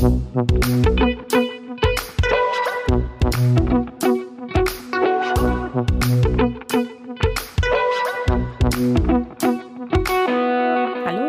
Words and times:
Hallo 0.00 0.14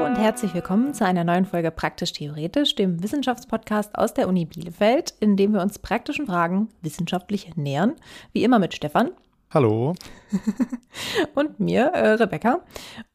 und 0.05 0.15
herzlich 0.15 0.53
willkommen 0.53 0.93
zu 0.93 1.05
einer 1.05 1.25
neuen 1.25 1.45
Folge 1.45 1.69
Praktisch 1.71 2.13
Theoretisch, 2.13 2.75
dem 2.75 3.03
Wissenschaftspodcast 3.03 3.97
aus 3.97 4.13
der 4.13 4.29
Uni 4.29 4.45
Bielefeld, 4.45 5.15
in 5.19 5.35
dem 5.35 5.51
wir 5.51 5.61
uns 5.61 5.77
praktischen 5.77 6.27
Fragen 6.27 6.69
wissenschaftlich 6.81 7.57
nähern. 7.57 7.95
Wie 8.31 8.45
immer 8.45 8.59
mit 8.59 8.73
Stefan. 8.73 9.11
Hallo. 9.53 9.95
und 11.35 11.59
mir, 11.59 11.87
äh, 11.87 12.11
Rebecca. 12.11 12.61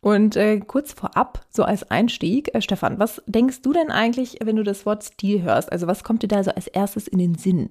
Und 0.03 0.37
äh, 0.37 0.61
kurz 0.61 0.93
vorab, 0.93 1.47
so 1.49 1.63
als 1.63 1.91
Einstieg, 1.91 2.55
äh, 2.55 2.61
Stefan, 2.61 2.99
was 2.99 3.23
denkst 3.27 3.63
du 3.63 3.73
denn 3.73 3.91
eigentlich, 3.91 4.37
wenn 4.45 4.57
du 4.57 4.63
das 4.63 4.85
Wort 4.85 5.03
Stil 5.03 5.43
hörst? 5.43 5.73
Also 5.73 5.87
was 5.87 6.05
kommt 6.05 6.23
dir 6.23 6.29
da 6.29 6.45
so 6.45 6.51
als 6.51 6.67
erstes 6.67 7.09
in 7.09 7.19
den 7.19 7.37
Sinn? 7.37 7.71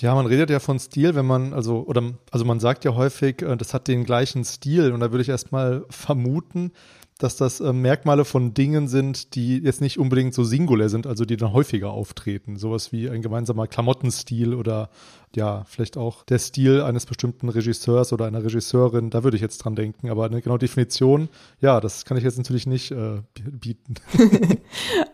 Ja, 0.00 0.16
man 0.16 0.26
redet 0.26 0.50
ja 0.50 0.58
von 0.58 0.80
Stil, 0.80 1.14
wenn 1.14 1.26
man, 1.26 1.52
also, 1.52 1.84
oder, 1.86 2.14
also 2.32 2.44
man 2.44 2.58
sagt 2.58 2.84
ja 2.84 2.96
häufig, 2.96 3.42
äh, 3.42 3.56
das 3.56 3.72
hat 3.72 3.86
den 3.86 4.02
gleichen 4.02 4.44
Stil. 4.44 4.90
Und 4.90 4.98
da 4.98 5.12
würde 5.12 5.22
ich 5.22 5.28
erstmal 5.28 5.84
vermuten, 5.90 6.72
dass 7.18 7.36
das 7.36 7.60
äh, 7.60 7.72
Merkmale 7.72 8.24
von 8.24 8.54
Dingen 8.54 8.88
sind, 8.88 9.34
die 9.34 9.58
jetzt 9.58 9.80
nicht 9.80 9.98
unbedingt 9.98 10.34
so 10.34 10.42
singulär 10.42 10.88
sind, 10.88 11.06
also 11.06 11.24
die 11.24 11.36
dann 11.36 11.52
häufiger 11.52 11.90
auftreten. 11.90 12.56
Sowas 12.56 12.92
wie 12.92 13.08
ein 13.08 13.22
gemeinsamer 13.22 13.66
Klamottenstil 13.66 14.54
oder 14.54 14.90
ja, 15.36 15.64
vielleicht 15.66 15.96
auch 15.96 16.24
der 16.24 16.38
Stil 16.38 16.82
eines 16.82 17.06
bestimmten 17.06 17.48
Regisseurs 17.48 18.12
oder 18.12 18.26
einer 18.26 18.42
Regisseurin. 18.42 19.10
Da 19.10 19.22
würde 19.22 19.36
ich 19.36 19.42
jetzt 19.42 19.58
dran 19.58 19.76
denken. 19.76 20.10
Aber 20.10 20.24
eine 20.24 20.42
genaue 20.42 20.58
Definition, 20.58 21.28
ja, 21.60 21.80
das 21.80 22.04
kann 22.04 22.16
ich 22.16 22.24
jetzt 22.24 22.38
natürlich 22.38 22.66
nicht 22.66 22.90
äh, 22.90 23.22
bieten. 23.34 23.94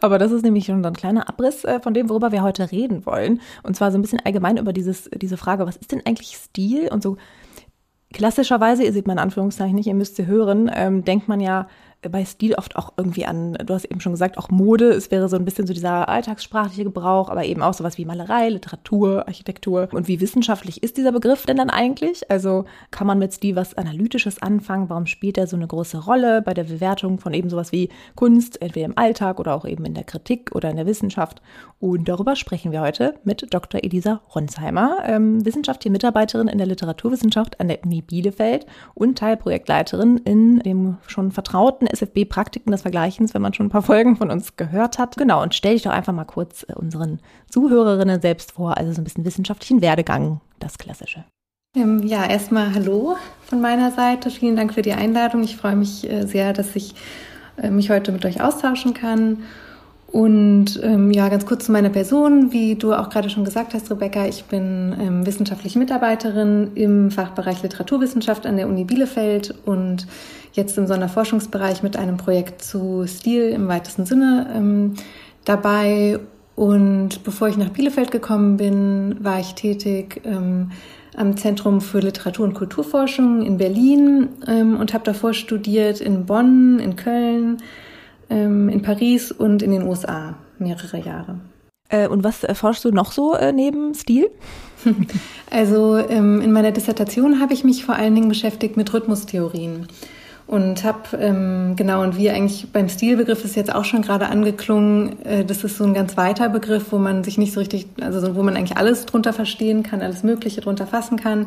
Aber 0.00 0.18
das 0.18 0.32
ist 0.32 0.42
nämlich 0.42 0.66
schon 0.66 0.84
ein 0.84 0.94
kleiner 0.94 1.28
Abriss 1.28 1.64
äh, 1.64 1.80
von 1.80 1.92
dem, 1.92 2.08
worüber 2.08 2.32
wir 2.32 2.42
heute 2.42 2.72
reden 2.72 3.04
wollen. 3.04 3.40
Und 3.62 3.76
zwar 3.76 3.92
so 3.92 3.98
ein 3.98 4.02
bisschen 4.02 4.20
allgemein 4.24 4.56
über 4.56 4.72
dieses, 4.72 5.10
diese 5.14 5.36
Frage, 5.36 5.66
was 5.66 5.76
ist 5.76 5.92
denn 5.92 6.02
eigentlich 6.06 6.36
Stil? 6.36 6.88
Und 6.90 7.02
so 7.02 7.18
klassischerweise, 8.12 8.84
ihr 8.84 8.92
seht 8.94 9.06
mein 9.06 9.18
Anführungszeichen 9.18 9.74
nicht, 9.74 9.86
ihr 9.86 9.94
müsst 9.94 10.16
sie 10.16 10.26
hören, 10.26 10.70
ähm, 10.72 11.04
denkt 11.04 11.28
man 11.28 11.40
ja, 11.40 11.68
bei 12.02 12.24
Stil 12.24 12.54
oft 12.54 12.76
auch 12.76 12.92
irgendwie 12.96 13.26
an, 13.26 13.54
du 13.54 13.74
hast 13.74 13.84
eben 13.84 14.00
schon 14.00 14.12
gesagt, 14.12 14.38
auch 14.38 14.50
Mode. 14.50 14.90
Es 14.90 15.10
wäre 15.10 15.28
so 15.28 15.36
ein 15.36 15.44
bisschen 15.44 15.66
so 15.66 15.72
dieser 15.72 16.08
alltagssprachliche 16.08 16.84
Gebrauch, 16.84 17.28
aber 17.28 17.44
eben 17.44 17.62
auch 17.62 17.74
sowas 17.74 17.98
wie 17.98 18.04
Malerei, 18.04 18.48
Literatur, 18.48 19.26
Architektur. 19.26 19.88
Und 19.92 20.08
wie 20.08 20.20
wissenschaftlich 20.20 20.82
ist 20.82 20.96
dieser 20.96 21.12
Begriff 21.12 21.46
denn 21.46 21.56
dann 21.56 21.70
eigentlich? 21.70 22.30
Also 22.30 22.64
kann 22.90 23.06
man 23.06 23.18
mit 23.18 23.32
Stil 23.32 23.56
was 23.56 23.74
Analytisches 23.74 24.40
anfangen? 24.42 24.88
Warum 24.88 25.06
spielt 25.06 25.38
er 25.38 25.46
so 25.46 25.56
eine 25.56 25.66
große 25.66 26.04
Rolle 26.04 26.42
bei 26.42 26.54
der 26.54 26.64
Bewertung 26.64 27.18
von 27.18 27.34
eben 27.34 27.50
sowas 27.50 27.72
wie 27.72 27.88
Kunst, 28.14 28.60
entweder 28.62 28.86
im 28.86 28.98
Alltag 28.98 29.40
oder 29.40 29.54
auch 29.54 29.64
eben 29.64 29.84
in 29.84 29.94
der 29.94 30.04
Kritik 30.04 30.54
oder 30.54 30.70
in 30.70 30.76
der 30.76 30.86
Wissenschaft? 30.86 31.40
Und 31.78 32.08
darüber 32.08 32.36
sprechen 32.36 32.72
wir 32.72 32.80
heute 32.80 33.14
mit 33.24 33.46
Dr. 33.52 33.82
Elisa 33.82 34.20
Ronsheimer, 34.34 34.98
ähm, 35.06 35.44
wissenschaftliche 35.44 35.92
Mitarbeiterin 35.92 36.48
in 36.48 36.58
der 36.58 36.66
Literaturwissenschaft 36.66 37.60
an 37.60 37.68
der 37.68 37.84
Uni 37.84 38.02
Bielefeld 38.02 38.66
und 38.94 39.18
Teilprojektleiterin 39.18 40.18
in 40.18 40.58
dem 40.60 40.98
schon 41.06 41.32
vertrauten 41.32 41.85
SFB-Praktiken 41.86 42.70
des 42.70 42.82
Vergleichens, 42.82 43.34
wenn 43.34 43.42
man 43.42 43.54
schon 43.54 43.66
ein 43.66 43.70
paar 43.70 43.82
Folgen 43.82 44.16
von 44.16 44.30
uns 44.30 44.56
gehört 44.56 44.98
hat. 44.98 45.16
Genau, 45.16 45.42
und 45.42 45.54
stell 45.54 45.74
dich 45.74 45.82
doch 45.82 45.92
einfach 45.92 46.12
mal 46.12 46.24
kurz 46.24 46.64
äh, 46.68 46.74
unseren 46.74 47.20
Zuhörerinnen 47.50 48.20
selbst 48.20 48.52
vor, 48.52 48.76
also 48.76 48.92
so 48.92 49.00
ein 49.00 49.04
bisschen 49.04 49.24
wissenschaftlichen 49.24 49.80
Werdegang, 49.82 50.40
das 50.58 50.78
Klassische. 50.78 51.24
Ähm, 51.76 52.02
ja, 52.04 52.24
erstmal 52.24 52.74
Hallo 52.74 53.16
von 53.44 53.60
meiner 53.60 53.90
Seite. 53.90 54.30
Vielen 54.30 54.56
Dank 54.56 54.72
für 54.72 54.82
die 54.82 54.94
Einladung. 54.94 55.42
Ich 55.42 55.56
freue 55.56 55.76
mich 55.76 56.10
äh, 56.10 56.26
sehr, 56.26 56.52
dass 56.52 56.74
ich 56.74 56.94
äh, 57.62 57.70
mich 57.70 57.90
heute 57.90 58.12
mit 58.12 58.24
euch 58.24 58.40
austauschen 58.40 58.94
kann. 58.94 59.42
Und 60.06 60.80
ähm, 60.82 61.10
ja, 61.10 61.28
ganz 61.28 61.44
kurz 61.44 61.66
zu 61.66 61.72
meiner 61.72 61.90
Person. 61.90 62.52
Wie 62.52 62.76
du 62.76 62.94
auch 62.94 63.10
gerade 63.10 63.28
schon 63.28 63.44
gesagt 63.44 63.74
hast, 63.74 63.90
Rebecca, 63.90 64.24
ich 64.26 64.44
bin 64.44 64.96
ähm, 64.98 65.26
wissenschaftliche 65.26 65.78
Mitarbeiterin 65.78 66.70
im 66.74 67.10
Fachbereich 67.10 67.62
Literaturwissenschaft 67.62 68.46
an 68.46 68.56
der 68.56 68.68
Uni 68.68 68.84
Bielefeld 68.84 69.54
und 69.66 70.06
jetzt 70.56 70.76
im 70.78 70.86
Sonderforschungsbereich 70.86 71.82
mit 71.82 71.96
einem 71.96 72.16
Projekt 72.16 72.62
zu 72.62 73.06
Stil 73.06 73.50
im 73.50 73.68
weitesten 73.68 74.06
Sinne 74.06 74.50
ähm, 74.54 74.94
dabei. 75.44 76.18
Und 76.54 77.22
bevor 77.22 77.48
ich 77.48 77.58
nach 77.58 77.68
Bielefeld 77.68 78.10
gekommen 78.10 78.56
bin, 78.56 79.16
war 79.20 79.38
ich 79.38 79.54
tätig 79.54 80.22
ähm, 80.24 80.70
am 81.14 81.36
Zentrum 81.36 81.80
für 81.80 82.00
Literatur- 82.00 82.46
und 82.46 82.54
Kulturforschung 82.54 83.42
in 83.42 83.58
Berlin 83.58 84.28
ähm, 84.46 84.78
und 84.78 84.94
habe 84.94 85.04
davor 85.04 85.34
studiert 85.34 86.00
in 86.00 86.24
Bonn, 86.26 86.78
in 86.78 86.96
Köln, 86.96 87.58
ähm, 88.30 88.68
in 88.68 88.82
Paris 88.82 89.32
und 89.32 89.62
in 89.62 89.70
den 89.70 89.82
USA 89.82 90.34
mehrere 90.58 90.98
Jahre. 90.98 91.40
Äh, 91.88 92.08
und 92.08 92.24
was 92.24 92.46
forschst 92.54 92.84
du 92.84 92.90
noch 92.90 93.12
so 93.12 93.34
äh, 93.34 93.52
neben 93.52 93.94
Stil? 93.94 94.30
Also 95.48 95.96
ähm, 95.96 96.40
in 96.40 96.52
meiner 96.52 96.72
Dissertation 96.72 97.40
habe 97.40 97.54
ich 97.54 97.62
mich 97.62 97.84
vor 97.84 97.94
allen 97.94 98.14
Dingen 98.14 98.28
beschäftigt 98.28 98.76
mit 98.76 98.92
Rhythmustheorien 98.92 99.86
und 100.46 100.84
habe 100.84 101.16
ähm, 101.18 101.74
genau 101.74 102.02
und 102.02 102.16
wie 102.16 102.30
eigentlich 102.30 102.68
beim 102.72 102.88
Stilbegriff 102.88 103.44
ist 103.44 103.56
jetzt 103.56 103.74
auch 103.74 103.84
schon 103.84 104.02
gerade 104.02 104.28
angeklungen, 104.28 105.24
äh, 105.24 105.44
das 105.44 105.64
ist 105.64 105.76
so 105.76 105.84
ein 105.84 105.94
ganz 105.94 106.16
weiter 106.16 106.48
Begriff, 106.48 106.92
wo 106.92 106.98
man 106.98 107.24
sich 107.24 107.36
nicht 107.36 107.52
so 107.52 107.58
richtig, 107.58 107.88
also 108.00 108.36
wo 108.36 108.42
man 108.44 108.56
eigentlich 108.56 108.76
alles 108.76 109.06
drunter 109.06 109.32
verstehen 109.32 109.82
kann, 109.82 110.02
alles 110.02 110.22
Mögliche 110.22 110.60
drunter 110.60 110.86
fassen 110.86 111.18
kann. 111.18 111.46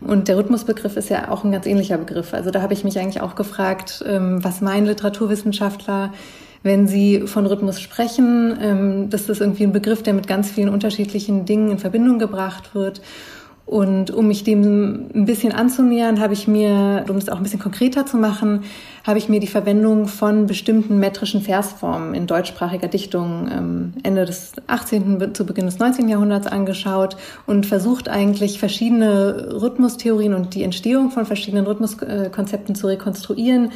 Und 0.00 0.26
der 0.26 0.36
Rhythmusbegriff 0.36 0.96
ist 0.96 1.08
ja 1.08 1.30
auch 1.30 1.44
ein 1.44 1.52
ganz 1.52 1.66
ähnlicher 1.66 1.98
Begriff. 1.98 2.34
Also 2.34 2.50
da 2.50 2.62
habe 2.62 2.72
ich 2.72 2.82
mich 2.82 2.98
eigentlich 2.98 3.22
auch 3.22 3.36
gefragt, 3.36 4.04
ähm, 4.08 4.42
was 4.42 4.60
meinen 4.60 4.86
Literaturwissenschaftler, 4.86 6.12
wenn 6.64 6.88
sie 6.88 7.22
von 7.26 7.46
Rhythmus 7.46 7.80
sprechen, 7.80 8.58
ähm, 8.60 9.10
das 9.10 9.28
ist 9.28 9.40
irgendwie 9.40 9.64
ein 9.64 9.72
Begriff, 9.72 10.02
der 10.02 10.14
mit 10.14 10.26
ganz 10.26 10.50
vielen 10.50 10.68
unterschiedlichen 10.68 11.44
Dingen 11.44 11.70
in 11.70 11.78
Verbindung 11.78 12.18
gebracht 12.18 12.74
wird. 12.74 13.02
Und 13.64 14.10
um 14.10 14.26
mich 14.26 14.42
dem 14.42 15.06
ein 15.14 15.24
bisschen 15.24 15.52
anzunähern, 15.52 16.20
habe 16.20 16.34
ich 16.34 16.48
mir, 16.48 17.04
um 17.08 17.14
das 17.14 17.28
auch 17.28 17.36
ein 17.36 17.42
bisschen 17.42 17.60
konkreter 17.60 18.04
zu 18.04 18.16
machen, 18.16 18.64
habe 19.04 19.18
ich 19.18 19.28
mir 19.28 19.40
die 19.40 19.46
Verwendung 19.46 20.08
von 20.08 20.46
bestimmten 20.46 20.98
metrischen 20.98 21.42
Versformen 21.42 22.14
in 22.14 22.26
deutschsprachiger 22.26 22.88
Dichtung 22.88 23.48
ähm, 23.50 23.92
Ende 24.02 24.24
des 24.24 24.52
18. 24.66 25.32
zu 25.34 25.46
Beginn 25.46 25.66
des 25.66 25.78
19. 25.78 26.08
Jahrhunderts 26.08 26.48
angeschaut 26.48 27.16
und 27.46 27.64
versucht 27.64 28.08
eigentlich 28.08 28.58
verschiedene 28.58 29.60
Rhythmustheorien 29.60 30.34
und 30.34 30.54
die 30.54 30.64
Entstehung 30.64 31.10
von 31.10 31.24
verschiedenen 31.24 31.66
Rhythmuskonzepten 31.66 32.74
zu 32.74 32.88
rekonstruieren, 32.88 33.70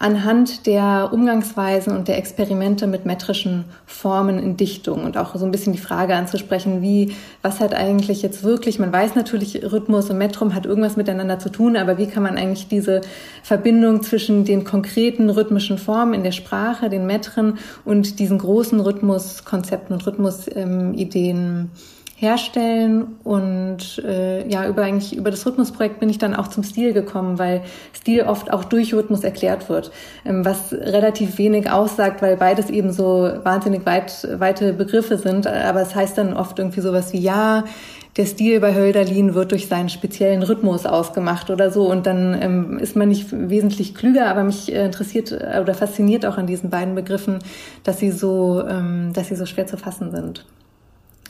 anhand 0.00 0.66
der 0.66 1.10
Umgangsweisen 1.12 1.96
und 1.96 2.06
der 2.06 2.18
Experimente 2.18 2.86
mit 2.86 3.04
metrischen 3.04 3.64
Formen 3.84 4.38
in 4.38 4.56
Dichtung 4.56 5.04
und 5.04 5.16
auch 5.16 5.34
so 5.34 5.44
ein 5.44 5.50
bisschen 5.50 5.72
die 5.72 5.80
Frage 5.80 6.14
anzusprechen, 6.14 6.82
wie, 6.82 7.16
was 7.42 7.58
hat 7.58 7.74
eigentlich 7.74 8.22
jetzt 8.22 8.44
wirklich, 8.44 8.78
man 8.78 8.92
weiß 8.92 9.16
natürlich, 9.16 9.60
Rhythmus 9.72 10.08
und 10.08 10.18
Metrum 10.18 10.54
hat 10.54 10.66
irgendwas 10.66 10.96
miteinander 10.96 11.40
zu 11.40 11.48
tun, 11.48 11.76
aber 11.76 11.98
wie 11.98 12.06
kann 12.06 12.22
man 12.22 12.36
eigentlich 12.36 12.68
diese 12.68 13.00
Verbindung 13.42 14.02
zwischen 14.02 14.44
den 14.44 14.62
konkreten 14.62 15.30
rhythmischen 15.30 15.78
Formen 15.78 16.14
in 16.14 16.22
der 16.22 16.32
Sprache, 16.32 16.90
den 16.90 17.06
Metren 17.06 17.58
und 17.84 18.20
diesen 18.20 18.38
großen 18.38 18.78
Rhythmuskonzepten 18.78 19.94
und 19.94 20.06
Rhythmusideen 20.06 21.70
herstellen 22.18 23.16
und 23.22 24.02
äh, 24.04 24.46
ja 24.48 24.66
über 24.66 24.82
eigentlich 24.82 25.16
über 25.16 25.30
das 25.30 25.46
Rhythmusprojekt 25.46 26.00
bin 26.00 26.10
ich 26.10 26.18
dann 26.18 26.34
auch 26.34 26.48
zum 26.48 26.64
Stil 26.64 26.92
gekommen, 26.92 27.38
weil 27.38 27.62
Stil 27.94 28.22
oft 28.22 28.52
auch 28.52 28.64
durch 28.64 28.92
Rhythmus 28.92 29.22
erklärt 29.22 29.68
wird, 29.68 29.92
ähm, 30.24 30.44
was 30.44 30.72
relativ 30.72 31.38
wenig 31.38 31.70
aussagt, 31.70 32.20
weil 32.20 32.36
beides 32.36 32.70
eben 32.70 32.92
so 32.92 33.30
wahnsinnig 33.44 33.86
weit 33.86 34.26
weite 34.38 34.72
Begriffe 34.72 35.16
sind, 35.16 35.46
aber 35.46 35.80
es 35.80 35.94
heißt 35.94 36.18
dann 36.18 36.34
oft 36.34 36.58
irgendwie 36.58 36.80
sowas 36.80 37.12
wie 37.12 37.20
ja 37.20 37.64
der 38.16 38.26
Stil 38.26 38.58
bei 38.58 38.74
Hölderlin 38.74 39.34
wird 39.34 39.52
durch 39.52 39.68
seinen 39.68 39.88
speziellen 39.88 40.42
Rhythmus 40.42 40.86
ausgemacht 40.86 41.50
oder 41.50 41.70
so. 41.70 41.88
Und 41.88 42.04
dann 42.04 42.36
ähm, 42.42 42.78
ist 42.78 42.96
man 42.96 43.08
nicht 43.08 43.28
wesentlich 43.30 43.94
klüger, 43.94 44.28
aber 44.28 44.42
mich 44.42 44.72
äh, 44.72 44.84
interessiert 44.84 45.30
äh, 45.30 45.60
oder 45.60 45.72
fasziniert 45.72 46.26
auch 46.26 46.36
an 46.36 46.48
diesen 46.48 46.68
beiden 46.68 46.96
Begriffen, 46.96 47.38
dass 47.84 48.00
sie 48.00 48.10
so, 48.10 48.66
ähm, 48.66 49.12
dass 49.12 49.28
sie 49.28 49.36
so 49.36 49.46
schwer 49.46 49.68
zu 49.68 49.76
fassen 49.76 50.10
sind. 50.10 50.46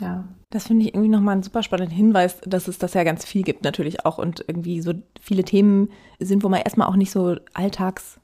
Ja. 0.00 0.24
Das 0.50 0.66
finde 0.66 0.86
ich 0.86 0.94
irgendwie 0.94 1.10
nochmal 1.10 1.34
einen 1.34 1.42
super 1.42 1.62
spannenden 1.62 1.94
Hinweis, 1.94 2.40
dass 2.40 2.68
es 2.68 2.78
das 2.78 2.94
ja 2.94 3.04
ganz 3.04 3.26
viel 3.26 3.42
gibt 3.42 3.64
natürlich 3.64 4.06
auch 4.06 4.16
und 4.16 4.44
irgendwie 4.46 4.80
so 4.80 4.94
viele 5.20 5.44
Themen 5.44 5.90
sind, 6.18 6.42
wo 6.42 6.48
man 6.48 6.62
erstmal 6.62 6.88
auch 6.88 6.96
nicht 6.96 7.10
so 7.10 7.36
alltags 7.52 8.18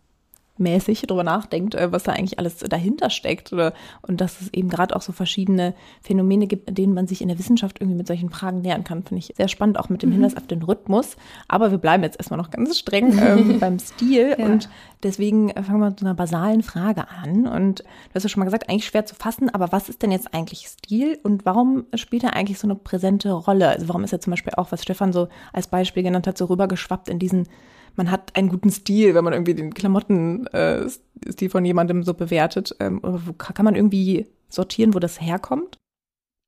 mäßig 0.57 1.03
drüber 1.03 1.25
nachdenkt, 1.25 1.75
äh, 1.75 1.91
was 1.91 2.05
da 2.05 2.13
eigentlich 2.13 2.39
alles 2.39 2.59
dahinter 2.59 3.11
steckt 3.11 3.53
oder 3.53 3.73
und 4.03 4.21
dass 4.21 4.41
es 4.41 4.53
eben 4.53 4.69
gerade 4.69 4.95
auch 4.95 5.03
so 5.03 5.13
verschiedene 5.13 5.75
Phänomene 6.01 6.47
gibt, 6.47 6.77
denen 6.77 6.95
man 6.95 7.07
sich 7.07 7.23
in 7.23 7.29
der 7.29 7.39
Wissenschaft 7.39 7.81
irgendwie 7.81 7.97
mit 7.97 8.07
solchen 8.07 8.31
Fragen 8.31 8.61
nähern 8.61 8.85
kann, 8.85 9.03
finde 9.03 9.19
ich 9.19 9.35
sehr 9.37 9.49
spannend, 9.49 9.79
auch 9.79 9.89
mit 9.89 10.03
dem 10.03 10.11
mhm. 10.11 10.15
Hinweis 10.15 10.37
auf 10.37 10.47
den 10.47 10.63
Rhythmus. 10.63 11.17
Aber 11.49 11.71
wir 11.71 11.79
bleiben 11.79 12.03
jetzt 12.03 12.19
erstmal 12.19 12.39
noch 12.39 12.51
ganz 12.51 12.79
streng 12.79 13.19
ähm, 13.19 13.59
beim 13.61 13.79
Stil 13.79 14.37
ja. 14.39 14.45
und 14.45 14.69
deswegen 15.03 15.51
äh, 15.51 15.63
fangen 15.63 15.81
wir 15.81 15.91
mit 15.91 16.01
so 16.01 16.07
einer 16.07 16.15
basalen 16.15 16.63
Frage 16.63 17.09
an. 17.09 17.47
Und 17.47 17.81
du 17.81 18.15
hast 18.15 18.23
ja 18.23 18.29
schon 18.29 18.41
mal 18.41 18.47
gesagt, 18.47 18.69
eigentlich 18.69 18.87
schwer 18.87 19.07
zu 19.07 19.15
fassen, 19.15 19.51
aber 19.51 19.73
was 19.73 19.89
ist 19.89 20.03
denn 20.03 20.13
jetzt 20.13 20.33
eigentlich 20.35 20.67
Stil 20.69 21.19
und 21.23 21.45
warum 21.45 21.85
spielt 21.95 22.23
er 22.23 22.35
eigentlich 22.35 22.59
so 22.59 22.67
eine 22.67 22.77
präsente 22.77 23.33
Rolle? 23.33 23.69
Also 23.69 23.89
warum 23.89 24.05
ist 24.05 24.13
er 24.13 24.21
zum 24.21 24.31
Beispiel 24.31 24.55
auch, 24.57 24.71
was 24.71 24.83
Stefan 24.83 25.13
so 25.13 25.29
als 25.53 25.67
Beispiel 25.67 26.03
genannt 26.03 26.27
hat, 26.27 26.39
so 26.39 26.45
rübergeschwappt 26.45 27.09
in 27.09 27.19
diesen 27.19 27.49
man 27.97 28.11
hat 28.11 28.35
einen 28.37 28.49
guten 28.49 28.71
Stil, 28.71 29.15
wenn 29.15 29.25
man 29.25 29.33
irgendwie 29.33 29.55
den 29.55 29.75
Klamottenstil 29.75 31.49
äh, 31.49 31.49
von 31.49 31.65
jemandem 31.65 32.03
so 32.03 32.15
bewertet. 32.15 32.75
Ähm, 32.81 33.01
kann 33.39 33.65
man 33.65 33.75
irgendwie 33.75 34.27
sortieren, 34.49 34.95
wo 34.95 34.99
das 34.99 35.21
herkommt? 35.21 35.79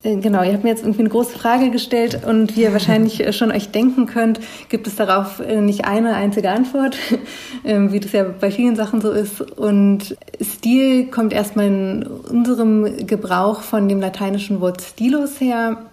Äh, 0.02 0.16
genau, 0.16 0.42
ihr 0.42 0.52
habt 0.52 0.64
mir 0.64 0.70
jetzt 0.70 0.82
irgendwie 0.82 1.00
eine 1.00 1.08
große 1.08 1.38
Frage 1.38 1.70
gestellt 1.70 2.24
und 2.26 2.56
wie 2.56 2.62
ihr 2.62 2.72
wahrscheinlich 2.72 3.20
äh, 3.20 3.32
schon 3.32 3.50
euch 3.50 3.70
denken 3.70 4.06
könnt, 4.06 4.40
gibt 4.68 4.86
es 4.86 4.96
darauf 4.96 5.40
äh, 5.40 5.60
nicht 5.60 5.84
eine 5.84 6.14
einzige 6.14 6.50
Antwort, 6.50 6.96
ähm, 7.64 7.92
wie 7.92 8.00
das 8.00 8.12
ja 8.12 8.24
bei 8.24 8.50
vielen 8.50 8.76
Sachen 8.76 9.00
so 9.00 9.10
ist. 9.10 9.40
Und 9.40 10.16
Stil 10.40 11.06
kommt 11.10 11.32
erstmal 11.32 11.66
in 11.66 12.06
unserem 12.06 13.06
Gebrauch 13.06 13.62
von 13.62 13.88
dem 13.88 14.00
lateinischen 14.00 14.60
Wort 14.60 14.82
stilus 14.82 15.40
her 15.40 15.86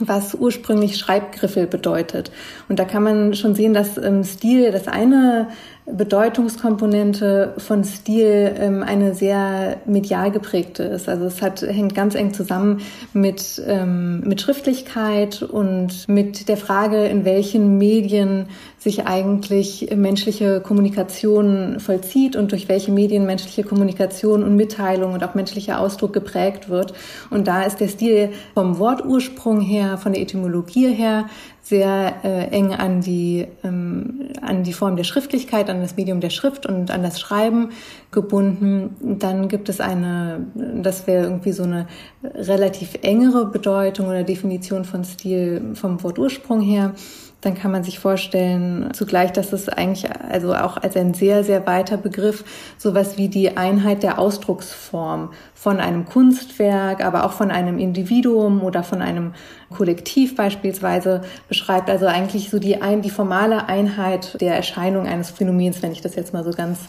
was 0.00 0.34
ursprünglich 0.34 0.96
Schreibgriffel 0.96 1.66
bedeutet. 1.66 2.30
Und 2.68 2.78
da 2.78 2.84
kann 2.84 3.02
man 3.02 3.34
schon 3.34 3.54
sehen, 3.54 3.74
dass 3.74 3.98
ähm, 3.98 4.24
Stil 4.24 4.70
das 4.70 4.86
eine 4.86 5.48
Bedeutungskomponente 5.92 7.54
von 7.58 7.82
Stil 7.84 8.54
ähm, 8.58 8.82
eine 8.82 9.14
sehr 9.14 9.78
medial 9.86 10.30
geprägte 10.30 10.82
ist. 10.82 11.08
Also 11.08 11.24
es 11.24 11.40
hat, 11.40 11.62
hängt 11.62 11.94
ganz 11.94 12.14
eng 12.14 12.34
zusammen 12.34 12.80
mit, 13.12 13.62
ähm, 13.66 14.20
mit 14.20 14.40
Schriftlichkeit 14.40 15.42
und 15.42 16.08
mit 16.08 16.48
der 16.48 16.56
Frage, 16.56 17.06
in 17.06 17.24
welchen 17.24 17.78
Medien 17.78 18.46
sich 18.78 19.06
eigentlich 19.06 19.90
menschliche 19.96 20.60
Kommunikation 20.60 21.80
vollzieht 21.80 22.36
und 22.36 22.52
durch 22.52 22.68
welche 22.68 22.92
Medien 22.92 23.26
menschliche 23.26 23.64
Kommunikation 23.64 24.44
und 24.44 24.56
Mitteilung 24.56 25.14
und 25.14 25.24
auch 25.24 25.34
menschlicher 25.34 25.80
Ausdruck 25.80 26.12
geprägt 26.12 26.68
wird. 26.68 26.92
Und 27.30 27.48
da 27.48 27.62
ist 27.62 27.80
der 27.80 27.88
Stil 27.88 28.30
vom 28.54 28.78
Wortursprung 28.78 29.60
her, 29.60 29.98
von 29.98 30.12
der 30.12 30.22
Etymologie 30.22 30.92
her 30.92 31.26
sehr 31.68 32.24
äh, 32.24 32.48
eng 32.48 32.72
an 32.72 33.00
die, 33.00 33.46
ähm, 33.62 34.30
an 34.40 34.62
die 34.62 34.72
Form 34.72 34.96
der 34.96 35.04
Schriftlichkeit, 35.04 35.68
an 35.68 35.82
das 35.82 35.96
Medium 35.96 36.20
der 36.20 36.30
Schrift 36.30 36.64
und 36.64 36.90
an 36.90 37.02
das 37.02 37.20
Schreiben 37.20 37.70
gebunden. 38.10 38.96
Dann 39.18 39.48
gibt 39.48 39.68
es 39.68 39.80
eine, 39.80 40.46
das 40.54 41.06
wäre 41.06 41.24
irgendwie 41.24 41.52
so 41.52 41.64
eine 41.64 41.86
relativ 42.22 42.98
engere 43.02 43.46
Bedeutung 43.46 44.08
oder 44.08 44.24
Definition 44.24 44.84
von 44.84 45.04
Stil 45.04 45.74
vom 45.74 46.02
Wortursprung 46.02 46.60
her 46.62 46.94
dann 47.40 47.54
kann 47.54 47.70
man 47.70 47.84
sich 47.84 48.00
vorstellen 48.00 48.92
zugleich, 48.94 49.32
dass 49.32 49.52
es 49.52 49.68
eigentlich 49.68 50.10
also 50.10 50.54
auch 50.54 50.76
als 50.76 50.96
ein 50.96 51.14
sehr, 51.14 51.44
sehr 51.44 51.66
weiter 51.66 51.96
Begriff 51.96 52.44
sowas 52.78 53.16
wie 53.16 53.28
die 53.28 53.56
Einheit 53.56 54.02
der 54.02 54.18
Ausdrucksform 54.18 55.30
von 55.54 55.78
einem 55.78 56.04
Kunstwerk, 56.04 57.04
aber 57.04 57.24
auch 57.24 57.32
von 57.32 57.52
einem 57.52 57.78
Individuum 57.78 58.62
oder 58.62 58.82
von 58.82 59.02
einem 59.02 59.34
Kollektiv 59.70 60.34
beispielsweise 60.34 61.22
beschreibt. 61.48 61.88
Also 61.88 62.06
eigentlich 62.06 62.50
so 62.50 62.58
die, 62.58 62.82
ein, 62.82 63.02
die 63.02 63.10
formale 63.10 63.68
Einheit 63.68 64.40
der 64.40 64.56
Erscheinung 64.56 65.06
eines 65.06 65.30
Phänomens, 65.30 65.80
wenn 65.80 65.92
ich 65.92 66.00
das 66.00 66.16
jetzt 66.16 66.32
mal 66.32 66.42
so 66.42 66.50
ganz 66.50 66.80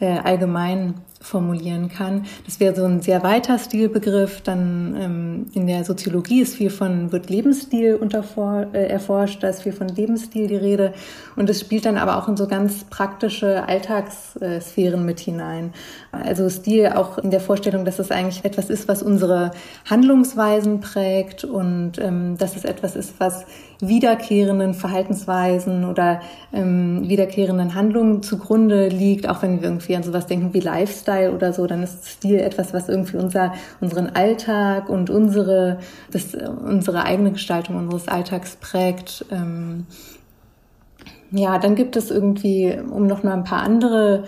äh, 0.00 0.18
allgemein 0.18 0.94
formulieren 1.24 1.88
kann. 1.88 2.26
Das 2.44 2.60
wäre 2.60 2.74
so 2.74 2.84
ein 2.84 3.00
sehr 3.00 3.22
weiter 3.22 3.58
Stilbegriff. 3.58 4.42
Dann 4.42 4.94
ähm, 4.98 5.46
in 5.54 5.66
der 5.66 5.84
Soziologie 5.84 6.42
ist 6.42 6.56
viel 6.56 6.70
von, 6.70 7.12
wird 7.12 7.30
Lebensstil 7.30 7.94
unterfor, 7.94 8.66
äh, 8.74 8.88
erforscht, 8.88 9.42
da 9.42 9.48
ist 9.48 9.62
viel 9.62 9.72
von 9.72 9.88
Lebensstil 9.88 10.46
die 10.46 10.56
Rede. 10.56 10.92
Und 11.34 11.48
es 11.48 11.60
spielt 11.60 11.86
dann 11.86 11.96
aber 11.96 12.18
auch 12.18 12.28
in 12.28 12.36
so 12.36 12.46
ganz 12.46 12.84
praktische 12.84 13.66
Alltagssphären 13.66 15.04
mit 15.04 15.18
hinein. 15.18 15.72
Also 16.12 16.48
Stil 16.50 16.88
auch 16.88 17.18
in 17.18 17.30
der 17.30 17.40
Vorstellung, 17.40 17.84
dass 17.84 17.98
es 17.98 18.10
eigentlich 18.10 18.44
etwas 18.44 18.68
ist, 18.68 18.86
was 18.86 19.02
unsere 19.02 19.52
Handlungsweisen 19.88 20.80
prägt 20.80 21.44
und 21.44 21.98
ähm, 21.98 22.36
dass 22.36 22.54
es 22.54 22.64
etwas 22.64 22.96
ist, 22.96 23.14
was 23.18 23.46
wiederkehrenden 23.88 24.74
Verhaltensweisen 24.74 25.84
oder 25.84 26.20
ähm, 26.52 27.08
wiederkehrenden 27.08 27.74
Handlungen 27.74 28.22
zugrunde 28.22 28.88
liegt, 28.88 29.28
auch 29.28 29.42
wenn 29.42 29.60
wir 29.60 29.68
irgendwie 29.68 29.96
an 29.96 30.02
sowas 30.02 30.26
denken 30.26 30.54
wie 30.54 30.60
Lifestyle 30.60 31.32
oder 31.32 31.52
so, 31.52 31.66
dann 31.66 31.82
ist 31.82 32.06
Stil 32.06 32.40
etwas, 32.40 32.74
was 32.74 32.88
irgendwie 32.88 33.16
unser, 33.16 33.54
unseren 33.80 34.08
Alltag 34.08 34.88
und 34.88 35.10
unsere, 35.10 35.78
das, 36.10 36.34
unsere 36.34 37.04
eigene 37.04 37.32
Gestaltung 37.32 37.76
unseres 37.76 38.08
Alltags 38.08 38.56
prägt. 38.56 39.24
Ähm, 39.30 39.86
ja, 41.30 41.58
dann 41.58 41.74
gibt 41.74 41.96
es 41.96 42.10
irgendwie, 42.10 42.78
um 42.90 43.06
noch 43.06 43.22
mal 43.22 43.32
ein 43.32 43.44
paar 43.44 43.62
andere 43.62 44.24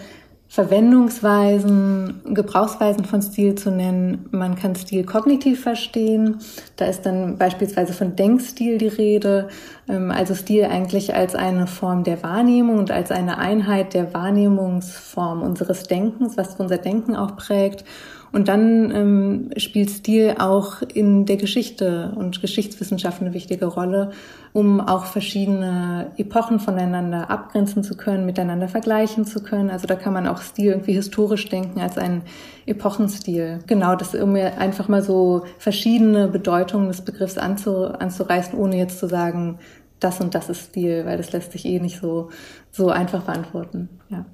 Verwendungsweisen, 0.57 2.23
Gebrauchsweisen 2.33 3.05
von 3.05 3.21
Stil 3.21 3.57
zu 3.57 3.71
nennen. 3.71 4.25
Man 4.31 4.57
kann 4.57 4.75
Stil 4.75 5.05
kognitiv 5.05 5.61
verstehen. 5.61 6.39
Da 6.77 6.87
ist 6.87 7.05
dann 7.05 7.37
beispielsweise 7.37 7.93
von 7.93 8.17
Denkstil 8.17 8.79
die 8.79 8.89
Rede. 8.89 9.49
Ähm, 9.87 10.11
also 10.11 10.35
Stil 10.35 10.65
eigentlich 10.65 11.15
als 11.15 11.35
eine 11.35 11.67
Form 11.67 12.05
der 12.05 12.23
Wahrnehmung 12.23 12.79
und 12.79 12.91
als 12.91 13.11
eine 13.11 13.37
Einheit 13.37 13.93
der 13.93 14.15
Wahrnehmungsform 14.15 15.43
unseres 15.43 15.83
Denkens, 15.89 16.39
was 16.39 16.55
unser 16.55 16.79
Denken 16.79 17.17
auch 17.17 17.37
prägt. 17.37 17.85
Und 18.33 18.49
dann 18.49 18.91
ähm, 18.91 19.51
spielt 19.57 19.91
Stil 19.91 20.37
auch 20.39 20.83
in 20.83 21.27
der 21.27 21.37
Geschichte 21.37 22.13
und 22.17 22.41
Geschichtswissenschaft 22.41 23.21
eine 23.21 23.33
wichtige 23.33 23.67
Rolle, 23.67 24.11
um 24.53 24.81
auch 24.81 25.05
verschiedene 25.07 26.13
Epochen 26.17 26.61
voneinander 26.61 27.31
abgrenzen 27.31 27.83
zu 27.83 27.97
können, 27.97 28.27
miteinander 28.27 28.69
vergleichen 28.69 29.25
zu 29.25 29.43
können. 29.43 29.71
Also 29.71 29.87
da 29.87 29.95
kann 29.95 30.13
man 30.13 30.27
auch 30.27 30.43
Stil 30.43 30.73
irgendwie 30.73 30.95
historisch 30.95 31.49
denken 31.49 31.81
als 31.81 31.99
einen 31.99 32.23
Epochenstil. 32.67 33.61
Genau, 33.67 33.95
das 33.97 34.15
um 34.15 34.33
mir 34.33 34.59
einfach 34.59 34.89
mal 34.89 35.03
so 35.03 35.45
verschiedene 35.59 36.29
Bedeutungen 36.29 36.89
des 36.89 37.03
Begriffs 37.03 37.39
anzu, 37.39 37.87
anzureißen, 37.87 38.59
ohne 38.59 38.77
jetzt 38.77 38.99
zu 38.99 39.09
sagen, 39.09 39.59
das 40.01 40.21
und 40.21 40.35
das 40.35 40.49
ist 40.49 40.71
Stil, 40.71 41.07
weil 41.07 41.17
das 41.17 41.33
lässt 41.33 41.53
sich 41.53 41.65
eh 41.65 41.81
nicht 41.81 42.01
so, 42.01 42.31
so 42.71 42.89
einfach 42.91 43.23
beantworten. 43.23 43.89
Ja. 44.09 44.27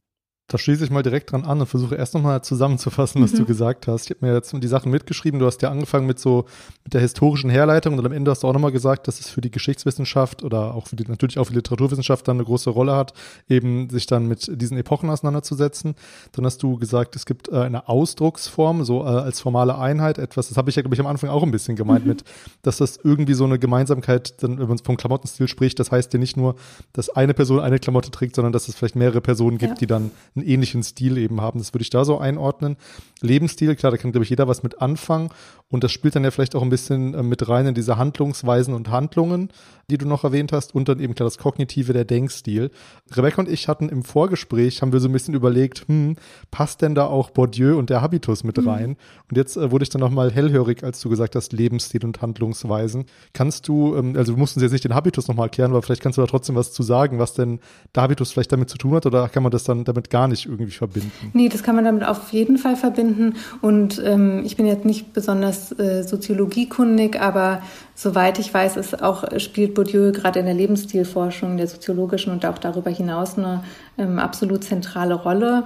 Da 0.53 0.59
schließe 0.59 0.85
ich 0.85 0.91
mal 0.91 1.03
direkt 1.03 1.33
dran 1.33 1.45
an 1.45 1.61
und 1.61 1.67
versuche 1.67 1.95
erst 1.95 2.13
nochmal 2.13 2.43
zusammenzufassen, 2.43 3.23
was 3.23 3.33
mhm. 3.33 3.39
du 3.39 3.45
gesagt 3.47 3.87
hast. 3.87 4.05
Ich 4.05 4.11
habe 4.11 4.27
mir 4.27 4.35
jetzt 4.35 4.53
die 4.53 4.69
Sachen 4.69 4.93
mitgeschrieben. 4.93 5.41
Du 5.41 5.47
hast 5.47 5.63
ja 5.63 5.71
angefangen 5.71 6.07
mit 6.07 6.19
so 6.19 6.45
mit 6.85 6.93
der 6.93 7.01
historischen 7.01 7.49
Herleitung 7.49 7.97
und 7.99 8.05
am 8.05 8.13
Ende 8.13 8.31
hast 8.31 8.43
du 8.43 8.49
auch 8.49 8.53
nochmal 8.53 8.71
gesagt, 8.71 9.09
dass 9.09 9.19
es 9.19 9.31
für 9.31 9.41
die 9.41 9.51
Geschichtswissenschaft 9.51 10.43
oder 10.43 10.75
auch 10.75 10.89
für 10.89 10.97
die, 10.97 11.05
natürlich 11.09 11.39
auch 11.39 11.45
für 11.45 11.53
die 11.53 11.59
Literaturwissenschaft 11.59 12.29
dann 12.29 12.37
eine 12.37 12.45
große 12.45 12.69
Rolle 12.69 12.95
hat, 12.95 13.15
eben 13.49 13.89
sich 13.89 14.07
dann 14.07 14.29
mit 14.29 14.61
diesen 14.61 14.77
Epochen 14.77 15.09
auseinanderzusetzen. 15.09 15.95
Dann 16.33 16.45
hast 16.45 16.63
du 16.63 16.77
gesagt, 16.77 17.17
es 17.17 17.25
gibt 17.25 17.49
äh, 17.49 17.57
eine 17.57 17.89
Ausdrucksform, 17.89 18.85
so 18.85 19.05
äh, 19.05 19.07
als 19.07 19.41
formale 19.41 19.79
Einheit, 19.79 20.19
etwas, 20.19 20.49
das 20.49 20.59
habe 20.59 20.69
ich 20.69 20.77
ja, 20.77 20.83
glaube 20.83 20.95
ich, 20.95 21.01
am 21.01 21.07
Anfang 21.07 21.31
auch 21.31 21.43
ein 21.43 21.51
bisschen 21.51 21.77
gemeint 21.77 22.05
mhm. 22.05 22.11
mit, 22.11 22.25
dass 22.61 22.77
das 22.77 22.99
irgendwie 23.03 23.35
so 23.35 23.45
eine 23.45 23.59
Gemeinsamkeit, 23.59 24.43
dann, 24.43 24.59
wenn 24.59 24.69
man 24.69 24.79
vom 24.79 24.99
Klamottenstil 24.99 25.49
spricht, 25.49 25.81
das 25.81 25.91
heißt 25.91 26.13
ja 26.13 26.19
nicht 26.19 26.37
nur, 26.37 26.57
dass 26.93 27.09
eine 27.09 27.33
Person 27.33 27.61
eine 27.61 27.79
Klamotte 27.79 28.11
trägt, 28.11 28.37
sondern 28.37 28.53
dass 28.53 28.69
es 28.69 28.75
vielleicht 28.75 28.97
mehrere 28.97 29.23
Personen 29.23 29.57
gibt, 29.57 29.73
ja. 29.73 29.79
die 29.79 29.87
dann 29.87 30.11
einen 30.43 30.51
ähnlichen 30.51 30.83
Stil 30.83 31.19
eben 31.19 31.41
haben. 31.41 31.59
Das 31.59 31.73
würde 31.73 31.83
ich 31.83 31.91
da 31.91 32.05
so 32.05 32.19
einordnen. 32.19 32.77
Lebensstil, 33.21 33.75
klar, 33.77 33.93
da 33.93 33.99
kann, 33.99 34.13
glaube 34.13 34.25
ich, 34.25 34.31
jeder 34.31 34.49
was 34.49 34.63
mit 34.63 34.81
anfangen. 34.81 35.31
Und 35.69 35.85
das 35.85 35.93
spielt 35.93 36.15
dann 36.15 36.25
ja 36.25 36.31
vielleicht 36.31 36.55
auch 36.55 36.63
ein 36.63 36.69
bisschen 36.69 37.15
äh, 37.15 37.23
mit 37.23 37.49
rein 37.49 37.67
in 37.67 37.75
diese 37.75 37.97
Handlungsweisen 37.97 38.75
und 38.75 38.91
Handlungen, 38.91 39.49
die 39.89 39.97
du 39.97 40.07
noch 40.07 40.23
erwähnt 40.23 40.53
hast. 40.53 40.75
Und 40.75 40.89
dann 40.89 41.01
eben 41.01 41.15
klar 41.15 41.27
das 41.27 41.39
Kognitive, 41.39 41.93
der 41.95 42.05
Denkstil. 42.05 42.71
Rebecca 43.11 43.41
und 43.41 43.49
ich 43.49 43.69
hatten 43.69 43.89
im 43.89 44.03
Vorgespräch, 44.05 44.83
haben 44.83 44.93
wir 44.93 45.01
so 45.01 45.09
ein 45.09 45.13
bisschen 45.13 45.35
überlegt, 45.35 45.89
hm, 45.89 46.17
passt 46.51 46.83
denn 46.83 46.95
da 46.95 47.07
auch 47.07 47.31
Bourdieu 47.31 47.79
und 47.79 47.89
der 47.89 48.03
Habitus 48.03 48.45
mit 48.45 48.59
mhm. 48.59 48.69
rein? 48.69 48.97
Und 49.31 49.37
jetzt 49.37 49.57
äh, 49.57 49.71
wurde 49.71 49.85
ich 49.85 49.89
dann 49.89 50.01
nochmal 50.01 50.31
hellhörig, 50.31 50.85
als 50.85 51.01
du 51.01 51.09
gesagt 51.09 51.37
hast, 51.37 51.53
Lebensstil 51.53 52.05
und 52.05 52.21
Handlungsweisen. 52.21 53.07
Kannst 53.33 53.67
du, 53.69 53.97
ähm, 53.97 54.15
also 54.17 54.35
wir 54.35 54.39
mussten 54.39 54.61
jetzt 54.61 54.73
nicht 54.73 54.85
den 54.85 54.95
Habitus 54.95 55.29
nochmal 55.29 55.47
erklären, 55.47 55.71
aber 55.71 55.83
vielleicht 55.83 56.03
kannst 56.03 56.19
du 56.19 56.23
da 56.23 56.27
trotzdem 56.27 56.57
was 56.57 56.73
zu 56.73 56.83
sagen, 56.83 57.19
was 57.19 57.35
denn 57.35 57.61
der 57.95 58.03
Habitus 58.03 58.33
vielleicht 58.33 58.53
damit 58.53 58.69
zu 58.69 58.79
tun 58.79 58.95
hat 58.95 59.07
oder 59.07 59.29
kann 59.29 59.43
man 59.43 59.53
das 59.53 59.65
dann 59.65 59.85
damit 59.85 60.11
gar 60.11 60.29
nicht 60.29 60.32
irgendwie 60.47 60.73
verbinden? 60.73 61.31
Nee, 61.33 61.49
das 61.49 61.63
kann 61.63 61.75
man 61.77 61.85
damit 61.85 62.05
auf 62.05 62.33
jeden 62.33 62.59
Fall 62.59 62.77
verbinden. 62.77 63.35
Und 63.61 64.03
ähm, 64.05 64.43
ich 64.45 64.57
bin 64.57 64.67
jetzt 64.67 64.85
nicht 64.85 65.13
besonders 65.13 65.79
äh, 65.79 66.03
soziologiekundig, 66.03 67.21
aber 67.21 67.63
soweit 67.95 68.39
ich 68.39 68.53
weiß, 68.53 68.77
ist 68.77 69.03
auch, 69.03 69.25
spielt 69.39 69.75
Bourdieu 69.75 70.13
gerade 70.13 70.41
in 70.41 70.47
der 70.47 70.55
Lebensstilforschung, 70.55 71.57
der 71.57 71.67
soziologischen 71.67 72.33
und 72.33 72.47
auch 72.47 72.59
darüber 72.59 72.91
hinaus 72.91 73.39
eine 73.39 73.65
ähm, 73.99 74.19
absolut 74.19 74.65
zentrale 74.65 75.15
Rolle. 75.15 75.65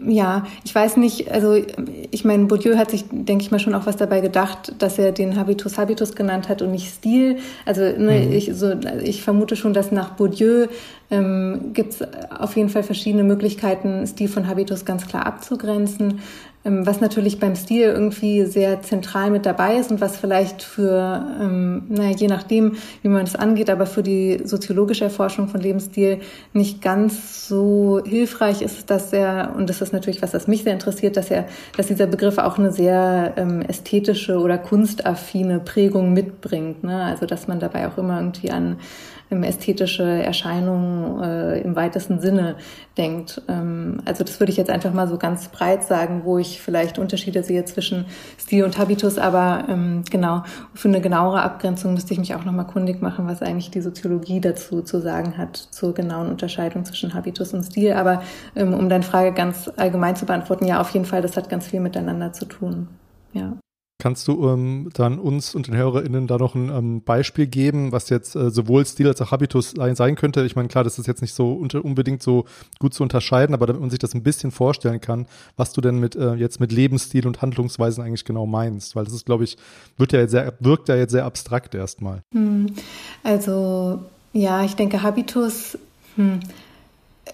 Ja, 0.00 0.44
ich 0.64 0.74
weiß 0.74 0.96
nicht, 0.96 1.30
also 1.30 1.54
ich 2.10 2.24
meine, 2.24 2.46
Bourdieu 2.46 2.76
hat 2.76 2.90
sich, 2.90 3.04
denke 3.10 3.44
ich 3.44 3.52
mal, 3.52 3.60
schon 3.60 3.76
auch 3.76 3.86
was 3.86 3.96
dabei 3.96 4.20
gedacht, 4.20 4.74
dass 4.80 4.98
er 4.98 5.12
den 5.12 5.36
Habitus 5.36 5.78
Habitus 5.78 6.16
genannt 6.16 6.48
hat 6.48 6.62
und 6.62 6.72
nicht 6.72 6.92
Stil. 6.92 7.38
Also 7.64 7.82
ne, 7.82 8.26
mhm. 8.26 8.32
ich, 8.32 8.50
so, 8.54 8.72
ich 9.02 9.22
vermute 9.22 9.54
schon, 9.54 9.72
dass 9.72 9.92
nach 9.92 10.10
Bourdieu 10.10 10.66
ähm, 11.12 11.70
gibt 11.74 11.94
es 11.94 12.02
auf 12.30 12.56
jeden 12.56 12.70
Fall 12.70 12.82
verschiedene 12.82 13.22
Möglichkeiten, 13.22 14.04
Stil 14.08 14.28
von 14.28 14.48
Habitus 14.48 14.84
ganz 14.84 15.06
klar 15.06 15.26
abzugrenzen. 15.26 16.20
Ähm, 16.64 16.86
was 16.86 17.00
natürlich 17.00 17.38
beim 17.38 17.56
Stil 17.56 17.82
irgendwie 17.82 18.44
sehr 18.46 18.80
zentral 18.80 19.30
mit 19.30 19.44
dabei 19.44 19.76
ist 19.76 19.90
und 19.90 20.00
was 20.00 20.16
vielleicht 20.16 20.62
für, 20.62 21.26
ähm, 21.40 21.82
naja, 21.88 22.16
je 22.16 22.26
nachdem, 22.26 22.76
wie 23.02 23.08
man 23.08 23.24
es 23.24 23.36
angeht, 23.36 23.68
aber 23.68 23.84
für 23.84 24.02
die 24.02 24.40
soziologische 24.44 25.04
Erforschung 25.04 25.48
von 25.48 25.60
Lebensstil 25.60 26.20
nicht 26.54 26.80
ganz 26.80 27.46
so 27.46 28.00
hilfreich 28.04 28.62
ist, 28.62 28.88
dass 28.88 29.12
er, 29.12 29.54
und 29.56 29.68
das 29.68 29.82
ist 29.82 29.92
natürlich 29.92 30.22
was, 30.22 30.32
was 30.32 30.48
mich 30.48 30.62
sehr 30.62 30.72
interessiert, 30.72 31.18
dass 31.18 31.30
er, 31.30 31.46
dass 31.76 31.88
dieser 31.88 32.06
Begriff 32.06 32.38
auch 32.38 32.58
eine 32.58 32.72
sehr 32.72 33.34
ähm, 33.36 33.60
ästhetische 33.60 34.38
oder 34.38 34.56
kunstaffine 34.56 35.60
Prägung 35.60 36.14
mitbringt. 36.14 36.82
Ne? 36.82 37.02
Also 37.04 37.26
dass 37.26 37.46
man 37.46 37.60
dabei 37.60 37.88
auch 37.88 37.98
immer 37.98 38.18
irgendwie 38.18 38.50
an 38.50 38.78
ästhetische 39.42 40.04
Erscheinungen 40.04 41.22
äh, 41.22 41.60
im 41.60 41.74
weitesten 41.76 42.20
Sinne 42.20 42.56
denkt. 42.96 43.42
Ähm, 43.48 44.00
also 44.04 44.24
das 44.24 44.38
würde 44.40 44.52
ich 44.52 44.56
jetzt 44.56 44.70
einfach 44.70 44.92
mal 44.92 45.08
so 45.08 45.18
ganz 45.18 45.48
breit 45.48 45.84
sagen, 45.84 46.22
wo 46.24 46.38
ich 46.38 46.60
vielleicht 46.60 46.98
Unterschiede 46.98 47.42
sehe 47.42 47.64
zwischen 47.64 48.06
Stil 48.38 48.64
und 48.64 48.78
Habitus, 48.78 49.18
aber 49.18 49.64
ähm, 49.68 50.02
genau, 50.10 50.44
für 50.74 50.88
eine 50.88 51.00
genauere 51.00 51.42
Abgrenzung 51.42 51.94
müsste 51.94 52.12
ich 52.12 52.20
mich 52.20 52.34
auch 52.34 52.44
nochmal 52.44 52.66
kundig 52.66 53.02
machen, 53.02 53.26
was 53.26 53.42
eigentlich 53.42 53.70
die 53.70 53.80
Soziologie 53.80 54.40
dazu 54.40 54.82
zu 54.82 55.00
sagen 55.00 55.36
hat, 55.38 55.56
zur 55.56 55.94
genauen 55.94 56.28
Unterscheidung 56.28 56.84
zwischen 56.84 57.14
Habitus 57.14 57.52
und 57.54 57.64
Stil. 57.64 57.94
Aber 57.94 58.22
ähm, 58.54 58.74
um 58.74 58.88
deine 58.88 59.04
Frage 59.04 59.32
ganz 59.32 59.70
allgemein 59.76 60.16
zu 60.16 60.26
beantworten, 60.26 60.66
ja, 60.66 60.80
auf 60.80 60.90
jeden 60.90 61.06
Fall, 61.06 61.22
das 61.22 61.36
hat 61.36 61.48
ganz 61.48 61.66
viel 61.66 61.80
miteinander 61.80 62.32
zu 62.32 62.44
tun. 62.44 62.88
Ja. 63.32 63.54
Kannst 63.98 64.26
du 64.26 64.48
ähm, 64.48 64.90
dann 64.92 65.20
uns 65.20 65.54
und 65.54 65.68
den 65.68 65.76
HörerInnen 65.76 66.26
da 66.26 66.36
noch 66.36 66.56
ein 66.56 66.68
ähm, 66.68 67.02
Beispiel 67.02 67.46
geben, 67.46 67.92
was 67.92 68.10
jetzt 68.10 68.34
äh, 68.34 68.50
sowohl 68.50 68.84
Stil 68.84 69.06
als 69.06 69.22
auch 69.22 69.30
Habitus 69.30 69.70
sein, 69.70 70.16
könnte? 70.16 70.44
Ich 70.44 70.56
meine, 70.56 70.66
klar, 70.66 70.82
das 70.82 70.98
ist 70.98 71.06
jetzt 71.06 71.22
nicht 71.22 71.32
so 71.32 71.52
unter, 71.52 71.84
unbedingt 71.84 72.20
so 72.20 72.44
gut 72.80 72.92
zu 72.92 73.04
unterscheiden, 73.04 73.54
aber 73.54 73.66
damit 73.66 73.80
man 73.80 73.90
sich 73.90 74.00
das 74.00 74.12
ein 74.12 74.24
bisschen 74.24 74.50
vorstellen 74.50 75.00
kann, 75.00 75.26
was 75.56 75.72
du 75.72 75.80
denn 75.80 76.00
mit 76.00 76.16
äh, 76.16 76.34
jetzt 76.34 76.58
mit 76.58 76.72
Lebensstil 76.72 77.24
und 77.24 77.40
Handlungsweisen 77.40 78.02
eigentlich 78.02 78.24
genau 78.24 78.46
meinst, 78.46 78.96
weil 78.96 79.04
das 79.04 79.14
ist, 79.14 79.26
glaube 79.26 79.44
ich, 79.44 79.56
wird 79.96 80.12
ja 80.12 80.18
jetzt 80.18 80.32
sehr, 80.32 80.52
wirkt 80.58 80.88
ja 80.88 80.96
jetzt 80.96 81.12
sehr 81.12 81.24
abstrakt 81.24 81.76
erstmal. 81.76 82.22
Hm. 82.32 82.66
Also 83.22 84.00
ja, 84.32 84.64
ich 84.64 84.74
denke 84.74 85.04
Habitus 85.04 85.78
hm, 86.16 86.40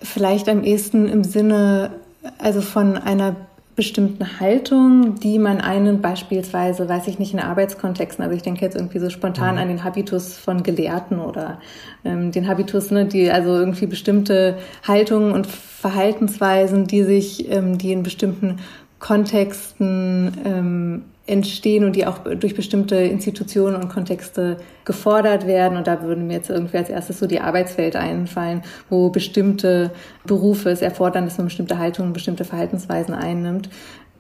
vielleicht 0.02 0.46
am 0.46 0.62
ehesten 0.62 1.08
im 1.08 1.24
Sinne 1.24 1.90
also 2.38 2.60
von 2.60 2.96
einer 2.96 3.34
bestimmten 3.76 4.40
Haltung, 4.40 5.14
die 5.20 5.38
man 5.38 5.60
einen 5.60 6.00
beispielsweise, 6.00 6.88
weiß 6.88 7.06
ich 7.06 7.18
nicht, 7.18 7.32
in 7.32 7.40
Arbeitskontexten, 7.40 8.22
also 8.22 8.36
ich 8.36 8.42
denke 8.42 8.64
jetzt 8.64 8.76
irgendwie 8.76 8.98
so 8.98 9.10
spontan 9.10 9.54
mhm. 9.54 9.60
an 9.60 9.68
den 9.68 9.84
Habitus 9.84 10.36
von 10.36 10.62
Gelehrten 10.62 11.18
oder 11.18 11.60
ähm, 12.04 12.32
den 12.32 12.48
Habitus, 12.48 12.90
ne, 12.90 13.06
die 13.06 13.30
also 13.30 13.50
irgendwie 13.50 13.86
bestimmte 13.86 14.58
Haltungen 14.86 15.32
und 15.32 15.46
Verhaltensweisen, 15.46 16.86
die 16.86 17.04
sich, 17.04 17.50
ähm, 17.50 17.78
die 17.78 17.92
in 17.92 18.02
bestimmten 18.02 18.58
Kontexten 18.98 20.32
ähm, 20.44 21.04
entstehen 21.30 21.84
und 21.84 21.96
die 21.96 22.06
auch 22.06 22.18
durch 22.18 22.54
bestimmte 22.54 22.96
Institutionen 22.96 23.76
und 23.76 23.88
Kontexte 23.88 24.58
gefordert 24.84 25.46
werden. 25.46 25.78
Und 25.78 25.86
da 25.86 26.02
würden 26.02 26.26
mir 26.26 26.34
jetzt 26.34 26.50
irgendwie 26.50 26.76
als 26.76 26.90
erstes 26.90 27.20
so 27.20 27.26
die 27.26 27.40
Arbeitswelt 27.40 27.96
einfallen, 27.96 28.62
wo 28.88 29.10
bestimmte 29.10 29.92
Berufe 30.26 30.70
es 30.70 30.82
erfordern, 30.82 31.24
dass 31.24 31.38
man 31.38 31.46
bestimmte 31.46 31.78
Haltungen, 31.78 32.12
bestimmte 32.12 32.44
Verhaltensweisen 32.44 33.14
einnimmt. 33.14 33.70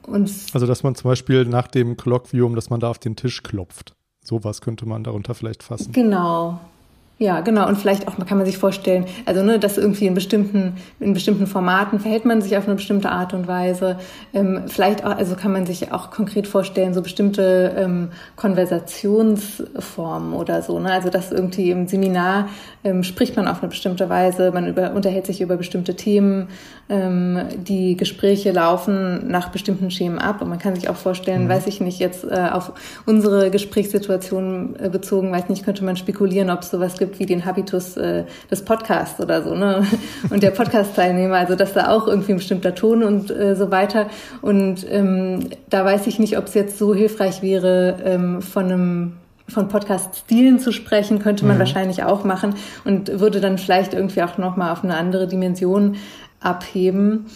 Und 0.06 0.30
also, 0.52 0.66
dass 0.66 0.82
man 0.82 0.94
zum 0.94 1.10
Beispiel 1.10 1.44
nach 1.44 1.68
dem 1.68 1.96
Kolloquium, 1.96 2.54
dass 2.54 2.70
man 2.70 2.80
da 2.80 2.88
auf 2.88 2.98
den 2.98 3.16
Tisch 3.16 3.42
klopft. 3.42 3.94
Sowas 4.22 4.60
könnte 4.60 4.86
man 4.86 5.04
darunter 5.04 5.34
vielleicht 5.34 5.62
fassen. 5.62 5.92
Genau, 5.92 6.60
ja, 7.22 7.40
genau. 7.42 7.68
Und 7.68 7.76
vielleicht 7.76 8.08
auch 8.08 8.16
kann 8.24 8.38
man 8.38 8.46
sich 8.46 8.56
vorstellen, 8.56 9.04
also 9.26 9.42
ne, 9.42 9.58
dass 9.58 9.76
irgendwie 9.76 10.06
in 10.06 10.14
bestimmten, 10.14 10.76
in 11.00 11.12
bestimmten 11.12 11.46
Formaten 11.46 12.00
verhält 12.00 12.24
man 12.24 12.40
sich 12.40 12.56
auf 12.56 12.64
eine 12.64 12.76
bestimmte 12.76 13.10
Art 13.10 13.34
und 13.34 13.46
Weise. 13.46 13.98
Ähm, 14.32 14.62
vielleicht 14.68 15.04
auch, 15.04 15.14
also 15.14 15.36
kann 15.36 15.52
man 15.52 15.66
sich 15.66 15.92
auch 15.92 16.10
konkret 16.10 16.46
vorstellen, 16.46 16.94
so 16.94 17.02
bestimmte 17.02 17.74
ähm, 17.76 18.08
Konversationsformen 18.36 20.32
oder 20.32 20.62
so. 20.62 20.78
Ne? 20.78 20.90
Also 20.90 21.10
dass 21.10 21.30
irgendwie 21.30 21.70
im 21.70 21.88
Seminar 21.88 22.48
ähm, 22.84 23.02
spricht 23.02 23.36
man 23.36 23.48
auf 23.48 23.60
eine 23.60 23.68
bestimmte 23.68 24.08
Weise, 24.08 24.50
man 24.50 24.66
über, 24.66 24.94
unterhält 24.94 25.26
sich 25.26 25.42
über 25.42 25.58
bestimmte 25.58 25.96
Themen, 25.96 26.48
ähm, 26.88 27.38
die 27.58 27.98
Gespräche 27.98 28.50
laufen 28.50 29.28
nach 29.28 29.50
bestimmten 29.50 29.90
Schemen 29.90 30.18
ab. 30.18 30.40
Und 30.40 30.48
man 30.48 30.58
kann 30.58 30.74
sich 30.74 30.88
auch 30.88 30.96
vorstellen, 30.96 31.44
mhm. 31.44 31.48
weiß 31.50 31.66
ich 31.66 31.82
nicht, 31.82 31.98
jetzt 31.98 32.24
äh, 32.24 32.48
auf 32.50 32.72
unsere 33.04 33.50
Gesprächssituation 33.50 34.76
äh, 34.78 34.88
bezogen, 34.88 35.30
weiß 35.30 35.50
nicht, 35.50 35.66
könnte 35.66 35.84
man 35.84 35.96
spekulieren, 35.96 36.48
ob 36.48 36.62
es 36.62 36.70
sowas 36.70 36.96
gibt 36.96 37.09
gibt 37.10 37.18
wie 37.18 37.26
den 37.26 37.44
Habitus 37.44 37.96
äh, 37.96 38.24
des 38.50 38.64
Podcasts 38.64 39.20
oder 39.20 39.42
so, 39.42 39.54
ne? 39.54 39.84
Und 40.30 40.42
der 40.42 40.50
Podcast-Teilnehmer, 40.50 41.36
also 41.36 41.56
dass 41.56 41.72
da 41.72 41.88
auch 41.88 42.06
irgendwie 42.06 42.32
ein 42.32 42.38
bestimmter 42.38 42.74
Ton 42.74 43.02
und 43.02 43.30
äh, 43.30 43.56
so 43.56 43.70
weiter. 43.70 44.06
Und 44.42 44.86
ähm, 44.88 45.50
da 45.68 45.84
weiß 45.84 46.06
ich 46.06 46.18
nicht, 46.18 46.38
ob 46.38 46.46
es 46.46 46.54
jetzt 46.54 46.78
so 46.78 46.94
hilfreich 46.94 47.42
wäre, 47.42 47.96
ähm, 48.04 48.42
von 48.42 48.64
einem 48.64 49.12
von 49.48 49.66
Podcast-Stilen 49.66 50.60
zu 50.60 50.70
sprechen, 50.70 51.18
könnte 51.18 51.44
man 51.44 51.56
mhm. 51.56 51.60
wahrscheinlich 51.60 52.04
auch 52.04 52.22
machen 52.22 52.54
und 52.84 53.18
würde 53.18 53.40
dann 53.40 53.58
vielleicht 53.58 53.94
irgendwie 53.94 54.22
auch 54.22 54.38
nochmal 54.38 54.70
auf 54.70 54.84
eine 54.84 54.96
andere 54.96 55.26
Dimension 55.26 55.96
abheben. 56.38 57.26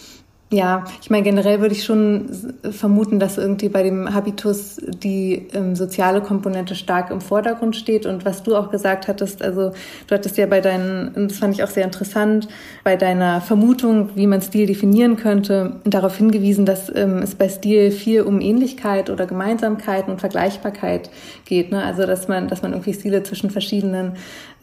Ja, 0.51 0.83
ich 1.01 1.09
meine, 1.09 1.23
generell 1.23 1.59
würde 1.59 1.73
ich 1.73 1.83
schon 1.83 2.29
vermuten, 2.69 3.19
dass 3.19 3.39
irgendwie 3.39 3.67
bei 3.67 3.81
dem 3.81 4.13
Habitus 4.13 4.79
die 5.03 5.47
ähm, 5.53 5.75
soziale 5.75 6.21
Komponente 6.21 6.75
stark 6.75 7.09
im 7.09 7.19
Vordergrund 7.19 7.75
steht. 7.75 8.05
Und 8.05 8.25
was 8.25 8.43
du 8.43 8.55
auch 8.55 8.69
gesagt 8.69 9.07
hattest, 9.07 9.41
also 9.41 9.71
du 10.05 10.15
hattest 10.15 10.37
ja 10.37 10.45
bei 10.45 10.61
deinen, 10.61 11.29
das 11.29 11.39
fand 11.39 11.55
ich 11.55 11.63
auch 11.63 11.69
sehr 11.69 11.83
interessant, 11.83 12.47
bei 12.83 12.95
deiner 12.95 13.41
Vermutung, 13.41 14.11
wie 14.13 14.27
man 14.27 14.39
Stil 14.39 14.67
definieren 14.67 15.15
könnte, 15.15 15.81
darauf 15.83 16.15
hingewiesen, 16.15 16.67
dass 16.67 16.95
ähm, 16.95 17.23
es 17.23 17.33
bei 17.33 17.49
Stil 17.49 17.89
viel 17.89 18.21
um 18.21 18.39
Ähnlichkeit 18.39 19.09
oder 19.09 19.25
Gemeinsamkeit 19.25 20.07
und 20.07 20.19
Vergleichbarkeit 20.19 21.09
geht. 21.45 21.71
Ne? 21.71 21.83
Also 21.83 22.05
dass 22.05 22.27
man, 22.27 22.49
dass 22.49 22.61
man 22.61 22.73
irgendwie 22.73 22.93
Stile 22.93 23.23
zwischen 23.23 23.49
verschiedenen 23.49 24.13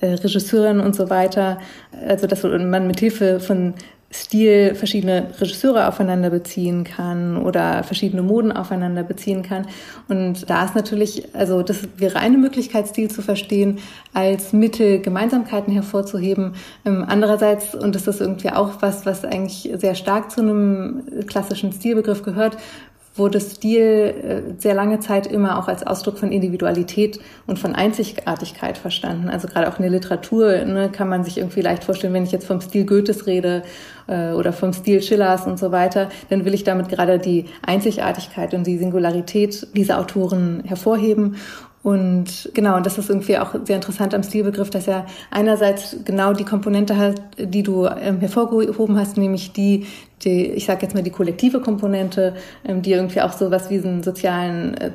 äh, 0.00 0.14
Regisseuren 0.14 0.78
und 0.78 0.94
so 0.94 1.10
weiter, 1.10 1.58
also 2.06 2.28
dass 2.28 2.44
man 2.44 2.86
mit 2.86 3.00
Hilfe 3.00 3.40
von 3.40 3.74
Stil 4.12 4.74
verschiedene 4.74 5.28
Regisseure 5.40 5.88
aufeinander 5.88 6.28
beziehen 6.28 6.84
kann 6.84 7.38
oder 7.38 7.82
verschiedene 7.82 8.22
Moden 8.22 8.52
aufeinander 8.52 9.02
beziehen 9.02 9.42
kann. 9.42 9.66
Und 10.08 10.48
da 10.50 10.64
ist 10.64 10.74
natürlich, 10.74 11.34
also 11.34 11.62
das 11.62 11.88
wäre 11.96 12.18
eine 12.18 12.36
Möglichkeit, 12.36 12.88
Stil 12.88 13.10
zu 13.10 13.22
verstehen, 13.22 13.78
als 14.12 14.52
Mittel 14.52 15.00
Gemeinsamkeiten 15.00 15.72
hervorzuheben. 15.72 16.54
Ähm, 16.84 17.04
andererseits, 17.06 17.74
und 17.74 17.94
das 17.94 18.06
ist 18.06 18.20
irgendwie 18.20 18.50
auch 18.50 18.80
was, 18.80 19.06
was 19.06 19.24
eigentlich 19.24 19.70
sehr 19.78 19.94
stark 19.94 20.30
zu 20.30 20.42
einem 20.42 21.02
klassischen 21.26 21.72
Stilbegriff 21.72 22.22
gehört, 22.22 22.58
wurde 23.14 23.40
Stil 23.40 23.82
äh, 24.56 24.60
sehr 24.60 24.74
lange 24.74 25.00
Zeit 25.00 25.26
immer 25.26 25.58
auch 25.58 25.68
als 25.68 25.86
Ausdruck 25.86 26.18
von 26.18 26.32
Individualität 26.32 27.20
und 27.46 27.58
von 27.58 27.74
Einzigartigkeit 27.74 28.78
verstanden. 28.78 29.28
Also 29.28 29.48
gerade 29.48 29.68
auch 29.68 29.76
in 29.76 29.82
der 29.82 29.90
Literatur 29.90 30.64
ne, 30.64 30.90
kann 30.90 31.08
man 31.08 31.24
sich 31.24 31.38
irgendwie 31.38 31.60
leicht 31.60 31.84
vorstellen, 31.84 32.14
wenn 32.14 32.24
ich 32.24 32.32
jetzt 32.32 32.46
vom 32.46 32.60
Stil 32.60 32.86
Goethes 32.86 33.26
rede 33.26 33.64
äh, 34.06 34.32
oder 34.32 34.52
vom 34.52 34.72
Stil 34.72 35.02
Schillers 35.02 35.46
und 35.46 35.58
so 35.58 35.72
weiter, 35.72 36.08
dann 36.30 36.44
will 36.44 36.54
ich 36.54 36.64
damit 36.64 36.88
gerade 36.88 37.18
die 37.18 37.46
Einzigartigkeit 37.62 38.54
und 38.54 38.66
die 38.66 38.78
Singularität 38.78 39.66
dieser 39.76 39.98
Autoren 39.98 40.62
hervorheben. 40.64 41.36
Und 41.82 42.50
genau, 42.54 42.76
und 42.76 42.86
das 42.86 42.96
ist 42.96 43.10
irgendwie 43.10 43.36
auch 43.38 43.54
sehr 43.64 43.74
interessant 43.74 44.14
am 44.14 44.22
Stilbegriff, 44.22 44.70
dass 44.70 44.86
er 44.86 45.06
einerseits 45.32 45.96
genau 46.04 46.32
die 46.32 46.44
Komponente 46.44 46.96
hat, 46.96 47.20
die 47.36 47.64
du 47.64 47.86
ähm, 47.86 48.20
hervorgehoben 48.20 48.96
hast, 48.96 49.16
nämlich 49.16 49.52
die, 49.52 49.86
die 50.22 50.46
ich 50.46 50.66
sage 50.66 50.82
jetzt 50.82 50.94
mal 50.94 51.02
die 51.02 51.10
kollektive 51.10 51.58
Komponente, 51.60 52.34
ähm, 52.64 52.82
die 52.82 52.92
irgendwie 52.92 53.20
auch 53.20 53.32
so 53.32 53.50
was 53.50 53.68
wie 53.68 53.80
einen 53.80 54.04
sozialen 54.04 54.74
äh, 54.74 54.90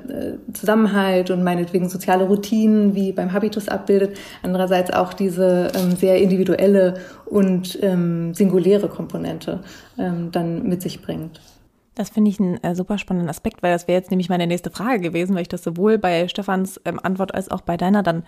Zusammenhalt 0.54 1.30
und 1.30 1.44
meinetwegen 1.44 1.90
soziale 1.90 2.24
Routinen 2.24 2.96
wie 2.96 3.12
beim 3.12 3.34
Habitus 3.34 3.68
abbildet. 3.68 4.18
Andererseits 4.42 4.94
auch 4.94 5.14
diese 5.14 5.68
ähm, 5.76 5.98
sehr 5.98 6.22
individuelle 6.22 6.94
und 7.26 7.78
ähm, 7.82 8.34
singuläre 8.34 8.88
Komponente 8.88 9.60
ähm, 9.98 10.30
dann 10.32 10.64
mit 10.64 10.82
sich 10.82 11.02
bringt. 11.02 11.42
Das 11.98 12.12
finde 12.12 12.30
ich 12.30 12.40
einen 12.40 12.64
äh, 12.64 12.76
super 12.76 13.00
spannenden 13.00 13.28
Aspekt, 13.28 13.64
weil 13.64 13.74
das 13.74 13.88
wäre 13.88 13.98
jetzt 13.98 14.12
nämlich 14.12 14.30
meine 14.30 14.46
nächste 14.46 14.70
Frage 14.70 15.00
gewesen, 15.00 15.34
weil 15.34 15.42
ich 15.42 15.48
das 15.48 15.64
sowohl 15.64 15.98
bei 15.98 16.28
Stefans 16.28 16.80
ähm, 16.86 17.00
Antwort 17.02 17.34
als 17.34 17.50
auch 17.50 17.62
bei 17.62 17.76
deiner 17.76 18.04
dann 18.04 18.24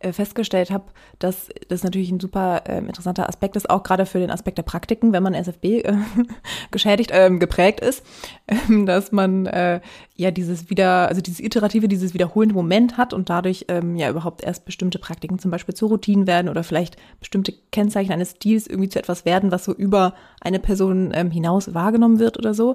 äh, 0.00 0.12
festgestellt 0.12 0.72
habe, 0.72 0.86
dass 1.20 1.48
das 1.68 1.84
natürlich 1.84 2.10
ein 2.10 2.18
super 2.18 2.62
äh, 2.66 2.78
interessanter 2.78 3.28
Aspekt 3.28 3.54
ist, 3.54 3.70
auch 3.70 3.84
gerade 3.84 4.06
für 4.06 4.18
den 4.18 4.32
Aspekt 4.32 4.58
der 4.58 4.64
Praktiken, 4.64 5.12
wenn 5.12 5.22
man 5.22 5.34
SFB 5.34 5.64
äh, 5.64 5.94
geschädigt, 6.72 7.12
ähm, 7.14 7.38
geprägt 7.38 7.78
ist, 7.78 8.04
ähm, 8.48 8.86
dass 8.86 9.12
man 9.12 9.46
äh, 9.46 9.80
ja 10.16 10.32
dieses 10.32 10.68
wieder, 10.68 11.06
also 11.06 11.20
dieses 11.20 11.38
iterative, 11.38 11.86
dieses 11.86 12.14
wiederholende 12.14 12.56
Moment 12.56 12.96
hat 12.98 13.14
und 13.14 13.30
dadurch 13.30 13.66
ähm, 13.68 13.94
ja 13.94 14.10
überhaupt 14.10 14.42
erst 14.42 14.64
bestimmte 14.64 14.98
Praktiken 14.98 15.38
zum 15.38 15.52
Beispiel 15.52 15.76
zu 15.76 15.86
Routinen 15.86 16.26
werden 16.26 16.48
oder 16.48 16.64
vielleicht 16.64 16.96
bestimmte 17.20 17.54
Kennzeichen 17.70 18.10
eines 18.10 18.32
Stils 18.32 18.66
irgendwie 18.66 18.88
zu 18.88 18.98
etwas 18.98 19.24
werden, 19.24 19.52
was 19.52 19.64
so 19.64 19.72
über 19.72 20.14
eine 20.40 20.58
Person 20.58 21.12
hinaus 21.30 21.72
wahrgenommen 21.72 22.18
wird 22.18 22.36
oder 22.36 22.52
so. 22.52 22.74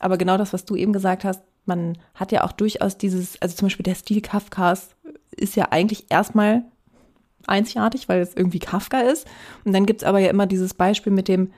Aber 0.00 0.18
genau 0.18 0.36
das, 0.36 0.52
was 0.52 0.64
du 0.64 0.76
eben 0.76 0.92
gesagt 0.92 1.24
hast, 1.24 1.42
man 1.66 1.98
hat 2.14 2.32
ja 2.32 2.44
auch 2.44 2.52
durchaus 2.52 2.96
dieses, 2.98 3.40
also 3.42 3.54
zum 3.56 3.66
Beispiel 3.66 3.84
der 3.84 3.94
Stil 3.94 4.20
Kafkas 4.20 4.90
ist 5.36 5.56
ja 5.56 5.66
eigentlich 5.70 6.06
erstmal 6.08 6.62
einzigartig, 7.46 8.08
weil 8.08 8.20
es 8.20 8.34
irgendwie 8.34 8.58
Kafka 8.58 9.00
ist. 9.00 9.26
Und 9.64 9.72
dann 9.72 9.86
gibt's 9.86 10.04
aber 10.04 10.18
ja 10.18 10.30
immer 10.30 10.46
dieses 10.46 10.74
Beispiel 10.74 11.12
mit 11.12 11.28
dem, 11.28 11.52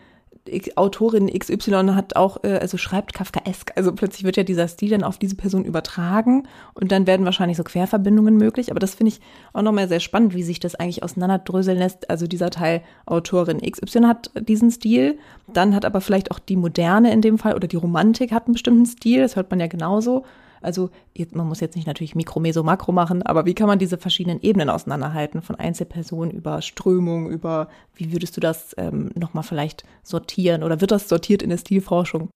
Autorin 0.77 1.29
XY 1.29 1.93
hat 1.95 2.17
auch, 2.17 2.43
äh, 2.45 2.59
also 2.59 2.77
schreibt 2.77 3.15
Kafkaesk. 3.15 3.73
Also 3.77 3.93
plötzlich 3.93 4.25
wird 4.25 4.37
ja 4.37 4.43
dieser 4.43 4.69
Stil 4.69 4.91
dann 4.91 5.03
auf 5.03 5.19
diese 5.19 5.37
Person 5.37 5.65
übertragen 5.65 6.47
und 6.75 6.93
dann 6.93 7.07
werden 7.07 7.25
wahrscheinlich 7.25 7.57
so 7.57 7.65
Querverbindungen 7.65 8.37
möglich. 8.37 8.71
Aber 8.71 8.81
das 8.81 8.95
finde 8.95 9.13
ich 9.13 9.21
auch 9.53 9.63
nochmal 9.63 9.89
sehr 9.89 10.01
spannend, 10.01 10.35
wie 10.35 10.43
sich 10.43 10.61
das 10.61 10.75
eigentlich 10.75 11.03
auseinanderdröseln 11.03 11.79
lässt. 11.79 12.11
Also 12.11 12.27
dieser 12.27 12.51
Teil 12.51 12.83
Autorin 13.07 13.61
XY 13.61 14.03
hat 14.03 14.31
diesen 14.35 14.71
Stil, 14.71 15.19
dann 15.53 15.75
hat 15.75 15.85
aber 15.85 16.01
vielleicht 16.01 16.31
auch 16.31 16.39
die 16.39 16.57
Moderne 16.57 17.13
in 17.13 17.23
dem 17.23 17.39
Fall 17.39 17.55
oder 17.55 17.69
die 17.69 17.77
Romantik 17.77 18.33
hat 18.33 18.47
einen 18.47 18.55
bestimmten 18.55 18.87
Stil, 18.87 19.21
das 19.21 19.37
hört 19.37 19.51
man 19.51 19.61
ja 19.61 19.67
genauso. 19.67 20.25
Also 20.61 20.91
jetzt, 21.15 21.35
man 21.35 21.47
muss 21.47 21.61
jetzt 21.61 21.77
nicht 21.77 21.87
natürlich 21.87 22.15
Mikro, 22.15 22.41
Meso, 22.41 22.63
Makro 22.63 22.93
machen, 22.93 23.23
aber 23.23 23.47
wie 23.47 23.55
kann 23.55 23.67
man 23.67 23.79
diese 23.79 23.99
verschiedenen 23.99 24.41
Ebenen 24.43 24.71
auseinanderhalten, 24.71 25.43
von 25.43 25.57
Einzelpersonen 25.57 26.31
über 26.31 26.63
Strömung, 26.63 27.31
über, 27.31 27.69
wie 27.95 28.13
würdest 28.13 28.37
du 28.37 28.41
das 28.41 28.75
ähm, 28.77 29.11
nochmal 29.15 29.45
vielleicht 29.45 29.85
sortieren 30.03 30.63
oder 30.63 30.81
wird 30.81 30.91
das 30.91 31.09
sortiert 31.09 31.43
in 31.43 31.51
der 31.51 31.59
Stilforschung? 31.59 32.31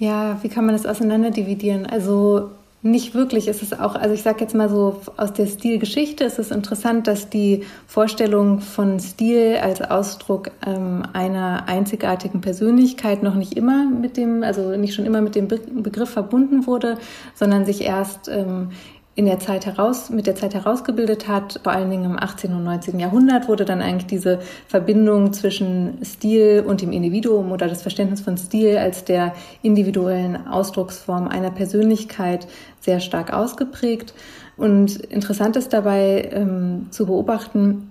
Ja, 0.00 0.42
wie 0.42 0.48
kann 0.48 0.64
man 0.64 0.74
das 0.74 0.86
auseinanderdividieren? 0.86 1.86
Also 1.86 2.50
nicht 2.82 3.14
wirklich. 3.14 3.46
Es 3.46 3.62
ist 3.62 3.78
auch, 3.78 3.94
also 3.94 4.14
ich 4.14 4.22
sage 4.22 4.40
jetzt 4.40 4.54
mal 4.54 4.70
so, 4.70 5.00
aus 5.16 5.32
der 5.34 5.46
Stilgeschichte 5.46 6.24
ist 6.24 6.38
es 6.38 6.50
interessant, 6.50 7.06
dass 7.06 7.28
die 7.28 7.64
Vorstellung 7.86 8.60
von 8.60 8.98
Stil 9.00 9.58
als 9.62 9.82
Ausdruck 9.82 10.50
ähm, 10.66 11.02
einer 11.12 11.68
einzigartigen 11.68 12.40
Persönlichkeit 12.40 13.22
noch 13.22 13.34
nicht 13.34 13.54
immer 13.54 13.84
mit 13.84 14.16
dem, 14.16 14.42
also 14.42 14.76
nicht 14.76 14.94
schon 14.94 15.04
immer 15.04 15.20
mit 15.20 15.34
dem 15.34 15.48
Be 15.48 15.58
Begriff 15.58 16.10
verbunden 16.10 16.66
wurde, 16.66 16.96
sondern 17.34 17.66
sich 17.66 17.82
erst 17.82 18.28
ähm, 18.28 18.70
in 19.16 19.26
der 19.26 19.38
Zeit 19.38 19.66
heraus, 19.66 20.08
mit 20.10 20.26
der 20.26 20.36
Zeit 20.36 20.54
herausgebildet 20.54 21.28
hat. 21.28 21.60
Vor 21.62 21.72
allen 21.72 21.90
Dingen 21.90 22.04
im 22.04 22.18
18. 22.18 22.54
und 22.54 22.64
19. 22.64 22.98
Jahrhundert 23.00 23.48
wurde 23.48 23.64
dann 23.64 23.82
eigentlich 23.82 24.06
diese 24.06 24.38
Verbindung 24.68 25.32
zwischen 25.32 25.98
Stil 26.04 26.64
und 26.66 26.80
dem 26.80 26.92
Individuum 26.92 27.50
oder 27.50 27.68
das 27.68 27.82
Verständnis 27.82 28.20
von 28.20 28.36
Stil 28.36 28.78
als 28.78 29.04
der 29.04 29.34
individuellen 29.62 30.46
Ausdrucksform 30.46 31.28
einer 31.28 31.50
Persönlichkeit 31.50 32.46
sehr 32.80 33.00
stark 33.00 33.32
ausgeprägt. 33.32 34.14
Und 34.56 34.96
interessant 34.96 35.56
ist 35.56 35.72
dabei 35.72 36.30
ähm, 36.32 36.86
zu 36.90 37.06
beobachten, 37.06 37.90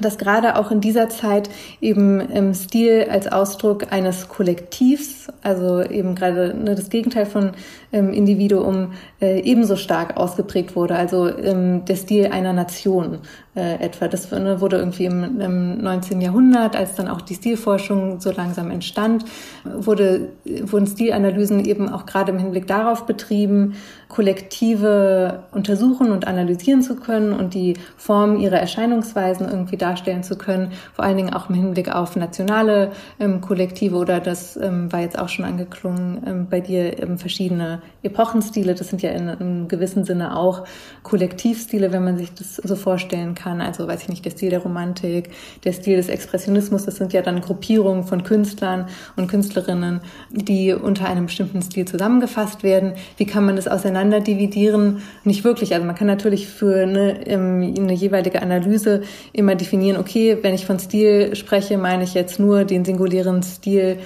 dass 0.00 0.18
gerade 0.18 0.56
auch 0.56 0.70
in 0.70 0.80
dieser 0.80 1.08
Zeit 1.08 1.48
eben 1.80 2.20
im 2.20 2.54
Stil 2.54 3.06
als 3.10 3.30
Ausdruck 3.30 3.92
eines 3.92 4.28
Kollektivs, 4.28 5.28
also 5.42 5.82
eben 5.82 6.14
gerade 6.14 6.54
ne, 6.54 6.74
das 6.74 6.88
Gegenteil 6.88 7.26
von 7.26 7.52
ähm, 7.94 8.12
Individuum, 8.12 8.92
äh, 9.20 9.40
ebenso 9.40 9.76
stark 9.76 10.16
ausgeprägt 10.16 10.76
wurde. 10.76 10.96
Also 10.96 11.28
ähm, 11.28 11.84
der 11.84 11.96
Stil 11.96 12.26
einer 12.26 12.52
Nation 12.52 13.20
äh, 13.54 13.74
etwa. 13.76 14.08
Das 14.08 14.30
ne, 14.30 14.60
wurde 14.60 14.78
irgendwie 14.78 15.04
im, 15.04 15.40
im 15.40 15.78
19. 15.78 16.20
Jahrhundert, 16.20 16.74
als 16.76 16.94
dann 16.96 17.08
auch 17.08 17.20
die 17.20 17.34
Stilforschung 17.34 18.20
so 18.20 18.32
langsam 18.32 18.70
entstand, 18.70 19.24
wurde, 19.64 20.28
wurden 20.44 20.86
Stilanalysen 20.86 21.64
eben 21.64 21.88
auch 21.88 22.04
gerade 22.04 22.32
im 22.32 22.38
Hinblick 22.38 22.66
darauf 22.66 23.06
betrieben, 23.06 23.74
Kollektive 24.08 25.44
untersuchen 25.52 26.10
und 26.12 26.26
analysieren 26.26 26.82
zu 26.82 26.96
können 26.96 27.32
und 27.32 27.54
die 27.54 27.74
Form 27.96 28.38
ihrer 28.38 28.58
Erscheinungsweisen 28.58 29.48
irgendwie 29.48 29.76
darstellen 29.76 30.22
zu 30.22 30.36
können, 30.36 30.72
vor 30.92 31.04
allen 31.04 31.16
Dingen 31.16 31.34
auch 31.34 31.48
im 31.48 31.54
Hinblick 31.54 31.94
auf 31.94 32.14
nationale 32.16 32.92
ähm, 33.18 33.40
Kollektive 33.40 33.96
oder 33.96 34.20
das 34.20 34.56
ähm, 34.56 34.92
war 34.92 35.00
jetzt 35.00 35.18
auch 35.18 35.28
schon 35.28 35.44
angeklungen 35.44 36.22
ähm, 36.26 36.46
bei 36.48 36.60
dir 36.60 37.02
ähm, 37.02 37.18
verschiedene 37.18 37.82
Epochenstile. 38.02 38.74
Das 38.74 38.88
sind 38.88 39.02
ja 39.02 39.10
in 39.10 39.28
einem 39.28 39.68
gewissen 39.68 40.04
Sinne 40.04 40.36
auch 40.36 40.64
Kollektivstile, 41.02 41.92
wenn 41.92 42.04
man 42.04 42.18
sich 42.18 42.32
das 42.34 42.56
so 42.56 42.76
vorstellen 42.76 43.34
kann. 43.34 43.60
Also 43.60 43.88
weiß 43.88 44.02
ich 44.02 44.08
nicht, 44.08 44.24
der 44.24 44.30
Stil 44.30 44.50
der 44.50 44.60
Romantik, 44.60 45.30
der 45.64 45.72
Stil 45.72 45.96
des 45.96 46.08
Expressionismus, 46.08 46.84
das 46.84 46.96
sind 46.96 47.12
ja 47.12 47.22
dann 47.22 47.40
Gruppierungen 47.40 48.04
von 48.04 48.22
Künstlern 48.22 48.86
und 49.16 49.28
Künstlerinnen, 49.28 50.00
die 50.30 50.72
unter 50.72 51.08
einem 51.08 51.26
bestimmten 51.26 51.62
Stil 51.62 51.86
zusammengefasst 51.86 52.62
werden. 52.62 52.92
Wie 53.16 53.26
kann 53.26 53.46
man 53.46 53.56
das 53.56 53.68
auseinander 53.68 54.20
dividieren? 54.20 55.02
Nicht 55.24 55.44
wirklich. 55.44 55.74
Also 55.74 55.86
man 55.86 55.94
kann 55.94 56.06
natürlich 56.06 56.48
für 56.48 56.82
eine, 56.82 57.26
ähm, 57.26 57.74
eine 57.76 57.94
jeweilige 57.94 58.42
Analyse 58.42 59.02
immer 59.32 59.54
definieren, 59.54 59.98
okay, 59.98 60.38
wenn 60.42 60.54
ich 60.54 60.66
von 60.66 60.78
Stil 60.78 61.34
spreche, 61.34 61.78
meine 61.78 62.04
ich 62.04 62.14
jetzt 62.14 62.38
nur 62.38 62.64
den 62.64 62.84
singulären 62.84 63.42
Stil 63.42 63.98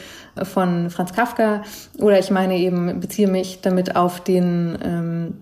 von 0.45 0.91
Franz 0.91 1.13
Kafka. 1.13 1.63
Oder 1.99 2.19
ich 2.19 2.31
meine 2.31 2.57
eben, 2.57 3.01
beziehe 3.01 3.29
mich 3.29 3.61
damit 3.61 3.97
auf 3.97 4.21
den 4.21 4.79
ähm, 4.83 5.35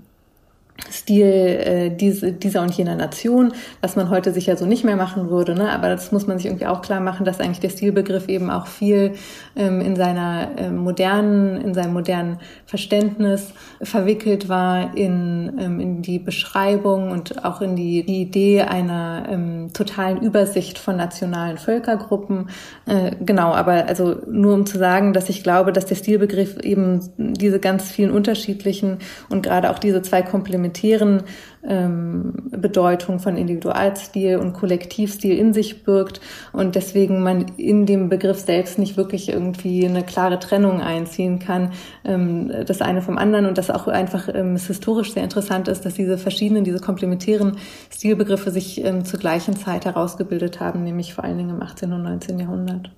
Stil 0.91 1.27
äh, 1.27 1.91
diese, 1.91 2.33
dieser 2.33 2.63
und 2.63 2.73
jener 2.73 2.97
Nation, 2.97 3.53
was 3.81 3.97
man 3.97 4.11
heute 4.11 4.33
sicher 4.33 4.57
so 4.57 4.67
nicht 4.67 4.85
mehr 4.85 4.97
machen 4.97 5.31
würde. 5.31 5.55
Ne? 5.55 5.71
Aber 5.71 5.89
das 5.89 6.13
muss 6.13 6.27
man 6.27 6.39
sich 6.39 6.47
irgendwie 6.47 6.67
auch 6.67 6.83
klar 6.83 7.01
machen, 7.01 7.25
dass 7.25 7.41
eigentlich 7.41 7.61
der 7.61 7.71
Stilbegriff 7.71 8.29
eben 8.29 8.51
auch 8.51 8.67
viel 8.67 9.13
ähm, 9.57 9.81
in 9.81 9.97
seiner 9.97 10.51
äh, 10.57 10.71
modernen, 10.71 11.61
in 11.61 11.75
seinem 11.75 11.93
modernen 11.93 12.39
Verständnis 12.67 13.53
verwickelt 13.83 14.49
war 14.49 14.97
in, 14.97 15.57
ähm, 15.59 15.81
in 15.81 16.03
die 16.03 16.19
Beschreibung 16.19 17.11
und 17.11 17.45
auch 17.45 17.63
in 17.63 17.75
die, 17.75 18.05
die 18.05 18.21
Idee 18.21 18.63
einer 18.63 19.27
ähm, 19.31 19.71
totalen 19.73 20.21
Übersicht 20.23 20.79
von 20.79 20.97
nationalen 20.97 21.59
Völkergruppen. 21.59 22.51
Äh, 22.87 23.13
genau, 23.21 23.53
aber 23.53 23.87
also 23.87 24.17
nur 24.31 24.55
um 24.55 24.67
zu 24.67 24.79
sagen, 24.79 25.15
dass 25.15 25.31
ich 25.31 25.43
glaube, 25.43 25.73
dass 25.73 25.87
der 25.87 25.97
Stilbegriff 25.97 26.59
eben 26.59 27.01
diese 27.17 27.61
ganz 27.61 27.91
vielen 27.91 28.11
unterschiedlichen 28.11 28.99
und 29.31 29.43
gerade 29.43 29.71
auch 29.71 29.79
diese 29.79 30.03
zwei 30.03 30.23
komplementären 30.23 30.66
komplementären 30.67 31.23
ähm, 31.67 32.33
Bedeutung 32.51 33.19
von 33.19 33.37
Individualstil 33.37 34.37
und 34.37 34.53
Kollektivstil 34.53 35.37
in 35.37 35.53
sich 35.53 35.85
birgt 35.85 36.21
und 36.53 36.75
deswegen 36.75 37.23
man 37.23 37.47
in 37.57 37.87
dem 37.87 38.09
Begriff 38.09 38.39
selbst 38.39 38.79
nicht 38.79 38.97
wirklich 38.97 39.29
irgendwie 39.29 39.87
eine 39.87 40.03
klare 40.03 40.39
Trennung 40.39 40.81
einziehen 40.81 41.39
kann, 41.39 41.73
ähm, 42.05 42.53
das 42.67 42.81
eine 42.81 43.03
vom 43.03 43.19
anderen 43.19 43.47
und 43.47 43.59
das 43.59 43.71
auch 43.71 43.89
einfach 43.89 44.29
ähm, 44.33 44.57
historisch 44.57 45.13
sehr 45.13 45.25
interessant 45.25 45.69
ist, 45.69 45.85
dass 45.85 45.95
diese 45.95 46.19
verschiedenen, 46.19 46.65
diese 46.65 46.81
komplementären 46.81 47.57
Stilbegriffe 47.91 48.51
sich 48.51 48.85
ähm, 48.85 49.05
zur 49.05 49.19
gleichen 49.19 49.57
Zeit 49.57 49.85
herausgebildet 49.85 50.61
haben, 50.61 50.85
nämlich 50.85 51.15
vor 51.15 51.25
allen 51.25 51.39
Dingen 51.39 51.51
im 51.51 51.63
18. 51.63 51.93
und 51.93 52.03
19. 52.03 52.39
Jahrhundert. 52.39 52.91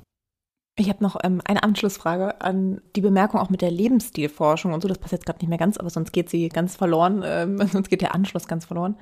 Ich 0.80 0.88
habe 0.88 1.02
noch 1.02 1.16
ähm, 1.24 1.40
eine 1.44 1.64
Anschlussfrage 1.64 2.40
an 2.40 2.80
die 2.94 3.00
Bemerkung 3.00 3.40
auch 3.40 3.50
mit 3.50 3.62
der 3.62 3.72
Lebensstilforschung 3.72 4.72
und 4.72 4.80
so. 4.80 4.86
Das 4.86 4.98
passt 4.98 5.12
jetzt 5.12 5.26
gerade 5.26 5.40
nicht 5.40 5.48
mehr 5.48 5.58
ganz, 5.58 5.76
aber 5.76 5.90
sonst 5.90 6.12
geht 6.12 6.30
sie 6.30 6.48
ganz 6.48 6.76
verloren. 6.76 7.24
Ähm, 7.26 7.58
sonst 7.72 7.90
geht 7.90 8.00
der 8.00 8.14
Anschluss 8.14 8.46
ganz 8.46 8.64
verloren. 8.64 8.96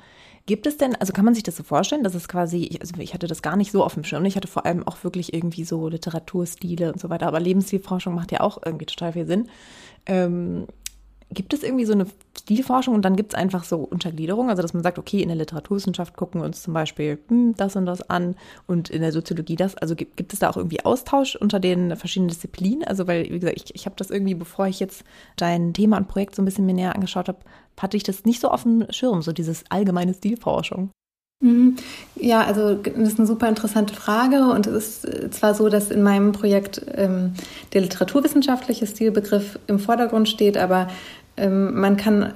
Gibt 0.46 0.66
es 0.66 0.78
denn, 0.78 0.96
also 0.96 1.12
kann 1.12 1.26
man 1.26 1.34
sich 1.34 1.42
das 1.42 1.56
so 1.56 1.62
vorstellen, 1.62 2.02
dass 2.02 2.14
es 2.14 2.28
quasi, 2.28 2.78
also 2.80 2.94
ich 2.98 3.12
hatte 3.12 3.26
das 3.26 3.42
gar 3.42 3.56
nicht 3.56 3.72
so 3.72 3.84
auf 3.84 3.92
dem 3.92 4.04
Schirm. 4.04 4.24
Ich 4.24 4.36
hatte 4.36 4.48
vor 4.48 4.64
allem 4.64 4.86
auch 4.86 5.04
wirklich 5.04 5.34
irgendwie 5.34 5.64
so 5.64 5.88
Literaturstile 5.88 6.92
und 6.92 6.98
so 6.98 7.10
weiter. 7.10 7.26
Aber 7.26 7.40
Lebensstilforschung 7.40 8.14
macht 8.14 8.32
ja 8.32 8.40
auch 8.40 8.58
irgendwie 8.64 8.86
total 8.86 9.12
viel 9.12 9.26
Sinn. 9.26 9.50
Ähm, 10.06 10.66
Gibt 11.30 11.52
es 11.52 11.62
irgendwie 11.62 11.84
so 11.84 11.92
eine 11.92 12.06
Stilforschung 12.38 12.94
und 12.94 13.04
dann 13.04 13.16
gibt 13.16 13.32
es 13.32 13.38
einfach 13.38 13.64
so 13.64 13.78
Untergliederungen, 13.78 14.50
also 14.50 14.62
dass 14.62 14.74
man 14.74 14.82
sagt, 14.82 14.98
okay, 14.98 15.20
in 15.20 15.28
der 15.28 15.36
Literaturwissenschaft 15.36 16.16
gucken 16.16 16.40
wir 16.40 16.46
uns 16.46 16.62
zum 16.62 16.72
Beispiel 16.72 17.18
hm, 17.28 17.54
das 17.56 17.74
und 17.74 17.86
das 17.86 18.08
an 18.08 18.36
und 18.66 18.90
in 18.90 19.02
der 19.02 19.12
Soziologie 19.12 19.56
das. 19.56 19.74
Also 19.76 19.96
gibt, 19.96 20.16
gibt 20.16 20.32
es 20.32 20.38
da 20.38 20.50
auch 20.50 20.56
irgendwie 20.56 20.84
Austausch 20.84 21.34
unter 21.34 21.58
den 21.58 21.96
verschiedenen 21.96 22.28
Disziplinen? 22.28 22.84
Also 22.84 23.06
weil, 23.08 23.24
wie 23.24 23.40
gesagt, 23.40 23.56
ich, 23.56 23.74
ich 23.74 23.86
habe 23.86 23.96
das 23.96 24.10
irgendwie, 24.10 24.34
bevor 24.34 24.68
ich 24.68 24.78
jetzt 24.78 25.04
dein 25.36 25.74
Thema 25.74 25.96
und 25.96 26.08
Projekt 26.08 26.36
so 26.36 26.42
ein 26.42 26.44
bisschen 26.44 26.66
mir 26.66 26.74
näher 26.74 26.94
angeschaut 26.94 27.28
habe, 27.28 27.38
hatte 27.80 27.96
ich 27.96 28.04
das 28.04 28.24
nicht 28.24 28.40
so 28.40 28.48
auf 28.48 28.62
dem 28.62 28.86
Schirm, 28.90 29.22
so 29.22 29.32
dieses 29.32 29.64
allgemeine 29.68 30.14
Stilforschung. 30.14 30.90
Mhm. 31.40 31.76
Ja, 32.14 32.42
also 32.44 32.74
das 32.74 32.94
ist 32.96 33.18
eine 33.18 33.26
super 33.26 33.48
interessante 33.48 33.94
Frage 33.94 34.48
und 34.48 34.66
es 34.66 35.04
ist 35.04 35.34
zwar 35.34 35.54
so, 35.54 35.68
dass 35.68 35.90
in 35.90 36.02
meinem 36.02 36.32
Projekt 36.32 36.80
ähm, 36.94 37.34
der 37.74 37.82
literaturwissenschaftliche 37.82 38.86
Stilbegriff 38.86 39.58
im 39.66 39.78
Vordergrund 39.78 40.28
steht, 40.30 40.56
aber 40.56 40.88
ähm, 41.36 41.78
man 41.78 41.98
kann 41.98 42.32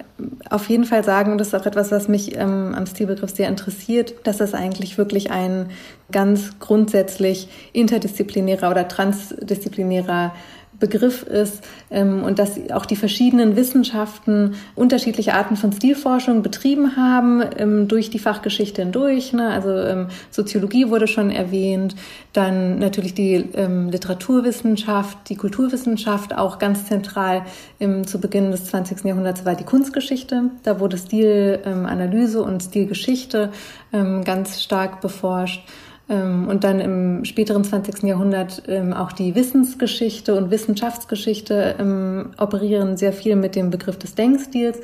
auf 0.50 0.68
jeden 0.68 0.84
Fall 0.84 1.02
sagen, 1.02 1.32
und 1.32 1.38
das 1.38 1.48
ist 1.48 1.54
auch 1.54 1.64
etwas, 1.64 1.90
was 1.90 2.08
mich 2.08 2.36
ähm, 2.36 2.74
am 2.74 2.86
Stilbegriff 2.86 3.30
sehr 3.30 3.48
interessiert, 3.48 4.14
dass 4.24 4.40
es 4.40 4.52
eigentlich 4.52 4.98
wirklich 4.98 5.30
ein 5.30 5.70
ganz 6.12 6.58
grundsätzlich 6.58 7.48
interdisziplinärer 7.72 8.70
oder 8.70 8.86
transdisziplinärer 8.86 10.34
Begriff 10.80 11.22
ist 11.22 11.62
ähm, 11.90 12.24
und 12.24 12.38
dass 12.38 12.58
auch 12.72 12.86
die 12.86 12.96
verschiedenen 12.96 13.54
Wissenschaften 13.54 14.54
unterschiedliche 14.74 15.34
Arten 15.34 15.56
von 15.56 15.72
Stilforschung 15.72 16.42
betrieben 16.42 16.96
haben 16.96 17.42
ähm, 17.56 17.86
durch 17.86 18.10
die 18.10 18.18
Fachgeschichte 18.18 18.82
hindurch. 18.82 19.32
Ne? 19.32 19.50
Also 19.50 19.70
ähm, 19.70 20.08
Soziologie 20.30 20.88
wurde 20.88 21.06
schon 21.06 21.30
erwähnt, 21.30 21.94
dann 22.32 22.78
natürlich 22.78 23.14
die 23.14 23.34
ähm, 23.54 23.90
Literaturwissenschaft, 23.90 25.28
die 25.28 25.36
Kulturwissenschaft, 25.36 26.36
auch 26.36 26.58
ganz 26.58 26.86
zentral 26.86 27.42
im, 27.78 28.06
zu 28.06 28.20
Beginn 28.20 28.50
des 28.50 28.64
20. 28.66 29.04
Jahrhunderts 29.04 29.44
war 29.44 29.54
die 29.54 29.64
Kunstgeschichte. 29.64 30.50
Da 30.62 30.80
wurde 30.80 30.96
Stilanalyse 30.96 32.42
und 32.42 32.62
Stilgeschichte 32.62 33.50
ähm, 33.92 34.24
ganz 34.24 34.62
stark 34.62 35.00
beforscht. 35.00 35.62
Ähm, 36.10 36.48
und 36.48 36.64
dann 36.64 36.80
im 36.80 37.24
späteren 37.24 37.64
20. 37.64 38.02
Jahrhundert 38.02 38.64
ähm, 38.66 38.92
auch 38.92 39.12
die 39.12 39.34
Wissensgeschichte 39.34 40.34
und 40.34 40.50
Wissenschaftsgeschichte 40.50 41.76
ähm, 41.78 42.30
operieren 42.36 42.96
sehr 42.96 43.12
viel 43.12 43.36
mit 43.36 43.54
dem 43.54 43.70
Begriff 43.70 43.96
des 43.96 44.16
Denkstils. 44.16 44.78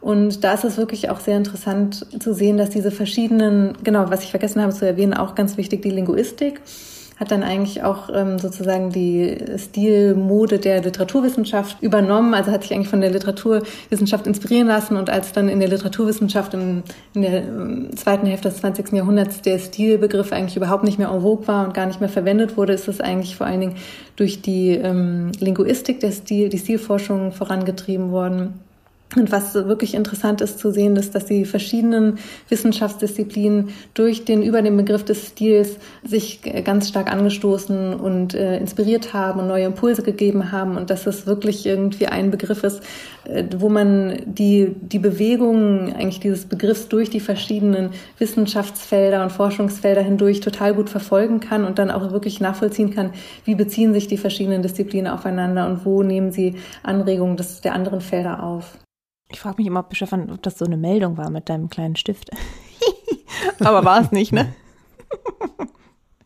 Und 0.00 0.44
da 0.44 0.54
ist 0.54 0.64
es 0.64 0.76
wirklich 0.76 1.10
auch 1.10 1.18
sehr 1.18 1.36
interessant 1.36 2.06
zu 2.22 2.32
sehen, 2.32 2.56
dass 2.56 2.70
diese 2.70 2.92
verschiedenen, 2.92 3.76
genau, 3.82 4.08
was 4.10 4.22
ich 4.22 4.30
vergessen 4.30 4.62
habe 4.62 4.72
zu 4.72 4.86
erwähnen, 4.86 5.12
auch 5.12 5.34
ganz 5.34 5.56
wichtig, 5.56 5.82
die 5.82 5.90
Linguistik 5.90 6.60
hat 7.18 7.32
dann 7.32 7.42
eigentlich 7.42 7.82
auch 7.82 8.10
ähm, 8.14 8.38
sozusagen 8.38 8.90
die 8.90 9.36
Stilmode 9.56 10.58
der 10.58 10.82
Literaturwissenschaft 10.82 11.82
übernommen, 11.82 12.32
also 12.32 12.52
hat 12.52 12.62
sich 12.62 12.72
eigentlich 12.72 12.88
von 12.88 13.00
der 13.00 13.10
Literaturwissenschaft 13.10 14.26
inspirieren 14.26 14.68
lassen 14.68 14.96
und 14.96 15.10
als 15.10 15.32
dann 15.32 15.48
in 15.48 15.58
der 15.58 15.68
Literaturwissenschaft 15.68 16.54
in, 16.54 16.84
in 17.14 17.22
der 17.22 17.42
ähm, 17.42 17.96
zweiten 17.96 18.26
Hälfte 18.26 18.48
des 18.48 18.58
20. 18.58 18.92
Jahrhunderts 18.92 19.42
der 19.42 19.58
Stilbegriff 19.58 20.32
eigentlich 20.32 20.56
überhaupt 20.56 20.84
nicht 20.84 20.98
mehr 20.98 21.08
en 21.08 21.22
vogue 21.22 21.48
war 21.48 21.66
und 21.66 21.74
gar 21.74 21.86
nicht 21.86 22.00
mehr 22.00 22.08
verwendet 22.08 22.56
wurde, 22.56 22.72
ist 22.72 22.86
es 22.86 23.00
eigentlich 23.00 23.36
vor 23.36 23.46
allen 23.46 23.60
Dingen 23.60 23.76
durch 24.14 24.40
die 24.40 24.70
ähm, 24.70 25.32
Linguistik 25.40 25.98
der 26.00 26.12
Stil, 26.12 26.48
die 26.48 26.58
Stilforschung 26.58 27.32
vorangetrieben 27.32 28.12
worden. 28.12 28.60
Und 29.16 29.32
was 29.32 29.54
wirklich 29.54 29.94
interessant 29.94 30.42
ist 30.42 30.58
zu 30.58 30.70
sehen, 30.70 30.94
ist, 30.96 31.14
dass 31.14 31.24
die 31.24 31.46
verschiedenen 31.46 32.18
Wissenschaftsdisziplinen 32.50 33.70
durch 33.94 34.26
den, 34.26 34.42
über 34.42 34.60
den 34.60 34.76
Begriff 34.76 35.02
des 35.02 35.28
Stils 35.28 35.78
sich 36.04 36.42
ganz 36.64 36.90
stark 36.90 37.10
angestoßen 37.10 37.94
und 37.94 38.34
äh, 38.34 38.58
inspiriert 38.58 39.14
haben 39.14 39.40
und 39.40 39.48
neue 39.48 39.64
Impulse 39.64 40.02
gegeben 40.02 40.52
haben 40.52 40.76
und 40.76 40.90
dass 40.90 41.06
es 41.06 41.26
wirklich 41.26 41.64
irgendwie 41.64 42.06
ein 42.06 42.30
Begriff 42.30 42.64
ist, 42.64 42.82
äh, 43.24 43.44
wo 43.56 43.70
man 43.70 44.18
die, 44.26 44.74
die 44.78 44.98
Bewegungen 44.98 45.94
eigentlich 45.94 46.20
dieses 46.20 46.44
Begriffs 46.44 46.88
durch 46.88 47.08
die 47.08 47.20
verschiedenen 47.20 47.90
Wissenschaftsfelder 48.18 49.22
und 49.22 49.32
Forschungsfelder 49.32 50.02
hindurch 50.02 50.40
total 50.40 50.74
gut 50.74 50.90
verfolgen 50.90 51.40
kann 51.40 51.64
und 51.64 51.78
dann 51.78 51.90
auch 51.90 52.12
wirklich 52.12 52.40
nachvollziehen 52.40 52.94
kann, 52.94 53.12
wie 53.46 53.54
beziehen 53.54 53.94
sich 53.94 54.06
die 54.06 54.18
verschiedenen 54.18 54.60
Disziplinen 54.60 55.10
aufeinander 55.10 55.66
und 55.66 55.86
wo 55.86 56.02
nehmen 56.02 56.30
sie 56.30 56.56
Anregungen 56.82 57.38
des, 57.38 57.62
der 57.62 57.72
anderen 57.72 58.02
Felder 58.02 58.42
auf. 58.42 58.76
Ich 59.30 59.40
frage 59.40 59.56
mich 59.58 59.66
immer, 59.66 59.86
Stefan, 59.92 60.30
ob 60.30 60.42
das 60.42 60.58
so 60.58 60.64
eine 60.64 60.76
Meldung 60.76 61.16
war 61.16 61.30
mit 61.30 61.48
deinem 61.48 61.68
kleinen 61.68 61.96
Stift. 61.96 62.30
Aber 63.60 63.84
war 63.84 64.00
es 64.00 64.10
nicht, 64.10 64.32
ne? 64.32 64.54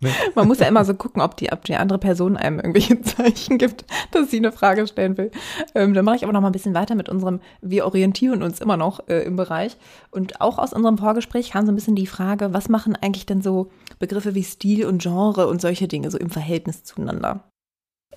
Nee. 0.00 0.10
Man 0.34 0.48
muss 0.48 0.58
ja 0.58 0.66
immer 0.66 0.84
so 0.84 0.94
gucken, 0.94 1.22
ob 1.22 1.36
die, 1.36 1.52
ob 1.52 1.64
die 1.64 1.76
andere 1.76 1.98
Person 1.98 2.36
einem 2.36 2.58
irgendwelche 2.58 3.00
Zeichen 3.02 3.58
gibt, 3.58 3.84
dass 4.10 4.30
sie 4.30 4.38
eine 4.38 4.52
Frage 4.52 4.86
stellen 4.86 5.16
will. 5.16 5.30
Ähm, 5.74 5.94
dann 5.94 6.04
mache 6.04 6.16
ich 6.16 6.24
aber 6.24 6.32
noch 6.32 6.40
mal 6.40 6.48
ein 6.48 6.52
bisschen 6.52 6.74
weiter 6.74 6.94
mit 6.94 7.08
unserem, 7.08 7.40
wir 7.60 7.86
orientieren 7.86 8.42
uns 8.42 8.60
immer 8.60 8.76
noch 8.76 9.08
äh, 9.08 9.22
im 9.22 9.36
Bereich. 9.36 9.76
Und 10.10 10.40
auch 10.40 10.58
aus 10.58 10.72
unserem 10.72 10.98
Vorgespräch 10.98 11.52
kam 11.52 11.66
so 11.66 11.72
ein 11.72 11.76
bisschen 11.76 11.96
die 11.96 12.06
Frage, 12.06 12.52
was 12.52 12.68
machen 12.68 12.96
eigentlich 13.00 13.26
denn 13.26 13.42
so 13.42 13.70
Begriffe 13.98 14.34
wie 14.34 14.42
Stil 14.44 14.86
und 14.86 15.02
Genre 15.02 15.46
und 15.46 15.60
solche 15.60 15.88
Dinge 15.88 16.10
so 16.10 16.18
im 16.18 16.30
Verhältnis 16.30 16.84
zueinander? 16.84 17.51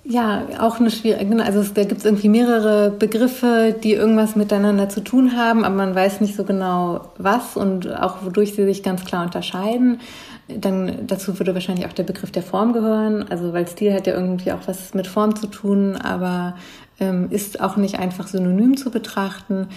Ja, 0.04 0.44
auch 0.60 0.80
eine 0.80 0.92
schwierige, 0.92 1.26
genau, 1.26 1.44
also 1.44 1.64
da 1.74 1.84
gibt 1.84 2.02
es 2.02 2.06
irgendwie 2.06 2.30
mehrere 2.30 2.92
Begriffe, 2.92 3.76
die 3.84 3.94
irgendwas 3.94 4.36
miteinander 4.36 4.88
zu 4.88 5.04
tun 5.04 5.36
haben, 5.36 5.66
aber 5.66 5.74
man 5.74 5.96
weiß 5.96 6.22
nicht 6.22 6.36
so 6.36 6.44
genau 6.44 7.10
was 7.18 7.58
und 7.58 7.92
auch 7.92 8.24
wodurch 8.24 8.54
sie 8.54 8.66
sich 8.66 8.84
ganz 8.84 9.04
klar 9.04 9.26
unterscheiden. 9.26 10.00
Dann 10.48 11.08
dazu 11.08 11.40
würde 11.40 11.56
wahrscheinlich 11.56 11.88
auch 11.88 11.94
der 11.94 12.04
Begriff 12.04 12.32
der 12.32 12.44
Form 12.44 12.74
gehören, 12.74 13.26
also 13.32 13.52
weil 13.52 13.68
Stil 13.68 13.96
hat 13.96 14.06
ja 14.06 14.14
irgendwie 14.14 14.52
auch 14.52 14.68
was 14.68 14.94
mit 14.94 15.08
Form 15.08 15.36
zu 15.36 15.48
tun, 15.48 15.96
aber 15.96 16.56
ähm, 17.00 17.28
ist 17.32 17.60
auch 17.60 17.76
nicht 17.76 17.98
einfach 17.98 18.28
synonym 18.28 18.78
zu 18.78 18.92
betrachten. 18.92 19.70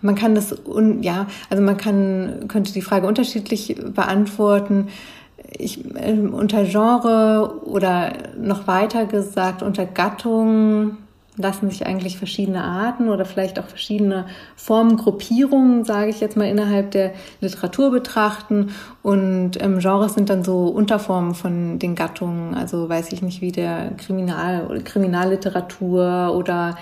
Man 0.00 0.14
kann 0.14 0.36
das, 0.36 0.54
un, 0.64 1.02
ja, 1.02 1.26
also 1.50 1.60
man 1.60 1.76
kann, 1.76 2.44
könnte 2.46 2.72
die 2.72 2.82
Frage 2.82 3.08
unterschiedlich 3.08 3.76
beantworten 3.94 4.88
ich, 5.58 5.84
äh, 5.94 6.12
unter 6.12 6.64
Genre 6.64 7.60
oder 7.64 8.12
noch 8.38 8.66
weiter 8.66 9.06
gesagt 9.06 9.62
unter 9.62 9.86
Gattung 9.86 10.98
lassen 11.38 11.70
sich 11.70 11.86
eigentlich 11.86 12.16
verschiedene 12.16 12.64
Arten 12.64 13.08
oder 13.08 13.24
vielleicht 13.24 13.58
auch 13.58 13.66
verschiedene 13.66 14.26
Formengruppierungen, 14.56 15.84
sage 15.84 16.08
ich 16.08 16.20
jetzt 16.20 16.36
mal, 16.36 16.48
innerhalb 16.48 16.92
der 16.92 17.12
Literatur 17.40 17.90
betrachten. 17.90 18.70
Und 19.02 19.62
ähm, 19.62 19.78
Genres 19.78 20.14
sind 20.14 20.30
dann 20.30 20.44
so 20.44 20.68
Unterformen 20.68 21.34
von 21.34 21.78
den 21.78 21.94
Gattungen, 21.94 22.54
also 22.54 22.88
weiß 22.88 23.12
ich 23.12 23.22
nicht, 23.22 23.42
wie 23.42 23.52
der 23.52 23.92
Kriminal- 23.98 24.66
oder 24.66 24.80
Kriminalliteratur 24.80 26.34
oder 26.34 26.76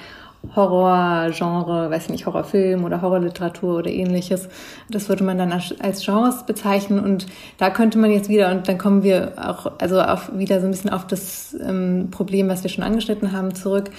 Horrorgenre, 0.55 1.91
weiß 1.91 2.09
nicht, 2.09 2.27
Horrorfilm 2.27 2.85
oder 2.85 3.03
Horrorliteratur 3.03 3.79
oder 3.79 3.91
ähnliches. 3.91 4.49
Das 4.91 5.09
würde 5.09 5.25
man 5.25 5.39
dann 5.39 5.53
als 5.53 6.05
Genres 6.05 6.45
bezeichnen 6.47 6.99
und 6.99 7.27
da 7.59 7.71
könnte 7.71 7.99
man 7.99 8.11
jetzt 8.11 8.29
wieder, 8.29 8.51
und 8.51 8.69
dann 8.69 8.79
kommen 8.79 9.03
wir 9.03 9.33
auch, 9.37 9.73
also 9.79 10.01
auf, 10.01 10.31
wieder 10.37 10.61
so 10.61 10.67
ein 10.67 10.71
bisschen 10.71 10.91
auf 10.91 11.07
das 11.07 11.57
ähm, 11.61 12.09
Problem, 12.11 12.49
was 12.49 12.63
wir 12.63 12.71
schon 12.71 12.85
angeschnitten 12.85 13.33
haben, 13.33 13.55
zurück, 13.55 13.91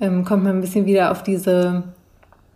ähm, 0.00 0.24
kommt 0.24 0.44
man 0.44 0.56
ein 0.56 0.60
bisschen 0.60 0.86
wieder 0.86 1.10
auf 1.10 1.22
diese 1.22 1.84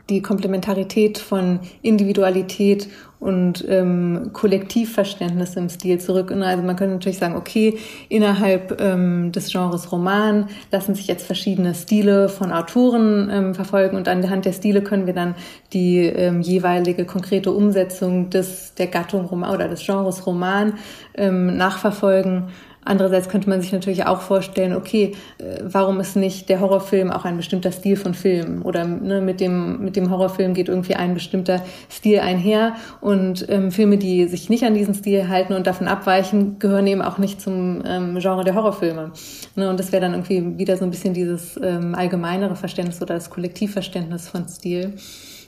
die 0.09 0.23
Komplementarität 0.23 1.18
von 1.18 1.61
Individualität 1.83 2.88
und 3.21 3.64
ähm, 3.68 4.31
Kollektivverständnis 4.33 5.57
im 5.57 5.68
Stil 5.68 5.99
zurück. 6.01 6.31
Also 6.31 6.62
man 6.62 6.77
könnte 6.77 6.94
natürlich 6.94 7.18
sagen, 7.18 7.35
okay, 7.35 7.77
innerhalb 8.09 8.81
ähm, 8.81 9.33
des 9.33 9.51
Genres 9.51 9.90
Roman 9.90 10.49
lassen 10.71 10.94
sich 10.94 11.09
jetzt 11.09 11.27
verschiedene 11.27 11.75
Stile 11.75 12.29
von 12.29 12.53
Autoren 12.53 13.29
ähm, 13.31 13.55
verfolgen 13.55 13.97
und 13.97 14.09
anhand 14.09 14.44
der 14.44 14.53
Stile 14.53 14.83
können 14.83 15.07
wir 15.07 15.14
dann 15.14 15.35
die 15.73 15.99
ähm, 16.05 16.40
jeweilige 16.42 17.05
konkrete 17.05 17.51
Umsetzung 17.51 18.31
des 18.31 18.75
der 18.75 18.87
Gattung 18.87 19.27
Roman 19.27 19.53
oder 19.53 19.68
des 19.68 19.85
Genres 19.85 20.25
Roman 20.25 20.75
ähm, 21.14 21.57
nachverfolgen 21.57 22.44
Andererseits 22.88 23.29
könnte 23.29 23.51
man 23.51 23.61
sich 23.61 23.72
natürlich 23.72 24.07
auch 24.07 24.22
vorstellen, 24.22 24.74
okay, 24.74 25.14
äh, 25.38 25.61
warum 25.62 26.01
ist 26.01 26.16
nicht 26.16 26.48
der 26.48 26.61
Horrorfilm 26.61 27.11
auch 27.11 27.24
ein 27.24 27.37
bestimmter 27.37 27.70
Stil 27.70 27.96
von 27.96 28.14
Film? 28.14 28.62
Oder 28.64 28.85
ne, 28.87 29.20
mit, 29.20 29.40
dem, 29.40 29.85
mit 29.85 29.94
dem 29.94 30.11
Horrorfilm 30.11 30.55
geht 30.55 30.68
irgendwie 30.68 30.94
ein 30.94 31.12
bestimmter 31.12 31.62
Stil 31.90 32.20
einher. 32.20 32.74
Und 33.03 33.46
ähm, 33.51 33.70
Filme, 33.70 33.98
die 33.98 34.27
sich 34.27 34.48
nicht 34.48 34.64
an 34.64 34.74
diesen 34.74 34.94
Stil 34.94 35.29
halten 35.29 35.53
und 35.53 35.66
davon 35.66 35.87
abweichen, 35.87 36.59
gehören 36.59 36.87
eben 36.87 37.03
auch 37.03 37.18
nicht 37.18 37.40
zum 37.40 37.83
ähm, 37.87 38.18
Genre 38.18 38.44
der 38.44 38.55
Horrorfilme. 38.55 39.12
Ne, 39.55 39.68
und 39.68 39.79
das 39.79 39.92
wäre 39.92 40.01
dann 40.01 40.14
irgendwie 40.14 40.59
wieder 40.59 40.77
so 40.79 40.85
ein 40.85 40.90
bisschen 40.90 41.12
dieses 41.12 41.61
ähm, 41.62 41.94
allgemeinere 41.94 42.57
Verständnis 42.57 43.03
oder 43.03 43.14
das 43.14 43.29
Kollektivverständnis 43.29 44.29
von 44.29 44.48
Stil 44.48 44.94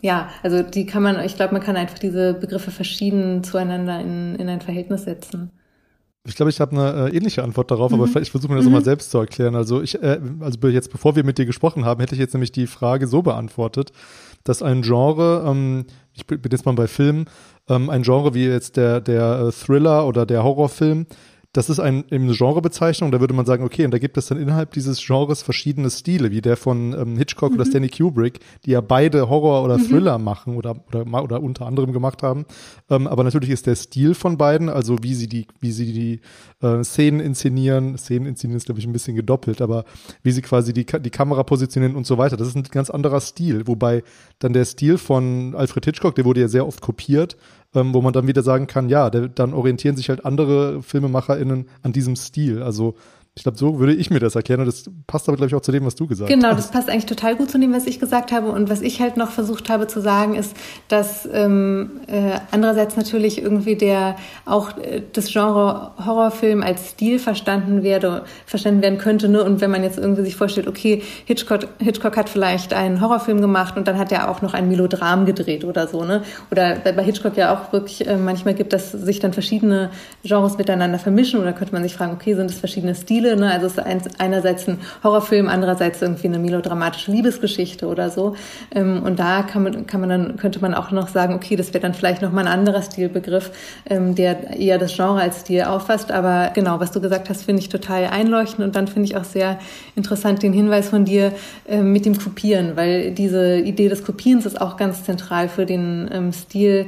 ja, 0.03 0.31
also 0.43 0.63
die 0.63 0.87
kann 0.87 1.03
man, 1.03 1.23
ich 1.25 1.37
glaube, 1.37 1.53
man 1.53 1.63
kann 1.63 1.77
einfach 1.77 1.99
diese 1.99 2.33
Begriffe 2.33 2.71
verschieden 2.71 3.45
zueinander 3.45 4.01
in, 4.01 4.35
in 4.37 4.49
ein 4.49 4.63
Verhältnis 4.63 5.05
setzen. 5.05 5.51
Ich 6.27 6.37
glaube, 6.37 6.51
ich 6.51 6.61
habe 6.61 6.73
eine 6.73 7.09
äh, 7.09 7.17
ähnliche 7.17 7.43
Antwort 7.43 7.71
darauf, 7.71 7.93
mhm. 7.93 8.03
aber 8.03 8.21
ich 8.21 8.31
versuche 8.31 8.53
mir 8.53 8.59
das 8.59 8.67
mhm. 8.67 8.73
mal 8.73 8.85
selbst 8.85 9.11
zu 9.11 9.19
erklären. 9.19 9.55
Also 9.55 9.81
ich, 9.81 10.03
äh, 10.03 10.21
also 10.41 10.69
jetzt 10.69 10.91
bevor 10.91 11.17
wir 11.17 11.25
mit 11.25 11.39
dir 11.39 11.47
gesprochen 11.47 11.85
haben, 11.85 12.01
hätte 12.01 12.15
ich 12.15 12.21
jetzt 12.21 12.35
nämlich 12.35 12.53
die 12.53 12.67
Frage 12.67 13.07
so 13.07 13.23
beantwortet, 13.23 13.93
dass 14.45 14.63
ein 14.63 14.83
Genre, 14.83 15.45
ähm, 15.47 15.87
ich 16.13 16.27
bin 16.27 16.41
jetzt 16.51 16.67
mal 16.67 16.75
bei 16.75 16.89
Filmen, 16.89 17.25
ähm, 17.69 17.89
ein 17.89 18.03
Genre 18.03 18.35
wie 18.35 18.45
jetzt 18.45 18.77
der 18.77 19.01
der 19.01 19.47
äh, 19.49 19.53
Thriller 19.53 20.07
oder 20.07 20.27
der 20.27 20.45
Horrorfilm 20.45 21.07
das 21.53 21.69
ist 21.69 21.81
ein, 21.81 22.05
eine 22.13 22.33
Genrebezeichnung, 22.33 23.11
da 23.11 23.19
würde 23.19 23.35
man 23.35 23.45
sagen, 23.45 23.65
okay, 23.65 23.85
und 23.85 23.91
da 23.91 23.99
gibt 23.99 24.17
es 24.17 24.27
dann 24.27 24.39
innerhalb 24.39 24.73
dieses 24.73 25.05
Genres 25.05 25.43
verschiedene 25.43 25.91
Stile, 25.91 26.31
wie 26.31 26.41
der 26.41 26.57
von 26.57 26.93
ähm, 26.93 27.17
Hitchcock 27.17 27.51
mhm. 27.51 27.57
oder 27.57 27.65
Stanley 27.67 27.89
Kubrick, 27.89 28.39
die 28.65 28.71
ja 28.71 28.81
beide 28.81 29.29
Horror 29.29 29.65
oder 29.65 29.79
mhm. 29.79 29.89
Thriller 29.89 30.19
machen 30.19 30.57
oder, 30.57 30.77
oder, 30.89 31.25
oder 31.25 31.43
unter 31.43 31.67
anderem 31.67 31.93
gemacht 31.93 32.23
haben. 32.23 32.47
Ähm, 32.89 33.09
aber 33.09 33.25
natürlich 33.25 33.51
ist 33.51 33.67
der 33.67 33.75
Stil 33.75 34.15
von 34.15 34.39
beiden, 34.39 34.69
also 34.69 35.03
wie 35.03 35.15
sie 35.15 35.27
die, 35.27 35.49
wie 35.59 35.73
sie 35.73 35.93
die 35.93 36.21
äh, 36.65 36.85
Szenen 36.85 37.19
inszenieren, 37.19 37.99
Szenen 37.99 38.27
inszenieren 38.27 38.59
ist, 38.59 38.67
glaube 38.67 38.79
ich, 38.79 38.87
ein 38.87 38.93
bisschen 38.93 39.17
gedoppelt, 39.17 39.61
aber 39.61 39.85
wie 40.23 40.31
sie 40.31 40.43
quasi 40.43 40.73
die, 40.73 40.87
die 40.87 41.11
Kamera 41.11 41.43
positionieren 41.43 41.97
und 41.97 42.07
so 42.07 42.17
weiter, 42.17 42.37
das 42.37 42.47
ist 42.47 42.57
ein 42.57 42.63
ganz 42.63 42.91
anderer 42.91 43.21
Stil, 43.21 43.67
wobei 43.67 44.05
dann 44.39 44.53
der 44.53 44.65
Stil 44.67 44.99
von 44.99 45.57
Alfred 45.57 45.85
Hitchcock, 45.85 46.15
der 46.15 46.25
wurde 46.25 46.43
ja 46.43 46.49
sehr 46.49 46.65
oft 46.65 46.81
kopiert, 46.81 47.37
ähm, 47.75 47.95
wo 47.95 48.01
man 48.03 48.13
dann 48.13 48.27
wieder 48.27 48.43
sagen 48.43 48.67
kann, 48.67 48.89
ja, 48.89 49.11
der, 49.11 49.29
dann 49.29 49.55
orientieren 49.55 49.97
sich 49.97 50.09
halt 50.09 50.25
andere 50.25 50.83
FilmemacherInnen 50.83 51.69
an 51.83 51.93
diesem 51.93 52.17
Stil. 52.17 52.63
Also 52.63 52.95
ich 53.41 53.45
glaube, 53.45 53.57
so 53.57 53.79
würde 53.79 53.95
ich 53.95 54.11
mir 54.11 54.21
das 54.21 54.35
erklären 54.35 54.61
und 54.61 54.67
das 54.67 54.85
passt 55.07 55.27
aber, 55.27 55.39
glaube 55.39 55.49
ich, 55.49 55.55
auch 55.55 55.63
zu 55.63 55.73
dem, 55.73 55.87
was 55.87 55.95
du 55.95 56.07
gesagt 56.07 56.29
genau, 56.29 56.49
hast. 56.49 56.51
Genau, 56.51 56.57
das 56.61 56.71
passt 56.71 56.91
eigentlich 56.91 57.07
total 57.07 57.37
gut 57.37 57.51
zu 57.51 57.59
dem, 57.59 57.73
was 57.73 57.87
ich 57.87 57.99
gesagt 57.99 58.33
habe. 58.33 58.51
Und 58.51 58.69
was 58.69 58.83
ich 58.83 59.01
halt 59.01 59.17
noch 59.17 59.31
versucht 59.31 59.71
habe 59.71 59.87
zu 59.87 60.03
sagen, 60.03 60.35
ist, 60.35 60.55
dass 60.89 61.27
ähm, 61.33 62.03
äh, 62.07 62.33
andererseits 62.51 62.99
natürlich 62.99 63.41
irgendwie 63.41 63.77
der 63.77 64.17
auch 64.45 64.77
äh, 64.77 65.01
das 65.15 65.33
Genre 65.33 65.93
Horrorfilm 66.05 66.63
als 66.63 66.91
Stil 66.91 67.19
verstanden 67.19 67.83
werde, 67.83 68.25
verstanden 68.45 68.83
werden 68.83 68.99
könnte. 68.99 69.31
Ne? 69.31 69.43
Und 69.43 69.63
wenn 69.63 69.71
man 69.71 69.85
jetzt 69.85 69.97
irgendwie 69.97 70.21
sich 70.21 70.37
vorstellt, 70.37 70.69
okay, 70.69 71.03
Hitchcock, 71.25 71.61
Hitchcock 71.79 72.19
hat 72.19 72.29
vielleicht 72.29 72.75
einen 72.75 73.01
Horrorfilm 73.01 73.41
gemacht 73.41 73.79
und 73.79 73.89
dann 73.89 73.97
hat 73.97 74.13
er 74.13 74.31
auch 74.31 74.43
noch 74.43 74.53
ein 74.53 74.69
Melodram 74.69 75.25
gedreht 75.25 75.65
oder 75.65 75.89
so. 75.89 76.05
Ne? 76.05 76.25
Oder 76.51 76.75
bei 76.75 77.03
Hitchcock 77.03 77.39
ja 77.39 77.55
auch 77.55 77.73
wirklich 77.73 78.07
äh, 78.07 78.19
manchmal 78.19 78.53
gibt, 78.53 78.75
dass 78.75 78.93
sich 78.93 79.19
dann 79.19 79.33
verschiedene 79.33 79.89
Genres 80.25 80.59
miteinander 80.59 80.99
vermischen. 80.99 81.41
Oder 81.41 81.55
könnte 81.55 81.73
man 81.73 81.83
sich 81.83 81.95
fragen, 81.95 82.13
okay, 82.13 82.35
sind 82.35 82.51
es 82.51 82.59
verschiedene 82.59 82.95
Stile? 82.95 83.30
Stile. 83.31 83.37
Ne? 83.37 83.51
Also 83.51 83.67
es 83.67 83.77
ist 83.77 84.21
einerseits 84.21 84.69
ein 84.69 84.79
Horrorfilm, 85.03 85.49
andererseits 85.49 86.03
irgendwie 86.03 86.29
eine 86.29 86.39
melodramatische 86.39 87.11
Liebesgeschichte 87.11 87.87
oder 87.87 88.11
so. 88.11 88.35
Ähm, 88.75 89.03
und 89.03 89.19
da 89.19 89.43
kann 89.43 89.63
man, 89.63 89.87
kann 89.87 90.01
man 90.01 90.09
dann, 90.09 90.37
könnte 90.37 90.61
man 90.61 90.75
auch 90.75 90.91
noch 90.91 91.09
sagen, 91.09 91.35
okay, 91.35 91.57
das 91.57 91.69
wäre 91.69 91.81
dann 91.81 91.95
vielleicht 91.95 92.23
nochmal 92.23 92.47
ein 92.47 92.53
anderer 92.53 92.83
Stilbegriff, 92.83 93.51
ähm, 93.89 94.15
der 94.15 94.59
eher 94.59 94.79
das 94.79 94.95
Genre 94.95 95.21
als 95.21 95.41
Stil 95.41 95.63
auffasst. 95.63 96.13
Aber 96.13 96.51
genau, 96.55 96.81
was 96.81 96.93
du 96.93 97.01
gesagt 97.01 97.29
hast, 97.29 97.45
finde 97.45 97.61
ich 97.61 97.69
total 97.69 98.07
einleuchtend. 98.07 98.65
Und 98.65 98.77
dann 98.77 98.89
finde 98.89 99.09
ich 99.09 99.17
auch 99.17 99.25
sehr 99.25 99.59
interessant 99.97 100.43
den 100.43 100.53
Hinweis 100.53 100.89
von 100.89 101.05
dir 101.05 101.33
ähm, 101.69 101.93
mit 101.93 102.07
dem 102.07 102.19
Kopieren, 102.19 102.77
weil 102.77 103.13
diese 103.13 103.59
Idee 103.59 103.89
des 103.89 104.05
Kopierens 104.05 104.47
ist 104.47 104.61
auch 104.61 104.77
ganz 104.77 105.05
zentral 105.05 105.49
für 105.49 105.67
den 105.67 106.33
Stil 106.33 106.87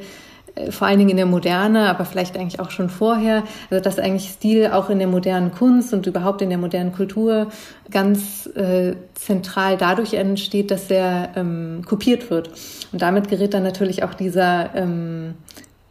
vor 0.70 0.86
allen 0.86 0.98
Dingen 0.98 1.10
in 1.10 1.16
der 1.16 1.26
Moderne, 1.26 1.88
aber 1.88 2.04
vielleicht 2.04 2.36
eigentlich 2.36 2.60
auch 2.60 2.70
schon 2.70 2.90
vorher, 2.90 3.44
also 3.70 3.82
dass 3.82 3.98
eigentlich 3.98 4.28
Stil 4.28 4.68
auch 4.68 4.90
in 4.90 4.98
der 4.98 5.08
modernen 5.08 5.52
Kunst 5.52 5.94
und 5.94 6.06
überhaupt 6.06 6.42
in 6.42 6.50
der 6.50 6.58
modernen 6.58 6.92
Kultur 6.92 7.48
ganz 7.90 8.46
äh, 8.54 8.94
zentral 9.14 9.76
dadurch 9.76 10.14
entsteht, 10.14 10.70
dass 10.70 10.90
er 10.90 11.30
ähm, 11.36 11.82
kopiert 11.86 12.30
wird. 12.30 12.50
Und 12.92 13.00
damit 13.00 13.28
gerät 13.28 13.54
dann 13.54 13.62
natürlich 13.62 14.02
auch 14.02 14.14
dieser 14.14 14.74
ähm, 14.74 15.34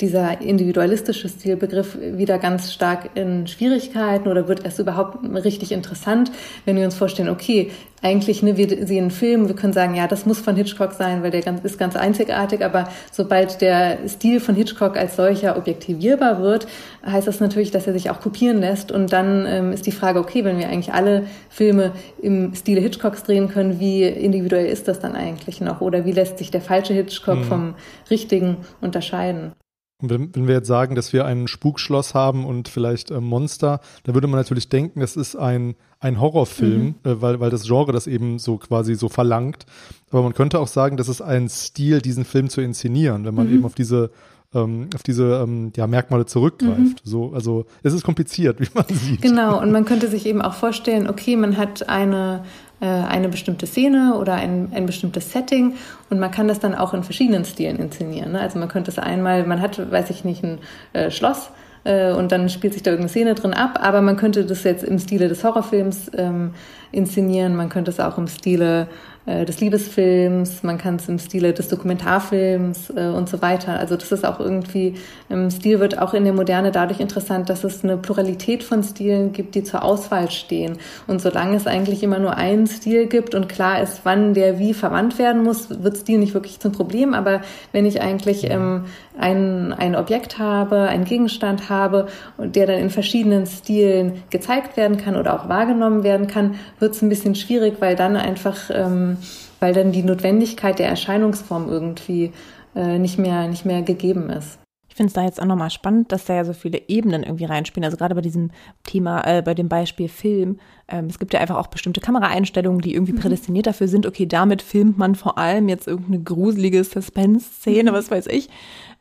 dieser 0.01 0.41
individualistische 0.41 1.29
Stilbegriff 1.29 1.97
wieder 1.99 2.39
ganz 2.39 2.73
stark 2.73 3.11
in 3.15 3.47
Schwierigkeiten 3.47 4.27
oder 4.27 4.47
wird 4.47 4.65
erst 4.65 4.79
überhaupt 4.79 5.19
richtig 5.45 5.71
interessant, 5.71 6.31
wenn 6.65 6.75
wir 6.75 6.85
uns 6.85 6.95
vorstellen, 6.95 7.29
okay, 7.29 7.71
eigentlich, 8.01 8.41
ne, 8.41 8.57
wir 8.57 8.67
sehen 8.87 9.03
einen 9.03 9.11
Film, 9.11 9.47
wir 9.47 9.55
können 9.55 9.73
sagen, 9.73 9.93
ja, 9.93 10.07
das 10.07 10.25
muss 10.25 10.39
von 10.39 10.55
Hitchcock 10.55 10.93
sein, 10.93 11.21
weil 11.21 11.29
der 11.29 11.41
ganz, 11.41 11.63
ist 11.63 11.77
ganz 11.77 11.95
einzigartig, 11.95 12.65
aber 12.65 12.89
sobald 13.11 13.61
der 13.61 13.99
Stil 14.07 14.39
von 14.39 14.55
Hitchcock 14.55 14.97
als 14.97 15.15
solcher 15.15 15.55
objektivierbar 15.55 16.41
wird, 16.41 16.67
heißt 17.05 17.27
das 17.27 17.39
natürlich, 17.39 17.69
dass 17.69 17.85
er 17.85 17.93
sich 17.93 18.09
auch 18.09 18.19
kopieren 18.19 18.59
lässt 18.59 18.91
und 18.91 19.13
dann 19.13 19.45
ähm, 19.45 19.71
ist 19.71 19.85
die 19.85 19.91
Frage, 19.91 20.19
okay, 20.19 20.43
wenn 20.43 20.57
wir 20.57 20.67
eigentlich 20.67 20.93
alle 20.93 21.23
Filme 21.49 21.91
im 22.21 22.55
Stile 22.55 22.81
Hitchcocks 22.81 23.23
drehen 23.23 23.49
können, 23.49 23.79
wie 23.79 24.03
individuell 24.03 24.65
ist 24.65 24.87
das 24.87 24.99
dann 24.99 25.15
eigentlich 25.15 25.61
noch 25.61 25.81
oder 25.81 26.03
wie 26.03 26.11
lässt 26.11 26.39
sich 26.39 26.49
der 26.49 26.61
falsche 26.61 26.93
Hitchcock 26.93 27.37
mhm. 27.37 27.43
vom 27.43 27.75
richtigen 28.09 28.57
unterscheiden? 28.81 29.53
Und 30.01 30.09
wenn, 30.09 30.35
wenn, 30.35 30.47
wir 30.47 30.55
jetzt 30.55 30.67
sagen, 30.67 30.95
dass 30.95 31.13
wir 31.13 31.25
ein 31.25 31.47
Spukschloss 31.47 32.13
haben 32.13 32.45
und 32.45 32.67
vielleicht 32.67 33.11
äh, 33.11 33.19
Monster, 33.19 33.79
da 34.03 34.13
würde 34.13 34.27
man 34.27 34.39
natürlich 34.39 34.69
denken, 34.69 34.99
das 34.99 35.15
ist 35.15 35.35
ein, 35.35 35.75
ein 35.99 36.19
Horrorfilm, 36.19 36.95
mhm. 37.03 37.11
äh, 37.11 37.21
weil, 37.21 37.39
weil 37.39 37.49
das 37.49 37.63
Genre 37.63 37.91
das 37.91 38.07
eben 38.07 38.39
so 38.39 38.57
quasi 38.57 38.95
so 38.95 39.09
verlangt. 39.09 39.65
Aber 40.09 40.23
man 40.23 40.33
könnte 40.33 40.59
auch 40.59 40.67
sagen, 40.67 40.97
das 40.97 41.09
ist 41.09 41.21
ein 41.21 41.49
Stil, 41.49 42.01
diesen 42.01 42.25
Film 42.25 42.49
zu 42.49 42.61
inszenieren, 42.61 43.25
wenn 43.25 43.35
man 43.35 43.47
mhm. 43.47 43.55
eben 43.55 43.65
auf 43.65 43.75
diese 43.75 44.11
ähm, 44.53 44.89
auf 44.93 45.03
diese 45.03 45.41
ähm, 45.43 45.71
ja, 45.75 45.87
Merkmale 45.87 46.25
zurückgreift. 46.25 46.77
Mhm. 46.77 46.95
So, 47.03 47.31
also 47.33 47.65
es 47.83 47.93
ist 47.93 48.03
kompliziert, 48.03 48.59
wie 48.59 48.67
man 48.73 48.85
sieht. 48.89 49.21
Genau, 49.21 49.61
und 49.61 49.71
man 49.71 49.85
könnte 49.85 50.07
sich 50.07 50.25
eben 50.25 50.41
auch 50.41 50.53
vorstellen, 50.53 51.09
okay, 51.09 51.35
man 51.35 51.57
hat 51.57 51.87
eine 51.87 52.43
eine 52.85 53.29
bestimmte 53.29 53.67
Szene 53.67 54.17
oder 54.19 54.33
ein, 54.33 54.71
ein 54.73 54.85
bestimmtes 54.85 55.31
Setting 55.31 55.75
und 56.09 56.19
man 56.19 56.31
kann 56.31 56.47
das 56.47 56.59
dann 56.59 56.73
auch 56.73 56.93
in 56.93 57.03
verschiedenen 57.03 57.45
Stilen 57.45 57.77
inszenieren. 57.77 58.31
Ne? 58.31 58.41
Also 58.41 58.57
man 58.57 58.69
könnte 58.69 58.89
es 58.89 58.97
einmal, 58.97 59.45
man 59.45 59.61
hat, 59.61 59.91
weiß 59.91 60.09
ich 60.09 60.25
nicht, 60.25 60.43
ein 60.43 60.59
äh, 60.93 61.11
Schloss 61.11 61.51
äh, 61.83 62.11
und 62.11 62.31
dann 62.31 62.49
spielt 62.49 62.73
sich 62.73 62.83
da 62.83 62.91
irgendeine 62.91 63.09
Szene 63.09 63.35
drin 63.35 63.53
ab, 63.53 63.79
aber 63.81 64.01
man 64.01 64.17
könnte 64.17 64.45
das 64.45 64.63
jetzt 64.63 64.83
im 64.83 64.99
Stile 64.99 65.27
des 65.27 65.43
Horrorfilms 65.43 66.11
ähm, 66.17 66.53
inszenieren, 66.91 67.55
man 67.55 67.69
könnte 67.69 67.91
es 67.91 67.99
auch 67.99 68.17
im 68.17 68.27
Stile 68.27 68.87
äh, 69.27 69.45
des 69.45 69.59
Liebesfilms, 69.59 70.63
man 70.63 70.79
kann 70.79 70.95
es 70.95 71.07
im 71.07 71.19
Stile 71.19 71.53
des 71.53 71.67
Dokumentarfilms 71.67 72.89
äh, 72.89 73.09
und 73.09 73.29
so 73.29 73.39
weiter. 73.43 73.79
Also 73.79 73.95
das 73.95 74.11
ist 74.11 74.25
auch 74.25 74.39
irgendwie, 74.39 74.95
im 75.29 75.51
Stil 75.51 75.79
wird 75.79 75.99
auch 75.99 76.15
in 76.15 76.23
der 76.23 76.33
Moderne 76.33 76.71
dadurch 76.71 76.99
interessant, 76.99 77.47
dass 77.47 77.63
es 77.63 77.83
eine 77.83 77.97
Pluralität 77.97 78.63
von 78.63 78.81
Stilen 78.81 79.31
gibt, 79.31 79.53
die 79.53 79.63
zur 79.63 79.83
Auswahl 79.83 80.31
stehen. 80.31 80.79
Und 81.05 81.21
solange 81.21 81.55
es 81.55 81.67
eigentlich 81.67 82.01
immer 82.01 82.17
nur 82.17 82.35
einen 82.35 82.65
Stil 82.65 83.05
gibt 83.05 83.35
und 83.35 83.47
klar 83.47 83.83
ist, 83.83 84.01
wann 84.05 84.33
der 84.33 84.57
wie 84.57 84.73
verwandt 84.73 85.19
werden 85.19 85.43
muss, 85.43 85.69
wird 85.69 85.97
Stil 85.97 86.17
nicht 86.17 86.33
wirklich 86.33 86.59
zum 86.59 86.71
Problem. 86.71 87.13
Aber 87.13 87.41
wenn 87.73 87.85
ich 87.85 88.01
eigentlich 88.01 88.49
ähm, 88.49 88.85
ein, 89.19 89.71
ein 89.71 89.95
Objekt 89.95 90.39
habe, 90.39 90.87
einen 90.87 91.05
Gegenstand 91.05 91.69
habe, 91.69 92.07
der 92.39 92.65
dann 92.65 92.79
in 92.79 92.89
verschiedenen 92.89 93.45
Stilen 93.45 94.23
gezeigt 94.31 94.77
werden 94.77 94.97
kann 94.97 95.15
oder 95.15 95.35
auch 95.35 95.47
wahrgenommen 95.47 96.03
werden 96.03 96.25
kann, 96.25 96.55
wird 96.81 96.95
es 96.95 97.01
ein 97.01 97.09
bisschen 97.09 97.35
schwierig, 97.35 97.75
weil 97.79 97.95
dann 97.95 98.15
einfach 98.15 98.69
ähm, 98.73 99.17
weil 99.61 99.73
dann 99.73 99.93
die 99.93 100.03
Notwendigkeit 100.03 100.79
der 100.79 100.89
Erscheinungsform 100.89 101.69
irgendwie 101.69 102.33
äh, 102.75 102.97
nicht, 102.99 103.17
mehr, 103.17 103.47
nicht 103.47 103.63
mehr 103.63 103.83
gegeben 103.83 104.29
ist. 104.29 104.57
Ich 104.89 104.95
finde 104.95 105.07
es 105.07 105.13
da 105.13 105.23
jetzt 105.23 105.41
auch 105.41 105.45
nochmal 105.45 105.69
spannend, 105.69 106.11
dass 106.11 106.25
da 106.25 106.33
ja 106.33 106.43
so 106.43 106.51
viele 106.51 106.89
Ebenen 106.89 107.23
irgendwie 107.23 107.45
reinspielen. 107.45 107.85
Also 107.85 107.95
gerade 107.95 108.13
bei 108.13 108.21
diesem 108.21 108.51
Thema, 108.83 109.21
äh, 109.25 109.41
bei 109.41 109.53
dem 109.53 109.69
Beispiel 109.69 110.09
Film. 110.09 110.59
Ähm, 110.89 111.05
es 111.05 111.17
gibt 111.17 111.33
ja 111.33 111.39
einfach 111.39 111.55
auch 111.55 111.67
bestimmte 111.67 112.01
Kameraeinstellungen, 112.01 112.81
die 112.81 112.93
irgendwie 112.93 113.13
mhm. 113.13 113.19
prädestiniert 113.19 113.67
dafür 113.67 113.87
sind. 113.87 114.05
Okay, 114.05 114.25
damit 114.25 114.61
filmt 114.61 114.97
man 114.97 115.15
vor 115.15 115.37
allem 115.37 115.69
jetzt 115.69 115.87
irgendeine 115.87 116.21
gruselige 116.21 116.83
Suspense-Szene, 116.83 117.91
mhm. 117.91 117.95
was 117.95 118.11
weiß 118.11 118.27
ich. 118.27 118.49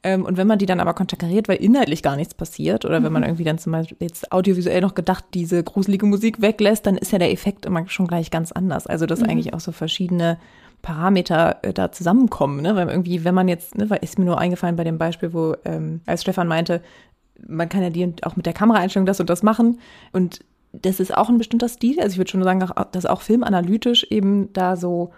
Ähm, 0.02 0.24
und 0.24 0.36
wenn 0.36 0.46
man 0.46 0.58
die 0.58 0.66
dann 0.66 0.80
aber 0.80 0.94
konterkariert, 0.94 1.48
weil 1.48 1.58
inhaltlich 1.58 2.02
gar 2.02 2.16
nichts 2.16 2.34
passiert, 2.34 2.84
oder 2.84 3.00
mhm. 3.00 3.04
wenn 3.04 3.12
man 3.12 3.22
mhm. 3.22 3.28
irgendwie 3.28 3.44
dann 3.44 3.58
zum 3.58 3.72
Beispiel 3.72 3.96
jetzt 4.00 4.32
audiovisuell 4.32 4.80
noch 4.80 4.94
gedacht 4.94 5.24
diese 5.34 5.62
gruselige 5.62 6.06
Musik 6.06 6.40
weglässt, 6.40 6.86
dann 6.86 6.96
ist 6.96 7.12
ja 7.12 7.18
der 7.18 7.32
Effekt 7.32 7.66
immer 7.66 7.86
schon 7.88 8.06
gleich 8.06 8.30
ganz 8.30 8.52
anders. 8.52 8.86
Also 8.86 9.06
dass 9.06 9.20
mhm. 9.20 9.30
eigentlich 9.30 9.54
auch 9.54 9.60
so 9.60 9.72
verschiedene 9.72 10.38
Parameter 10.82 11.58
äh, 11.62 11.72
da 11.72 11.92
zusammenkommen, 11.92 12.62
ne? 12.62 12.74
Weil 12.76 12.88
irgendwie, 12.88 13.24
wenn 13.24 13.34
man 13.34 13.48
jetzt, 13.48 13.76
ne, 13.76 13.90
weil 13.90 13.98
ist 14.02 14.18
mir 14.18 14.24
nur 14.24 14.38
eingefallen 14.38 14.76
bei 14.76 14.84
dem 14.84 14.98
Beispiel, 14.98 15.34
wo 15.34 15.54
ähm, 15.64 16.00
als 16.06 16.22
Stefan 16.22 16.48
meinte, 16.48 16.80
man 17.46 17.68
kann 17.68 17.82
ja 17.82 17.90
die 17.90 18.12
auch 18.22 18.36
mit 18.36 18.46
der 18.46 18.52
Kameraeinstellung 18.52 19.06
das 19.06 19.20
und 19.20 19.30
das 19.30 19.42
machen 19.42 19.80
und 20.12 20.40
das 20.72 21.00
ist 21.00 21.16
auch 21.16 21.28
ein 21.28 21.38
bestimmter 21.38 21.68
Stil. 21.68 21.98
Also 22.00 22.12
ich 22.12 22.18
würde 22.18 22.30
schon 22.30 22.44
sagen, 22.44 22.64
dass 22.92 23.06
auch 23.06 23.22
filmanalytisch 23.22 24.04
eben 24.10 24.52
da 24.52 24.76
so 24.76 25.10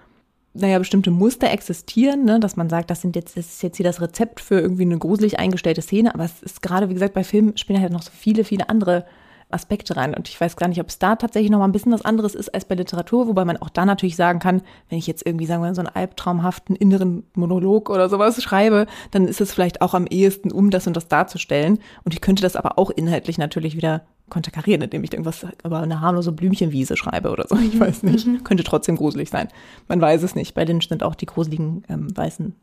naja, 0.55 0.79
bestimmte 0.79 1.11
Muster 1.11 1.51
existieren, 1.51 2.25
ne? 2.25 2.39
dass 2.39 2.57
man 2.57 2.69
sagt, 2.69 2.91
das 2.91 3.01
sind 3.01 3.17
jetzt, 3.17 3.37
das 3.37 3.47
ist 3.47 3.63
jetzt 3.63 3.77
hier 3.79 3.85
das 3.85 4.01
Rezept 4.01 4.41
für 4.41 4.61
irgendwie 4.61 4.83
eine 4.83 4.99
gruselig 4.99 5.39
eingestellte 5.39 5.81
Szene, 5.83 6.15
aber 6.15 6.25
es 6.25 6.43
ist 6.43 6.63
gerade, 6.63 6.89
wie 6.89 6.95
gesagt, 6.95 7.15
bei 7.15 7.25
Filmen 7.25 7.57
spielen 7.57 7.81
halt 7.81 7.93
noch 7.93 8.03
so 8.03 8.11
viele, 8.15 8.45
viele 8.45 8.69
andere 8.69 9.07
Aspekte 9.53 9.97
rein. 9.97 10.15
Und 10.15 10.29
ich 10.29 10.41
weiß 10.41 10.57
gar 10.57 10.69
nicht, 10.69 10.81
ob 10.81 10.89
es 10.89 10.99
da 10.99 11.17
tatsächlich 11.17 11.51
noch 11.51 11.59
mal 11.59 11.67
ein 11.67 11.73
bisschen 11.73 11.93
was 11.93 12.05
anderes 12.05 12.35
ist 12.35 12.53
als 12.55 12.65
bei 12.65 12.75
Literatur, 12.75 13.27
wobei 13.27 13.45
man 13.45 13.57
auch 13.57 13.71
da 13.71 13.85
natürlich 13.85 14.17
sagen 14.17 14.39
kann, 14.39 14.63
wenn 14.89 14.99
ich 14.99 15.07
jetzt 15.07 15.27
irgendwie, 15.27 15.47
sagen 15.47 15.63
wir, 15.63 15.75
so 15.75 15.81
einen 15.81 15.95
albtraumhaften 15.95 16.77
inneren 16.77 17.25
Monolog 17.35 17.91
oder 17.91 18.09
sowas 18.09 18.43
schreibe, 18.43 18.87
dann 19.11 19.27
ist 19.27 19.41
es 19.41 19.53
vielleicht 19.53 19.83
auch 19.83 19.95
am 19.95 20.07
ehesten, 20.07 20.53
um 20.53 20.71
das 20.71 20.87
und 20.87 20.97
das 20.97 21.09
darzustellen. 21.09 21.79
Und 22.05 22.15
ich 22.15 22.21
könnte 22.21 22.43
das 22.43 22.57
aber 22.57 22.79
auch 22.79 22.91
inhaltlich 22.91 23.39
natürlich 23.39 23.77
wieder 23.77 24.03
konterkarieren, 24.33 24.81
indem 24.81 25.05
ich 25.05 25.13
irgendwas 25.13 25.47
über 25.63 25.81
eine 25.81 26.01
harmlose 26.01 26.33
Blümchenwiese 26.33 26.97
schreibe 26.97 27.31
oder 27.31 27.47
so. 27.47 27.57
Ich 27.57 27.79
weiß 27.79 28.03
nicht. 28.05 28.27
Mhm. 28.27 28.45
Könnte 28.45 28.65
trotzdem 28.65 28.97
gruselig 28.97 29.29
sein. 29.29 29.49
Man 29.89 30.01
weiß 30.01 30.23
es 30.23 30.35
nicht. 30.35 30.55
Bei 30.55 30.65
Lynch 30.65 30.89
sind 30.89 31.03
auch 31.03 31.15
die 31.15 31.27
gruseligen 31.27 31.85
ähm, 31.91 32.17
weißen, 32.17 32.55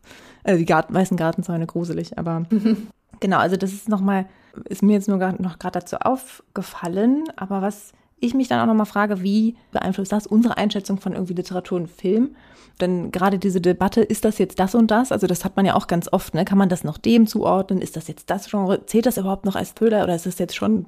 äh, 0.45 0.57
die 0.57 0.65
Garten, 0.65 0.93
weißen 0.93 1.15
Gartenzäune 1.15 1.67
gruselig. 1.67 2.17
Aber 2.17 2.45
mhm. 2.49 2.87
genau, 3.19 3.37
also 3.37 3.55
das 3.55 3.71
ist 3.71 3.87
nochmal, 3.87 4.25
ist 4.65 4.83
mir 4.83 4.93
jetzt 4.93 5.07
nur 5.07 5.19
grad, 5.19 5.39
noch 5.39 5.59
gerade 5.59 5.79
dazu 5.79 5.97
aufgefallen. 5.97 7.25
Aber 7.35 7.61
was 7.61 7.93
ich 8.19 8.33
mich 8.33 8.47
dann 8.47 8.59
auch 8.59 8.65
nochmal 8.65 8.85
frage, 8.85 9.21
wie 9.21 9.55
beeinflusst 9.71 10.11
das 10.11 10.27
unsere 10.27 10.57
Einschätzung 10.57 10.99
von 10.99 11.13
irgendwie 11.13 11.33
Literatur 11.33 11.79
und 11.79 11.89
Film? 11.89 12.35
Denn 12.81 13.11
gerade 13.11 13.39
diese 13.39 13.59
Debatte, 13.59 14.01
ist 14.01 14.25
das 14.25 14.37
jetzt 14.37 14.59
das 14.59 14.73
und 14.75 14.89
das? 14.89 15.11
Also 15.11 15.27
das 15.27 15.43
hat 15.43 15.57
man 15.57 15.65
ja 15.65 15.75
auch 15.75 15.87
ganz 15.87 16.11
oft, 16.11 16.33
ne? 16.33 16.45
Kann 16.45 16.57
man 16.57 16.69
das 16.69 16.83
noch 16.83 16.97
dem 16.97 17.27
zuordnen? 17.27 17.81
Ist 17.81 17.97
das 17.97 18.07
jetzt 18.07 18.29
das 18.29 18.49
Genre? 18.49 18.85
Zählt 18.85 19.05
das 19.05 19.17
überhaupt 19.17 19.45
noch 19.45 19.55
als 19.55 19.73
Thriller 19.73 20.03
oder 20.03 20.15
ist 20.15 20.25
das 20.25 20.39
jetzt 20.39 20.55
schon 20.55 20.85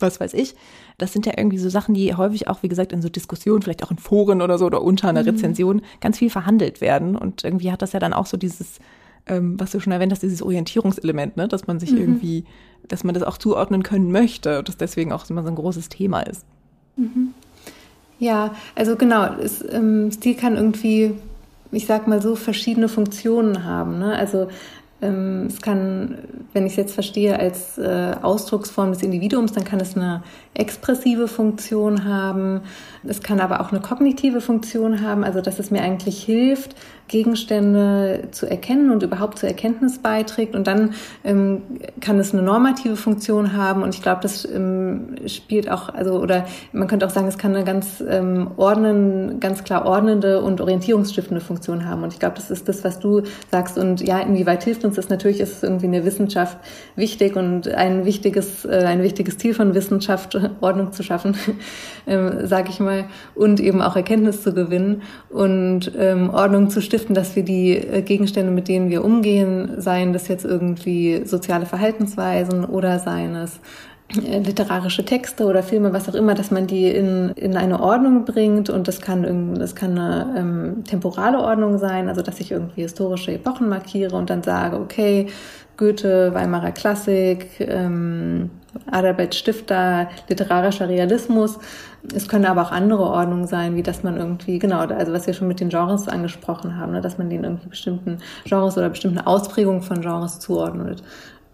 was 0.00 0.20
weiß 0.20 0.34
ich. 0.34 0.54
Das 0.96 1.12
sind 1.12 1.26
ja 1.26 1.32
irgendwie 1.36 1.58
so 1.58 1.68
Sachen, 1.68 1.94
die 1.94 2.14
häufig 2.14 2.48
auch, 2.48 2.62
wie 2.62 2.68
gesagt, 2.68 2.92
in 2.92 3.02
so 3.02 3.08
Diskussionen, 3.08 3.62
vielleicht 3.62 3.82
auch 3.84 3.90
in 3.90 3.98
Foren 3.98 4.42
oder 4.42 4.58
so 4.58 4.66
oder 4.66 4.82
unter 4.82 5.08
einer 5.08 5.22
mhm. 5.22 5.30
Rezension 5.30 5.82
ganz 6.00 6.18
viel 6.18 6.30
verhandelt 6.30 6.80
werden. 6.80 7.16
Und 7.16 7.44
irgendwie 7.44 7.72
hat 7.72 7.82
das 7.82 7.92
ja 7.92 8.00
dann 8.00 8.12
auch 8.12 8.26
so 8.26 8.36
dieses, 8.36 8.78
ähm, 9.26 9.58
was 9.58 9.72
du 9.72 9.80
schon 9.80 9.92
erwähnt 9.92 10.12
hast, 10.12 10.22
dieses 10.22 10.42
Orientierungselement, 10.42 11.36
ne? 11.36 11.48
dass 11.48 11.66
man 11.66 11.80
sich 11.80 11.92
mhm. 11.92 11.98
irgendwie, 11.98 12.44
dass 12.86 13.04
man 13.04 13.14
das 13.14 13.22
auch 13.22 13.38
zuordnen 13.38 13.82
können 13.82 14.12
möchte 14.12 14.58
und 14.58 14.68
das 14.68 14.76
deswegen 14.76 15.12
auch 15.12 15.28
immer 15.28 15.42
so 15.42 15.48
ein 15.48 15.54
großes 15.56 15.88
Thema 15.88 16.20
ist. 16.20 16.44
Mhm. 16.96 17.34
Ja, 18.18 18.54
also 18.74 18.96
genau, 18.96 19.34
es, 19.34 19.64
ähm, 19.72 20.10
Stil 20.10 20.34
kann 20.34 20.56
irgendwie, 20.56 21.14
ich 21.70 21.86
sag 21.86 22.08
mal 22.08 22.20
so, 22.20 22.34
verschiedene 22.34 22.88
Funktionen 22.88 23.64
haben. 23.64 23.98
Ne? 23.98 24.16
Also 24.16 24.48
ähm, 25.00 25.46
es 25.46 25.62
kann, 25.62 26.18
wenn 26.52 26.66
ich 26.66 26.72
es 26.72 26.76
jetzt 26.76 26.94
verstehe, 26.94 27.38
als 27.38 27.78
äh, 27.78 28.16
Ausdrucksform 28.20 28.92
des 28.92 29.02
Individuums, 29.02 29.52
dann 29.52 29.64
kann 29.64 29.78
es 29.78 29.96
eine 29.96 30.22
expressive 30.58 31.28
Funktion 31.28 32.04
haben. 32.04 32.62
Es 33.06 33.22
kann 33.22 33.40
aber 33.40 33.60
auch 33.60 33.70
eine 33.70 33.80
kognitive 33.80 34.40
Funktion 34.40 35.00
haben, 35.02 35.24
also 35.24 35.40
dass 35.40 35.58
es 35.58 35.70
mir 35.70 35.82
eigentlich 35.82 36.22
hilft, 36.22 36.74
Gegenstände 37.08 38.28
zu 38.30 38.46
erkennen 38.46 38.90
und 38.90 39.02
überhaupt 39.02 39.38
zur 39.38 39.48
Erkenntnis 39.48 39.98
beiträgt. 39.98 40.54
Und 40.54 40.66
dann 40.66 40.94
ähm, 41.24 41.62
kann 42.00 42.18
es 42.18 42.32
eine 42.32 42.42
normative 42.42 42.96
Funktion 42.96 43.54
haben. 43.54 43.82
Und 43.82 43.94
ich 43.94 44.02
glaube, 44.02 44.20
das 44.22 44.44
ähm, 44.44 45.16
spielt 45.26 45.70
auch, 45.70 45.88
also, 45.88 46.20
oder 46.20 46.44
man 46.72 46.86
könnte 46.86 47.06
auch 47.06 47.10
sagen, 47.10 47.26
es 47.26 47.38
kann 47.38 47.54
eine 47.54 47.64
ganz 47.64 48.04
ähm, 48.06 48.50
ordnen, 48.56 49.40
ganz 49.40 49.64
klar 49.64 49.86
ordnende 49.86 50.42
und 50.42 50.60
orientierungsstiftende 50.60 51.40
Funktion 51.40 51.88
haben. 51.88 52.02
Und 52.02 52.12
ich 52.12 52.18
glaube, 52.18 52.36
das 52.36 52.50
ist 52.50 52.68
das, 52.68 52.84
was 52.84 53.00
du 53.00 53.22
sagst. 53.50 53.78
Und 53.78 54.06
ja, 54.06 54.20
inwieweit 54.20 54.64
hilft 54.64 54.84
uns 54.84 54.96
das? 54.96 55.08
Natürlich 55.08 55.40
ist 55.40 55.56
es 55.56 55.62
irgendwie 55.62 55.86
in 55.86 55.92
der 55.92 56.04
Wissenschaft 56.04 56.58
wichtig 56.94 57.36
und 57.36 57.68
ein 57.68 58.04
wichtiges, 58.04 58.64
äh, 58.66 58.84
ein 58.86 59.02
wichtiges 59.02 59.38
Ziel 59.38 59.54
von 59.54 59.74
Wissenschaft, 59.74 60.38
Ordnung 60.60 60.92
zu 60.92 61.02
schaffen, 61.02 61.36
ähm, 62.06 62.46
sage 62.46 62.70
ich 62.70 62.80
mal, 62.80 63.04
und 63.34 63.60
eben 63.60 63.82
auch 63.82 63.96
Erkenntnis 63.96 64.42
zu 64.42 64.54
gewinnen 64.54 65.02
und 65.30 65.92
ähm, 65.96 66.30
Ordnung 66.30 66.70
zu 66.70 66.80
stiften 66.80 67.14
dass 67.14 67.36
wir 67.36 67.42
die 67.42 67.76
äh, 67.76 68.02
Gegenstände, 68.02 68.52
mit 68.52 68.68
denen 68.68 68.90
wir 68.90 69.04
umgehen, 69.04 69.80
seien 69.80 70.12
das 70.12 70.28
jetzt 70.28 70.44
irgendwie 70.44 71.22
soziale 71.24 71.66
Verhaltensweisen 71.66 72.64
oder 72.64 72.98
seien 72.98 73.34
es 73.34 73.60
äh, 74.16 74.38
literarische 74.38 75.04
Texte 75.04 75.44
oder 75.44 75.62
Filme, 75.62 75.92
was 75.92 76.08
auch 76.08 76.14
immer, 76.14 76.34
dass 76.34 76.50
man 76.50 76.66
die 76.66 76.86
in, 76.86 77.30
in 77.30 77.56
eine 77.56 77.80
Ordnung 77.80 78.24
bringt 78.24 78.70
und 78.70 78.88
das 78.88 79.02
kann, 79.02 79.54
das 79.56 79.74
kann 79.74 79.98
eine 79.98 80.34
ähm, 80.38 80.84
temporale 80.84 81.38
Ordnung 81.40 81.78
sein, 81.78 82.08
also 82.08 82.22
dass 82.22 82.40
ich 82.40 82.52
irgendwie 82.52 82.82
historische 82.82 83.32
Epochen 83.32 83.68
markiere 83.68 84.16
und 84.16 84.30
dann 84.30 84.42
sage, 84.42 84.78
okay, 84.80 85.26
Goethe, 85.78 86.34
Weimarer 86.34 86.72
Klassik, 86.72 87.60
ähm, 87.60 88.50
Adalbert 88.90 89.34
Stifter, 89.34 90.08
literarischer 90.28 90.88
Realismus. 90.88 91.58
Es 92.14 92.28
können 92.28 92.44
aber 92.44 92.62
auch 92.62 92.72
andere 92.72 93.04
Ordnungen 93.04 93.46
sein, 93.46 93.76
wie 93.76 93.82
dass 93.82 94.02
man 94.02 94.16
irgendwie, 94.16 94.58
genau, 94.58 94.80
also 94.80 95.12
was 95.12 95.26
wir 95.26 95.34
schon 95.34 95.48
mit 95.48 95.60
den 95.60 95.70
Genres 95.70 96.08
angesprochen 96.08 96.76
haben, 96.76 96.92
ne, 96.92 97.00
dass 97.00 97.16
man 97.16 97.30
den 97.30 97.44
irgendwie 97.44 97.68
bestimmten 97.68 98.18
Genres 98.44 98.76
oder 98.76 98.90
bestimmten 98.90 99.20
Ausprägungen 99.20 99.82
von 99.82 100.00
Genres 100.00 100.40
zuordnet. 100.40 101.02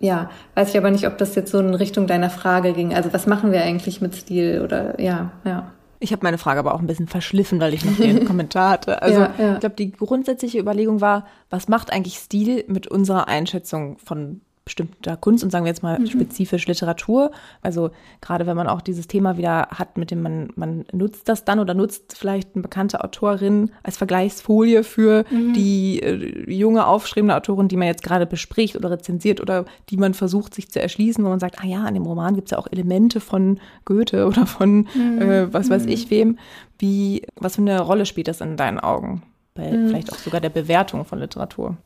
ja, 0.00 0.30
weiß 0.54 0.70
ich 0.70 0.78
aber 0.78 0.90
nicht, 0.90 1.06
ob 1.06 1.18
das 1.18 1.34
jetzt 1.34 1.50
so 1.52 1.60
in 1.60 1.74
Richtung 1.74 2.06
deiner 2.06 2.30
Frage 2.30 2.72
ging. 2.72 2.94
Also 2.94 3.12
was 3.12 3.26
machen 3.26 3.52
wir 3.52 3.62
eigentlich 3.62 4.00
mit 4.00 4.14
Stil 4.16 4.62
oder 4.62 5.00
ja, 5.00 5.30
ja. 5.44 5.72
Ich 6.04 6.12
habe 6.12 6.22
meine 6.22 6.36
Frage 6.36 6.60
aber 6.60 6.74
auch 6.74 6.80
ein 6.80 6.86
bisschen 6.86 7.08
verschliffen, 7.08 7.60
weil 7.60 7.72
ich 7.72 7.82
noch 7.82 7.96
den 7.96 8.24
Kommentar 8.26 8.70
hatte. 8.72 9.00
Also 9.00 9.20
ja, 9.20 9.34
ja. 9.38 9.54
ich 9.54 9.60
glaube, 9.60 9.74
die 9.74 9.90
grundsätzliche 9.90 10.58
Überlegung 10.58 11.00
war, 11.00 11.26
was 11.48 11.66
macht 11.66 11.90
eigentlich 11.90 12.16
Stil 12.18 12.62
mit 12.68 12.86
unserer 12.86 13.26
Einschätzung 13.26 13.96
von 13.96 14.42
bestimmter 14.64 15.16
Kunst 15.16 15.44
und 15.44 15.50
sagen 15.50 15.64
wir 15.64 15.70
jetzt 15.70 15.83
mal 15.83 15.98
mhm. 15.98 16.07
spezifisch 16.07 16.66
Literatur. 16.66 17.31
Also 17.61 17.90
gerade 18.20 18.46
wenn 18.46 18.57
man 18.57 18.66
auch 18.66 18.81
dieses 18.81 19.07
Thema 19.07 19.37
wieder 19.37 19.68
hat, 19.70 19.98
mit 19.98 20.11
dem 20.11 20.22
man, 20.22 20.48
man 20.57 20.87
nutzt 20.92 21.29
das 21.29 21.44
dann 21.44 21.59
oder 21.59 21.74
nutzt 21.74 22.16
vielleicht 22.16 22.55
eine 22.55 22.62
bekannte 22.62 23.05
Autorin 23.05 23.70
als 23.83 23.98
Vergleichsfolie 23.98 24.83
für 24.83 25.24
mhm. 25.31 25.53
die 25.53 26.00
äh, 26.03 26.50
junge, 26.50 26.87
aufstrebende 26.87 27.37
Autorin, 27.37 27.68
die 27.68 27.77
man 27.77 27.88
jetzt 27.88 28.03
gerade 28.03 28.27
bespricht 28.27 28.77
oder 28.77 28.90
rezensiert 28.90 29.40
oder 29.40 29.66
die 29.90 29.98
man 29.98 30.14
versucht 30.14 30.55
sich 30.55 30.70
zu 30.70 30.81
erschließen, 30.81 31.22
wo 31.24 31.29
man 31.29 31.40
sagt, 31.40 31.61
ah 31.61 31.66
ja, 31.66 31.87
in 31.87 31.94
dem 31.94 32.07
Roman 32.07 32.35
gibt 32.35 32.48
es 32.48 32.53
ja 32.53 32.59
auch 32.59 32.68
Elemente 32.70 33.20
von 33.20 33.61
Goethe 33.85 34.27
oder 34.27 34.46
von 34.46 34.88
mhm. 34.94 35.20
äh, 35.20 35.53
was 35.53 35.68
weiß 35.68 35.85
ich 35.87 36.07
mhm. 36.07 36.11
wem. 36.11 36.38
Wie, 36.79 37.22
was 37.37 37.57
für 37.57 37.62
eine 37.62 37.81
Rolle 37.81 38.07
spielt 38.07 38.29
das 38.29 38.40
in 38.40 38.57
deinen 38.57 38.81
Augen? 38.81 39.22
Bei 39.55 39.70
mhm. 39.70 39.88
vielleicht 39.88 40.12
auch 40.12 40.18
sogar 40.18 40.40
der 40.40 40.48
Bewertung 40.48 41.05
von 41.05 41.18
Literatur? 41.18 41.77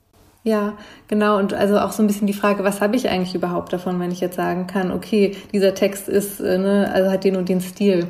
Ja, 0.44 0.78
genau. 1.08 1.38
Und 1.38 1.52
also 1.52 1.78
auch 1.78 1.92
so 1.92 2.02
ein 2.02 2.06
bisschen 2.06 2.26
die 2.26 2.32
Frage, 2.32 2.64
was 2.64 2.80
habe 2.80 2.96
ich 2.96 3.08
eigentlich 3.08 3.34
überhaupt 3.34 3.72
davon, 3.72 4.00
wenn 4.00 4.10
ich 4.10 4.20
jetzt 4.20 4.36
sagen 4.36 4.66
kann, 4.66 4.92
okay, 4.92 5.36
dieser 5.52 5.74
Text 5.74 6.08
ist, 6.08 6.40
äh, 6.40 6.58
ne, 6.58 6.90
also 6.92 7.10
hat 7.10 7.24
den 7.24 7.36
und 7.36 7.48
den 7.48 7.60
Stil. 7.60 8.08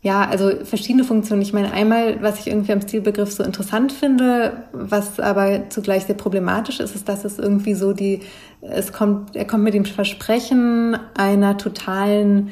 Ja, 0.00 0.28
also 0.28 0.50
verschiedene 0.64 1.04
Funktionen. 1.04 1.42
Ich 1.42 1.52
meine, 1.54 1.72
einmal, 1.72 2.22
was 2.22 2.38
ich 2.40 2.48
irgendwie 2.48 2.72
am 2.72 2.82
Stilbegriff 2.82 3.32
so 3.32 3.42
interessant 3.42 3.90
finde, 3.92 4.64
was 4.72 5.18
aber 5.18 5.70
zugleich 5.70 6.04
sehr 6.04 6.14
problematisch 6.14 6.78
ist, 6.80 6.94
ist, 6.94 7.08
dass 7.08 7.24
es 7.24 7.38
irgendwie 7.38 7.74
so 7.74 7.92
die, 7.94 8.20
es 8.60 8.92
kommt, 8.92 9.34
er 9.34 9.46
kommt 9.46 9.64
mit 9.64 9.74
dem 9.74 9.86
Versprechen 9.86 10.96
einer 11.16 11.56
totalen 11.56 12.50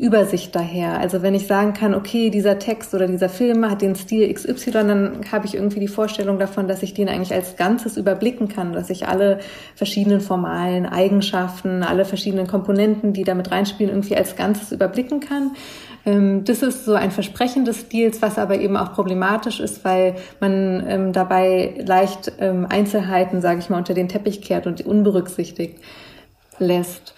Übersicht 0.00 0.56
daher. 0.56 0.98
Also 0.98 1.20
wenn 1.20 1.34
ich 1.34 1.46
sagen 1.46 1.74
kann, 1.74 1.94
okay, 1.94 2.30
dieser 2.30 2.58
Text 2.58 2.94
oder 2.94 3.06
dieser 3.06 3.28
Film 3.28 3.70
hat 3.70 3.82
den 3.82 3.94
Stil 3.94 4.32
XY, 4.32 4.70
dann 4.72 5.20
habe 5.30 5.44
ich 5.44 5.54
irgendwie 5.54 5.78
die 5.78 5.88
Vorstellung 5.88 6.38
davon, 6.38 6.68
dass 6.68 6.82
ich 6.82 6.94
den 6.94 7.10
eigentlich 7.10 7.34
als 7.34 7.56
Ganzes 7.56 7.98
überblicken 7.98 8.48
kann, 8.48 8.72
dass 8.72 8.88
ich 8.88 9.06
alle 9.08 9.40
verschiedenen 9.74 10.22
formalen 10.22 10.86
Eigenschaften, 10.86 11.82
alle 11.82 12.06
verschiedenen 12.06 12.46
Komponenten, 12.46 13.12
die 13.12 13.24
damit 13.24 13.50
reinspielen, 13.50 13.92
irgendwie 13.92 14.16
als 14.16 14.36
Ganzes 14.36 14.72
überblicken 14.72 15.20
kann. 15.20 15.50
Ähm, 16.06 16.44
das 16.44 16.62
ist 16.62 16.86
so 16.86 16.94
ein 16.94 17.10
Versprechen 17.10 17.66
des 17.66 17.80
Stils, 17.80 18.22
was 18.22 18.38
aber 18.38 18.58
eben 18.58 18.78
auch 18.78 18.94
problematisch 18.94 19.60
ist, 19.60 19.84
weil 19.84 20.14
man 20.40 20.82
ähm, 20.88 21.12
dabei 21.12 21.74
leicht 21.84 22.32
ähm, 22.38 22.66
Einzelheiten, 22.66 23.42
sage 23.42 23.58
ich 23.60 23.68
mal, 23.68 23.76
unter 23.76 23.92
den 23.92 24.08
Teppich 24.08 24.40
kehrt 24.40 24.66
und 24.66 24.80
unberücksichtigt 24.80 25.76
lässt. 26.58 27.14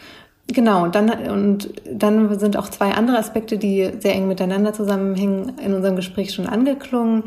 Genau, 0.48 0.82
und 0.82 0.94
dann, 0.94 1.10
und 1.28 1.70
dann 1.90 2.38
sind 2.38 2.56
auch 2.56 2.68
zwei 2.68 2.90
andere 2.90 3.18
Aspekte, 3.18 3.58
die 3.58 3.90
sehr 4.00 4.14
eng 4.14 4.28
miteinander 4.28 4.72
zusammenhängen, 4.72 5.52
in 5.64 5.72
unserem 5.72 5.96
Gespräch 5.96 6.34
schon 6.34 6.46
angeklungen. 6.46 7.24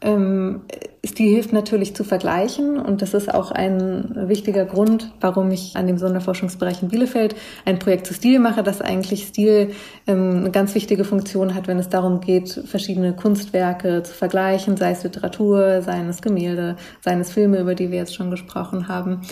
Ähm, 0.00 0.60
Stil 1.04 1.34
hilft 1.34 1.52
natürlich 1.52 1.96
zu 1.96 2.04
vergleichen 2.04 2.78
und 2.78 3.02
das 3.02 3.14
ist 3.14 3.34
auch 3.34 3.50
ein 3.50 4.28
wichtiger 4.28 4.64
Grund, 4.64 5.12
warum 5.20 5.50
ich 5.50 5.74
an 5.74 5.88
dem 5.88 5.98
Sonderforschungsbereich 5.98 6.82
in 6.82 6.88
Bielefeld 6.88 7.34
ein 7.64 7.80
Projekt 7.80 8.06
zu 8.06 8.14
Stil 8.14 8.38
mache, 8.38 8.62
das 8.62 8.80
eigentlich 8.80 9.26
Stil 9.26 9.72
ähm, 10.06 10.36
eine 10.36 10.50
ganz 10.52 10.76
wichtige 10.76 11.04
Funktion 11.04 11.54
hat, 11.54 11.66
wenn 11.66 11.80
es 11.80 11.88
darum 11.88 12.20
geht, 12.20 12.62
verschiedene 12.66 13.12
Kunstwerke 13.12 14.04
zu 14.04 14.14
vergleichen, 14.14 14.76
sei 14.76 14.92
es 14.92 15.02
Literatur, 15.02 15.82
seien 15.82 16.08
es 16.08 16.22
Gemälde, 16.22 16.76
seien 17.00 17.20
es 17.20 17.32
Filme, 17.32 17.58
über 17.58 17.74
die 17.74 17.90
wir 17.90 17.98
jetzt 17.98 18.14
schon 18.14 18.30
gesprochen 18.30 18.86
haben. 18.86 19.22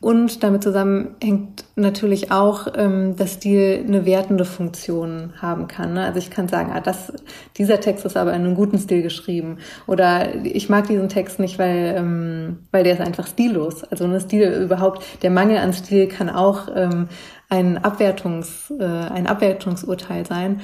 Und 0.00 0.42
damit 0.42 0.62
zusammenhängt 0.62 1.64
natürlich 1.74 2.30
auch, 2.30 2.66
ähm, 2.76 3.16
dass 3.16 3.34
Stil 3.34 3.84
eine 3.86 4.04
wertende 4.04 4.44
Funktion 4.44 5.32
haben 5.40 5.68
kann. 5.68 5.94
Ne? 5.94 6.04
Also 6.04 6.18
ich 6.18 6.30
kann 6.30 6.48
sagen, 6.48 6.70
ah, 6.72 6.80
das, 6.80 7.12
dieser 7.56 7.80
Text 7.80 8.04
ist 8.04 8.16
aber 8.16 8.34
in 8.34 8.44
einem 8.44 8.54
guten 8.54 8.78
Stil 8.78 9.02
geschrieben. 9.02 9.58
Oder 9.86 10.34
ich 10.44 10.68
mag 10.68 10.86
diesen 10.86 11.08
Text 11.08 11.38
nicht, 11.38 11.58
weil, 11.58 11.94
ähm, 11.96 12.66
weil 12.72 12.84
der 12.84 12.94
ist 12.94 13.00
einfach 13.00 13.26
stillos. 13.26 13.84
Also 13.84 14.04
ein 14.04 14.20
Stil 14.20 14.48
überhaupt, 14.50 15.02
der 15.22 15.30
Mangel 15.30 15.58
an 15.58 15.72
Stil 15.72 16.08
kann 16.08 16.28
auch 16.28 16.68
ähm, 16.74 17.08
ein 17.48 17.78
Abwertungs, 17.78 18.72
äh, 18.78 18.84
ein 18.84 19.26
Abwertungsurteil 19.26 20.26
sein. 20.26 20.60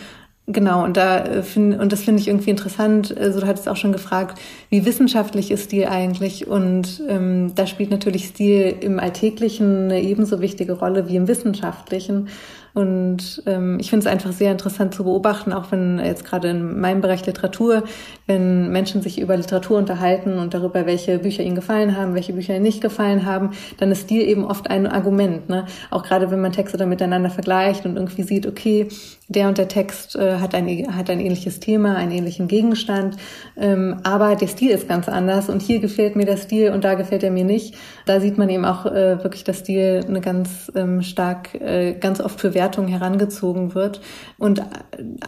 Genau, 0.48 0.82
und 0.82 0.96
da 0.96 1.24
äh, 1.24 1.42
find, 1.44 1.78
und 1.78 1.92
das 1.92 2.02
finde 2.02 2.20
ich 2.20 2.26
irgendwie 2.26 2.50
interessant. 2.50 3.16
Also 3.16 3.40
du 3.40 3.46
hattest 3.46 3.68
auch 3.68 3.76
schon 3.76 3.92
gefragt, 3.92 4.40
wie 4.70 4.84
wissenschaftlich 4.84 5.52
ist 5.52 5.64
Stil 5.64 5.86
eigentlich? 5.86 6.48
Und 6.48 7.00
ähm, 7.08 7.52
da 7.54 7.66
spielt 7.68 7.92
natürlich 7.92 8.26
Stil 8.26 8.74
im 8.80 8.98
Alltäglichen 8.98 9.84
eine 9.84 10.02
ebenso 10.02 10.40
wichtige 10.40 10.72
Rolle 10.72 11.08
wie 11.08 11.16
im 11.16 11.28
Wissenschaftlichen. 11.28 12.28
Und 12.74 13.42
ähm, 13.44 13.78
ich 13.80 13.90
finde 13.90 14.06
es 14.06 14.12
einfach 14.12 14.32
sehr 14.32 14.50
interessant 14.50 14.94
zu 14.94 15.04
beobachten, 15.04 15.52
auch 15.52 15.70
wenn 15.70 15.98
jetzt 15.98 16.24
gerade 16.24 16.48
in 16.48 16.80
meinem 16.80 17.02
Bereich 17.02 17.26
Literatur, 17.26 17.84
wenn 18.26 18.70
Menschen 18.72 19.02
sich 19.02 19.20
über 19.20 19.36
Literatur 19.36 19.76
unterhalten 19.76 20.38
und 20.38 20.54
darüber, 20.54 20.86
welche 20.86 21.18
Bücher 21.18 21.42
ihnen 21.42 21.54
gefallen 21.54 21.96
haben, 21.96 22.14
welche 22.14 22.32
Bücher 22.32 22.54
ihnen 22.54 22.62
nicht 22.62 22.80
gefallen 22.80 23.26
haben, 23.26 23.50
dann 23.76 23.92
ist 23.92 24.04
Stil 24.04 24.22
eben 24.22 24.46
oft 24.46 24.70
ein 24.70 24.86
Argument. 24.86 25.50
Ne? 25.50 25.66
Auch 25.90 26.02
gerade 26.02 26.30
wenn 26.30 26.40
man 26.40 26.52
Texte 26.52 26.78
dann 26.78 26.88
miteinander 26.88 27.28
vergleicht 27.28 27.84
und 27.84 27.96
irgendwie 27.96 28.22
sieht, 28.22 28.46
okay, 28.46 28.88
der 29.32 29.48
und 29.48 29.58
der 29.58 29.68
Text 29.68 30.16
äh, 30.16 30.38
hat, 30.38 30.54
ein, 30.54 30.96
hat 30.96 31.10
ein 31.10 31.20
ähnliches 31.20 31.60
Thema, 31.60 31.96
einen 31.96 32.12
ähnlichen 32.12 32.48
Gegenstand, 32.48 33.16
ähm, 33.56 33.96
aber 34.02 34.36
der 34.36 34.48
Stil 34.48 34.70
ist 34.70 34.88
ganz 34.88 35.08
anders 35.08 35.48
und 35.48 35.62
hier 35.62 35.80
gefällt 35.80 36.16
mir 36.16 36.24
der 36.24 36.36
Stil 36.36 36.70
und 36.70 36.84
da 36.84 36.94
gefällt 36.94 37.22
er 37.22 37.30
mir 37.30 37.44
nicht. 37.44 37.74
Da 38.06 38.20
sieht 38.20 38.38
man 38.38 38.48
eben 38.48 38.64
auch 38.64 38.86
äh, 38.86 39.22
wirklich, 39.22 39.44
dass 39.44 39.58
Stil 39.58 40.04
eine 40.06 40.20
ganz 40.20 40.70
ähm, 40.74 41.02
stark, 41.02 41.54
äh, 41.54 41.94
ganz 41.94 42.20
oft 42.20 42.40
für 42.40 42.54
Wertung 42.54 42.88
herangezogen 42.88 43.74
wird 43.74 44.00
und 44.38 44.62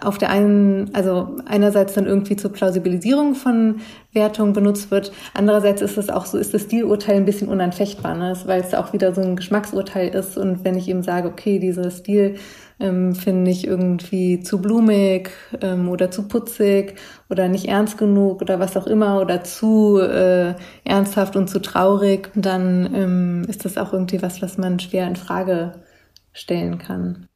auf 0.03 0.19
der 0.19 0.31
einen, 0.31 0.95
also 0.95 1.37
einerseits 1.47 1.95
dann 1.95 2.07
irgendwie 2.07 2.37
zur 2.37 2.53
Plausibilisierung 2.53 3.35
von 3.35 3.81
Wertung 4.13 4.53
benutzt 4.53 4.91
wird. 4.91 5.13
Andererseits 5.35 5.83
ist 5.83 5.99
es 5.99 6.09
auch 6.09 6.27
so, 6.27 6.39
ist 6.39 6.55
das 6.55 6.63
Stilurteil 6.63 7.17
ein 7.17 7.25
bisschen 7.25 7.49
unanfechtbar, 7.49 8.15
ne? 8.15 8.37
weil 8.47 8.61
es 8.61 8.75
auch 8.75 8.93
wieder 8.93 9.15
so 9.15 9.21
ein 9.21 9.37
Geschmacksurteil 9.37 10.09
ist 10.15 10.39
und 10.39 10.65
wenn 10.65 10.77
ich 10.77 10.89
eben 10.89 11.03
sage, 11.03 11.29
okay, 11.29 11.59
dieser 11.59 11.91
Stil 11.91 12.37
ähm, 12.81 13.15
finde 13.15 13.51
ich 13.51 13.67
irgendwie 13.67 14.41
zu 14.41 14.61
blumig 14.61 15.31
ähm, 15.61 15.89
oder 15.89 16.11
zu 16.11 16.29
putzig 16.29 16.97
oder 17.31 17.49
nicht 17.49 17.67
ernst 17.67 17.99
genug 17.99 18.43
oder 18.43 18.61
was 18.61 18.77
auch 18.77 18.87
immer 18.87 19.21
oder 19.21 19.45
zu 19.45 19.99
äh, 20.01 20.55
ernsthaft 20.85 21.37
und 21.37 21.49
zu 21.49 21.61
traurig, 21.61 22.31
dann 22.35 22.95
ähm, 22.95 23.43
ist 23.49 23.65
das 23.65 23.79
auch 23.79 23.93
irgendwie 23.93 24.23
was, 24.23 24.43
was 24.43 24.59
man 24.59 24.79
schwer 24.81 25.07
in 25.07 25.17
Frage 25.17 25.73
stellen 26.33 26.79
kann 26.79 27.29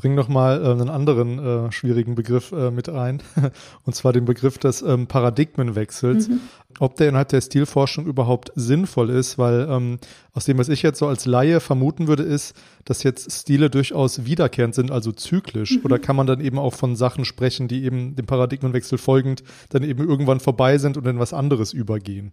bringe 0.00 0.14
noch 0.14 0.28
mal 0.28 0.64
äh, 0.64 0.70
einen 0.70 0.88
anderen 0.88 1.38
äh, 1.38 1.72
schwierigen 1.72 2.14
Begriff 2.14 2.52
äh, 2.52 2.70
mit 2.70 2.88
ein, 2.88 3.22
und 3.84 3.94
zwar 3.94 4.14
den 4.14 4.24
Begriff 4.24 4.56
des 4.56 4.80
ähm, 4.80 5.06
Paradigmenwechsels. 5.06 6.28
Mhm. 6.28 6.40
Ob 6.78 6.96
der 6.96 7.10
innerhalb 7.10 7.28
der 7.28 7.42
Stilforschung 7.42 8.06
überhaupt 8.06 8.50
sinnvoll 8.54 9.10
ist, 9.10 9.36
weil 9.36 9.66
ähm, 9.68 9.98
aus 10.32 10.46
dem, 10.46 10.56
was 10.56 10.70
ich 10.70 10.80
jetzt 10.80 10.98
so 10.98 11.06
als 11.06 11.26
Laie 11.26 11.60
vermuten 11.60 12.08
würde, 12.08 12.22
ist, 12.22 12.54
dass 12.86 13.02
jetzt 13.02 13.30
Stile 13.30 13.68
durchaus 13.68 14.24
wiederkehrend 14.24 14.74
sind, 14.74 14.90
also 14.90 15.12
zyklisch. 15.12 15.76
Mhm. 15.76 15.84
Oder 15.84 15.98
kann 15.98 16.16
man 16.16 16.26
dann 16.26 16.40
eben 16.40 16.58
auch 16.58 16.72
von 16.72 16.96
Sachen 16.96 17.26
sprechen, 17.26 17.68
die 17.68 17.84
eben 17.84 18.16
dem 18.16 18.24
Paradigmenwechsel 18.24 18.96
folgend 18.96 19.42
dann 19.68 19.82
eben 19.82 20.08
irgendwann 20.08 20.40
vorbei 20.40 20.78
sind 20.78 20.96
und 20.96 21.06
in 21.06 21.18
was 21.18 21.34
anderes 21.34 21.74
übergehen? 21.74 22.32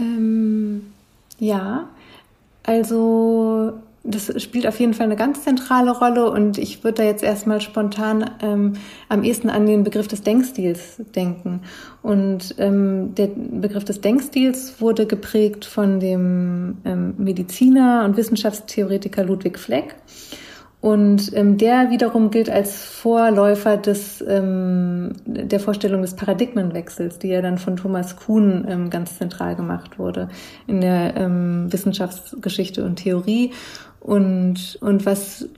Ähm, 0.00 0.82
ja, 1.38 1.88
also 2.64 3.74
das 4.04 4.30
spielt 4.42 4.66
auf 4.66 4.78
jeden 4.78 4.92
Fall 4.92 5.06
eine 5.06 5.16
ganz 5.16 5.44
zentrale 5.44 5.90
Rolle 5.90 6.30
und 6.30 6.58
ich 6.58 6.84
würde 6.84 6.98
da 6.98 7.02
jetzt 7.04 7.24
erstmal 7.24 7.62
spontan 7.62 8.30
ähm, 8.42 8.74
am 9.08 9.24
ehesten 9.24 9.48
an 9.48 9.64
den 9.64 9.82
Begriff 9.82 10.08
des 10.08 10.20
Denkstils 10.20 11.00
denken. 11.14 11.62
Und 12.02 12.54
ähm, 12.58 13.14
der 13.14 13.28
Begriff 13.28 13.84
des 13.84 14.02
Denkstils 14.02 14.78
wurde 14.78 15.06
geprägt 15.06 15.64
von 15.64 16.00
dem 16.00 16.78
ähm, 16.84 17.14
Mediziner 17.16 18.04
und 18.04 18.18
Wissenschaftstheoretiker 18.18 19.24
Ludwig 19.24 19.58
Fleck. 19.58 19.96
Und 20.84 21.34
ähm, 21.34 21.56
der 21.56 21.88
wiederum 21.88 22.30
gilt 22.30 22.50
als 22.50 22.84
Vorläufer 22.84 23.78
des, 23.78 24.22
ähm, 24.28 25.12
der 25.24 25.58
Vorstellung 25.58 26.02
des 26.02 26.14
Paradigmenwechsels, 26.14 27.18
die 27.18 27.28
ja 27.28 27.40
dann 27.40 27.56
von 27.56 27.76
Thomas 27.76 28.16
Kuhn 28.16 28.66
ähm, 28.68 28.90
ganz 28.90 29.16
zentral 29.16 29.56
gemacht 29.56 29.98
wurde 29.98 30.28
in 30.66 30.82
der 30.82 31.16
ähm, 31.16 31.72
Wissenschaftsgeschichte 31.72 32.84
und 32.84 32.96
Theorie. 32.96 33.52
Und, 34.04 34.76
und 34.82 35.06
was, 35.06 35.48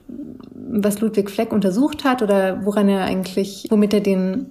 was 0.55 1.01
Ludwig 1.01 1.29
Fleck 1.29 1.51
untersucht 1.51 2.05
hat 2.05 2.21
oder 2.21 2.65
woran 2.65 2.87
er 2.87 3.03
eigentlich, 3.03 3.67
womit 3.69 3.93
er 3.93 3.99
den 3.99 4.45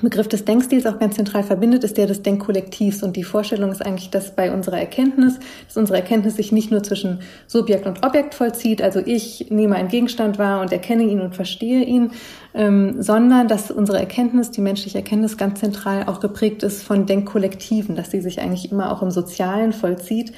Begriff 0.00 0.28
des 0.28 0.44
Denkstils 0.44 0.86
auch 0.86 1.00
ganz 1.00 1.16
zentral 1.16 1.42
verbindet, 1.42 1.82
ist 1.82 1.98
der 1.98 2.06
des 2.06 2.22
Denkkollektivs. 2.22 3.02
Und 3.02 3.16
die 3.16 3.24
Vorstellung 3.24 3.72
ist 3.72 3.84
eigentlich, 3.84 4.10
dass 4.10 4.36
bei 4.36 4.52
unserer 4.52 4.78
Erkenntnis, 4.78 5.40
dass 5.66 5.76
unsere 5.76 5.98
Erkenntnis 5.98 6.36
sich 6.36 6.52
nicht 6.52 6.70
nur 6.70 6.84
zwischen 6.84 7.18
Subjekt 7.48 7.84
und 7.84 8.06
Objekt 8.06 8.34
vollzieht, 8.34 8.80
also 8.80 9.00
ich 9.04 9.50
nehme 9.50 9.74
einen 9.74 9.88
Gegenstand 9.88 10.38
wahr 10.38 10.60
und 10.60 10.72
erkenne 10.72 11.02
ihn 11.02 11.20
und 11.20 11.34
verstehe 11.34 11.84
ihn, 11.84 12.12
ähm, 12.54 13.02
sondern 13.02 13.48
dass 13.48 13.70
unsere 13.70 13.98
Erkenntnis, 13.98 14.50
die 14.50 14.60
menschliche 14.60 14.98
Erkenntnis 14.98 15.36
ganz 15.36 15.60
zentral 15.60 16.04
auch 16.06 16.20
geprägt 16.20 16.62
ist 16.62 16.82
von 16.82 17.06
Denkkollektiven, 17.06 17.96
dass 17.96 18.10
sie 18.10 18.20
sich 18.20 18.40
eigentlich 18.40 18.70
immer 18.70 18.92
auch 18.92 19.02
im 19.02 19.10
Sozialen 19.10 19.72
vollzieht 19.72 20.32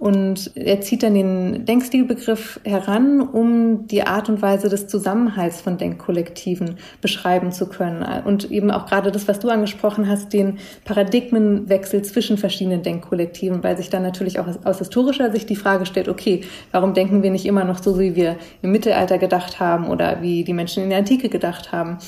und 0.00 0.52
er 0.54 0.80
zieht 0.80 1.02
dann 1.02 1.12
den 1.12 1.66
Denkstilbegriff 1.66 2.58
heran, 2.64 3.20
um 3.20 3.86
die 3.86 4.02
Art 4.02 4.30
und 4.30 4.40
Weise 4.40 4.70
des 4.70 4.88
Zusammenhalts 4.88 5.60
von 5.60 5.76
Denkkollektiven 5.76 6.78
beschreiben 7.02 7.52
zu 7.52 7.68
können. 7.68 8.02
Und 8.24 8.50
eben 8.50 8.70
auch 8.70 8.86
gerade 8.86 9.12
das, 9.12 9.28
was 9.28 9.40
du 9.40 9.50
angesprochen 9.50 10.08
hast, 10.08 10.32
den 10.32 10.56
Paradigmenwechsel 10.86 12.00
zwischen 12.00 12.38
verschiedenen 12.38 12.82
Denkkollektiven, 12.82 13.62
weil 13.62 13.76
sich 13.76 13.90
dann 13.90 14.02
natürlich 14.02 14.40
auch 14.40 14.46
aus 14.64 14.78
historischer 14.78 15.30
Sicht 15.32 15.50
die 15.50 15.56
Frage 15.56 15.84
stellt, 15.84 16.08
okay, 16.08 16.44
warum 16.72 16.94
denken 16.94 17.22
wir 17.22 17.30
nicht 17.30 17.44
immer 17.44 17.64
noch 17.64 17.82
so, 17.82 17.98
wie 18.00 18.16
wir 18.16 18.36
im 18.62 18.72
Mittelalter 18.72 19.18
gedacht 19.18 19.60
haben 19.60 19.86
oder 19.86 20.22
wie 20.22 20.44
die 20.44 20.54
Menschen 20.54 20.82
in 20.82 20.88
der 20.88 21.00
Antike 21.00 21.28
gedacht 21.28 21.59
haben? 21.68 21.98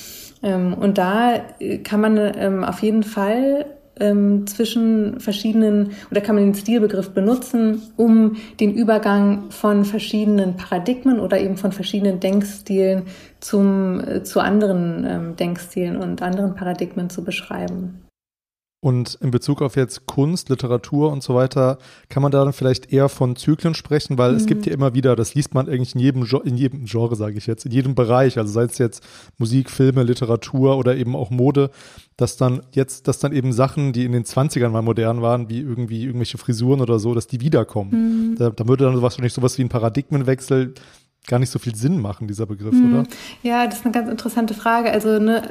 Ähm, 0.42 0.74
und 0.74 0.98
da 0.98 1.40
kann 1.84 2.00
man 2.00 2.18
ähm, 2.18 2.64
auf 2.64 2.82
jeden 2.82 3.02
Fall 3.02 3.66
ähm, 4.00 4.46
zwischen 4.46 5.20
verschiedenen, 5.20 5.92
oder 6.10 6.20
kann 6.20 6.34
man 6.34 6.44
den 6.44 6.54
Stilbegriff 6.54 7.10
benutzen, 7.10 7.82
um 7.96 8.36
den 8.58 8.74
Übergang 8.74 9.50
von 9.50 9.84
verschiedenen 9.84 10.56
Paradigmen 10.56 11.20
oder 11.20 11.38
eben 11.38 11.56
von 11.56 11.72
verschiedenen 11.72 12.18
Denkstilen 12.18 13.02
zum, 13.40 14.00
äh, 14.00 14.22
zu 14.22 14.40
anderen 14.40 15.36
Denkstilen 15.36 15.96
und 15.96 16.22
anderen 16.22 16.54
Paradigmen 16.54 17.10
zu 17.10 17.22
beschreiben. 17.22 18.02
Und 18.84 19.16
in 19.20 19.30
Bezug 19.30 19.62
auf 19.62 19.76
jetzt 19.76 20.06
Kunst, 20.06 20.48
Literatur 20.48 21.12
und 21.12 21.22
so 21.22 21.36
weiter, 21.36 21.78
kann 22.08 22.20
man 22.20 22.32
da 22.32 22.44
dann 22.44 22.52
vielleicht 22.52 22.92
eher 22.92 23.08
von 23.08 23.36
Zyklen 23.36 23.74
sprechen, 23.74 24.18
weil 24.18 24.32
mhm. 24.32 24.38
es 24.38 24.46
gibt 24.46 24.66
ja 24.66 24.72
immer 24.72 24.92
wieder, 24.92 25.14
das 25.14 25.36
liest 25.36 25.54
man 25.54 25.68
eigentlich 25.68 25.94
in 25.94 26.00
jedem, 26.00 26.26
in 26.42 26.56
jedem 26.56 26.84
Genre, 26.86 27.14
sage 27.14 27.38
ich 27.38 27.46
jetzt, 27.46 27.64
in 27.64 27.70
jedem 27.70 27.94
Bereich, 27.94 28.38
also 28.38 28.52
sei 28.52 28.64
es 28.64 28.78
jetzt 28.78 29.04
Musik, 29.38 29.70
Filme, 29.70 30.02
Literatur 30.02 30.76
oder 30.76 30.96
eben 30.96 31.14
auch 31.14 31.30
Mode, 31.30 31.70
dass 32.16 32.36
dann 32.36 32.62
jetzt, 32.72 33.06
dass 33.06 33.20
dann 33.20 33.32
eben 33.32 33.52
Sachen, 33.52 33.92
die 33.92 34.04
in 34.04 34.10
den 34.10 34.24
20ern 34.24 34.70
mal 34.70 34.82
modern 34.82 35.22
waren, 35.22 35.48
wie 35.48 35.60
irgendwie 35.60 36.02
irgendwelche 36.02 36.38
Frisuren 36.38 36.80
oder 36.80 36.98
so, 36.98 37.14
dass 37.14 37.28
die 37.28 37.40
wiederkommen. 37.40 38.32
Mhm. 38.32 38.36
Da, 38.36 38.50
da 38.50 38.66
würde 38.66 38.86
dann 38.86 39.00
wahrscheinlich 39.00 39.32
sowas 39.32 39.58
wie 39.58 39.62
ein 39.62 39.68
Paradigmenwechsel 39.68 40.74
gar 41.28 41.38
nicht 41.38 41.50
so 41.50 41.60
viel 41.60 41.76
Sinn 41.76 42.00
machen, 42.00 42.26
dieser 42.26 42.46
Begriff, 42.46 42.72
hm. 42.72 42.92
oder? 42.92 43.08
Ja, 43.44 43.66
das 43.66 43.78
ist 43.78 43.84
eine 43.84 43.92
ganz 43.92 44.10
interessante 44.10 44.54
Frage. 44.54 44.90
Also 44.90 45.20
ne, 45.20 45.42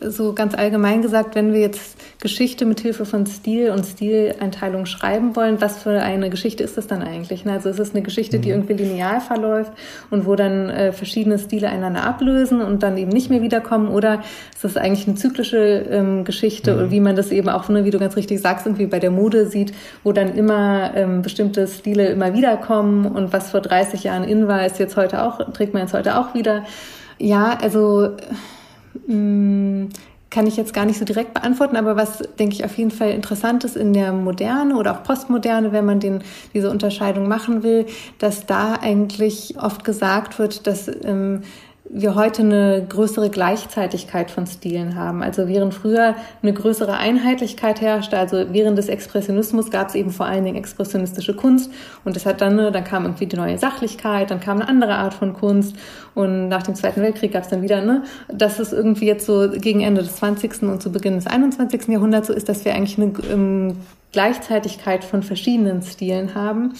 so 0.00 0.32
ganz 0.32 0.54
allgemein 0.54 1.00
gesagt, 1.00 1.36
wenn 1.36 1.52
wir 1.52 1.60
jetzt 1.60 1.96
Geschichte 2.20 2.64
mit 2.64 2.80
Hilfe 2.80 3.06
von 3.06 3.24
Stil 3.26 3.70
und 3.70 3.86
Stileinteilung 3.86 4.84
schreiben 4.84 5.36
wollen, 5.36 5.60
was 5.60 5.80
für 5.80 6.02
eine 6.02 6.28
Geschichte 6.28 6.64
ist 6.64 6.76
das 6.76 6.88
dann 6.88 7.02
eigentlich? 7.02 7.44
Ne? 7.44 7.52
Also 7.52 7.68
ist 7.68 7.78
es 7.78 7.92
eine 7.92 8.02
Geschichte, 8.02 8.40
die 8.40 8.48
mhm. 8.48 8.54
irgendwie 8.54 8.84
linear 8.84 9.20
verläuft 9.20 9.72
und 10.10 10.26
wo 10.26 10.34
dann 10.34 10.68
äh, 10.70 10.92
verschiedene 10.92 11.38
Stile 11.38 11.68
einander 11.68 12.02
ablösen 12.02 12.60
und 12.60 12.82
dann 12.82 12.96
eben 12.96 13.10
nicht 13.10 13.30
mehr 13.30 13.42
wiederkommen? 13.42 13.88
Oder 13.88 14.22
ist 14.52 14.64
das 14.64 14.76
eigentlich 14.76 15.06
eine 15.06 15.16
zyklische 15.16 15.86
ähm, 15.88 16.24
Geschichte, 16.24 16.74
mhm. 16.74 16.90
wie 16.90 17.00
man 17.00 17.14
das 17.14 17.30
eben 17.30 17.48
auch, 17.48 17.68
ne, 17.68 17.84
wie 17.84 17.90
du 17.90 18.00
ganz 18.00 18.16
richtig 18.16 18.40
sagst, 18.40 18.66
irgendwie 18.66 18.86
bei 18.86 18.98
der 18.98 19.12
Mode 19.12 19.46
sieht, 19.46 19.72
wo 20.02 20.10
dann 20.10 20.34
immer 20.34 20.96
ähm, 20.96 21.22
bestimmte 21.22 21.68
Stile 21.68 22.08
immer 22.08 22.34
wiederkommen 22.34 23.06
und 23.06 23.32
was 23.32 23.52
vor 23.52 23.60
30 23.60 24.02
Jahren 24.02 24.24
in 24.24 24.48
war, 24.48 24.66
ist 24.66 24.80
jetzt 24.80 24.96
heute 24.96 25.11
heute 25.12 25.22
auch, 25.22 25.52
trägt 25.52 25.74
man 25.74 25.82
jetzt 25.82 25.94
heute 25.94 26.18
auch 26.18 26.34
wieder. 26.34 26.64
Ja, 27.18 27.56
also 27.60 28.16
mm, 29.06 29.86
kann 30.30 30.46
ich 30.46 30.56
jetzt 30.56 30.72
gar 30.72 30.86
nicht 30.86 30.98
so 30.98 31.04
direkt 31.04 31.34
beantworten, 31.34 31.76
aber 31.76 31.94
was, 31.96 32.18
denke 32.38 32.54
ich, 32.54 32.64
auf 32.64 32.76
jeden 32.78 32.90
Fall 32.90 33.10
interessant 33.10 33.64
ist 33.64 33.76
in 33.76 33.92
der 33.92 34.12
Moderne 34.12 34.76
oder 34.76 34.92
auch 34.92 35.02
Postmoderne, 35.02 35.72
wenn 35.72 35.84
man 35.84 36.00
den, 36.00 36.22
diese 36.54 36.70
Unterscheidung 36.70 37.28
machen 37.28 37.62
will, 37.62 37.86
dass 38.18 38.46
da 38.46 38.74
eigentlich 38.80 39.56
oft 39.60 39.84
gesagt 39.84 40.38
wird, 40.38 40.66
dass 40.66 40.90
ähm, 41.04 41.42
wir 41.94 42.14
heute 42.14 42.40
eine 42.40 42.86
größere 42.88 43.28
Gleichzeitigkeit 43.28 44.30
von 44.30 44.46
Stilen 44.46 44.96
haben. 44.96 45.22
Also 45.22 45.46
während 45.46 45.74
früher 45.74 46.14
eine 46.42 46.54
größere 46.54 46.96
Einheitlichkeit 46.96 47.82
herrschte, 47.82 48.18
also 48.18 48.46
während 48.50 48.78
des 48.78 48.88
Expressionismus 48.88 49.70
gab 49.70 49.90
es 49.90 49.94
eben 49.94 50.10
vor 50.10 50.24
allen 50.24 50.44
Dingen 50.44 50.56
expressionistische 50.56 51.36
Kunst 51.36 51.70
und 52.04 52.16
das 52.16 52.24
hat 52.24 52.40
dann, 52.40 52.56
ne, 52.56 52.72
dann 52.72 52.84
kam 52.84 53.04
irgendwie 53.04 53.26
die 53.26 53.36
neue 53.36 53.58
Sachlichkeit, 53.58 54.30
dann 54.30 54.40
kam 54.40 54.60
eine 54.60 54.68
andere 54.68 54.94
Art 54.94 55.12
von 55.12 55.34
Kunst 55.34 55.76
und 56.14 56.48
nach 56.48 56.62
dem 56.62 56.74
Zweiten 56.74 57.02
Weltkrieg 57.02 57.32
gab 57.32 57.42
es 57.42 57.50
dann 57.50 57.60
wieder, 57.60 57.82
ne, 57.84 58.04
dass 58.28 58.58
es 58.58 58.72
irgendwie 58.72 59.06
jetzt 59.06 59.26
so 59.26 59.50
gegen 59.50 59.82
Ende 59.82 60.02
des 60.02 60.16
20. 60.16 60.62
und 60.62 60.80
zu 60.80 60.90
Beginn 60.90 61.16
des 61.16 61.26
21. 61.26 61.88
Jahrhunderts 61.88 62.28
so 62.28 62.32
ist, 62.32 62.48
dass 62.48 62.64
wir 62.64 62.74
eigentlich 62.74 62.96
eine 62.96 63.12
ähm, 63.30 63.76
Gleichzeitigkeit 64.12 65.04
von 65.04 65.22
verschiedenen 65.22 65.82
Stilen 65.82 66.34
haben 66.34 66.72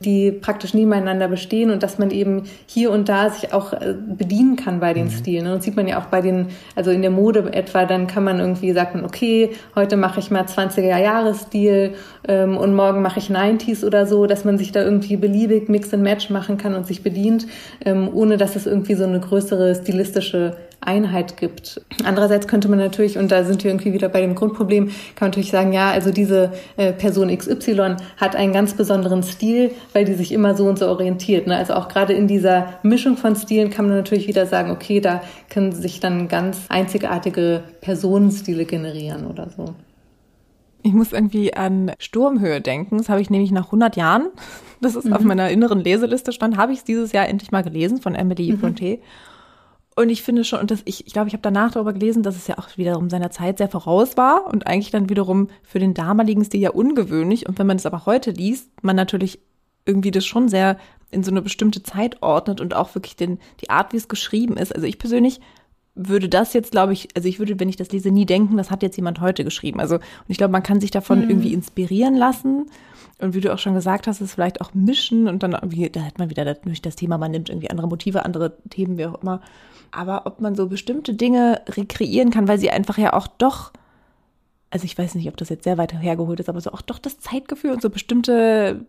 die 0.00 0.30
praktisch 0.30 0.74
nebeneinander 0.74 1.28
bestehen 1.28 1.70
und 1.70 1.82
dass 1.82 1.98
man 1.98 2.10
eben 2.10 2.44
hier 2.66 2.90
und 2.90 3.08
da 3.08 3.30
sich 3.30 3.52
auch 3.52 3.72
äh, 3.72 3.94
bedienen 4.06 4.56
kann 4.56 4.80
bei 4.80 4.94
den 4.94 5.06
mhm. 5.06 5.10
Stilen. 5.10 5.46
Und 5.46 5.56
das 5.56 5.64
sieht 5.64 5.76
man 5.76 5.88
ja 5.88 6.00
auch 6.00 6.06
bei 6.06 6.20
den, 6.20 6.48
also 6.76 6.90
in 6.90 7.02
der 7.02 7.10
Mode 7.10 7.52
etwa, 7.52 7.84
dann 7.84 8.06
kann 8.06 8.24
man 8.24 8.38
irgendwie 8.38 8.72
sagen, 8.72 9.04
okay, 9.04 9.50
heute 9.74 9.96
mache 9.96 10.20
ich 10.20 10.30
mal 10.30 10.44
20er 10.44 10.98
Jahre 10.98 11.34
Stil 11.34 11.94
ähm, 12.26 12.56
und 12.56 12.74
morgen 12.74 13.02
mache 13.02 13.18
ich 13.18 13.28
90s 13.28 13.84
oder 13.84 14.06
so, 14.06 14.26
dass 14.26 14.44
man 14.44 14.56
sich 14.56 14.72
da 14.72 14.82
irgendwie 14.82 15.16
beliebig 15.16 15.68
Mix 15.68 15.92
and 15.92 16.02
Match 16.02 16.30
machen 16.30 16.58
kann 16.58 16.74
und 16.74 16.86
sich 16.86 17.02
bedient, 17.02 17.46
ähm, 17.84 18.08
ohne 18.12 18.36
dass 18.36 18.54
es 18.54 18.66
irgendwie 18.66 18.94
so 18.94 19.04
eine 19.04 19.20
größere 19.20 19.74
stilistische 19.74 20.56
Einheit 20.88 21.36
gibt. 21.36 21.82
Andererseits 22.02 22.48
könnte 22.48 22.68
man 22.68 22.78
natürlich, 22.78 23.18
und 23.18 23.30
da 23.30 23.44
sind 23.44 23.62
wir 23.62 23.70
irgendwie 23.70 23.92
wieder 23.92 24.08
bei 24.08 24.22
dem 24.22 24.34
Grundproblem, 24.34 24.86
kann 24.86 24.94
man 25.20 25.30
natürlich 25.30 25.50
sagen, 25.50 25.72
ja, 25.72 25.90
also 25.90 26.10
diese 26.10 26.52
äh, 26.78 26.92
Person 26.92 27.28
XY 27.28 27.96
hat 28.16 28.34
einen 28.34 28.54
ganz 28.54 28.72
besonderen 28.74 29.22
Stil, 29.22 29.70
weil 29.92 30.06
die 30.06 30.14
sich 30.14 30.32
immer 30.32 30.56
so 30.56 30.64
und 30.64 30.78
so 30.78 30.88
orientiert. 30.88 31.46
Ne? 31.46 31.56
Also 31.56 31.74
auch 31.74 31.88
gerade 31.88 32.14
in 32.14 32.26
dieser 32.26 32.74
Mischung 32.82 33.18
von 33.18 33.36
Stilen 33.36 33.68
kann 33.68 33.86
man 33.86 33.96
natürlich 33.96 34.26
wieder 34.26 34.46
sagen, 34.46 34.70
okay, 34.70 35.00
da 35.00 35.20
können 35.50 35.72
sich 35.72 36.00
dann 36.00 36.28
ganz 36.28 36.58
einzigartige 36.70 37.62
Personenstile 37.82 38.64
generieren 38.64 39.26
oder 39.26 39.50
so. 39.54 39.74
Ich 40.82 40.94
muss 40.94 41.12
irgendwie 41.12 41.52
an 41.54 41.92
Sturmhöhe 41.98 42.60
denken. 42.60 42.98
Das 42.98 43.08
habe 43.08 43.20
ich 43.20 43.28
nämlich 43.28 43.50
nach 43.50 43.66
100 43.66 43.96
Jahren, 43.96 44.28
das 44.80 44.96
ist 44.96 45.04
mhm. 45.04 45.12
auf 45.12 45.22
meiner 45.22 45.50
inneren 45.50 45.80
Leseliste 45.80 46.32
stand, 46.32 46.56
habe 46.56 46.72
ich 46.72 46.78
es 46.78 46.84
dieses 46.84 47.12
Jahr 47.12 47.28
endlich 47.28 47.50
mal 47.50 47.62
gelesen 47.62 48.00
von 48.00 48.14
Emily 48.14 48.52
mhm. 48.52 48.60
Bronte. 48.60 48.98
Und 49.98 50.10
ich 50.10 50.22
finde 50.22 50.44
schon, 50.44 50.60
und 50.60 50.70
das, 50.70 50.82
ich, 50.84 51.08
ich 51.08 51.12
glaube, 51.12 51.26
ich 51.26 51.34
habe 51.34 51.42
danach 51.42 51.72
darüber 51.72 51.92
gelesen, 51.92 52.22
dass 52.22 52.36
es 52.36 52.46
ja 52.46 52.56
auch 52.56 52.68
wiederum 52.76 53.10
seiner 53.10 53.32
Zeit 53.32 53.58
sehr 53.58 53.68
voraus 53.68 54.16
war 54.16 54.46
und 54.46 54.64
eigentlich 54.64 54.92
dann 54.92 55.08
wiederum 55.08 55.48
für 55.64 55.80
den 55.80 55.92
damaligen 55.92 56.44
Stil 56.44 56.60
ja 56.60 56.70
ungewöhnlich. 56.70 57.48
Und 57.48 57.58
wenn 57.58 57.66
man 57.66 57.78
es 57.78 57.84
aber 57.84 58.06
heute 58.06 58.30
liest, 58.30 58.70
man 58.80 58.94
natürlich 58.94 59.40
irgendwie 59.86 60.12
das 60.12 60.24
schon 60.24 60.48
sehr 60.48 60.78
in 61.10 61.24
so 61.24 61.32
eine 61.32 61.42
bestimmte 61.42 61.82
Zeit 61.82 62.22
ordnet 62.22 62.60
und 62.60 62.74
auch 62.74 62.94
wirklich 62.94 63.16
den, 63.16 63.40
die 63.60 63.70
Art, 63.70 63.92
wie 63.92 63.96
es 63.96 64.06
geschrieben 64.06 64.56
ist. 64.56 64.72
Also 64.72 64.86
ich 64.86 65.00
persönlich 65.00 65.40
würde 65.98 66.28
das 66.28 66.52
jetzt, 66.52 66.70
glaube 66.70 66.92
ich, 66.92 67.08
also 67.16 67.28
ich 67.28 67.38
würde, 67.38 67.58
wenn 67.58 67.68
ich 67.68 67.76
das 67.76 67.90
lese, 67.90 68.10
nie 68.10 68.24
denken, 68.24 68.56
das 68.56 68.70
hat 68.70 68.82
jetzt 68.82 68.96
jemand 68.96 69.20
heute 69.20 69.44
geschrieben. 69.44 69.80
Also, 69.80 69.96
und 69.96 70.02
ich 70.28 70.38
glaube, 70.38 70.52
man 70.52 70.62
kann 70.62 70.80
sich 70.80 70.90
davon 70.90 71.24
mhm. 71.24 71.30
irgendwie 71.30 71.52
inspirieren 71.52 72.14
lassen. 72.14 72.66
Und 73.20 73.34
wie 73.34 73.40
du 73.40 73.52
auch 73.52 73.58
schon 73.58 73.74
gesagt 73.74 74.06
hast, 74.06 74.20
es 74.20 74.34
vielleicht 74.34 74.60
auch 74.60 74.74
mischen 74.74 75.26
und 75.26 75.42
dann 75.42 75.52
irgendwie, 75.52 75.90
da 75.90 76.02
hat 76.02 76.20
man 76.20 76.30
wieder 76.30 76.44
natürlich 76.44 76.82
das 76.82 76.94
Thema, 76.94 77.18
man 77.18 77.32
nimmt 77.32 77.48
irgendwie 77.48 77.68
andere 77.68 77.88
Motive, 77.88 78.24
andere 78.24 78.56
Themen, 78.70 78.96
wie 78.96 79.06
auch 79.06 79.20
immer. 79.20 79.40
Aber 79.90 80.26
ob 80.26 80.40
man 80.40 80.54
so 80.54 80.68
bestimmte 80.68 81.14
Dinge 81.14 81.62
rekreieren 81.68 82.30
kann, 82.30 82.46
weil 82.46 82.58
sie 82.58 82.70
einfach 82.70 82.96
ja 82.96 83.14
auch 83.14 83.26
doch 83.26 83.72
also 84.70 84.84
ich 84.84 84.98
weiß 84.98 85.14
nicht, 85.14 85.28
ob 85.28 85.36
das 85.38 85.48
jetzt 85.48 85.64
sehr 85.64 85.78
weit 85.78 85.94
hergeholt 85.94 86.40
ist, 86.40 86.50
aber 86.50 86.60
so 86.60 86.70
auch 86.72 86.82
doch 86.82 86.98
das 86.98 87.18
Zeitgefühl 87.18 87.70
und 87.70 87.80
so 87.80 87.88
bestimmte, 87.88 88.84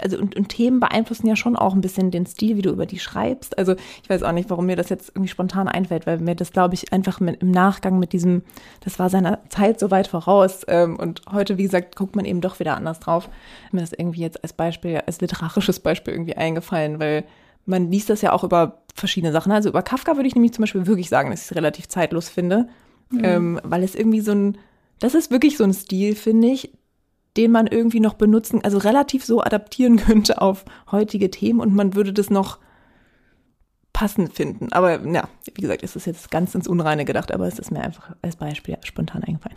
also 0.00 0.16
und, 0.16 0.34
und, 0.36 0.48
Themen 0.48 0.80
beeinflussen 0.80 1.26
ja 1.26 1.36
schon 1.36 1.54
auch 1.54 1.74
ein 1.74 1.82
bisschen 1.82 2.10
den 2.10 2.24
Stil, 2.24 2.56
wie 2.56 2.62
du 2.62 2.70
über 2.70 2.86
die 2.86 2.98
schreibst. 2.98 3.58
Also 3.58 3.74
ich 4.02 4.08
weiß 4.08 4.22
auch 4.22 4.32
nicht, 4.32 4.48
warum 4.48 4.66
mir 4.66 4.76
das 4.76 4.88
jetzt 4.88 5.10
irgendwie 5.10 5.28
spontan 5.28 5.68
einfällt, 5.68 6.06
weil 6.06 6.18
mir 6.18 6.34
das, 6.34 6.50
glaube 6.50 6.74
ich, 6.74 6.94
einfach 6.94 7.20
mit, 7.20 7.42
im 7.42 7.50
Nachgang 7.50 7.98
mit 7.98 8.14
diesem, 8.14 8.42
das 8.80 8.98
war 8.98 9.10
seiner 9.10 9.40
Zeit 9.50 9.78
so 9.78 9.90
weit 9.90 10.06
voraus. 10.06 10.62
Ähm, 10.66 10.96
und 10.96 11.20
heute, 11.30 11.58
wie 11.58 11.64
gesagt, 11.64 11.96
guckt 11.96 12.16
man 12.16 12.24
eben 12.24 12.40
doch 12.40 12.58
wieder 12.58 12.76
anders 12.76 12.98
drauf. 12.98 13.28
Mir 13.70 13.82
das 13.82 13.92
irgendwie 13.92 14.22
jetzt 14.22 14.42
als 14.42 14.54
Beispiel, 14.54 15.02
als 15.06 15.20
literarisches 15.20 15.80
Beispiel 15.80 16.14
irgendwie 16.14 16.36
eingefallen, 16.36 17.00
weil 17.00 17.24
man 17.66 17.90
liest 17.90 18.08
das 18.08 18.22
ja 18.22 18.32
auch 18.32 18.44
über 18.44 18.78
verschiedene 18.94 19.32
Sachen. 19.32 19.52
Also 19.52 19.68
über 19.68 19.82
Kafka 19.82 20.16
würde 20.16 20.26
ich 20.26 20.34
nämlich 20.34 20.54
zum 20.54 20.62
Beispiel 20.62 20.86
wirklich 20.86 21.10
sagen, 21.10 21.30
dass 21.30 21.42
ich 21.42 21.50
es 21.50 21.56
relativ 21.56 21.86
zeitlos 21.88 22.30
finde, 22.30 22.66
mhm. 23.10 23.20
ähm, 23.24 23.60
weil 23.62 23.82
es 23.82 23.94
irgendwie 23.94 24.20
so 24.20 24.32
ein 24.32 24.56
das 25.00 25.14
ist 25.14 25.30
wirklich 25.30 25.56
so 25.56 25.64
ein 25.64 25.74
Stil, 25.74 26.14
finde 26.14 26.48
ich, 26.48 26.72
den 27.36 27.52
man 27.52 27.66
irgendwie 27.66 28.00
noch 28.00 28.14
benutzen, 28.14 28.64
also 28.64 28.78
relativ 28.78 29.24
so 29.24 29.42
adaptieren 29.42 29.96
könnte 30.04 30.40
auf 30.42 30.64
heutige 30.90 31.30
Themen 31.30 31.60
und 31.60 31.74
man 31.74 31.94
würde 31.94 32.12
das 32.12 32.30
noch 32.30 32.58
passend 33.92 34.32
finden. 34.32 34.72
Aber 34.72 35.04
ja, 35.06 35.28
wie 35.54 35.60
gesagt, 35.60 35.82
es 35.82 35.96
ist 35.96 36.06
jetzt 36.06 36.30
ganz 36.30 36.54
ins 36.54 36.68
Unreine 36.68 37.04
gedacht, 37.04 37.32
aber 37.32 37.46
es 37.46 37.58
ist 37.58 37.70
mir 37.70 37.80
einfach 37.80 38.14
als 38.22 38.36
Beispiel 38.36 38.76
spontan 38.84 39.24
eingefallen. 39.24 39.56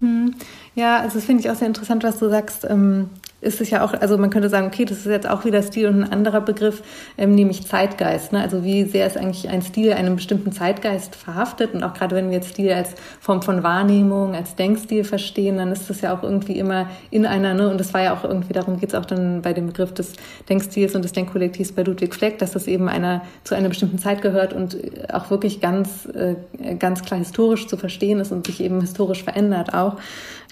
Hm. 0.00 0.34
Ja, 0.74 0.98
also 0.98 1.14
das 1.14 1.24
finde 1.24 1.42
ich 1.42 1.50
auch 1.50 1.54
sehr 1.54 1.68
interessant, 1.68 2.02
was 2.04 2.18
du 2.18 2.28
sagst. 2.28 2.66
Ähm 2.68 3.10
ist 3.42 3.60
es 3.60 3.70
ja 3.70 3.84
auch, 3.84 3.92
also 3.92 4.16
man 4.16 4.30
könnte 4.30 4.48
sagen, 4.48 4.68
okay, 4.68 4.84
das 4.84 4.98
ist 4.98 5.06
jetzt 5.06 5.28
auch 5.28 5.44
wieder 5.44 5.62
Stil 5.62 5.88
und 5.88 6.04
ein 6.04 6.12
anderer 6.12 6.40
Begriff, 6.40 6.82
ähm, 7.18 7.34
nämlich 7.34 7.66
Zeitgeist. 7.66 8.32
Ne? 8.32 8.40
Also 8.40 8.62
wie 8.62 8.84
sehr 8.84 9.06
ist 9.06 9.18
eigentlich 9.18 9.48
ein 9.48 9.62
Stil 9.62 9.92
einem 9.92 10.14
bestimmten 10.14 10.52
Zeitgeist 10.52 11.16
verhaftet? 11.16 11.74
Und 11.74 11.82
auch 11.82 11.92
gerade 11.92 12.14
wenn 12.14 12.28
wir 12.30 12.36
jetzt 12.36 12.50
Stil 12.50 12.72
als 12.72 12.90
Form 13.20 13.42
von 13.42 13.64
Wahrnehmung, 13.64 14.36
als 14.36 14.54
Denkstil 14.54 15.02
verstehen, 15.02 15.56
dann 15.56 15.72
ist 15.72 15.90
das 15.90 16.00
ja 16.00 16.16
auch 16.16 16.22
irgendwie 16.22 16.56
immer 16.56 16.88
in 17.10 17.26
einer, 17.26 17.52
ne? 17.54 17.68
und 17.68 17.80
das 17.80 17.92
war 17.92 18.02
ja 18.02 18.14
auch 18.14 18.22
irgendwie, 18.22 18.52
darum 18.52 18.78
geht 18.78 18.90
es 18.90 18.94
auch 18.94 19.04
dann 19.04 19.42
bei 19.42 19.52
dem 19.52 19.66
Begriff 19.66 19.92
des 19.92 20.12
Denkstils 20.48 20.94
und 20.94 21.02
des 21.02 21.12
Denkkollektivs 21.12 21.72
bei 21.72 21.82
Ludwig 21.82 22.14
Fleck, 22.14 22.38
dass 22.38 22.52
das 22.52 22.68
eben 22.68 22.88
einer 22.88 23.22
zu 23.42 23.56
einer 23.56 23.68
bestimmten 23.68 23.98
Zeit 23.98 24.22
gehört 24.22 24.52
und 24.52 24.76
auch 25.12 25.30
wirklich 25.30 25.60
ganz, 25.60 26.06
äh, 26.14 26.36
ganz 26.76 27.02
klar 27.02 27.18
historisch 27.18 27.66
zu 27.66 27.76
verstehen 27.76 28.20
ist 28.20 28.30
und 28.30 28.46
sich 28.46 28.60
eben 28.60 28.80
historisch 28.80 29.24
verändert 29.24 29.74
auch. 29.74 29.96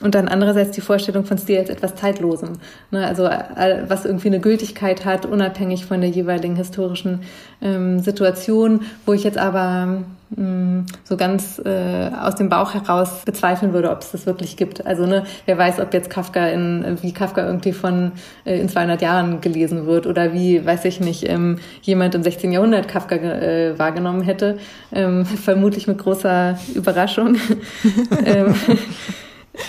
Und 0.01 0.15
dann 0.15 0.29
andererseits 0.29 0.71
die 0.71 0.81
Vorstellung 0.81 1.25
von 1.25 1.37
Stil 1.37 1.59
als 1.59 1.69
etwas 1.69 1.95
Zeitlosem. 1.95 2.55
Ne? 2.91 3.07
Also 3.07 3.25
was 3.25 4.05
irgendwie 4.05 4.29
eine 4.29 4.41
Gültigkeit 4.41 5.05
hat, 5.05 5.27
unabhängig 5.27 5.85
von 5.85 6.01
der 6.01 6.11
jeweiligen 6.11 6.57
historischen 6.57 7.21
ähm, 7.61 8.01
Situation, 8.01 8.81
wo 9.05 9.13
ich 9.13 9.25
jetzt 9.25 9.37
aber 9.37 10.03
mh, 10.31 10.43
mm, 10.43 10.87
so 11.05 11.17
ganz 11.19 11.61
äh, 11.65 12.11
aus 12.19 12.37
dem 12.37 12.49
Bauch 12.49 12.73
heraus 12.73 13.23
bezweifeln 13.27 13.75
würde, 13.75 13.91
ob 13.91 14.01
es 14.01 14.13
das 14.13 14.25
wirklich 14.25 14.57
gibt. 14.57 14.87
Also 14.87 15.05
ne, 15.05 15.25
wer 15.45 15.59
weiß, 15.59 15.81
ob 15.81 15.93
jetzt 15.93 16.09
Kafka 16.09 16.47
in, 16.47 16.97
wie 17.03 17.13
Kafka 17.13 17.45
irgendwie 17.45 17.73
von 17.73 18.13
äh, 18.47 18.59
in 18.59 18.71
200 18.71 19.03
Jahren 19.03 19.43
gelesen 19.43 19.87
wird 19.87 20.07
oder 20.07 20.33
wie, 20.33 20.65
weiß 20.65 20.87
ich 20.87 21.01
nicht, 21.01 21.29
ähm, 21.29 21.59
jemand 21.83 22.15
im 22.15 22.23
16. 22.23 22.53
Jahrhundert 22.53 22.89
Kafka 22.89 23.17
äh, 23.17 23.79
wahrgenommen 23.79 24.23
hätte. 24.23 24.59
Ähm, 24.93 25.27
vermutlich 25.27 25.87
mit 25.87 25.99
großer 25.99 26.59
Überraschung. 26.75 27.37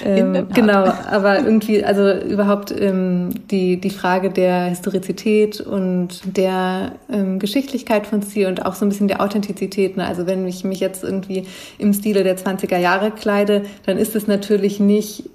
ähm, 0.05 0.47
genau, 0.53 0.83
aber 0.83 1.39
irgendwie, 1.39 1.83
also 1.83 2.11
überhaupt 2.13 2.71
ähm, 2.71 3.29
die, 3.49 3.77
die 3.77 3.89
Frage 3.89 4.29
der 4.29 4.65
Historizität 4.65 5.59
und 5.59 6.21
der 6.37 6.93
ähm, 7.11 7.39
Geschichtlichkeit 7.39 8.05
von 8.05 8.21
Stil 8.21 8.47
und 8.47 8.65
auch 8.65 8.75
so 8.75 8.85
ein 8.85 8.89
bisschen 8.89 9.07
der 9.07 9.21
Authentizität. 9.21 9.97
Ne? 9.97 10.05
Also 10.05 10.27
wenn 10.27 10.47
ich 10.47 10.63
mich 10.63 10.79
jetzt 10.79 11.03
irgendwie 11.03 11.47
im 11.79 11.93
Stile 11.93 12.23
der 12.23 12.37
20er 12.37 12.77
Jahre 12.77 13.11
kleide, 13.11 13.63
dann 13.85 13.97
ist 13.97 14.15
es 14.15 14.27
natürlich 14.27 14.79
nicht 14.79 15.29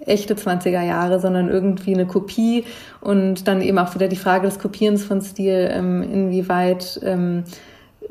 echte 0.00 0.34
20er 0.34 0.82
Jahre, 0.82 1.18
sondern 1.18 1.48
irgendwie 1.48 1.94
eine 1.94 2.06
Kopie 2.06 2.64
und 3.00 3.48
dann 3.48 3.62
eben 3.62 3.78
auch 3.78 3.94
wieder 3.94 4.08
die 4.08 4.16
Frage 4.16 4.46
des 4.46 4.58
Kopierens 4.58 5.04
von 5.04 5.22
Stil, 5.22 5.70
ähm, 5.72 6.02
inwieweit 6.02 7.00
ähm, 7.02 7.44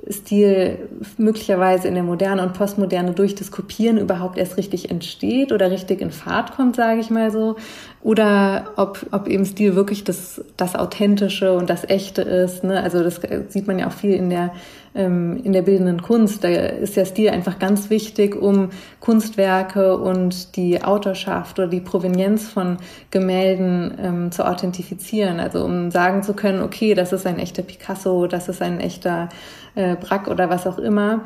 Stil 0.09 0.77
möglicherweise 1.17 1.87
in 1.87 1.95
der 1.95 2.03
Moderne 2.03 2.43
und 2.43 2.53
Postmoderne 2.53 3.13
durch 3.13 3.35
das 3.35 3.51
Kopieren 3.51 3.97
überhaupt 3.97 4.37
erst 4.37 4.57
richtig 4.57 4.91
entsteht 4.91 5.51
oder 5.51 5.71
richtig 5.71 6.01
in 6.01 6.11
Fahrt 6.11 6.55
kommt, 6.55 6.75
sage 6.75 6.99
ich 6.99 7.09
mal 7.09 7.31
so. 7.31 7.55
Oder 8.01 8.73
ob, 8.75 9.05
ob 9.11 9.27
eben 9.27 9.45
Stil 9.45 9.75
wirklich 9.75 10.03
das, 10.03 10.43
das 10.57 10.75
Authentische 10.75 11.53
und 11.53 11.69
das 11.69 11.83
Echte 11.83 12.21
ist. 12.21 12.63
Ne? 12.63 12.81
Also 12.81 13.03
das 13.03 13.19
sieht 13.49 13.67
man 13.67 13.79
ja 13.79 13.87
auch 13.87 13.93
viel 13.93 14.13
in 14.13 14.29
der, 14.29 14.51
ähm, 14.95 15.39
in 15.43 15.53
der 15.53 15.61
bildenden 15.61 16.01
Kunst. 16.01 16.43
Da 16.43 16.47
ist 16.47 16.95
der 16.95 17.05
Stil 17.05 17.29
einfach 17.29 17.59
ganz 17.59 17.89
wichtig, 17.89 18.35
um 18.35 18.69
Kunstwerke 18.99 19.97
und 19.97 20.55
die 20.55 20.83
Autorschaft 20.83 21.59
oder 21.59 21.67
die 21.67 21.81
Provenienz 21.81 22.47
von 22.47 22.77
Gemälden 23.11 23.93
ähm, 24.01 24.31
zu 24.31 24.47
authentifizieren. 24.47 25.39
Also 25.39 25.63
um 25.63 25.91
sagen 25.91 26.23
zu 26.23 26.33
können, 26.33 26.61
okay, 26.61 26.93
das 26.93 27.13
ist 27.13 27.27
ein 27.27 27.39
echter 27.39 27.61
Picasso, 27.61 28.27
das 28.27 28.49
ist 28.49 28.61
ein 28.61 28.79
echter 28.79 29.29
äh, 29.75 29.95
Brack 29.95 30.27
oder 30.27 30.49
was 30.49 30.65
auch 30.65 30.79
immer. 30.79 31.23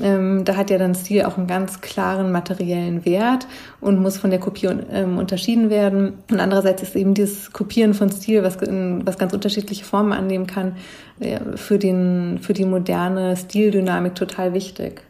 Ähm, 0.00 0.44
da 0.44 0.56
hat 0.56 0.70
ja 0.70 0.78
dann 0.78 0.94
Stil 0.94 1.24
auch 1.24 1.36
einen 1.36 1.46
ganz 1.46 1.80
klaren 1.80 2.32
materiellen 2.32 3.04
Wert 3.04 3.46
und 3.80 4.00
muss 4.00 4.16
von 4.16 4.30
der 4.30 4.40
Kopie 4.40 4.68
ähm, 4.90 5.18
unterschieden 5.18 5.70
werden. 5.70 6.14
Und 6.30 6.40
andererseits 6.40 6.82
ist 6.82 6.96
eben 6.96 7.14
dieses 7.14 7.52
Kopieren 7.52 7.94
von 7.94 8.10
Stil, 8.10 8.42
was, 8.42 8.56
in, 8.56 9.04
was 9.04 9.18
ganz 9.18 9.32
unterschiedliche 9.32 9.84
Formen 9.84 10.12
annehmen 10.12 10.46
kann, 10.46 10.76
äh, 11.20 11.40
für, 11.56 11.78
den, 11.78 12.38
für 12.40 12.52
die 12.52 12.64
moderne 12.64 13.36
Stildynamik 13.36 14.14
total 14.14 14.54
wichtig. 14.54 15.02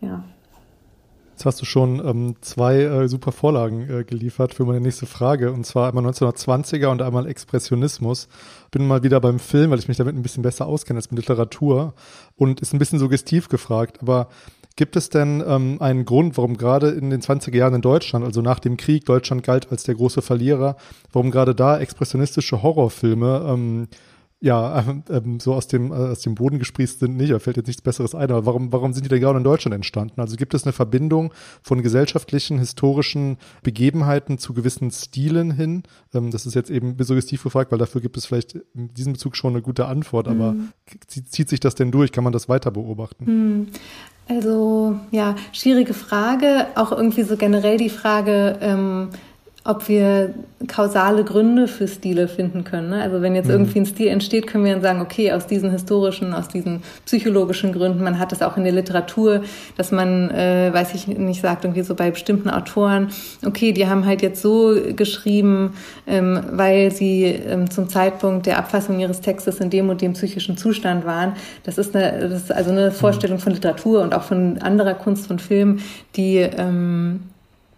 Ja. 0.00 0.22
Jetzt 1.38 1.46
hast 1.46 1.60
du 1.60 1.66
schon 1.66 2.04
ähm, 2.04 2.34
zwei 2.40 2.80
äh, 2.80 3.06
super 3.06 3.30
Vorlagen 3.30 3.88
äh, 3.88 4.02
geliefert 4.02 4.54
für 4.54 4.64
meine 4.64 4.80
nächste 4.80 5.06
Frage, 5.06 5.52
und 5.52 5.64
zwar 5.64 5.88
einmal 5.88 6.04
1920er 6.04 6.88
und 6.88 7.00
einmal 7.00 7.28
Expressionismus. 7.28 8.26
Bin 8.72 8.88
mal 8.88 9.04
wieder 9.04 9.20
beim 9.20 9.38
Film, 9.38 9.70
weil 9.70 9.78
ich 9.78 9.86
mich 9.86 9.98
damit 9.98 10.16
ein 10.16 10.22
bisschen 10.22 10.42
besser 10.42 10.66
auskenne 10.66 10.98
als 10.98 11.12
mit 11.12 11.20
Literatur 11.20 11.94
und 12.34 12.58
ist 12.58 12.74
ein 12.74 12.80
bisschen 12.80 12.98
suggestiv 12.98 13.48
gefragt, 13.48 13.98
aber 14.02 14.26
Gibt 14.74 14.94
es 14.94 15.10
denn 15.10 15.42
ähm, 15.44 15.78
einen 15.80 16.04
Grund, 16.04 16.36
warum 16.36 16.56
gerade 16.56 16.90
in 16.90 17.10
den 17.10 17.20
20er 17.20 17.56
Jahren 17.56 17.74
in 17.74 17.80
Deutschland, 17.80 18.24
also 18.24 18.42
nach 18.42 18.60
dem 18.60 18.76
Krieg, 18.76 19.04
Deutschland 19.06 19.42
galt 19.42 19.72
als 19.72 19.82
der 19.82 19.96
große 19.96 20.22
Verlierer, 20.22 20.76
warum 21.12 21.32
gerade 21.32 21.52
da 21.52 21.80
expressionistische 21.80 22.62
Horrorfilme 22.62 23.44
ähm, 23.48 23.88
ja, 24.40 24.84
ähm, 25.10 25.40
so 25.40 25.52
aus 25.54 25.66
dem, 25.66 25.90
äh, 25.90 25.94
aus 25.94 26.20
dem 26.20 26.36
Boden 26.36 26.58
gesprießt 26.60 27.00
sind 27.00 27.16
nicht, 27.16 27.32
da 27.32 27.40
fällt 27.40 27.56
jetzt 27.56 27.66
nichts 27.66 27.82
Besseres 27.82 28.14
ein, 28.14 28.30
aber 28.30 28.46
warum, 28.46 28.72
warum 28.72 28.92
sind 28.92 29.04
die 29.04 29.08
denn 29.08 29.20
gerade 29.20 29.38
in 29.38 29.44
Deutschland 29.44 29.74
entstanden? 29.74 30.20
Also 30.20 30.36
gibt 30.36 30.54
es 30.54 30.64
eine 30.64 30.72
Verbindung 30.72 31.32
von 31.62 31.82
gesellschaftlichen, 31.82 32.58
historischen 32.58 33.38
Begebenheiten 33.64 34.38
zu 34.38 34.54
gewissen 34.54 34.92
Stilen 34.92 35.50
hin? 35.50 35.82
Ähm, 36.14 36.30
das 36.30 36.46
ist 36.46 36.54
jetzt 36.54 36.70
eben 36.70 36.96
suggestiv 37.00 37.42
gefragt, 37.42 37.72
weil 37.72 37.78
dafür 37.78 38.00
gibt 38.00 38.16
es 38.16 38.26
vielleicht 38.26 38.54
in 38.74 38.94
diesem 38.94 39.14
Bezug 39.14 39.34
schon 39.36 39.54
eine 39.54 39.62
gute 39.62 39.86
Antwort, 39.86 40.28
aber 40.28 40.52
mhm. 40.52 40.68
zieht 41.06 41.48
sich 41.48 41.58
das 41.58 41.74
denn 41.74 41.90
durch? 41.90 42.12
Kann 42.12 42.24
man 42.24 42.32
das 42.32 42.48
weiter 42.48 42.70
beobachten? 42.70 43.24
Mhm. 43.24 43.66
Also, 44.28 45.00
ja, 45.10 45.36
schwierige 45.52 45.94
Frage. 45.94 46.66
Auch 46.74 46.92
irgendwie 46.92 47.22
so 47.22 47.36
generell 47.36 47.78
die 47.78 47.88
Frage, 47.88 48.58
ähm, 48.60 49.08
ob 49.68 49.86
wir 49.86 50.32
kausale 50.66 51.24
Gründe 51.24 51.68
für 51.68 51.86
Stile 51.86 52.26
finden 52.26 52.64
können. 52.64 52.88
Ne? 52.88 53.02
Also 53.02 53.20
wenn 53.20 53.34
jetzt 53.34 53.48
mhm. 53.48 53.52
irgendwie 53.52 53.80
ein 53.80 53.86
Stil 53.86 54.08
entsteht, 54.08 54.46
können 54.46 54.64
wir 54.64 54.72
dann 54.72 54.80
sagen, 54.80 55.00
okay, 55.02 55.30
aus 55.32 55.46
diesen 55.46 55.70
historischen, 55.70 56.32
aus 56.32 56.48
diesen 56.48 56.82
psychologischen 57.04 57.74
Gründen, 57.74 58.02
man 58.02 58.18
hat 58.18 58.32
es 58.32 58.40
auch 58.40 58.56
in 58.56 58.64
der 58.64 58.72
Literatur, 58.72 59.42
dass 59.76 59.92
man, 59.92 60.30
äh, 60.30 60.70
weiß 60.72 60.94
ich 60.94 61.06
nicht, 61.06 61.42
sagt 61.42 61.64
irgendwie 61.64 61.82
so 61.82 61.94
bei 61.94 62.10
bestimmten 62.10 62.48
Autoren, 62.48 63.08
okay, 63.44 63.72
die 63.72 63.86
haben 63.86 64.06
halt 64.06 64.22
jetzt 64.22 64.40
so 64.40 64.74
geschrieben, 64.96 65.74
ähm, 66.06 66.40
weil 66.50 66.90
sie 66.90 67.24
ähm, 67.24 67.70
zum 67.70 67.90
Zeitpunkt 67.90 68.46
der 68.46 68.58
Abfassung 68.58 68.98
ihres 69.00 69.20
Textes 69.20 69.60
in 69.60 69.68
dem 69.68 69.90
und 69.90 70.00
dem 70.00 70.14
psychischen 70.14 70.56
Zustand 70.56 71.04
waren. 71.04 71.34
Das 71.64 71.76
ist, 71.76 71.94
eine, 71.94 72.26
das 72.30 72.44
ist 72.44 72.52
also 72.52 72.70
eine 72.70 72.90
Vorstellung 72.90 73.38
von 73.38 73.52
Literatur 73.52 74.00
und 74.00 74.14
auch 74.14 74.22
von 74.22 74.62
anderer 74.62 74.94
Kunst, 74.94 75.26
von 75.26 75.38
Film, 75.38 75.80
die 76.16 76.38
ähm, 76.38 77.20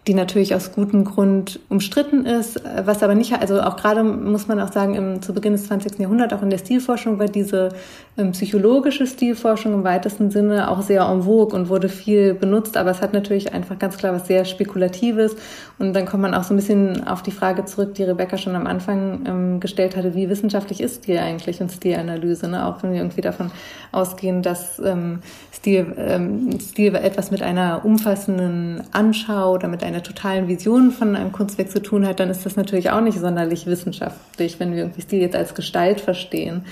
die 0.06 0.14
natürlich 0.14 0.54
aus 0.54 0.72
gutem 0.72 1.04
Grund 1.04 1.60
umstritten 1.68 2.24
ist, 2.24 2.62
was 2.84 3.02
aber 3.02 3.14
nicht, 3.14 3.34
also 3.38 3.60
auch 3.60 3.76
gerade 3.76 4.02
muss 4.02 4.48
man 4.48 4.58
auch 4.58 4.72
sagen, 4.72 4.94
im, 4.94 5.20
zu 5.20 5.34
Beginn 5.34 5.52
des 5.52 5.66
20. 5.66 5.98
Jahrhunderts, 5.98 6.32
auch 6.32 6.42
in 6.42 6.48
der 6.48 6.56
Stilforschung, 6.56 7.18
war 7.18 7.26
diese 7.26 7.68
ähm, 8.16 8.32
psychologische 8.32 9.06
Stilforschung 9.06 9.74
im 9.74 9.84
weitesten 9.84 10.30
Sinne 10.30 10.70
auch 10.70 10.80
sehr 10.80 11.02
en 11.02 11.22
vogue 11.22 11.54
und 11.54 11.68
wurde 11.68 11.90
viel 11.90 12.32
benutzt, 12.32 12.78
aber 12.78 12.90
es 12.90 13.02
hat 13.02 13.12
natürlich 13.12 13.52
einfach 13.52 13.78
ganz 13.78 13.98
klar 13.98 14.14
was 14.14 14.26
sehr 14.26 14.46
Spekulatives 14.46 15.36
und 15.78 15.92
dann 15.92 16.06
kommt 16.06 16.22
man 16.22 16.34
auch 16.34 16.44
so 16.44 16.54
ein 16.54 16.56
bisschen 16.56 17.06
auf 17.06 17.22
die 17.22 17.30
Frage 17.30 17.66
zurück, 17.66 17.94
die 17.94 18.04
Rebecca 18.04 18.38
schon 18.38 18.56
am 18.56 18.66
Anfang 18.66 19.20
ähm, 19.26 19.60
gestellt 19.60 19.96
hatte, 19.96 20.14
wie 20.14 20.30
wissenschaftlich 20.30 20.80
ist 20.80 21.04
Stil 21.04 21.18
eigentlich 21.18 21.60
und 21.60 21.70
Stilanalyse, 21.70 22.48
ne? 22.48 22.66
auch 22.66 22.82
wenn 22.82 22.92
wir 22.92 23.00
irgendwie 23.00 23.20
davon 23.20 23.50
ausgehen, 23.92 24.40
dass 24.40 24.78
ähm, 24.78 25.20
Stil, 25.52 25.94
ähm, 25.98 26.58
Stil 26.58 26.94
etwas 26.94 27.30
mit 27.30 27.42
einer 27.42 27.84
umfassenden 27.84 28.82
Anschau 28.92 29.52
oder 29.52 29.68
mit 29.68 29.84
einer 29.84 29.89
totalen 30.02 30.48
Vision 30.48 30.92
von 30.92 31.16
einem 31.16 31.32
Kunstwerk 31.32 31.70
zu 31.70 31.82
tun 31.82 32.06
hat, 32.06 32.20
dann 32.20 32.30
ist 32.30 32.46
das 32.46 32.56
natürlich 32.56 32.90
auch 32.90 33.00
nicht 33.00 33.18
sonderlich 33.18 33.66
wissenschaftlich, 33.66 34.60
wenn 34.60 34.72
wir 34.72 34.78
irgendwie 34.78 35.02
Stil 35.02 35.20
jetzt 35.20 35.36
als 35.36 35.54
Gestalt 35.54 36.00
verstehen. 36.00 36.64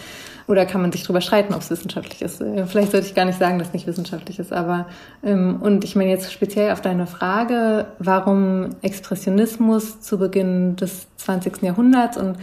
Oder 0.46 0.64
kann 0.64 0.80
man 0.80 0.92
sich 0.92 1.02
darüber 1.02 1.20
streiten, 1.20 1.52
ob 1.52 1.60
es 1.60 1.70
wissenschaftlich 1.70 2.22
ist? 2.22 2.40
Äh, 2.40 2.66
vielleicht 2.66 2.92
sollte 2.92 3.06
ich 3.06 3.14
gar 3.14 3.26
nicht 3.26 3.38
sagen, 3.38 3.58
dass 3.58 3.68
es 3.68 3.74
nicht 3.74 3.86
wissenschaftlich 3.86 4.38
ist, 4.38 4.52
aber 4.52 4.86
ähm, 5.22 5.58
und 5.60 5.84
ich 5.84 5.94
meine 5.94 6.10
jetzt 6.10 6.32
speziell 6.32 6.72
auf 6.72 6.80
deine 6.80 7.06
Frage, 7.06 7.86
warum 7.98 8.70
Expressionismus 8.80 10.00
zu 10.00 10.18
Beginn 10.18 10.76
des 10.76 11.06
20. 11.16 11.62
Jahrhunderts 11.62 12.16
und 12.16 12.38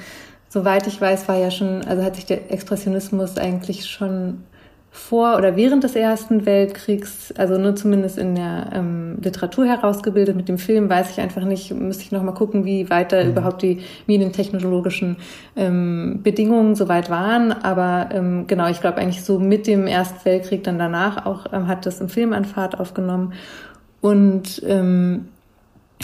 soweit 0.49 0.85
ich 0.85 1.01
weiß, 1.01 1.27
war 1.27 1.37
ja 1.37 1.49
schon, 1.49 1.83
also 1.83 2.03
hat 2.03 2.15
sich 2.15 2.25
der 2.25 2.51
Expressionismus 2.51 3.37
eigentlich 3.37 3.87
schon 3.87 4.43
vor 4.95 5.35
oder 5.37 5.57
während 5.57 5.83
des 5.83 5.95
Ersten 5.95 6.45
Weltkriegs, 6.45 7.33
also 7.37 7.57
nur 7.57 7.75
zumindest 7.75 8.17
in 8.17 8.33
der 8.33 8.69
ähm, 8.73 9.17
Literatur 9.21 9.65
herausgebildet. 9.65 10.35
Mit 10.37 10.47
dem 10.47 10.57
Film 10.57 10.89
weiß 10.89 11.11
ich 11.11 11.19
einfach 11.19 11.43
nicht, 11.43 11.71
müsste 11.73 12.03
ich 12.03 12.11
noch 12.13 12.23
mal 12.23 12.31
gucken, 12.31 12.63
wie 12.63 12.89
weiter 12.89 13.23
mhm. 13.23 13.31
überhaupt 13.31 13.61
die 13.61 13.81
medientechnologischen 14.07 15.17
ähm, 15.57 16.21
Bedingungen 16.23 16.75
soweit 16.75 17.09
waren. 17.09 17.51
Aber 17.51 18.09
ähm, 18.13 18.47
genau, 18.47 18.69
ich 18.69 18.79
glaube 18.79 18.97
eigentlich 18.97 19.23
so 19.23 19.37
mit 19.37 19.67
dem 19.67 19.85
Ersten 19.85 20.23
Weltkrieg 20.23 20.63
dann 20.63 20.79
danach 20.79 21.25
auch 21.25 21.51
ähm, 21.51 21.67
hat 21.67 21.85
das 21.85 21.99
im 21.99 22.07
Film 22.07 22.31
an 22.31 22.45
Fahrt 22.45 22.79
aufgenommen. 22.79 23.33
Und 23.99 24.63
ähm, 24.65 25.27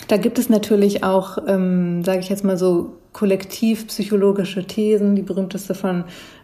da 0.10 0.18
gibt 0.18 0.38
es 0.38 0.50
natürlich 0.50 1.04
auch, 1.04 1.38
ähm, 1.48 2.04
sage 2.04 2.20
ich 2.20 2.30
jetzt 2.30 2.44
mal 2.44 2.58
so, 2.58 2.98
kollektivpsychologische 3.14 4.66
Thesen. 4.66 5.16
Die 5.16 5.22
berühmteste 5.22 5.76
von 5.76 6.04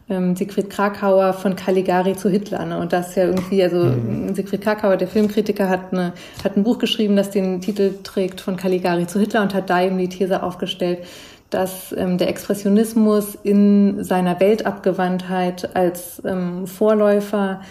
ähm, 0.09 0.35
Siegfried 0.35 0.69
Krakauer 0.69 1.33
von 1.33 1.55
Caligari 1.55 2.15
zu 2.15 2.29
Hitler. 2.29 2.65
Ne? 2.65 2.77
Und 2.79 2.93
das 2.93 3.09
ist 3.09 3.15
ja 3.15 3.25
irgendwie, 3.25 3.61
also 3.63 3.77
mhm. 3.85 4.33
Siegfried 4.33 4.61
Krakauer, 4.61 4.97
der 4.97 5.07
Filmkritiker, 5.07 5.69
hat, 5.69 5.91
eine, 5.91 6.13
hat 6.43 6.55
ein 6.55 6.63
Buch 6.63 6.79
geschrieben, 6.79 7.15
das 7.15 7.31
den 7.31 7.61
Titel 7.61 7.93
trägt 8.03 8.41
von 8.41 8.55
Caligari 8.55 9.07
zu 9.07 9.19
Hitler 9.19 9.41
und 9.41 9.53
hat 9.53 9.69
da 9.69 9.81
eben 9.81 9.97
die 9.97 10.09
These 10.09 10.43
aufgestellt, 10.43 10.99
dass 11.49 11.93
ähm, 11.97 12.17
der 12.17 12.29
Expressionismus 12.29 13.37
in 13.43 14.03
seiner 14.03 14.39
Weltabgewandtheit 14.39 15.75
als 15.75 16.21
ähm, 16.25 16.67
Vorläufer 16.67 17.61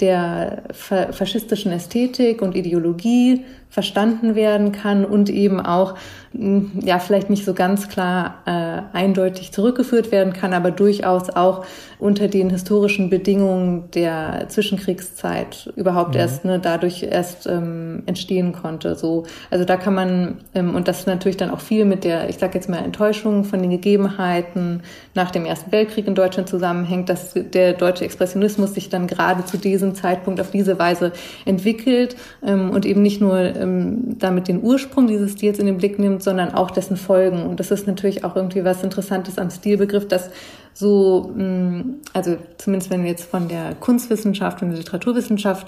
der 0.00 0.62
faschistischen 0.72 1.72
Ästhetik 1.72 2.40
und 2.40 2.56
Ideologie 2.56 3.44
verstanden 3.70 4.34
werden 4.34 4.72
kann 4.72 5.04
und 5.04 5.30
eben 5.30 5.60
auch 5.60 5.94
ja 6.32 7.00
vielleicht 7.00 7.28
nicht 7.28 7.44
so 7.44 7.54
ganz 7.54 7.88
klar 7.88 8.42
äh, 8.46 8.96
eindeutig 8.96 9.50
zurückgeführt 9.52 10.12
werden 10.12 10.32
kann, 10.32 10.52
aber 10.52 10.70
durchaus 10.70 11.28
auch 11.30 11.64
unter 11.98 12.28
den 12.28 12.50
historischen 12.50 13.10
Bedingungen 13.10 13.90
der 13.92 14.46
Zwischenkriegszeit 14.48 15.72
überhaupt 15.74 16.14
mhm. 16.14 16.20
erst 16.20 16.44
ne, 16.44 16.60
dadurch 16.60 17.02
erst 17.02 17.46
ähm, 17.48 18.04
entstehen 18.06 18.52
konnte. 18.52 18.94
So, 18.94 19.24
also 19.50 19.64
da 19.64 19.76
kann 19.76 19.94
man 19.94 20.38
ähm, 20.54 20.76
und 20.76 20.86
das 20.86 21.06
natürlich 21.06 21.36
dann 21.36 21.50
auch 21.50 21.60
viel 21.60 21.84
mit 21.84 22.04
der, 22.04 22.28
ich 22.28 22.38
sage 22.38 22.54
jetzt 22.54 22.68
mal 22.68 22.78
Enttäuschung 22.78 23.44
von 23.44 23.60
den 23.60 23.70
Gegebenheiten 23.70 24.82
nach 25.14 25.32
dem 25.32 25.44
Ersten 25.46 25.72
Weltkrieg 25.72 26.06
in 26.06 26.14
Deutschland 26.14 26.48
zusammenhängt, 26.48 27.08
dass 27.08 27.34
der 27.34 27.72
deutsche 27.72 28.04
Expressionismus 28.04 28.74
sich 28.74 28.88
dann 28.88 29.08
gerade 29.08 29.44
zu 29.44 29.58
diesem 29.58 29.96
Zeitpunkt 29.96 30.40
auf 30.40 30.52
diese 30.52 30.78
Weise 30.78 31.12
entwickelt 31.44 32.14
ähm, 32.46 32.70
und 32.70 32.86
eben 32.86 33.02
nicht 33.02 33.20
nur 33.20 33.59
ähm, 33.60 34.18
damit 34.18 34.48
den 34.48 34.62
Ursprung 34.62 35.06
dieses 35.06 35.32
Stils 35.32 35.58
in 35.58 35.66
den 35.66 35.78
Blick 35.78 35.98
nimmt, 35.98 36.22
sondern 36.22 36.54
auch 36.54 36.70
dessen 36.70 36.96
Folgen. 36.96 37.42
Und 37.44 37.60
das 37.60 37.70
ist 37.70 37.86
natürlich 37.86 38.24
auch 38.24 38.36
irgendwie 38.36 38.64
was 38.64 38.82
Interessantes 38.82 39.38
am 39.38 39.50
Stilbegriff, 39.50 40.08
dass 40.08 40.30
so, 40.72 41.32
mh, 41.36 41.84
also 42.12 42.36
zumindest 42.58 42.90
wenn 42.90 43.02
wir 43.02 43.10
jetzt 43.10 43.24
von 43.24 43.48
der 43.48 43.74
Kunstwissenschaft 43.78 44.62
und 44.62 44.70
der 44.70 44.78
Literaturwissenschaft 44.78 45.66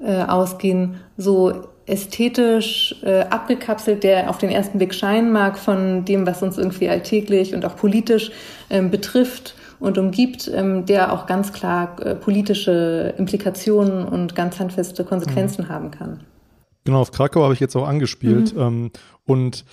äh, 0.00 0.22
ausgehen, 0.22 0.96
so 1.16 1.52
ästhetisch 1.86 2.96
äh, 3.02 3.20
abgekapselt, 3.20 4.04
der 4.04 4.30
auf 4.30 4.38
den 4.38 4.50
ersten 4.50 4.78
Blick 4.78 4.94
scheinen 4.94 5.32
mag 5.32 5.58
von 5.58 6.04
dem, 6.04 6.26
was 6.26 6.42
uns 6.42 6.56
irgendwie 6.56 6.88
alltäglich 6.88 7.54
und 7.54 7.64
auch 7.64 7.76
politisch 7.76 8.30
ähm, 8.70 8.90
betrifft 8.90 9.54
und 9.80 9.98
umgibt, 9.98 10.50
ähm, 10.54 10.86
der 10.86 11.12
auch 11.12 11.26
ganz 11.26 11.52
klar 11.52 11.96
äh, 12.00 12.14
politische 12.14 13.14
Implikationen 13.18 14.06
und 14.06 14.34
ganz 14.34 14.58
handfeste 14.58 15.04
Konsequenzen 15.04 15.64
mhm. 15.64 15.68
haben 15.68 15.90
kann. 15.90 16.20
Genau, 16.84 17.00
auf 17.00 17.12
Krakau 17.12 17.42
habe 17.42 17.54
ich 17.54 17.60
jetzt 17.60 17.76
auch 17.76 17.86
angespielt. 17.86 18.54
Mhm. 18.54 18.60
Ähm, 18.60 18.90
und 19.24 19.64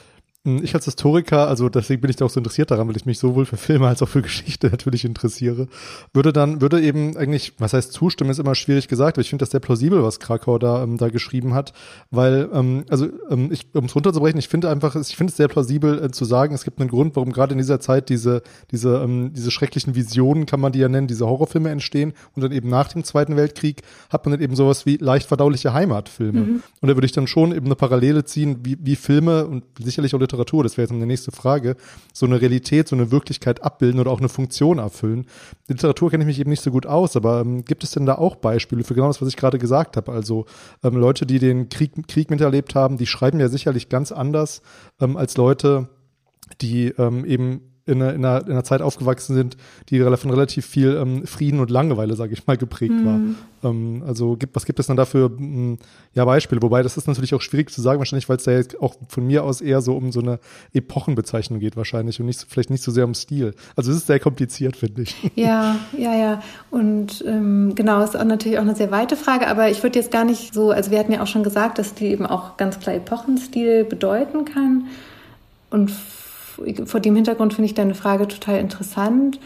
ich 0.44 0.74
als 0.74 0.86
Historiker, 0.86 1.48
also 1.48 1.70
deswegen 1.70 2.02
bin 2.02 2.10
ich 2.10 2.16
da 2.16 2.26
auch 2.26 2.30
so 2.32 2.40
interessiert 2.40 2.72
daran, 2.72 2.88
weil 2.88 2.98
ich 2.98 3.06
mich 3.06 3.20
sowohl 3.20 3.46
für 3.46 3.58
Filme 3.58 3.88
als 3.88 4.02
auch 4.02 4.10
für 4.10 4.24
Geschichte 4.24 4.68
natürlich 4.72 5.06
interessiere, 5.06 5.68
würde 6.14 6.34
dann, 6.34 6.62
würde 6.62 6.82
eben 6.82 7.16
eigentlich, 7.16 7.54
was 7.60 7.74
heißt 7.74 7.94
zustimmen, 7.94 8.32
ist 8.32 8.40
immer 8.40 8.56
schwierig 8.56 8.88
gesagt, 8.88 9.18
aber 9.18 9.22
ich 9.22 9.30
finde 9.30 9.44
das 9.44 9.52
sehr 9.52 9.60
plausibel, 9.60 10.02
was 10.04 10.20
Krakau 10.20 10.58
da, 10.58 10.82
ähm, 10.82 10.98
da 10.98 11.10
geschrieben 11.10 11.54
hat, 11.54 11.74
weil, 12.10 12.50
ähm, 12.54 12.86
also 12.90 13.08
ähm, 13.30 13.52
ich, 13.52 13.68
um 13.74 13.86
es 13.86 13.96
runterzubrechen, 13.96 14.40
ich 14.40 14.48
finde 14.48 14.70
einfach, 14.70 14.96
ich 14.96 15.16
finde 15.16 15.30
es 15.30 15.38
sehr 15.38 15.48
plausibel 15.48 16.06
äh, 16.06 16.12
zu 16.12 16.26
sagen, 16.26 16.56
es 16.56 16.64
gibt 16.64 16.80
einen 16.80 16.90
Grund, 16.90 17.16
warum 17.16 17.32
gerade 17.32 17.52
in 17.52 17.60
dieser 17.60 17.80
Zeit 17.80 18.10
diese, 18.10 18.42
diese, 18.72 18.98
ähm, 19.04 19.34
diese 19.34 19.52
schrecklichen 19.52 19.94
Visionen, 19.94 20.48
kann 20.48 20.60
man 20.60 20.72
die 20.72 20.80
ja 20.80 20.90
nennen, 20.90 21.06
diese 21.06 21.28
Horrorfilme 21.28 21.70
entstehen 21.70 22.14
und 22.36 22.44
dann 22.44 22.52
eben 22.52 22.68
nach 22.68 22.88
dem 22.88 23.04
Zweiten 23.04 23.36
Weltkrieg 23.36 23.84
hat 24.10 24.26
man 24.26 24.32
dann 24.32 24.42
eben 24.42 24.56
sowas 24.56 24.88
wie 24.88 24.98
leicht 24.98 25.28
verdauliche 25.28 25.74
Heimatfilme. 25.74 26.40
Mhm. 26.40 26.64
Und 26.82 26.90
da 26.90 26.96
würde 26.96 27.06
ich 27.06 27.12
dann 27.12 27.28
schon 27.28 27.56
eben 27.56 27.68
eine 27.68 27.76
Parallele 27.76 28.26
ziehen, 28.26 28.62
wie, 28.64 28.78
wie 28.82 28.96
Filme 28.96 29.46
und 29.46 29.64
sicherlich 29.78 30.16
auch 30.16 30.20
Literatur, 30.32 30.64
das 30.64 30.78
wäre 30.78 30.86
jetzt 30.86 30.92
eine 30.92 31.06
nächste 31.06 31.32
Frage, 31.32 31.76
so 32.14 32.26
eine 32.26 32.42
Realität, 32.42 32.88
so 32.88 32.96
eine 32.96 33.12
Wirklichkeit 33.12 33.64
abbilden 33.64 34.00
oder 34.00 34.12
auch 34.12 34.20
eine 34.20 34.30
Funktion 34.30 34.80
erfüllen. 34.80 35.26
Die 35.68 35.74
Literatur 35.74 36.10
kenne 36.10 36.24
ich 36.24 36.28
mich 36.28 36.40
eben 36.40 36.50
nicht 36.50 36.64
so 36.64 36.72
gut 36.72 36.86
aus, 36.86 37.16
aber 37.16 37.42
ähm, 37.42 37.66
gibt 37.66 37.84
es 37.84 37.92
denn 37.92 38.06
da 38.06 38.16
auch 38.16 38.36
Beispiele 38.36 38.84
für 38.84 38.96
genau 38.96 39.08
das, 39.08 39.22
was 39.22 39.28
ich 39.28 39.38
gerade 39.38 39.60
gesagt 39.60 39.98
habe? 39.98 40.12
Also 40.12 40.46
ähm, 40.84 40.96
Leute, 40.96 41.26
die 41.26 41.40
den 41.40 41.70
Krieg, 41.70 42.08
Krieg 42.08 42.30
miterlebt 42.30 42.76
haben, 42.76 42.98
die 42.98 43.08
schreiben 43.08 43.40
ja 43.40 43.50
sicherlich 43.50 43.90
ganz 43.90 44.12
anders 44.12 44.62
ähm, 45.00 45.18
als 45.18 45.38
Leute, 45.38 45.90
die 46.62 46.88
ähm, 46.98 47.26
eben 47.26 47.71
in 47.86 48.02
einer, 48.02 48.14
in, 48.14 48.26
einer, 48.26 48.46
in 48.46 48.52
einer 48.52 48.64
Zeit 48.64 48.82
aufgewachsen 48.82 49.36
sind, 49.36 49.58
die 49.90 50.00
von 50.00 50.32
relativ 50.32 50.66
viel 50.66 50.96
ähm, 50.96 51.26
Frieden 51.26 51.60
und 51.60 51.72
Langeweile, 51.72 52.16
sage 52.16 52.34
ich 52.34 52.46
mal, 52.46 52.58
geprägt 52.58 52.94
mhm. 52.94 53.06
war. 53.06 53.20
Ähm, 53.64 54.04
also 54.06 54.36
gibt, 54.36 54.56
was 54.56 54.66
gibt 54.66 54.80
es 54.80 54.88
dann 54.88 54.98
dafür 54.98 55.32
hm, 55.36 55.78
ja, 56.14 56.26
Beispiele? 56.26 56.62
Wobei 56.62 56.84
das 56.84 56.98
ist 56.98 57.08
natürlich 57.08 57.34
auch 57.34 57.42
schwierig 57.42 57.72
zu 57.72 57.82
sagen, 57.82 58.00
wahrscheinlich, 58.00 58.30
weil 58.30 58.38
es 58.38 58.44
da 58.44 58.52
jetzt 58.52 58.80
auch 58.80 58.96
von 59.08 59.26
mir 59.26 59.44
aus 59.44 59.62
eher 59.62 59.82
so 59.82 59.96
um 59.96 60.12
so 60.12 60.20
eine 60.20 60.40
Epochenbezeichnung 60.74 61.60
geht 61.60 61.76
wahrscheinlich 61.76 62.20
und 62.20 62.28
nicht, 62.28 62.46
vielleicht 62.48 62.70
nicht 62.70 62.84
so 62.84 62.92
sehr 62.92 63.06
um 63.06 63.14
Stil. 63.14 63.56
Also 63.76 63.92
es 63.92 63.98
ist 63.98 64.08
sehr 64.08 64.20
kompliziert, 64.20 64.76
finde 64.76 65.04
ich. 65.04 65.16
Ja, 65.36 65.78
ja, 65.98 66.16
ja. 66.16 66.44
Und 66.70 67.24
ähm, 67.26 67.74
genau, 67.74 68.04
ist 68.04 68.18
auch 68.18 68.24
natürlich 68.24 68.60
auch 68.60 68.64
eine 68.64 68.76
sehr 68.76 68.92
weite 68.92 69.16
Frage, 69.16 69.48
aber 69.48 69.70
ich 69.70 69.82
würde 69.82 69.98
jetzt 69.98 70.12
gar 70.12 70.26
nicht 70.26 70.54
so, 70.54 70.72
also 70.72 70.92
wir 70.92 71.00
hatten 71.00 71.12
ja 71.12 71.24
auch 71.24 71.28
schon 71.28 71.44
gesagt, 71.44 71.80
dass 71.80 71.96
die 71.96 72.08
eben 72.08 72.26
auch 72.26 72.58
ganz 72.58 72.80
klar 72.80 72.96
Epochenstil 72.96 73.86
bedeuten 73.86 74.46
kann. 74.46 74.88
Und 75.72 75.92
vor 76.86 77.00
dem 77.00 77.16
Hintergrund 77.16 77.54
finde 77.54 77.68
ich 77.68 77.74
deine 77.74 77.96
Frage 77.96 78.28
total 78.28 78.60
interessant. 78.60 79.40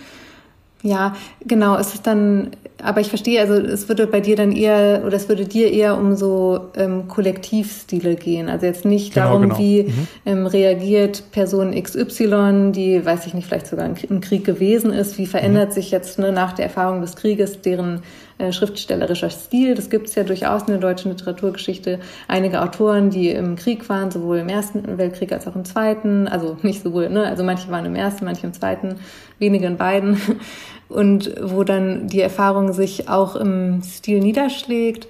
Ja, 0.85 1.15
genau, 1.43 1.77
es 1.77 1.95
ist 1.95 2.05
dann, 2.05 2.51
aber 2.79 3.01
ich 3.01 3.09
verstehe, 3.09 3.41
also 3.41 3.55
es 3.55 3.89
würde 3.89 4.05
bei 4.05 4.19
dir 4.19 4.35
dann 4.35 4.51
eher, 4.51 5.01
oder 5.03 5.15
es 5.15 5.27
würde 5.27 5.45
dir 5.45 5.71
eher 5.71 5.97
um 5.97 6.15
so 6.15 6.69
ähm, 6.77 7.07
Kollektivstile 7.07 8.15
gehen. 8.15 8.49
Also 8.49 8.67
jetzt 8.67 8.85
nicht 8.85 9.15
genau, 9.15 9.29
darum, 9.29 9.41
genau. 9.43 9.57
wie 9.57 9.83
mhm. 9.83 10.07
ähm, 10.27 10.45
reagiert 10.45 11.31
Person 11.31 11.71
XY, 11.73 12.71
die, 12.71 13.03
weiß 13.03 13.25
ich 13.25 13.33
nicht, 13.33 13.47
vielleicht 13.47 13.65
sogar 13.65 13.87
im 13.87 14.21
Krieg 14.21 14.45
gewesen 14.45 14.93
ist, 14.93 15.17
wie 15.17 15.25
verändert 15.25 15.69
mhm. 15.69 15.73
sich 15.73 15.89
jetzt 15.89 16.19
ne, 16.19 16.31
nach 16.31 16.53
der 16.53 16.65
Erfahrung 16.65 17.01
des 17.01 17.15
Krieges 17.15 17.61
deren 17.61 18.03
äh, 18.37 18.51
schriftstellerischer 18.51 19.29
Stil. 19.29 19.75
Das 19.75 19.89
gibt 19.89 20.07
es 20.07 20.15
ja 20.15 20.23
durchaus 20.23 20.63
in 20.63 20.67
der 20.67 20.77
deutschen 20.77 21.11
Literaturgeschichte. 21.11 21.99
Einige 22.27 22.61
Autoren, 22.61 23.09
die 23.09 23.29
im 23.29 23.55
Krieg 23.55 23.87
waren, 23.87 24.11
sowohl 24.11 24.39
im 24.39 24.49
Ersten 24.49 24.97
Weltkrieg 24.97 25.31
als 25.31 25.47
auch 25.47 25.55
im 25.55 25.65
Zweiten. 25.65 26.27
Also 26.27 26.57
nicht 26.63 26.83
sowohl, 26.83 27.09
ne? 27.09 27.25
also 27.25 27.43
manche 27.43 27.69
waren 27.69 27.85
im 27.85 27.95
Ersten, 27.95 28.25
manche 28.25 28.45
im 28.45 28.53
Zweiten, 28.53 28.95
wenige 29.39 29.67
in 29.67 29.77
beiden. 29.77 30.19
Und 30.87 31.33
wo 31.41 31.63
dann 31.63 32.07
die 32.07 32.21
Erfahrung 32.21 32.71
sich 32.71 33.09
auch 33.09 33.35
im 33.35 33.81
Stil 33.81 34.19
niederschlägt. 34.19 35.07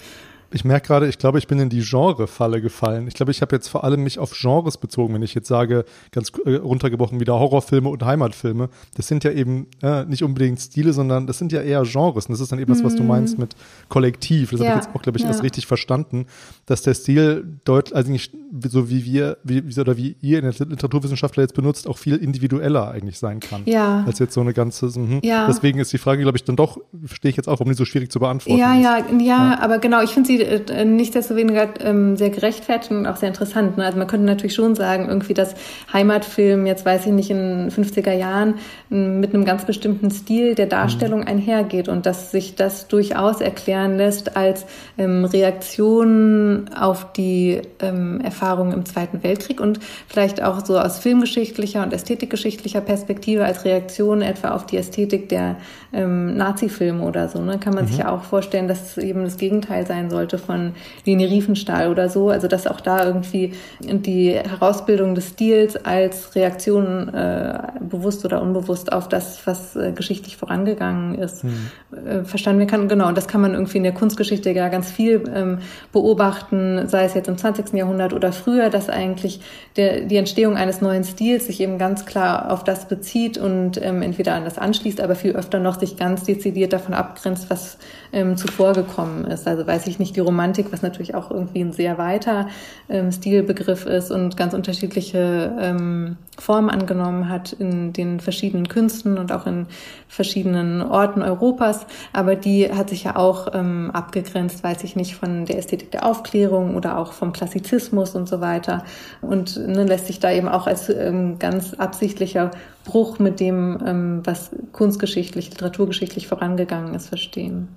Ich 0.55 0.63
merke 0.63 0.87
gerade, 0.87 1.09
ich 1.09 1.17
glaube, 1.17 1.37
ich 1.37 1.47
bin 1.47 1.59
in 1.59 1.67
die 1.67 1.81
Genre-Falle 1.81 2.61
gefallen. 2.61 3.09
Ich 3.09 3.13
glaube, 3.13 3.29
ich 3.29 3.41
habe 3.41 3.53
jetzt 3.53 3.67
vor 3.67 3.83
allem 3.83 4.01
mich 4.03 4.19
auf 4.19 4.31
Genres 4.31 4.77
bezogen, 4.77 5.13
wenn 5.13 5.21
ich 5.21 5.33
jetzt 5.33 5.49
sage, 5.49 5.83
ganz 6.11 6.31
äh, 6.45 6.55
runtergebrochen 6.55 7.19
wieder 7.19 7.37
Horrorfilme 7.37 7.89
und 7.89 8.05
Heimatfilme. 8.05 8.69
Das 8.95 9.09
sind 9.09 9.25
ja 9.25 9.31
eben 9.31 9.67
äh, 9.83 10.05
nicht 10.05 10.23
unbedingt 10.23 10.61
Stile, 10.61 10.93
sondern 10.93 11.27
das 11.27 11.39
sind 11.39 11.51
ja 11.51 11.61
eher 11.61 11.83
Genres. 11.83 12.27
Und 12.27 12.31
das 12.31 12.39
ist 12.39 12.53
dann 12.53 12.59
eben 12.59 12.71
das, 12.71 12.85
was 12.85 12.95
du 12.95 13.01
mhm. 13.01 13.09
meinst 13.09 13.37
mit 13.37 13.53
Kollektiv. 13.89 14.51
Das 14.51 14.61
ja. 14.61 14.67
habe 14.67 14.79
ich 14.79 14.85
jetzt 14.85 14.95
auch, 14.95 15.01
glaube 15.01 15.17
ich, 15.17 15.23
ja. 15.23 15.29
erst 15.29 15.43
richtig 15.43 15.67
verstanden, 15.67 16.25
dass 16.67 16.83
der 16.83 16.93
Stil 16.93 17.59
deutlich, 17.65 17.93
also 17.93 18.09
nicht 18.09 18.31
so 18.69 18.89
wie 18.89 19.03
wir, 19.03 19.37
wie, 19.43 19.61
oder 19.77 19.97
wie 19.97 20.15
ihr 20.21 20.39
in 20.39 20.49
der 20.49 20.67
Literaturwissenschaftler 20.67 21.43
jetzt 21.43 21.55
benutzt, 21.55 21.85
auch 21.85 21.97
viel 21.97 22.15
individueller 22.15 22.91
eigentlich 22.91 23.19
sein 23.19 23.41
kann. 23.41 23.63
Ja. 23.65 24.05
Als 24.07 24.19
jetzt 24.19 24.33
so 24.33 24.39
eine 24.39 24.53
ganze, 24.53 24.85
mh. 24.85 25.19
ja. 25.21 25.47
Deswegen 25.47 25.79
ist 25.79 25.91
die 25.91 25.97
Frage, 25.97 26.21
glaube 26.21 26.37
ich, 26.37 26.45
dann 26.45 26.55
doch, 26.55 26.77
verstehe 27.05 27.31
ich 27.31 27.35
jetzt 27.35 27.49
auch, 27.49 27.59
warum 27.59 27.67
die 27.67 27.73
so 27.73 27.83
schwierig 27.83 28.09
zu 28.09 28.21
beantworten 28.21 28.57
ja, 28.57 28.73
ist. 28.73 28.83
Ja, 28.83 28.97
ja, 28.99 29.19
ja, 29.19 29.59
aber 29.59 29.79
genau, 29.79 30.01
ich 30.01 30.11
finde 30.11 30.27
sie 30.27 30.44
äh, 30.45 30.85
nichtsdestoweniger 30.85 31.69
ähm, 31.79 32.15
sehr 32.15 32.29
gerechtfertigt 32.29 32.91
und 32.91 33.07
auch 33.07 33.17
sehr 33.17 33.29
interessant. 33.29 33.77
Ne? 33.77 33.85
Also 33.85 33.97
man 33.97 34.07
könnte 34.07 34.25
natürlich 34.25 34.55
schon 34.55 34.75
sagen, 34.75 35.07
irgendwie, 35.07 35.33
dass 35.33 35.55
Heimatfilm 35.91 36.65
jetzt, 36.65 36.85
weiß 36.85 37.05
ich 37.05 37.11
nicht, 37.11 37.29
in 37.29 37.69
50er 37.69 38.13
Jahren 38.13 38.55
mit 38.89 39.33
einem 39.33 39.45
ganz 39.45 39.65
bestimmten 39.65 40.11
Stil 40.11 40.55
der 40.55 40.67
Darstellung 40.67 41.21
mhm. 41.21 41.27
einhergeht 41.27 41.89
und 41.89 42.05
dass 42.05 42.31
sich 42.31 42.55
das 42.55 42.87
durchaus 42.87 43.41
erklären 43.41 43.97
lässt 43.97 44.37
als 44.37 44.65
ähm, 44.97 45.25
Reaktion 45.25 46.69
auf 46.79 47.11
die 47.13 47.61
ähm, 47.79 48.21
Erfahrungen 48.21 48.73
im 48.73 48.85
Zweiten 48.85 49.23
Weltkrieg 49.23 49.59
und 49.59 49.79
vielleicht 50.07 50.41
auch 50.41 50.65
so 50.65 50.77
aus 50.79 50.99
filmgeschichtlicher 50.99 51.83
und 51.83 51.93
ästhetikgeschichtlicher 51.93 52.81
Perspektive 52.81 53.45
als 53.45 53.65
Reaktion 53.65 54.21
etwa 54.21 54.51
auf 54.51 54.65
die 54.65 54.77
Ästhetik 54.77 55.29
der 55.29 55.57
ähm, 55.93 56.35
Nazi-Filme 56.35 57.03
oder 57.03 57.29
so. 57.29 57.41
Ne? 57.41 57.57
Kann 57.59 57.73
man 57.73 57.85
mhm. 57.85 57.89
sich 57.89 57.97
ja 57.99 58.11
auch 58.11 58.23
vorstellen, 58.23 58.67
dass 58.67 58.97
es 58.97 59.03
eben 59.03 59.23
das 59.23 59.37
Gegenteil 59.37 59.87
sein 59.87 60.09
sollte 60.25 60.37
von 60.39 60.73
Leni 61.05 61.25
Riefenstahl 61.25 61.89
oder 61.89 62.09
so. 62.09 62.29
Also 62.29 62.47
dass 62.47 62.65
auch 62.67 62.81
da 62.81 63.05
irgendwie 63.05 63.53
die 63.81 64.31
Herausbildung 64.31 65.13
des 65.13 65.29
Stils 65.29 65.75
als 65.85 66.35
Reaktion 66.35 67.13
äh, 67.13 67.59
bewusst 67.79 68.25
oder 68.25 68.41
unbewusst 68.41 68.91
auf 68.91 69.07
das, 69.07 69.45
was 69.45 69.75
äh, 69.75 69.91
geschichtlich 69.91 70.37
vorangegangen 70.37 71.15
ist, 71.15 71.43
mhm. 71.43 71.69
äh, 71.91 72.23
verstanden 72.23 72.59
werden 72.59 72.69
kann. 72.69 72.87
Genau, 72.87 73.07
und 73.07 73.17
das 73.17 73.27
kann 73.27 73.41
man 73.41 73.53
irgendwie 73.53 73.77
in 73.77 73.83
der 73.83 73.93
Kunstgeschichte 73.93 74.51
ja 74.51 74.69
ganz 74.69 74.91
viel 74.91 75.23
ähm, 75.33 75.59
beobachten, 75.91 76.87
sei 76.87 77.05
es 77.05 77.13
jetzt 77.13 77.27
im 77.27 77.37
20. 77.37 77.73
Jahrhundert 77.73 78.13
oder 78.13 78.31
früher, 78.31 78.69
dass 78.69 78.89
eigentlich 78.89 79.41
der, 79.75 80.01
die 80.01 80.17
Entstehung 80.17 80.57
eines 80.57 80.81
neuen 80.81 81.03
Stils 81.03 81.45
sich 81.45 81.61
eben 81.61 81.77
ganz 81.77 82.05
klar 82.05 82.51
auf 82.51 82.63
das 82.63 82.87
bezieht 82.87 83.37
und 83.37 83.79
ähm, 83.81 84.01
entweder 84.01 84.33
an 84.33 84.45
das 84.45 84.57
anschließt, 84.57 85.01
aber 85.01 85.15
viel 85.15 85.35
öfter 85.35 85.59
noch 85.59 85.79
sich 85.79 85.97
ganz 85.97 86.23
dezidiert 86.23 86.73
davon 86.73 86.93
abgrenzt, 86.93 87.49
was 87.49 87.77
ähm, 88.15 88.37
zuvor 88.37 88.73
gekommen 88.73 89.25
ist. 89.25 89.47
Also 89.47 89.67
weiß 89.67 89.85
ich 89.87 89.99
nicht, 89.99 90.15
die 90.15 90.21
Romantik, 90.21 90.71
was 90.71 90.81
natürlich 90.81 91.13
auch 91.13 91.29
irgendwie 91.29 91.59
ein 91.59 91.73
sehr 91.73 91.97
weiter 91.97 92.47
ähm, 92.89 93.11
Stilbegriff 93.11 93.85
ist 93.85 94.09
und 94.09 94.37
ganz 94.37 94.53
unterschiedliche 94.53 95.53
ähm, 95.59 96.15
Formen 96.39 96.69
angenommen 96.69 97.29
hat 97.29 97.53
in 97.53 97.91
den 97.91 98.21
verschiedenen 98.21 98.69
Künsten 98.69 99.17
und 99.17 99.31
auch 99.31 99.45
in 99.45 99.67
verschiedenen 100.07 100.81
Orten 100.81 101.21
Europas. 101.21 101.85
Aber 102.13 102.35
die 102.35 102.71
hat 102.71 102.89
sich 102.89 103.03
ja 103.03 103.17
auch 103.17 103.53
ähm, 103.53 103.91
abgegrenzt, 103.91 104.63
weiß 104.63 104.85
ich 104.85 104.95
nicht, 104.95 105.15
von 105.15 105.45
der 105.45 105.57
Ästhetik 105.57 105.91
der 105.91 106.05
Aufklärung 106.05 106.75
oder 106.75 106.97
auch 106.97 107.11
vom 107.11 107.33
Klassizismus 107.33 108.15
und 108.15 108.29
so 108.29 108.39
weiter. 108.39 108.85
Und 109.21 109.57
ne, 109.57 109.83
lässt 109.83 110.07
sich 110.07 110.21
da 110.21 110.31
eben 110.31 110.47
auch 110.47 110.67
als 110.67 110.89
ähm, 110.89 111.37
ganz 111.37 111.73
absichtlicher 111.73 112.51
Bruch 112.85 113.19
mit 113.19 113.41
dem, 113.41 113.77
ähm, 113.85 114.21
was 114.23 114.51
kunstgeschichtlich, 114.71 115.49
literaturgeschichtlich 115.49 116.27
vorangegangen 116.27 116.93
ist, 116.93 117.09
verstehen. 117.09 117.67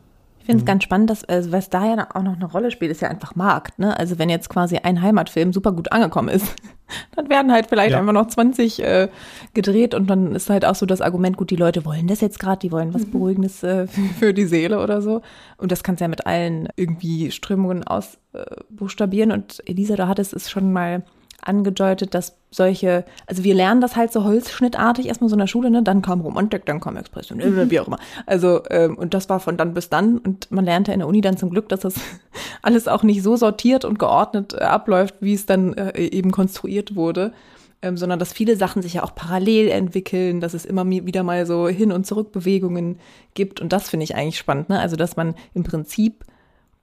Ich 0.48 0.52
finde 0.52 0.62
es 0.62 0.64
mhm. 0.64 0.66
ganz 0.68 0.84
spannend, 0.84 1.10
dass, 1.10 1.24
also 1.24 1.52
was 1.52 1.68
da 1.68 1.84
ja 1.84 2.08
auch 2.14 2.22
noch 2.22 2.36
eine 2.36 2.46
Rolle 2.46 2.70
spielt, 2.70 2.90
ist 2.90 3.02
ja 3.02 3.10
einfach 3.10 3.36
Markt. 3.36 3.78
Ne? 3.78 3.94
Also 3.98 4.18
wenn 4.18 4.30
jetzt 4.30 4.48
quasi 4.48 4.78
ein 4.78 5.02
Heimatfilm 5.02 5.52
super 5.52 5.72
gut 5.72 5.92
angekommen 5.92 6.30
ist, 6.30 6.54
dann 7.16 7.28
werden 7.28 7.52
halt 7.52 7.66
vielleicht 7.66 7.90
ja. 7.90 8.00
einfach 8.00 8.14
noch 8.14 8.28
20 8.28 8.82
äh, 8.82 9.08
gedreht 9.52 9.92
und 9.92 10.08
dann 10.08 10.34
ist 10.34 10.48
halt 10.48 10.64
auch 10.64 10.74
so 10.74 10.86
das 10.86 11.02
Argument, 11.02 11.36
gut, 11.36 11.50
die 11.50 11.56
Leute 11.56 11.84
wollen 11.84 12.06
das 12.06 12.22
jetzt 12.22 12.40
gerade, 12.40 12.60
die 12.60 12.72
wollen 12.72 12.94
was 12.94 13.04
mhm. 13.04 13.10
Beruhigendes 13.10 13.62
äh, 13.62 13.88
für 14.18 14.32
die 14.32 14.46
Seele 14.46 14.82
oder 14.82 15.02
so. 15.02 15.20
Und 15.58 15.70
das 15.70 15.82
kannst 15.82 16.00
du 16.00 16.04
ja 16.04 16.08
mit 16.08 16.26
allen 16.26 16.70
irgendwie 16.76 17.30
Strömungen 17.30 17.84
ausbuchstabieren. 17.86 19.30
Äh, 19.30 19.34
und 19.34 19.62
Elisa, 19.66 19.96
du 19.96 20.08
hattest 20.08 20.32
es 20.32 20.48
schon 20.48 20.72
mal 20.72 21.02
angedeutet, 21.42 22.14
dass 22.14 22.36
solche, 22.50 23.04
also 23.26 23.44
wir 23.44 23.54
lernen 23.54 23.80
das 23.80 23.96
halt 23.96 24.12
so 24.12 24.24
holzschnittartig 24.24 25.06
erstmal 25.06 25.28
so 25.28 25.34
in 25.34 25.40
der 25.40 25.46
Schule, 25.46 25.70
ne? 25.70 25.82
Dann 25.82 26.02
kam 26.02 26.20
Romantik, 26.20 26.66
dann 26.66 26.80
kam 26.80 26.96
Expression, 26.96 27.40
wie 27.70 27.80
auch 27.80 27.86
immer. 27.86 27.98
Also, 28.26 28.62
ähm, 28.70 28.96
und 28.96 29.14
das 29.14 29.28
war 29.28 29.38
von 29.38 29.56
dann 29.56 29.74
bis 29.74 29.88
dann. 29.88 30.18
Und 30.18 30.50
man 30.50 30.64
lernte 30.64 30.92
in 30.92 31.00
der 31.00 31.08
Uni 31.08 31.20
dann 31.20 31.36
zum 31.36 31.50
Glück, 31.50 31.68
dass 31.68 31.80
das 31.80 31.94
alles 32.62 32.88
auch 32.88 33.02
nicht 33.02 33.22
so 33.22 33.36
sortiert 33.36 33.84
und 33.84 33.98
geordnet 33.98 34.54
äh, 34.54 34.58
abläuft, 34.58 35.16
wie 35.20 35.34
es 35.34 35.46
dann 35.46 35.74
äh, 35.74 36.00
eben 36.00 36.30
konstruiert 36.30 36.96
wurde. 36.96 37.32
Ähm, 37.80 37.96
sondern 37.96 38.18
dass 38.18 38.32
viele 38.32 38.56
Sachen 38.56 38.82
sich 38.82 38.94
ja 38.94 39.04
auch 39.04 39.14
parallel 39.14 39.68
entwickeln, 39.68 40.40
dass 40.40 40.52
es 40.52 40.64
immer 40.64 40.84
wieder 40.90 41.22
mal 41.22 41.46
so 41.46 41.68
Hin- 41.68 41.92
und 41.92 42.08
Zurückbewegungen 42.08 42.98
gibt. 43.34 43.60
Und 43.60 43.72
das 43.72 43.88
finde 43.88 44.02
ich 44.02 44.16
eigentlich 44.16 44.38
spannend, 44.38 44.68
ne? 44.68 44.80
Also, 44.80 44.96
dass 44.96 45.16
man 45.16 45.34
im 45.54 45.62
Prinzip 45.62 46.24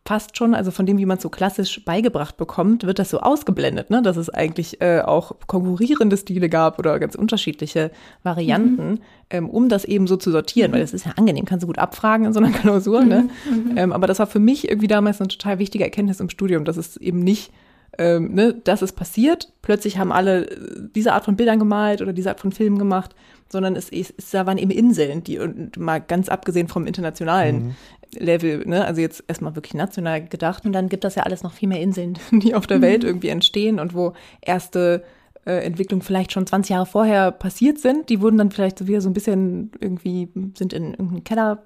fast 0.08 0.38
schon, 0.38 0.54
also 0.54 0.70
von 0.70 0.86
dem, 0.86 1.00
wie 1.00 1.06
man 1.06 1.18
so 1.18 1.30
klassisch 1.30 1.84
beigebracht 1.84 2.38
bekommt, 2.38 2.86
wird 2.86 3.00
das 3.00 3.10
so 3.10 3.22
ausgeblendet, 3.22 3.90
ne? 3.90 4.04
dass 4.04 4.18
es 4.18 4.30
eigentlich 4.30 4.80
äh, 4.80 5.02
auch 5.02 5.34
konkurrierende 5.48 6.16
Stile 6.16 6.48
gab 6.48 6.78
oder 6.78 7.00
ganz 7.00 7.16
unterschiedliche 7.16 7.90
Varianten, 8.22 8.92
mhm. 8.92 9.00
ähm, 9.32 9.50
um 9.50 9.68
das 9.68 9.84
eben 9.84 10.06
so 10.06 10.16
zu 10.16 10.30
sortieren, 10.32 10.72
mhm. 10.72 10.76
weil 10.76 10.82
es 10.84 10.94
ist 10.94 11.08
ja 11.08 11.14
angenehm, 11.16 11.46
kannst 11.46 11.64
du 11.64 11.68
gut 11.68 11.80
abfragen 11.80 12.28
in 12.28 12.34
so 12.34 12.40
einer 12.40 12.52
Klausur. 12.58 13.04
Ne? 13.04 13.30
Mhm. 13.50 13.72
mhm. 13.72 13.78
Ähm, 13.78 13.94
aber 13.94 14.06
das 14.06 14.20
war 14.20 14.28
für 14.28 14.40
mich 14.40 14.70
irgendwie 14.70 14.88
damals 14.88 15.20
eine 15.20 15.28
total 15.28 15.58
wichtige 15.58 15.84
Erkenntnis 15.84 16.20
im 16.20 16.30
Studium, 16.30 16.66
dass 16.66 16.78
es 16.78 16.98
eben 16.98 17.20
nicht 17.20 17.52
ähm, 17.98 18.34
ne, 18.34 18.54
das 18.64 18.82
ist 18.82 18.94
passiert. 18.94 19.54
Plötzlich 19.62 19.98
haben 19.98 20.12
alle 20.12 20.50
äh, 20.50 20.58
diese 20.96 21.14
Art 21.14 21.26
von 21.26 21.36
Bildern 21.36 21.60
gemalt 21.60 22.02
oder 22.02 22.14
diese 22.14 22.30
Art 22.30 22.40
von 22.40 22.52
Filmen 22.52 22.78
gemacht, 22.78 23.16
sondern 23.48 23.76
es, 23.76 23.90
es, 23.90 24.14
es 24.18 24.32
da 24.32 24.46
waren 24.46 24.58
eben 24.58 24.72
Inseln, 24.72 25.24
die 25.24 25.40
und 25.40 25.78
mal 25.78 26.00
ganz 26.00 26.30
abgesehen 26.30 26.68
vom 26.68 26.88
internationalen 26.88 27.68
mhm. 27.68 27.76
Level, 28.14 28.66
ne, 28.66 28.86
also 28.86 29.02
jetzt 29.02 29.24
erstmal 29.28 29.56
wirklich 29.56 29.74
national 29.74 30.26
gedacht. 30.26 30.66
Und 30.66 30.74
dann 30.74 30.90
gibt 30.90 31.04
das 31.04 31.16
ja 31.16 31.24
alles 31.24 31.44
noch 31.44 31.54
viel 31.54 31.70
mehr 31.70 31.82
Inseln, 31.82 32.18
die 32.32 32.56
auf 32.56 32.68
der 32.68 32.78
mhm. 32.78 32.84
Welt 32.84 33.04
irgendwie 33.04 33.30
entstehen 33.30 33.80
und 33.80 33.94
wo 33.94 34.14
erste 34.42 35.04
äh, 35.46 35.64
Entwicklungen 35.64 36.02
vielleicht 36.02 36.32
schon 36.32 36.48
20 36.48 36.72
Jahre 36.72 36.86
vorher 36.86 37.32
passiert 37.32 37.80
sind. 37.80 38.10
Die 38.10 38.22
wurden 38.22 38.38
dann 38.38 38.52
vielleicht 38.52 38.80
so 38.80 38.88
wieder 38.88 39.02
so 39.02 39.10
ein 39.10 39.14
bisschen 39.14 39.72
irgendwie, 39.80 40.30
sind 40.58 40.74
in 40.74 40.92
irgendeinen 40.92 41.24
Keller 41.24 41.64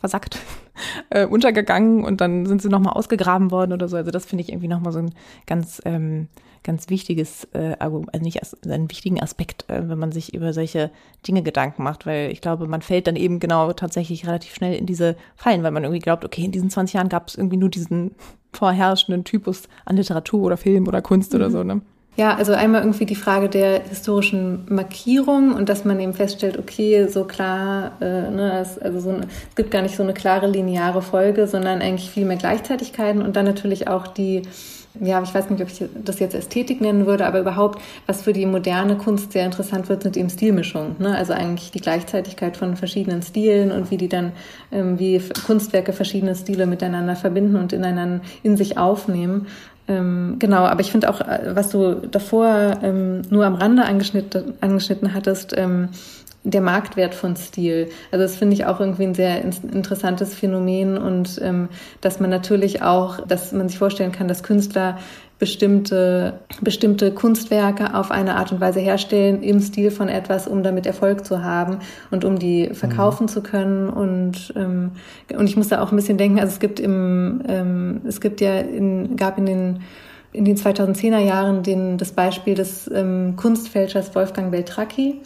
versackt, 0.00 0.38
äh, 1.10 1.26
untergegangen 1.26 2.04
und 2.04 2.20
dann 2.20 2.46
sind 2.46 2.62
sie 2.62 2.68
nochmal 2.68 2.94
ausgegraben 2.94 3.50
worden 3.50 3.72
oder 3.72 3.88
so. 3.88 3.96
Also 3.96 4.10
das 4.10 4.26
finde 4.26 4.42
ich 4.42 4.50
irgendwie 4.50 4.68
nochmal 4.68 4.92
so 4.92 5.00
ein 5.00 5.14
ganz, 5.46 5.80
ähm, 5.84 6.28
ganz 6.62 6.88
wichtiges, 6.88 7.48
äh, 7.52 7.76
also 7.78 8.04
nicht 8.20 8.40
als, 8.40 8.56
einen 8.64 8.90
wichtigen 8.90 9.20
Aspekt, 9.20 9.68
äh, 9.68 9.88
wenn 9.88 9.98
man 9.98 10.12
sich 10.12 10.34
über 10.34 10.52
solche 10.52 10.90
Dinge 11.26 11.42
Gedanken 11.42 11.82
macht, 11.82 12.06
weil 12.06 12.30
ich 12.30 12.40
glaube, 12.40 12.66
man 12.66 12.82
fällt 12.82 13.06
dann 13.06 13.16
eben 13.16 13.40
genau 13.40 13.72
tatsächlich 13.72 14.26
relativ 14.26 14.54
schnell 14.54 14.74
in 14.74 14.86
diese 14.86 15.16
Fallen, 15.36 15.62
weil 15.62 15.72
man 15.72 15.84
irgendwie 15.84 16.00
glaubt, 16.00 16.24
okay, 16.24 16.44
in 16.44 16.52
diesen 16.52 16.70
20 16.70 16.94
Jahren 16.94 17.08
gab 17.08 17.28
es 17.28 17.36
irgendwie 17.36 17.56
nur 17.56 17.68
diesen 17.68 18.14
vorherrschenden 18.52 19.24
Typus 19.24 19.68
an 19.84 19.96
Literatur 19.96 20.42
oder 20.42 20.56
Film 20.56 20.86
oder 20.86 21.02
Kunst 21.02 21.32
mhm. 21.32 21.36
oder 21.36 21.50
so, 21.50 21.62
ne? 21.62 21.80
Ja, 22.14 22.34
also 22.34 22.52
einmal 22.52 22.82
irgendwie 22.82 23.06
die 23.06 23.14
Frage 23.14 23.48
der 23.48 23.84
historischen 23.84 24.66
Markierung 24.68 25.54
und 25.54 25.70
dass 25.70 25.86
man 25.86 25.98
eben 25.98 26.12
feststellt, 26.12 26.58
okay, 26.58 27.06
so 27.08 27.24
klar, 27.24 27.92
äh, 28.02 28.30
ne, 28.30 28.60
es, 28.60 28.78
also 28.78 29.00
so 29.00 29.08
eine, 29.08 29.20
es 29.48 29.56
gibt 29.56 29.70
gar 29.70 29.80
nicht 29.80 29.96
so 29.96 30.02
eine 30.02 30.12
klare 30.12 30.46
lineare 30.46 31.00
Folge, 31.00 31.46
sondern 31.46 31.80
eigentlich 31.80 32.10
viel 32.10 32.26
mehr 32.26 32.36
Gleichzeitigkeiten 32.36 33.22
und 33.22 33.34
dann 33.34 33.46
natürlich 33.46 33.88
auch 33.88 34.06
die 34.06 34.42
ja, 35.00 35.22
ich 35.22 35.34
weiß 35.34 35.48
nicht, 35.48 35.62
ob 35.62 35.68
ich 35.68 35.82
das 36.04 36.18
jetzt 36.18 36.34
Ästhetik 36.34 36.80
nennen 36.80 37.06
würde, 37.06 37.26
aber 37.26 37.40
überhaupt, 37.40 37.80
was 38.06 38.22
für 38.22 38.32
die 38.32 38.44
moderne 38.44 38.96
Kunst 38.96 39.32
sehr 39.32 39.44
interessant 39.44 39.88
wird, 39.88 40.02
sind 40.02 40.16
eben 40.16 40.28
Stilmischungen. 40.28 40.96
Ne? 40.98 41.16
Also 41.16 41.32
eigentlich 41.32 41.70
die 41.70 41.80
Gleichzeitigkeit 41.80 42.56
von 42.56 42.76
verschiedenen 42.76 43.22
Stilen 43.22 43.72
und 43.72 43.90
wie 43.90 43.96
die 43.96 44.08
dann, 44.08 44.32
ähm, 44.70 44.98
wie 44.98 45.20
Kunstwerke 45.46 45.92
verschiedene 45.92 46.34
Stile 46.34 46.66
miteinander 46.66 47.16
verbinden 47.16 47.56
und 47.56 47.72
ineinander 47.72 48.20
in 48.42 48.56
sich 48.56 48.76
aufnehmen. 48.76 49.46
Ähm, 49.88 50.36
genau, 50.38 50.64
aber 50.64 50.80
ich 50.80 50.92
finde 50.92 51.10
auch, 51.10 51.20
äh, 51.20 51.54
was 51.54 51.70
du 51.70 51.94
davor 51.94 52.78
ähm, 52.82 53.22
nur 53.30 53.44
am 53.44 53.54
Rande 53.54 53.84
angeschnitten, 53.84 54.54
angeschnitten 54.60 55.12
hattest, 55.12 55.54
ähm, 55.56 55.88
der 56.44 56.60
Marktwert 56.60 57.14
von 57.14 57.36
Stil. 57.36 57.88
Also 58.10 58.24
das 58.24 58.36
finde 58.36 58.54
ich 58.54 58.66
auch 58.66 58.80
irgendwie 58.80 59.04
ein 59.04 59.14
sehr 59.14 59.42
interessantes 59.42 60.34
Phänomen 60.34 60.98
und 60.98 61.40
ähm, 61.42 61.68
dass 62.00 62.18
man 62.18 62.30
natürlich 62.30 62.82
auch, 62.82 63.24
dass 63.26 63.52
man 63.52 63.68
sich 63.68 63.78
vorstellen 63.78 64.12
kann, 64.12 64.28
dass 64.28 64.42
Künstler 64.42 64.98
bestimmte, 65.38 66.34
bestimmte 66.60 67.12
Kunstwerke 67.12 67.94
auf 67.94 68.12
eine 68.12 68.36
Art 68.36 68.52
und 68.52 68.60
Weise 68.60 68.78
herstellen 68.78 69.42
im 69.42 69.58
Stil 69.60 69.90
von 69.90 70.08
etwas, 70.08 70.46
um 70.46 70.62
damit 70.62 70.86
Erfolg 70.86 71.24
zu 71.24 71.42
haben 71.42 71.78
und 72.12 72.24
um 72.24 72.38
die 72.38 72.70
verkaufen 72.74 73.24
mhm. 73.24 73.28
zu 73.28 73.42
können. 73.42 73.88
Und, 73.88 74.52
ähm, 74.56 74.92
und 75.36 75.48
ich 75.48 75.56
muss 75.56 75.66
da 75.66 75.82
auch 75.82 75.90
ein 75.90 75.96
bisschen 75.96 76.16
denken, 76.16 76.38
also 76.38 76.52
es 76.52 76.60
gibt 76.60 76.78
im, 76.78 77.42
ähm, 77.48 78.02
es 78.06 78.20
gibt 78.20 78.40
ja 78.40 78.58
in, 78.60 79.16
gab 79.16 79.38
in 79.38 79.46
den 79.46 79.80
in 80.32 80.46
den 80.46 80.56
2010er 80.56 81.18
Jahren 81.18 81.62
den, 81.62 81.98
das 81.98 82.12
Beispiel 82.12 82.54
des 82.54 82.90
ähm, 82.94 83.34
Kunstfälschers 83.36 84.14
Wolfgang 84.14 84.50
Beltracchi, 84.50 85.20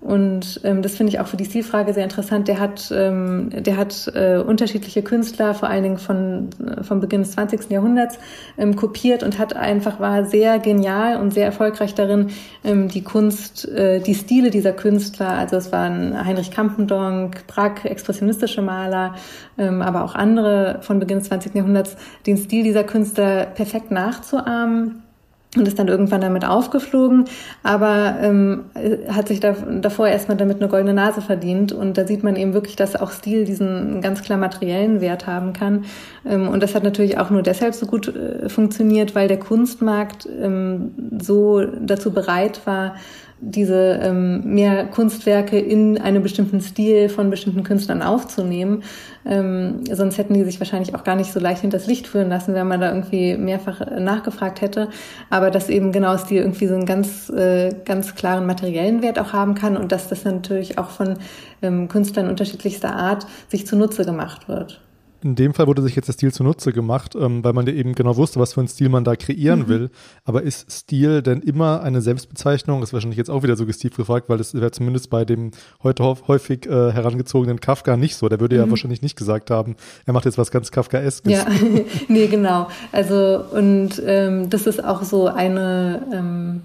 und 0.00 0.60
ähm, 0.62 0.82
das 0.82 0.96
finde 0.96 1.12
ich 1.12 1.18
auch 1.18 1.26
für 1.26 1.36
die 1.36 1.44
Stilfrage 1.44 1.92
sehr 1.92 2.04
interessant. 2.04 2.46
Der 2.46 2.60
hat, 2.60 2.92
ähm, 2.94 3.50
der 3.50 3.76
hat 3.76 4.10
äh, 4.14 4.36
unterschiedliche 4.36 5.02
Künstler, 5.02 5.54
vor 5.54 5.68
allen 5.68 5.82
Dingen 5.82 5.98
von, 5.98 6.50
äh, 6.64 6.84
vom 6.84 7.00
Beginn 7.00 7.22
des 7.22 7.32
20. 7.32 7.68
Jahrhunderts, 7.70 8.16
ähm, 8.56 8.76
kopiert 8.76 9.24
und 9.24 9.40
hat 9.40 9.56
einfach, 9.56 9.98
war 9.98 10.24
sehr 10.24 10.60
genial 10.60 11.20
und 11.20 11.32
sehr 11.32 11.46
erfolgreich 11.46 11.94
darin, 11.94 12.28
ähm, 12.62 12.88
die 12.88 13.02
Kunst, 13.02 13.66
äh, 13.68 13.98
die 14.00 14.14
Stile 14.14 14.50
dieser 14.50 14.72
Künstler, 14.72 15.30
also 15.30 15.56
es 15.56 15.72
waren 15.72 16.24
Heinrich 16.24 16.52
Kampendonck, 16.52 17.48
Brack, 17.48 17.84
expressionistische 17.84 18.62
Maler, 18.62 19.16
ähm, 19.58 19.82
aber 19.82 20.04
auch 20.04 20.14
andere 20.14 20.78
von 20.82 21.00
Beginn 21.00 21.18
des 21.18 21.26
20. 21.26 21.56
Jahrhunderts, 21.56 21.96
den 22.24 22.36
Stil 22.36 22.62
dieser 22.62 22.84
Künstler 22.84 23.46
perfekt 23.46 23.90
nachzuahmen 23.90 25.02
und 25.58 25.68
ist 25.68 25.78
dann 25.78 25.88
irgendwann 25.88 26.20
damit 26.20 26.44
aufgeflogen, 26.44 27.24
aber 27.62 28.16
ähm, 28.22 28.64
hat 29.08 29.28
sich 29.28 29.40
da, 29.40 29.52
davor 29.52 30.08
erstmal 30.08 30.36
damit 30.36 30.60
eine 30.60 30.68
goldene 30.68 30.94
Nase 30.94 31.20
verdient. 31.20 31.72
Und 31.72 31.98
da 31.98 32.06
sieht 32.06 32.22
man 32.22 32.36
eben 32.36 32.54
wirklich, 32.54 32.76
dass 32.76 32.96
auch 32.96 33.10
Stil 33.10 33.44
diesen 33.44 34.00
ganz 34.00 34.22
klar 34.22 34.38
materiellen 34.38 35.00
Wert 35.00 35.26
haben 35.26 35.52
kann. 35.52 35.84
Ähm, 36.24 36.48
und 36.48 36.62
das 36.62 36.74
hat 36.74 36.84
natürlich 36.84 37.18
auch 37.18 37.30
nur 37.30 37.42
deshalb 37.42 37.74
so 37.74 37.86
gut 37.86 38.08
äh, 38.08 38.48
funktioniert, 38.48 39.14
weil 39.14 39.28
der 39.28 39.38
Kunstmarkt 39.38 40.28
ähm, 40.40 40.92
so 41.20 41.64
dazu 41.64 42.12
bereit 42.12 42.60
war, 42.64 42.94
diese 43.40 44.00
ähm, 44.02 44.54
mehr 44.54 44.86
Kunstwerke 44.86 45.58
in 45.58 45.98
einem 45.98 46.22
bestimmten 46.22 46.60
Stil 46.60 47.08
von 47.08 47.30
bestimmten 47.30 47.62
Künstlern 47.62 48.02
aufzunehmen. 48.02 48.82
Ähm, 49.24 49.84
sonst 49.92 50.18
hätten 50.18 50.34
die 50.34 50.44
sich 50.44 50.58
wahrscheinlich 50.60 50.94
auch 50.94 51.04
gar 51.04 51.14
nicht 51.14 51.32
so 51.32 51.38
leicht 51.38 51.60
hinters 51.60 51.86
Licht 51.86 52.06
führen 52.06 52.28
lassen, 52.28 52.54
wenn 52.54 52.66
man 52.66 52.80
da 52.80 52.88
irgendwie 52.88 53.36
mehrfach 53.36 53.80
nachgefragt 53.98 54.60
hätte. 54.60 54.88
Aber 55.30 55.50
dass 55.50 55.68
eben 55.68 55.92
genau 55.92 56.16
Stil 56.16 56.38
irgendwie 56.38 56.66
so 56.66 56.74
einen 56.74 56.86
ganz, 56.86 57.30
äh, 57.30 57.74
ganz 57.84 58.14
klaren 58.14 58.46
materiellen 58.46 59.02
Wert 59.02 59.18
auch 59.18 59.32
haben 59.32 59.54
kann 59.54 59.76
und 59.76 59.92
dass 59.92 60.08
das 60.08 60.24
natürlich 60.24 60.78
auch 60.78 60.90
von 60.90 61.14
ähm, 61.62 61.88
Künstlern 61.88 62.28
unterschiedlichster 62.28 62.94
Art 62.94 63.26
sich 63.48 63.66
zunutze 63.66 64.04
gemacht 64.04 64.48
wird 64.48 64.80
in 65.22 65.34
dem 65.34 65.54
Fall 65.54 65.66
wurde 65.66 65.82
sich 65.82 65.96
jetzt 65.96 66.06
der 66.06 66.12
Stil 66.12 66.32
zunutze 66.32 66.72
gemacht, 66.72 67.14
ähm, 67.14 67.42
weil 67.42 67.52
man 67.52 67.66
ja 67.66 67.72
eben 67.72 67.94
genau 67.94 68.16
wusste, 68.16 68.38
was 68.38 68.54
für 68.54 68.60
einen 68.60 68.68
Stil 68.68 68.88
man 68.88 69.04
da 69.04 69.16
kreieren 69.16 69.60
mhm. 69.60 69.68
will. 69.68 69.90
Aber 70.24 70.42
ist 70.42 70.70
Stil 70.70 71.22
denn 71.22 71.40
immer 71.40 71.82
eine 71.82 72.00
Selbstbezeichnung? 72.00 72.80
Das 72.80 72.90
ist 72.90 72.92
wahrscheinlich 72.92 73.18
jetzt 73.18 73.30
auch 73.30 73.42
wieder 73.42 73.56
suggestiv 73.56 73.96
gefragt, 73.96 74.28
weil 74.28 74.38
das 74.38 74.54
wäre 74.54 74.70
zumindest 74.70 75.10
bei 75.10 75.24
dem 75.24 75.50
heute 75.82 76.04
häufig 76.28 76.66
äh, 76.66 76.92
herangezogenen 76.92 77.60
Kafka 77.60 77.96
nicht 77.96 78.16
so. 78.16 78.28
Der 78.28 78.40
würde 78.40 78.56
mhm. 78.56 78.62
ja 78.62 78.70
wahrscheinlich 78.70 79.02
nicht 79.02 79.16
gesagt 79.16 79.50
haben, 79.50 79.76
er 80.06 80.12
macht 80.12 80.24
jetzt 80.24 80.38
was 80.38 80.50
ganz 80.50 80.70
Kafkaeskes. 80.70 81.32
Ja, 81.32 81.46
nee, 82.08 82.26
genau. 82.28 82.68
Also 82.92 83.44
und 83.52 84.00
ähm, 84.04 84.50
das 84.50 84.66
ist 84.66 84.84
auch 84.84 85.02
so 85.02 85.26
eine 85.26 86.06
ähm, 86.12 86.62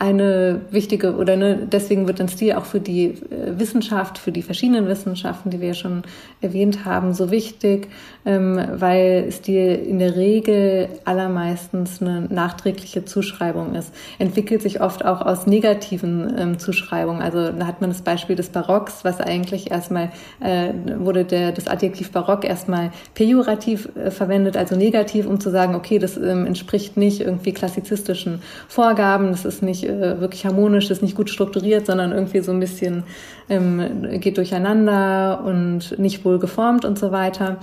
eine 0.00 0.62
wichtige 0.70 1.14
oder 1.14 1.36
ne, 1.36 1.68
deswegen 1.70 2.06
wird 2.06 2.20
dann 2.20 2.28
Stil 2.28 2.54
auch 2.54 2.64
für 2.64 2.80
die 2.80 3.08
äh, 3.08 3.58
Wissenschaft, 3.58 4.16
für 4.16 4.32
die 4.32 4.40
verschiedenen 4.40 4.88
Wissenschaften, 4.88 5.50
die 5.50 5.60
wir 5.60 5.74
schon 5.74 6.04
erwähnt 6.40 6.86
haben, 6.86 7.12
so 7.12 7.30
wichtig, 7.30 7.88
ähm, 8.24 8.58
weil 8.76 9.30
Stil 9.30 9.74
in 9.74 9.98
der 9.98 10.16
Regel 10.16 10.88
allermeistens 11.04 12.00
eine 12.00 12.22
nachträgliche 12.22 13.04
Zuschreibung 13.04 13.74
ist. 13.74 13.92
Entwickelt 14.18 14.62
sich 14.62 14.80
oft 14.80 15.04
auch 15.04 15.20
aus 15.20 15.46
negativen 15.46 16.34
ähm, 16.38 16.58
Zuschreibungen. 16.58 17.20
Also 17.20 17.52
da 17.52 17.66
hat 17.66 17.82
man 17.82 17.90
das 17.90 18.00
Beispiel 18.00 18.36
des 18.36 18.48
Barocks, 18.48 19.04
was 19.04 19.20
eigentlich 19.20 19.70
erstmal 19.70 20.12
äh, 20.40 20.72
wurde 20.96 21.26
der, 21.26 21.52
das 21.52 21.68
Adjektiv 21.68 22.10
Barock 22.10 22.46
erstmal 22.46 22.90
pejorativ 23.12 23.90
äh, 23.96 24.10
verwendet, 24.10 24.56
also 24.56 24.76
negativ, 24.76 25.26
um 25.26 25.40
zu 25.40 25.50
sagen, 25.50 25.74
okay, 25.74 25.98
das 25.98 26.16
ähm, 26.16 26.46
entspricht 26.46 26.96
nicht 26.96 27.20
irgendwie 27.20 27.52
klassizistischen 27.52 28.40
Vorgaben, 28.66 29.32
das 29.32 29.44
ist 29.44 29.62
nicht 29.62 29.89
äh, 29.90 30.20
wirklich 30.20 30.46
harmonisch, 30.46 30.90
ist 30.90 31.02
nicht 31.02 31.16
gut 31.16 31.30
strukturiert, 31.30 31.86
sondern 31.86 32.12
irgendwie 32.12 32.40
so 32.40 32.52
ein 32.52 32.60
bisschen 32.60 33.04
ähm, 33.50 34.20
geht 34.20 34.38
durcheinander 34.38 35.42
und 35.44 35.98
nicht 35.98 36.24
wohl 36.24 36.38
geformt 36.38 36.84
und 36.84 36.98
so 36.98 37.10
weiter. 37.10 37.58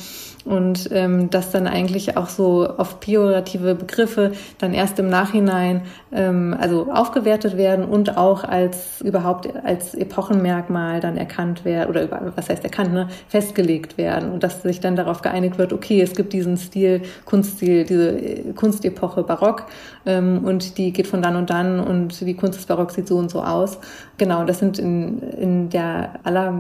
Und 0.46 0.90
ähm, 0.92 1.30
dass 1.30 1.52
dann 1.52 1.68
eigentlich 1.68 2.16
auch 2.16 2.30
so 2.30 2.70
oft 2.78 3.02
pejorative 3.02 3.76
Begriffe 3.76 4.32
dann 4.60 4.74
erst 4.74 4.98
im 5.00 5.10
Nachhinein 5.10 5.82
ähm, 6.14 6.56
also 6.58 6.90
aufgewertet 6.92 7.58
werden 7.58 7.84
und 7.84 8.18
auch 8.18 8.46
als 8.46 9.02
überhaupt 9.02 9.50
als 9.66 9.94
Epochenmerkmal 9.94 11.02
dann 11.02 11.18
erkannt 11.18 11.66
werden 11.66 11.90
oder 11.90 12.04
über, 12.04 12.32
was 12.36 12.50
heißt 12.50 12.64
erkannt, 12.64 12.94
ne, 12.94 13.10
festgelegt 13.28 13.98
werden 13.98 14.32
und 14.32 14.44
dass 14.44 14.62
sich 14.62 14.80
dann 14.80 14.96
darauf 14.96 15.22
geeinigt 15.22 15.58
wird, 15.58 15.74
okay, 15.74 16.02
es 16.02 16.16
gibt 16.16 16.32
diesen 16.32 16.56
Stil, 16.56 17.02
Kunststil, 17.26 17.84
diese 17.84 18.54
Kunstepoche 18.56 19.24
Barock 19.24 19.66
ähm, 20.06 20.46
und 20.46 20.78
die 20.78 20.94
geht 20.94 21.08
von 21.08 21.22
dann 21.22 21.36
und 21.36 21.50
dann 21.50 21.80
und 21.82 22.17
die 22.26 22.36
Kunst 22.36 22.58
des 22.58 22.66
Barock 22.66 22.92
sieht 22.92 23.08
so 23.08 23.18
und 23.18 23.30
so 23.30 23.42
aus. 23.42 23.80
Genau, 24.18 24.44
das 24.46 24.60
sind 24.60 24.80
in, 24.80 25.20
in 25.20 25.70
der 25.70 26.20
aller 26.24 26.54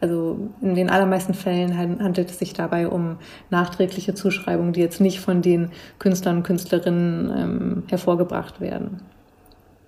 also 0.00 0.50
in 0.60 0.74
den 0.74 0.90
allermeisten 0.90 1.32
Fällen 1.32 1.78
handelt 1.78 2.28
es 2.28 2.40
sich 2.40 2.54
dabei 2.54 2.88
um 2.88 3.18
nachträgliche 3.50 4.14
Zuschreibungen, 4.14 4.72
die 4.72 4.80
jetzt 4.80 5.00
nicht 5.00 5.20
von 5.20 5.42
den 5.42 5.70
Künstlern 6.00 6.38
und 6.38 6.42
Künstlerinnen 6.42 7.32
ähm, 7.36 7.82
hervorgebracht 7.88 8.60
werden 8.60 9.00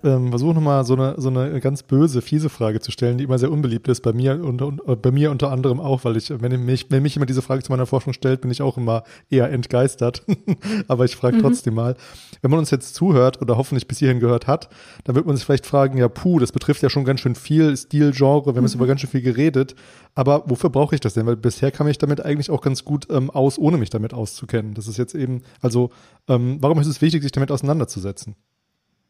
ähm, 0.05 0.29
versuche 0.29 0.53
nochmal 0.53 0.85
so 0.85 0.93
eine, 0.93 1.15
so 1.17 1.29
eine 1.29 1.59
ganz 1.59 1.83
böse, 1.83 2.21
fiese 2.21 2.49
Frage 2.49 2.79
zu 2.79 2.91
stellen, 2.91 3.17
die 3.17 3.23
immer 3.23 3.39
sehr 3.39 3.51
unbeliebt 3.51 3.87
ist, 3.87 4.01
bei 4.01 4.13
mir 4.13 4.43
und, 4.43 4.61
und 4.61 4.87
äh, 4.87 4.95
bei 4.95 5.11
mir 5.11 5.31
unter 5.31 5.51
anderem 5.51 5.79
auch, 5.79 6.05
weil 6.05 6.15
ich, 6.15 6.29
wenn 6.29 6.63
mich, 6.63 6.85
wenn 6.89 7.01
mich 7.01 7.15
jemand 7.15 7.29
diese 7.29 7.41
Frage 7.41 7.63
zu 7.63 7.71
meiner 7.71 7.87
Forschung 7.87 8.13
stellt, 8.13 8.41
bin 8.41 8.51
ich 8.51 8.61
auch 8.61 8.77
immer 8.77 9.03
eher 9.29 9.51
entgeistert. 9.51 10.23
Aber 10.87 11.05
ich 11.05 11.15
frage 11.15 11.37
mhm. 11.37 11.41
trotzdem 11.41 11.73
mal. 11.73 11.95
Wenn 12.41 12.51
man 12.51 12.59
uns 12.59 12.69
jetzt 12.69 12.93
zuhört 12.93 13.41
oder 13.41 13.57
hoffentlich 13.57 13.87
bis 13.87 13.97
hierhin 13.97 14.19
gehört 14.19 14.45
hat, 14.45 14.69
dann 15.03 15.15
wird 15.15 15.25
man 15.25 15.35
sich 15.35 15.45
vielleicht 15.45 15.65
fragen, 15.65 15.97
ja, 15.97 16.07
puh, 16.07 16.39
das 16.39 16.51
betrifft 16.51 16.83
ja 16.83 16.89
schon 16.89 17.03
ganz 17.03 17.21
schön 17.21 17.35
viel 17.35 17.75
Stil, 17.75 18.11
Genre, 18.11 18.45
wir 18.45 18.49
haben 18.49 18.59
mhm. 18.59 18.65
jetzt 18.65 18.75
über 18.75 18.87
ganz 18.87 19.01
schön 19.01 19.09
viel 19.09 19.21
geredet. 19.21 19.75
Aber 20.13 20.43
wofür 20.45 20.69
brauche 20.69 20.93
ich 20.93 21.01
das 21.01 21.15
denn? 21.15 21.25
Weil 21.25 21.35
bisher 21.35 21.71
kam 21.71 21.87
ich 21.87 21.97
damit 21.97 22.23
eigentlich 22.23 22.51
auch 22.51 22.61
ganz 22.61 22.85
gut 22.85 23.07
ähm, 23.09 23.31
aus, 23.31 23.57
ohne 23.57 23.77
mich 23.77 23.89
damit 23.89 24.13
auszukennen. 24.13 24.75
Das 24.75 24.87
ist 24.87 24.97
jetzt 24.97 25.15
eben, 25.15 25.41
also, 25.61 25.89
ähm, 26.27 26.57
warum 26.61 26.79
ist 26.79 26.87
es 26.87 27.01
wichtig, 27.01 27.23
sich 27.23 27.31
damit 27.31 27.51
auseinanderzusetzen? 27.51 28.35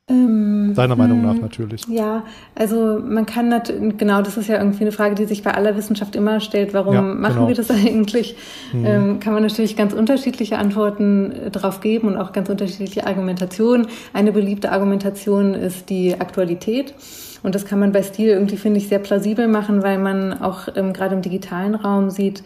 Ähm, 0.08 0.74
Deiner 0.76 0.95
Meinung 0.95 1.24
nach 1.24 1.34
hm, 1.34 1.41
natürlich. 1.41 1.88
Ja, 1.88 2.26
also 2.53 2.99
man 3.03 3.26
kann 3.26 3.49
natürlich, 3.49 3.97
genau, 3.97 4.22
das 4.22 4.38
ist 4.38 4.47
ja 4.47 4.60
irgendwie 4.60 4.82
eine 4.82 4.91
Frage, 4.91 5.16
die 5.16 5.26
sich 5.26 5.41
bei 5.41 5.51
aller 5.51 5.76
Wissenschaft 5.76 6.16
immer 6.16 6.39
stellt, 6.41 6.76
warum 6.76 6.93
ja, 6.93 7.01
machen 7.01 7.36
genau. 7.36 7.47
wir 7.47 7.56
das 7.56 7.72
eigentlich? 7.72 8.36
Mhm. 8.72 8.86
Ähm, 8.86 9.20
kann 9.20 9.34
man 9.34 9.41
natürlich 9.41 9.76
ganz 9.76 9.93
unterschiedliche 9.93 10.60
Antworten 10.60 11.32
äh, 11.32 11.49
darauf 11.49 11.80
geben 11.80 12.10
und 12.10 12.18
auch 12.18 12.34
ganz 12.34 12.49
unterschiedliche 12.49 13.08
Argumentationen. 13.08 13.88
Eine 14.14 14.32
beliebte 14.32 14.72
Argumentation 14.72 15.56
ist 15.56 15.89
die 15.89 16.14
Aktualität. 16.20 16.93
Und 17.41 17.56
das 17.56 17.66
kann 17.66 17.80
man 17.80 17.91
bei 17.91 18.03
Stil 18.03 18.30
irgendwie, 18.30 18.58
finde 18.58 18.80
ich, 18.80 18.88
sehr 18.88 18.99
plausibel 18.99 19.47
machen, 19.47 19.82
weil 19.82 19.97
man 19.97 20.34
auch 20.34 20.68
ähm, 20.76 20.93
gerade 20.93 21.16
im 21.16 21.24
digitalen 21.24 21.74
Raum 21.74 22.12
sieht, 22.12 22.43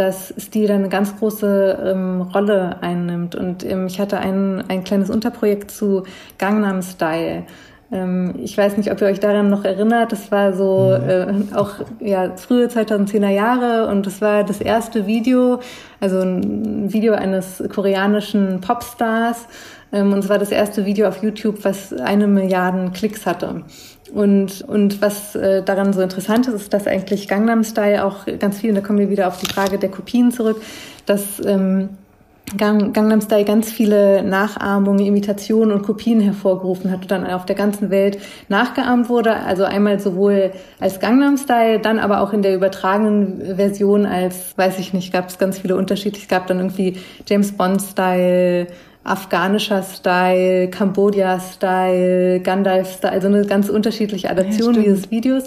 dass 0.00 0.32
Stil 0.38 0.66
da 0.66 0.74
eine 0.76 0.88
ganz 0.88 1.14
große 1.18 1.78
ähm, 1.84 2.22
Rolle 2.22 2.76
einnimmt. 2.80 3.34
Und 3.34 3.64
ähm, 3.64 3.86
ich 3.86 4.00
hatte 4.00 4.18
ein, 4.18 4.64
ein 4.68 4.82
kleines 4.82 5.10
Unterprojekt 5.10 5.70
zu 5.70 6.04
Gangnam 6.38 6.80
Style. 6.80 7.44
Ähm, 7.92 8.34
ich 8.42 8.56
weiß 8.56 8.78
nicht, 8.78 8.90
ob 8.90 9.02
ihr 9.02 9.08
euch 9.08 9.20
daran 9.20 9.50
noch 9.50 9.62
erinnert. 9.62 10.10
Das 10.12 10.32
war 10.32 10.54
so 10.54 10.98
mhm. 10.98 11.50
äh, 11.52 11.54
auch 11.54 11.72
ja, 12.00 12.34
frühe 12.36 12.68
2010er 12.68 13.28
Jahre 13.28 13.88
und 13.88 14.06
das 14.06 14.22
war 14.22 14.42
das 14.42 14.62
erste 14.62 15.06
Video, 15.06 15.60
also 16.00 16.20
ein 16.20 16.90
Video 16.90 17.12
eines 17.12 17.62
koreanischen 17.70 18.62
Popstars. 18.62 19.48
Ähm, 19.92 20.14
und 20.14 20.20
es 20.20 20.30
war 20.30 20.38
das 20.38 20.50
erste 20.50 20.86
Video 20.86 21.08
auf 21.08 21.22
YouTube, 21.22 21.62
was 21.62 21.92
eine 21.92 22.26
Milliarde 22.26 22.90
Klicks 22.94 23.26
hatte. 23.26 23.64
Und, 24.12 24.62
und 24.62 25.00
was 25.00 25.34
äh, 25.34 25.62
daran 25.62 25.92
so 25.92 26.00
interessant 26.00 26.48
ist, 26.48 26.54
ist, 26.54 26.72
dass 26.72 26.86
eigentlich 26.86 27.28
Gangnam 27.28 27.64
Style 27.64 28.04
auch 28.04 28.26
ganz 28.38 28.58
viel, 28.58 28.70
und 28.70 28.76
da 28.76 28.80
kommen 28.80 28.98
wir 28.98 29.10
wieder 29.10 29.28
auf 29.28 29.38
die 29.38 29.46
Frage 29.46 29.78
der 29.78 29.90
Kopien 29.90 30.32
zurück, 30.32 30.60
dass 31.06 31.44
ähm, 31.44 31.90
Gangnam 32.56 33.20
Style 33.20 33.44
ganz 33.44 33.70
viele 33.70 34.24
Nachahmungen, 34.24 35.06
Imitationen 35.06 35.72
und 35.72 35.82
Kopien 35.82 36.20
hervorgerufen 36.20 36.90
hat 36.90 37.02
und 37.02 37.10
dann 37.10 37.24
auf 37.24 37.46
der 37.46 37.54
ganzen 37.54 37.90
Welt 37.90 38.18
nachgeahmt 38.48 39.08
wurde. 39.08 39.36
Also 39.36 39.64
einmal 39.64 40.00
sowohl 40.00 40.50
als 40.80 40.98
Gangnam 40.98 41.36
Style, 41.36 41.78
dann 41.78 42.00
aber 42.00 42.20
auch 42.20 42.32
in 42.32 42.42
der 42.42 42.54
übertragenen 42.54 43.56
Version 43.56 44.04
als, 44.04 44.56
weiß 44.56 44.80
ich 44.80 44.92
nicht, 44.92 45.12
gab 45.12 45.28
es 45.28 45.38
ganz 45.38 45.60
viele 45.60 45.76
Unterschiede. 45.76 46.18
Es 46.18 46.26
gab 46.26 46.48
dann 46.48 46.58
irgendwie 46.58 46.96
James 47.28 47.52
Bond 47.52 47.82
Style, 47.82 48.66
afghanischer 49.04 49.82
Style, 49.82 50.68
Cambodia-Style, 50.68 52.40
Gandalf-Style, 52.40 53.12
also 53.12 53.28
eine 53.28 53.46
ganz 53.46 53.68
unterschiedliche 53.68 54.30
Adaption 54.30 54.74
ja, 54.74 54.82
dieses 54.82 55.10
Videos. 55.10 55.44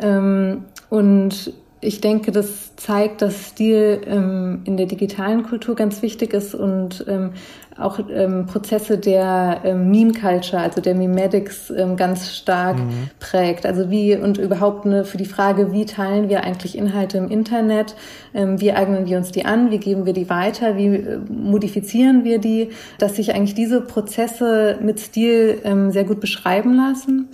Ähm, 0.00 0.64
und 0.90 1.52
ich 1.80 2.00
denke, 2.00 2.32
das 2.32 2.76
zeigt, 2.76 3.20
dass 3.20 3.48
Stil 3.48 4.00
ähm, 4.06 4.62
in 4.64 4.76
der 4.76 4.86
digitalen 4.86 5.42
Kultur 5.42 5.74
ganz 5.74 6.02
wichtig 6.02 6.32
ist 6.32 6.54
und 6.54 7.04
ähm, 7.08 7.32
auch 7.78 7.98
ähm, 8.08 8.46
Prozesse 8.46 8.98
der 8.98 9.60
ähm, 9.64 9.90
Meme-Culture, 9.90 10.62
also 10.62 10.80
der 10.80 10.94
Memetics, 10.94 11.70
ähm, 11.70 11.96
ganz 11.96 12.34
stark 12.34 12.78
mhm. 12.78 13.10
prägt. 13.18 13.66
Also 13.66 13.90
wie 13.90 14.16
und 14.16 14.38
überhaupt 14.38 14.86
eine, 14.86 15.04
für 15.04 15.18
die 15.18 15.24
Frage, 15.24 15.72
wie 15.72 15.84
teilen 15.84 16.28
wir 16.28 16.44
eigentlich 16.44 16.78
Inhalte 16.78 17.18
im 17.18 17.28
Internet, 17.28 17.96
ähm, 18.32 18.60
wie 18.60 18.72
eignen 18.72 19.06
wir 19.06 19.16
uns 19.16 19.32
die 19.32 19.44
an, 19.44 19.70
wie 19.70 19.78
geben 19.78 20.06
wir 20.06 20.12
die 20.12 20.30
weiter, 20.30 20.76
wie 20.76 20.86
äh, 20.86 21.18
modifizieren 21.28 22.24
wir 22.24 22.38
die, 22.38 22.70
dass 22.98 23.16
sich 23.16 23.34
eigentlich 23.34 23.54
diese 23.54 23.80
Prozesse 23.80 24.78
mit 24.80 25.00
Stil 25.00 25.60
ähm, 25.64 25.90
sehr 25.90 26.04
gut 26.04 26.20
beschreiben 26.20 26.76
lassen. 26.76 27.28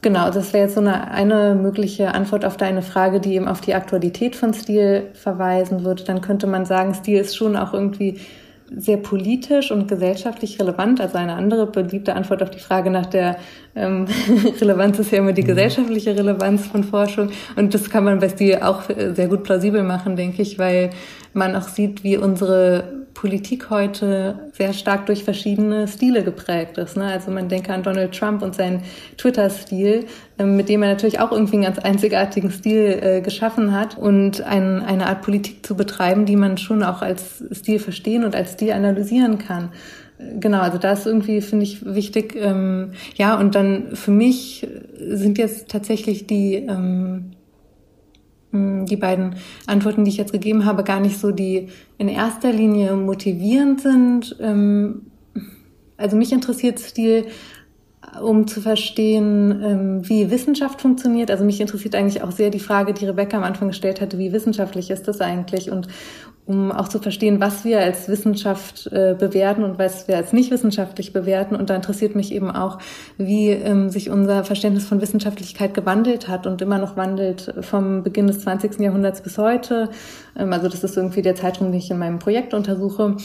Genau, 0.00 0.30
das 0.30 0.52
wäre 0.52 0.64
jetzt 0.64 0.74
so 0.74 0.80
eine, 0.80 1.10
eine 1.10 1.56
mögliche 1.56 2.14
Antwort 2.14 2.44
auf 2.44 2.56
deine 2.56 2.82
Frage, 2.82 3.18
die 3.18 3.34
eben 3.34 3.48
auf 3.48 3.60
die 3.60 3.74
Aktualität 3.74 4.36
von 4.36 4.54
Stil 4.54 5.08
verweisen 5.14 5.84
würde. 5.84 6.04
Dann 6.04 6.20
könnte 6.20 6.46
man 6.46 6.66
sagen, 6.66 6.94
Stil 6.94 7.18
ist 7.18 7.36
schon 7.36 7.56
auch 7.56 7.74
irgendwie 7.74 8.20
sehr 8.74 8.98
politisch 8.98 9.70
und 9.70 9.88
gesellschaftlich 9.88 10.60
relevant. 10.60 11.00
Also 11.00 11.18
eine 11.18 11.34
andere 11.34 11.66
beliebte 11.66 12.14
Antwort 12.14 12.42
auf 12.42 12.50
die 12.50 12.58
Frage 12.58 12.90
nach 12.90 13.06
der 13.06 13.36
ähm, 13.74 14.06
Relevanz 14.60 14.98
ist 14.98 15.12
ja 15.12 15.18
immer 15.18 15.32
die 15.32 15.42
mhm. 15.42 15.48
gesellschaftliche 15.48 16.16
Relevanz 16.16 16.66
von 16.66 16.84
Forschung. 16.84 17.30
Und 17.56 17.74
das 17.74 17.90
kann 17.90 18.04
man 18.04 18.18
bei 18.18 18.28
Stil 18.28 18.56
auch 18.62 18.82
sehr 18.84 19.28
gut 19.28 19.42
plausibel 19.42 19.82
machen, 19.82 20.16
denke 20.16 20.42
ich, 20.42 20.58
weil 20.58 20.90
man 21.32 21.54
auch 21.56 21.68
sieht, 21.68 22.04
wie 22.04 22.16
unsere 22.16 22.98
Politik 23.18 23.68
heute 23.68 24.50
sehr 24.52 24.72
stark 24.72 25.06
durch 25.06 25.24
verschiedene 25.24 25.88
Stile 25.88 26.22
geprägt 26.22 26.78
ist. 26.78 26.96
Ne? 26.96 27.04
Also 27.04 27.32
man 27.32 27.48
denke 27.48 27.72
an 27.74 27.82
Donald 27.82 28.16
Trump 28.16 28.42
und 28.42 28.54
seinen 28.54 28.84
Twitter-Stil, 29.16 30.04
ähm, 30.38 30.56
mit 30.56 30.68
dem 30.68 30.84
er 30.84 30.90
natürlich 30.90 31.18
auch 31.18 31.32
irgendwie 31.32 31.54
einen 31.54 31.64
ganz 31.64 31.80
einzigartigen 31.80 32.52
Stil 32.52 33.00
äh, 33.02 33.20
geschaffen 33.20 33.72
hat 33.72 33.98
und 33.98 34.42
ein, 34.42 34.82
eine 34.82 35.08
Art 35.08 35.22
Politik 35.22 35.66
zu 35.66 35.76
betreiben, 35.76 36.26
die 36.26 36.36
man 36.36 36.58
schon 36.58 36.84
auch 36.84 37.02
als 37.02 37.42
Stil 37.52 37.80
verstehen 37.80 38.22
und 38.22 38.36
als 38.36 38.52
Stil 38.52 38.70
analysieren 38.70 39.38
kann. 39.38 39.70
Genau, 40.18 40.60
also 40.60 40.78
da 40.78 40.92
ist 40.92 41.06
irgendwie, 41.06 41.40
finde 41.40 41.64
ich, 41.64 41.84
wichtig. 41.84 42.34
Ähm, 42.36 42.92
ja, 43.14 43.38
und 43.38 43.54
dann 43.54 43.94
für 43.94 44.10
mich 44.10 44.66
sind 44.98 45.38
jetzt 45.38 45.68
tatsächlich 45.68 46.26
die 46.26 46.54
ähm, 46.56 47.32
hm, 48.52 48.86
die 48.86 48.96
beiden 48.96 49.36
Antworten, 49.66 50.04
die 50.04 50.10
ich 50.10 50.16
jetzt 50.16 50.32
gegeben 50.32 50.64
habe, 50.64 50.82
gar 50.82 51.00
nicht 51.00 51.18
so 51.18 51.30
die 51.30 51.68
in 51.98 52.08
erster 52.08 52.52
Linie 52.52 52.94
motivierend 52.94 53.80
sind. 53.80 54.36
Ähm, 54.40 55.02
also 55.96 56.16
mich 56.16 56.32
interessiert 56.32 56.78
Stil, 56.78 57.26
um 58.22 58.46
zu 58.46 58.60
verstehen, 58.62 59.62
ähm, 59.62 60.08
wie 60.08 60.30
Wissenschaft 60.30 60.80
funktioniert. 60.80 61.30
Also 61.30 61.44
mich 61.44 61.60
interessiert 61.60 61.94
eigentlich 61.94 62.22
auch 62.22 62.30
sehr 62.30 62.50
die 62.50 62.60
Frage, 62.60 62.94
die 62.94 63.04
Rebecca 63.04 63.36
am 63.36 63.44
Anfang 63.44 63.68
gestellt 63.68 64.00
hatte, 64.00 64.18
wie 64.18 64.32
wissenschaftlich 64.32 64.90
ist 64.90 65.06
das 65.08 65.20
eigentlich? 65.20 65.70
Und 65.70 65.88
um 66.48 66.72
auch 66.72 66.88
zu 66.88 66.98
verstehen, 66.98 67.40
was 67.40 67.66
wir 67.66 67.78
als 67.78 68.08
Wissenschaft 68.08 68.86
äh, 68.86 69.14
bewerten 69.16 69.62
und 69.62 69.78
was 69.78 70.08
wir 70.08 70.16
als 70.16 70.32
nicht 70.32 70.50
wissenschaftlich 70.50 71.12
bewerten. 71.12 71.54
Und 71.54 71.68
da 71.68 71.76
interessiert 71.76 72.16
mich 72.16 72.32
eben 72.32 72.50
auch, 72.50 72.78
wie 73.18 73.50
ähm, 73.50 73.90
sich 73.90 74.08
unser 74.08 74.44
Verständnis 74.44 74.86
von 74.86 75.02
Wissenschaftlichkeit 75.02 75.74
gewandelt 75.74 76.26
hat 76.26 76.46
und 76.46 76.62
immer 76.62 76.78
noch 76.78 76.96
wandelt 76.96 77.54
vom 77.60 78.02
Beginn 78.02 78.28
des 78.28 78.40
20. 78.40 78.80
Jahrhunderts 78.80 79.20
bis 79.20 79.36
heute. 79.36 79.90
Ähm, 80.38 80.50
also 80.54 80.68
das 80.68 80.82
ist 80.82 80.96
irgendwie 80.96 81.20
der 81.20 81.34
Zeitraum, 81.34 81.70
den 81.70 81.80
ich 81.80 81.90
in 81.90 81.98
meinem 81.98 82.18
Projekt 82.18 82.54
untersuche. 82.54 83.16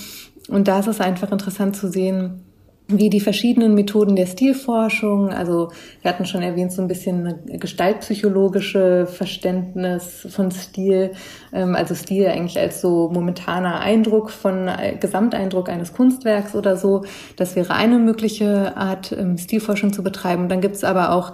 Und 0.50 0.68
da 0.68 0.80
ist 0.80 0.88
es 0.88 1.00
einfach 1.00 1.32
interessant 1.32 1.78
zu 1.78 1.88
sehen, 1.88 2.44
wie 2.88 3.10
die 3.10 3.22
verschiedenen 3.22 3.76
Methoden 3.76 4.16
der 4.16 4.26
Stilforschung, 4.26 5.30
also 5.30 5.72
wir 6.02 6.12
hatten 6.12 6.26
schon 6.26 6.42
erwähnt, 6.42 6.74
so 6.74 6.82
ein 6.82 6.90
bisschen 6.90 7.36
gestaltpsychologische 7.48 9.08
Verständnis 9.08 10.28
von 10.30 10.52
Stil, 10.52 11.12
ähm, 11.54 11.76
also 11.76 11.96
Stil 11.96 12.28
eigentlich 12.28 12.60
als 12.60 12.82
so 12.82 13.10
momentaner 13.10 13.80
Eindruck 13.80 14.30
von 14.30 14.68
äh, 14.68 14.98
Gesamteindruck 15.00 15.70
eines 15.70 15.94
Kunstwerks 15.94 16.56
oder 16.56 16.76
so. 16.76 17.04
Das 17.38 17.56
wäre 17.56 17.74
eine 17.74 18.00
mögliche 18.00 18.76
Art, 18.76 19.16
ähm, 19.18 19.38
Stilforschung 19.38 19.94
zu 19.94 20.04
betreiben. 20.04 20.50
Dann 20.50 20.60
gibt 20.60 20.76
es 20.76 20.84
aber 20.84 21.14
auch 21.14 21.32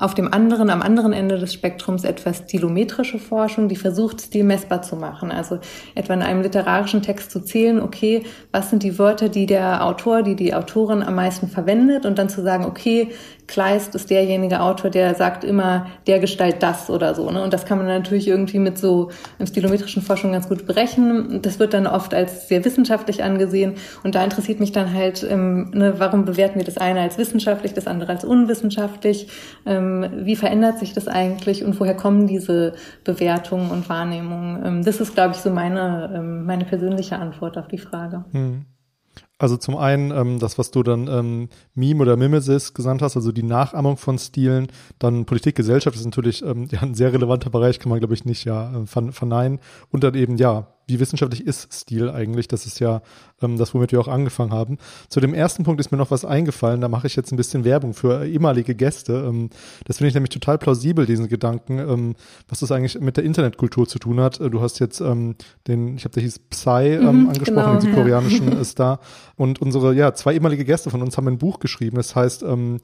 auf 0.00 0.14
dem 0.14 0.32
anderen, 0.32 0.70
am 0.70 0.82
anderen 0.82 1.12
Ende 1.12 1.38
des 1.38 1.54
Spektrums 1.54 2.02
etwas 2.02 2.38
stilometrische 2.38 3.20
Forschung, 3.20 3.68
die 3.68 3.76
versucht, 3.76 4.20
Stil 4.20 4.42
messbar 4.42 4.82
zu 4.82 4.96
machen. 4.96 5.30
Also 5.30 5.60
etwa 5.94 6.14
in 6.14 6.22
einem 6.22 6.42
literarischen 6.42 7.02
Text 7.02 7.30
zu 7.30 7.40
zählen, 7.40 7.80
okay, 7.80 8.24
was 8.50 8.70
sind 8.70 8.82
die 8.82 8.98
Wörter, 8.98 9.28
die 9.28 9.46
der 9.46 9.86
Autor, 9.86 10.22
die 10.22 10.34
die 10.34 10.52
Autorin 10.52 10.79
Autorin 10.80 11.02
am 11.02 11.14
meisten 11.14 11.48
verwendet 11.48 12.06
und 12.06 12.18
dann 12.18 12.28
zu 12.28 12.42
sagen, 12.42 12.64
okay, 12.64 13.10
Kleist 13.46 13.94
ist 13.94 14.10
derjenige 14.10 14.60
Autor, 14.60 14.90
der 14.90 15.14
sagt 15.14 15.44
immer 15.44 15.86
der 16.06 16.20
Gestalt 16.20 16.62
das 16.62 16.88
oder 16.88 17.14
so. 17.14 17.30
Ne? 17.30 17.42
Und 17.42 17.52
das 17.52 17.66
kann 17.66 17.78
man 17.78 17.86
natürlich 17.86 18.28
irgendwie 18.28 18.58
mit 18.58 18.78
so 18.78 19.10
stilometrischen 19.44 20.02
Forschung 20.02 20.32
ganz 20.32 20.48
gut 20.48 20.66
berechnen. 20.66 21.42
Das 21.42 21.58
wird 21.58 21.74
dann 21.74 21.86
oft 21.86 22.14
als 22.14 22.48
sehr 22.48 22.64
wissenschaftlich 22.64 23.22
angesehen. 23.22 23.74
Und 24.04 24.14
da 24.14 24.24
interessiert 24.24 24.60
mich 24.60 24.72
dann 24.72 24.94
halt, 24.94 25.26
ähm, 25.28 25.70
ne, 25.74 25.94
warum 25.98 26.24
bewerten 26.24 26.58
wir 26.58 26.64
das 26.64 26.78
eine 26.78 27.00
als 27.00 27.18
wissenschaftlich, 27.18 27.74
das 27.74 27.86
andere 27.86 28.12
als 28.12 28.24
unwissenschaftlich? 28.24 29.28
Ähm, 29.66 30.06
wie 30.14 30.36
verändert 30.36 30.78
sich 30.78 30.92
das 30.92 31.08
eigentlich 31.08 31.64
und 31.64 31.78
woher 31.78 31.94
kommen 31.94 32.26
diese 32.26 32.74
Bewertungen 33.04 33.70
und 33.70 33.88
Wahrnehmungen? 33.88 34.64
Ähm, 34.64 34.84
das 34.84 35.00
ist, 35.00 35.14
glaube 35.14 35.34
ich, 35.34 35.40
so 35.40 35.50
meine, 35.50 36.10
ähm, 36.14 36.46
meine 36.46 36.64
persönliche 36.64 37.16
Antwort 37.16 37.58
auf 37.58 37.66
die 37.66 37.78
Frage. 37.78 38.24
Hm. 38.32 38.64
Also 39.40 39.56
zum 39.56 39.74
einen 39.78 40.10
ähm, 40.10 40.38
das, 40.38 40.58
was 40.58 40.70
du 40.70 40.82
dann 40.82 41.08
ähm, 41.08 41.48
Meme 41.74 42.02
oder 42.02 42.18
Mimesis 42.18 42.74
gesandt 42.74 43.00
hast, 43.00 43.16
also 43.16 43.32
die 43.32 43.42
Nachahmung 43.42 43.96
von 43.96 44.18
Stilen, 44.18 44.68
dann 44.98 45.24
Politik, 45.24 45.56
Gesellschaft 45.56 45.96
ist 45.96 46.04
natürlich 46.04 46.42
ähm, 46.42 46.68
ja, 46.70 46.82
ein 46.82 46.94
sehr 46.94 47.10
relevanter 47.10 47.48
Bereich, 47.48 47.78
kann 47.78 47.88
man 47.88 48.00
glaube 48.00 48.12
ich 48.12 48.26
nicht 48.26 48.44
ja 48.44 48.70
äh, 48.82 49.12
verneinen. 49.12 49.60
Und 49.90 50.04
dann 50.04 50.14
eben 50.14 50.36
ja 50.36 50.66
wie 50.90 51.00
wissenschaftlich 51.00 51.46
ist 51.46 51.72
Stil 51.72 52.10
eigentlich? 52.10 52.48
Das 52.48 52.66
ist 52.66 52.80
ja 52.80 53.00
ähm, 53.40 53.56
das, 53.56 53.72
womit 53.72 53.92
wir 53.92 54.00
auch 54.00 54.08
angefangen 54.08 54.52
haben. 54.52 54.78
Zu 55.08 55.20
dem 55.20 55.32
ersten 55.32 55.62
Punkt 55.62 55.80
ist 55.80 55.92
mir 55.92 55.98
noch 55.98 56.10
was 56.10 56.24
eingefallen. 56.24 56.80
Da 56.80 56.88
mache 56.88 57.06
ich 57.06 57.16
jetzt 57.16 57.32
ein 57.32 57.36
bisschen 57.36 57.64
Werbung 57.64 57.94
für 57.94 58.26
ehemalige 58.26 58.74
Gäste. 58.74 59.24
Ähm, 59.26 59.50
das 59.86 59.98
finde 59.98 60.08
ich 60.08 60.14
nämlich 60.14 60.30
total 60.30 60.58
plausibel, 60.58 61.06
diesen 61.06 61.28
Gedanken, 61.28 61.78
ähm, 61.78 62.16
was 62.48 62.60
das 62.60 62.72
eigentlich 62.72 63.00
mit 63.00 63.16
der 63.16 63.24
Internetkultur 63.24 63.86
zu 63.86 63.98
tun 63.98 64.20
hat. 64.20 64.40
Du 64.40 64.60
hast 64.60 64.80
jetzt 64.80 65.00
ähm, 65.00 65.36
den, 65.68 65.96
ich 65.96 66.04
habe 66.04 66.14
da 66.14 66.20
hieß 66.20 66.40
Psy 66.50 66.70
ähm, 66.70 67.22
mhm, 67.22 67.28
angesprochen, 67.28 67.54
genau, 67.54 67.72
den 67.72 67.80
südkoreanischen 67.80 68.52
ja. 68.52 68.64
Star. 68.64 69.00
Und 69.40 69.62
unsere, 69.62 69.94
ja, 69.94 70.12
zwei 70.12 70.34
ehemalige 70.34 70.66
Gäste 70.66 70.90
von 70.90 71.00
uns 71.00 71.16
haben 71.16 71.26
ein 71.26 71.38
Buch 71.38 71.60
geschrieben. 71.60 71.96
Das 71.96 72.14
heißt, 72.14 72.42
ähm, 72.42 72.78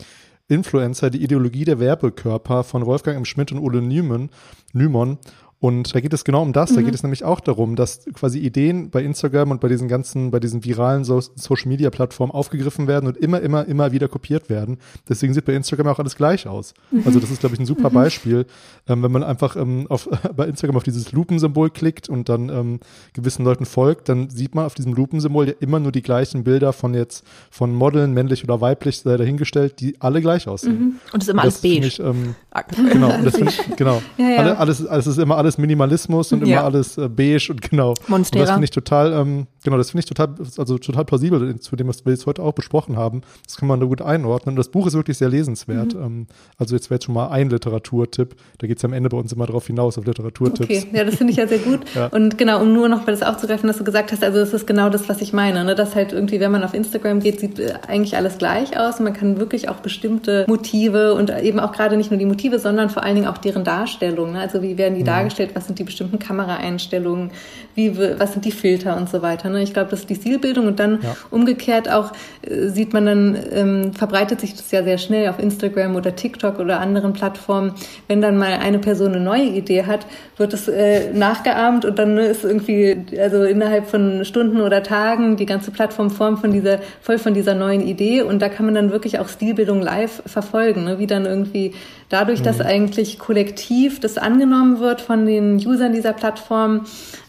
Influencer, 0.49 1.11
die 1.11 1.23
Ideologie 1.23 1.67
der 1.67 1.81
Werbekörper 1.81 2.65
von 2.65 2.87
Wolfgang 2.87 3.19
M. 3.19 3.27
Schmidt 3.27 3.53
und 3.53 3.59
Ole 3.59 3.83
Newman, 3.83 4.31
Nymon. 4.73 5.19
Und 5.59 5.95
da 5.95 6.01
geht 6.01 6.13
es 6.13 6.25
genau 6.25 6.43
um 6.43 6.53
das. 6.53 6.73
Mhm. 6.73 6.75
Da 6.77 6.83
geht 6.83 6.95
es 6.95 7.03
nämlich 7.03 7.25
auch 7.25 7.41
darum, 7.41 7.77
dass 7.77 8.05
quasi 8.13 8.39
Ideen 8.39 8.91
bei 8.91 9.03
Instagram 9.03 9.51
und 9.51 9.61
bei 9.61 9.69
diesen 9.69 9.89
ganzen, 9.89 10.31
bei 10.31 10.39
diesen 10.39 10.65
viralen 10.65 11.03
so 11.05 11.19
Social 11.21 11.69
Media 11.69 11.89
Plattformen 11.89 12.31
aufgegriffen 12.31 12.87
werden 12.87 13.07
und 13.07 13.17
immer, 13.17 13.41
immer, 13.41 13.65
immer 13.65 13.91
wieder 13.91 14.09
kopiert 14.09 14.51
werden. 14.51 14.77
Deswegen 15.09 15.33
sieht 15.33 15.47
bei 15.47 15.55
Instagram 15.55 15.89
auch 15.89 15.99
alles 15.99 16.15
gleich 16.15 16.47
aus. 16.47 16.75
Mhm. 16.91 17.03
Also 17.07 17.21
das 17.21 17.31
ist, 17.31 17.41
glaube 17.41 17.55
ich, 17.55 17.61
ein 17.61 17.67
super 17.67 17.89
mhm. 17.89 17.95
Beispiel. 17.95 18.47
Ähm, 18.87 19.03
wenn 19.03 19.11
man 19.11 19.23
einfach 19.23 19.57
ähm, 19.57 19.87
auf, 19.89 20.09
bei 20.37 20.47
Instagram 20.47 20.77
auf 20.77 20.83
dieses 20.83 21.13
Lupensymbol 21.13 21.71
klickt 21.71 22.11
und 22.11 22.29
dann 22.29 22.51
ähm, 22.51 22.81
gewissen 23.15 23.43
Leuten 23.43 23.65
folgt, 23.65 24.11
dann 24.11 24.29
sieht 24.29 24.55
man 24.55 24.67
auf 24.67 24.75
diesem 24.75 24.93
Lupensymbol 24.93 25.49
ja 25.49 25.55
immer 25.61 25.81
nur 25.81 25.91
die 25.91 26.03
gleichen 26.03 26.45
Bilder 26.45 26.75
von 26.75 26.93
jetzt, 26.93 27.25
von 27.51 27.75
Modeln, 27.75 28.13
männlich 28.13 28.45
oder 28.45 28.61
weiblich, 28.61 29.07
äh, 29.07 29.17
dahingestellt, 29.17 29.81
die 29.81 29.99
alle 30.03 30.21
gleich 30.21 30.49
aussehen. 30.49 30.79
Mhm. 30.79 30.95
Und 31.15 31.23
es 31.23 31.29
ist 31.29 31.33
immer 31.33 31.43
alles 31.43 31.63
beige. 31.63 31.87
Ich, 31.87 31.99
ähm, 31.99 32.35
genau, 32.93 33.11
das 33.25 33.39
ich, 33.39 33.59
genau. 33.77 34.03
Ja, 34.19 34.29
ja. 34.29 34.37
Alle, 34.39 34.59
alles, 34.59 34.87
alles 34.87 35.07
ist 35.07 35.19
immer 35.19 35.39
alles 35.39 35.46
alles 35.47 35.59
Minimalismus 35.59 36.33
und 36.33 36.47
ja. 36.47 36.59
immer 36.59 36.65
alles 36.65 36.99
äh, 36.99 37.09
beige 37.09 37.49
und 37.51 37.63
genau. 37.63 37.95
Monstera. 38.09 38.41
Und 38.41 38.47
das 38.47 38.55
finde 38.55 38.65
ich 38.65 38.71
total, 38.71 39.13
ähm, 39.13 39.47
genau, 39.65 39.77
das 39.77 39.91
finde 39.91 40.01
ich 40.01 40.07
total, 40.07 40.35
also 40.59 40.79
total 40.79 41.05
plausibel 41.05 41.59
zu 41.61 41.77
dem, 41.77 41.89
was 41.89 42.05
wir 42.05 42.13
jetzt 42.13 42.27
heute 42.27 42.43
auch 42.43 42.53
besprochen 42.53 42.97
haben. 42.97 43.23
Das 43.45 43.57
kann 43.57 43.69
man 43.69 43.81
da 43.81 43.87
gut 43.87 44.03
einordnen. 44.03 44.55
Und 44.55 44.57
das 44.57 44.69
Buch 44.69 44.87
ist 44.87 44.95
wirklich 44.95 45.19
sehr 45.19 45.29
lesenswert. 45.29 45.95
Mhm. 45.95 46.03
Ähm, 46.03 46.27
also 46.59 46.75
jetzt 46.75 46.91
wäre 46.91 46.97
jetzt 46.97 47.05
schon 47.05 47.15
mal 47.15 47.29
ein 47.29 47.49
Literaturtipp. 47.49 48.35
Da 48.59 48.67
geht 48.67 48.79
es 48.79 48.85
am 48.85 48.93
Ende 48.93 49.09
bei 49.09 49.17
uns 49.17 49.33
immer 49.33 49.47
drauf 49.47 49.67
hinaus, 49.67 49.97
auf 49.99 50.05
Literaturtipps. 50.05 50.61
Okay, 50.61 50.87
ja, 50.93 51.05
das 51.05 51.15
finde 51.17 51.33
ich 51.33 51.39
ja 51.39 51.47
sehr 51.47 51.59
gut. 51.59 51.81
ja. 51.95 52.07
Und 52.09 52.37
genau, 52.39 52.61
um 52.61 52.73
nur 52.73 52.89
noch 52.89 53.05
bei 53.05 53.13
das 53.13 53.23
aufzugreifen, 53.23 53.69
was 53.69 53.79
du 53.79 53.85
gesagt 53.85 54.13
hast, 54.13 54.25
also 54.25 54.39
das 54.39 54.53
ist 54.53 54.67
genau 54.67 54.89
das, 54.91 55.09
was 55.09 55.21
ich 55.21 55.33
meine. 55.33 55.65
Ne? 55.65 55.75
Dass 55.75 55.95
halt 55.95 56.13
irgendwie, 56.13 56.41
wenn 56.41 56.51
man 56.51 56.65
auf 56.65 56.75
Instagram 56.75 57.21
geht, 57.21 57.41
sieht 57.41 57.59
äh, 57.59 57.75
eigentlich 57.87 58.17
alles 58.17 58.39
gleich 58.39 58.79
aus. 58.79 58.99
Und 58.99 59.05
man 59.05 59.13
kann 59.13 59.39
wirklich 59.39 59.69
auch 59.69 59.77
bestimmte 59.77 60.45
Motive 60.49 61.15
und 61.15 61.31
eben 61.31 61.61
auch 61.61 61.73
gerade 61.73 61.97
nicht 61.97 62.11
nur 62.11 62.19
die 62.19 62.27
Motive, 62.27 62.59
sondern 62.59 62.91
vor 62.91 63.05
allen 63.05 63.15
Dingen 63.15 63.29
auch 63.29 63.39
deren 63.39 63.65
Darstellung. 63.65 64.33
Ne? 64.33 64.41
Also 64.41 64.63
wie 64.63 64.77
werden 64.77 64.95
die 64.95 65.03
mhm. 65.03 65.07
dargestellt? 65.07 65.36
Dargestellt, 65.37 65.51
was 65.55 65.67
sind 65.67 65.79
die 65.79 65.85
bestimmten 65.85 66.19
Kameraeinstellungen, 66.19 67.31
wie, 67.75 67.97
was 67.97 68.33
sind 68.33 68.45
die 68.45 68.53
Filter 68.53 68.97
und 68.97 69.09
so 69.09 69.23
weiter. 69.23 69.51
Ne? 69.51 69.63
Ich 69.63 69.73
glaube, 69.73 69.91
das 69.91 70.01
ist 70.01 70.11
die 70.11 70.15
Stilbildung 70.15 70.67
und 70.67 70.79
dann 70.79 71.01
ja. 71.03 71.17
umgekehrt 71.31 71.91
auch 71.91 72.13
äh, 72.43 72.69
sieht 72.69 72.93
man 72.93 73.07
dann, 73.07 73.39
ähm, 73.53 73.93
verbreitet 73.93 74.41
sich 74.41 74.55
das 74.55 74.71
ja 74.71 74.83
sehr 74.83 74.99
schnell 74.99 75.29
auf 75.29 75.39
Instagram 75.39 75.97
oder 75.97 76.17
TikTok 76.17 76.59
oder 76.59 76.81
anderen 76.81 77.13
Plattformen. 77.13 77.75
Wenn 78.09 78.21
dann 78.21 78.37
mal 78.37 78.55
eine 78.55 78.79
Person 78.79 79.15
eine 79.15 79.21
neue 79.21 79.45
Idee 79.45 79.85
hat, 79.85 80.07
wird 80.37 80.53
es 80.53 80.69
äh, 80.69 81.13
nachgeahmt 81.13 81.85
und 81.85 81.99
dann 81.99 82.17
ist 82.19 82.45
irgendwie, 82.45 82.97
also 83.19 83.45
innerhalb 83.45 83.87
von 83.87 84.25
Stunden 84.25 84.61
oder 84.61 84.83
Tagen 84.83 85.37
die 85.37 85.47
ganze 85.47 85.71
Plattform 85.71 86.11
form 86.11 86.39
von 86.39 86.53
dieser, 86.53 86.79
voll 87.01 87.19
von 87.19 87.35
dieser 87.35 87.55
neuen 87.55 87.87
Idee 87.87 88.23
und 88.23 88.41
da 88.41 88.49
kann 88.49 88.67
man 88.67 88.75
dann 88.75 88.91
wirklich 88.91 89.19
auch 89.19 89.29
Stilbildung 89.29 89.81
live 89.83 90.23
verfolgen, 90.27 90.85
ne? 90.85 90.99
wie 90.99 91.07
dann 91.07 91.27
irgendwie 91.27 91.75
dadurch, 92.09 92.41
mhm. 92.41 92.45
dass 92.45 92.61
eigentlich 92.61 93.19
kollektiv 93.19 94.01
das 94.01 94.19
angenommen 94.19 94.81
wird 94.81 95.01
von 95.01 95.26
den 95.27 95.57
Usern 95.57 95.93
dieser 95.93 96.13
Plattform, 96.13 96.83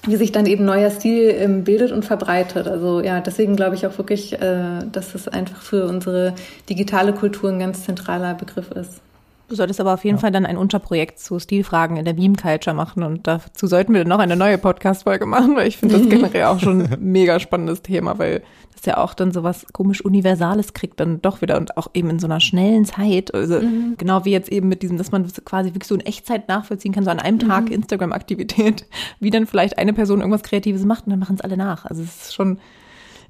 wie 0.06 0.16
sich 0.16 0.32
dann 0.32 0.45
eben 0.45 0.66
neuer 0.66 0.89
Stil 0.89 1.36
ähm, 1.38 1.64
bildet 1.64 1.91
und 1.91 2.06
verbreitet. 2.06 2.68
Also 2.68 3.02
ja, 3.02 3.20
deswegen 3.22 3.56
glaube 3.56 3.76
ich 3.76 3.86
auch 3.86 3.98
wirklich, 3.98 4.34
äh, 4.34 4.80
dass 4.91 5.16
es 5.16 5.28
einfach 5.28 5.62
für 5.62 5.86
unsere 5.88 6.34
digitale 6.70 7.14
Kultur 7.14 7.50
ein 7.50 7.60
ganz 7.60 7.84
zentraler 7.84 8.34
Begriff 8.34 8.72
ist. 8.72 9.02
Du 9.48 9.56
solltest 9.56 9.80
aber 9.80 9.93
auf 9.93 10.04
jeden 10.04 10.18
ja. 10.18 10.22
Fall 10.22 10.32
dann 10.32 10.45
ein 10.45 10.58
Unterprojekt 10.58 11.20
zu 11.20 11.39
Stilfragen 11.39 11.95
in 11.95 12.04
der 12.04 12.14
Meme 12.14 12.36
Culture 12.36 12.76
machen 12.76 13.04
und 13.04 13.28
dazu 13.28 13.66
sollten 13.66 13.93
wir 13.93 14.04
noch 14.04 14.20
eine 14.20 14.36
neue 14.36 14.58
Podcast-Folge 14.58 15.26
machen, 15.26 15.56
weil 15.56 15.68
ich 15.68 15.78
finde 15.78 16.00
das 16.00 16.10
generell 16.10 16.45
auch 16.45 16.60
schon 16.60 16.82
ein 16.82 16.98
mega 17.00 17.39
spannendes 17.39 17.82
Thema, 17.82 18.20
weil 18.20 18.43
das 18.74 18.86
ja 18.86 18.98
auch 18.98 19.14
dann 19.14 19.32
so 19.32 19.43
was 19.43 19.66
komisch 19.72 20.04
Universales 20.04 20.74
kriegt 20.74 21.00
dann 21.00 21.22
doch 21.22 21.41
wieder 21.41 21.58
und 21.58 21.78
auch 21.78 21.88
eben 21.93 22.10
in 22.10 22.20
so 22.20 22.28
einer 22.28 22.41
schnellen 22.41 22.84
Zeit, 22.84 23.34
also 23.34 23.62
mhm. 23.62 23.95
genau 23.98 24.26
wie 24.26 24.32
jetzt 24.32 24.52
eben 24.52 24.68
mit 24.68 24.84
diesem, 24.84 24.98
dass 24.98 25.14
man 25.14 25.26
quasi 25.45 25.70
wirklich 25.70 25.88
so 25.88 25.95
in 25.95 26.02
Echtzeit 26.02 26.50
nachvollziehen 26.50 26.91
kann, 26.91 27.06
so 27.06 27.10
an 27.10 27.20
einem 27.20 27.39
Tag 27.39 27.66
mhm. 27.66 27.72
Instagram-Aktivität, 27.72 28.86
wie 29.22 29.30
dann 29.30 29.48
vielleicht 29.48 29.78
eine 29.78 29.93
Person 29.93 30.20
irgendwas 30.20 30.43
Kreatives 30.43 30.84
macht 30.84 31.06
und 31.06 31.12
dann 31.12 31.20
machen 31.20 31.36
es 31.36 31.41
alle 31.41 31.56
nach. 31.56 31.86
Also 31.86 32.04
es 32.04 32.24
ist 32.24 32.36
schon, 32.36 32.60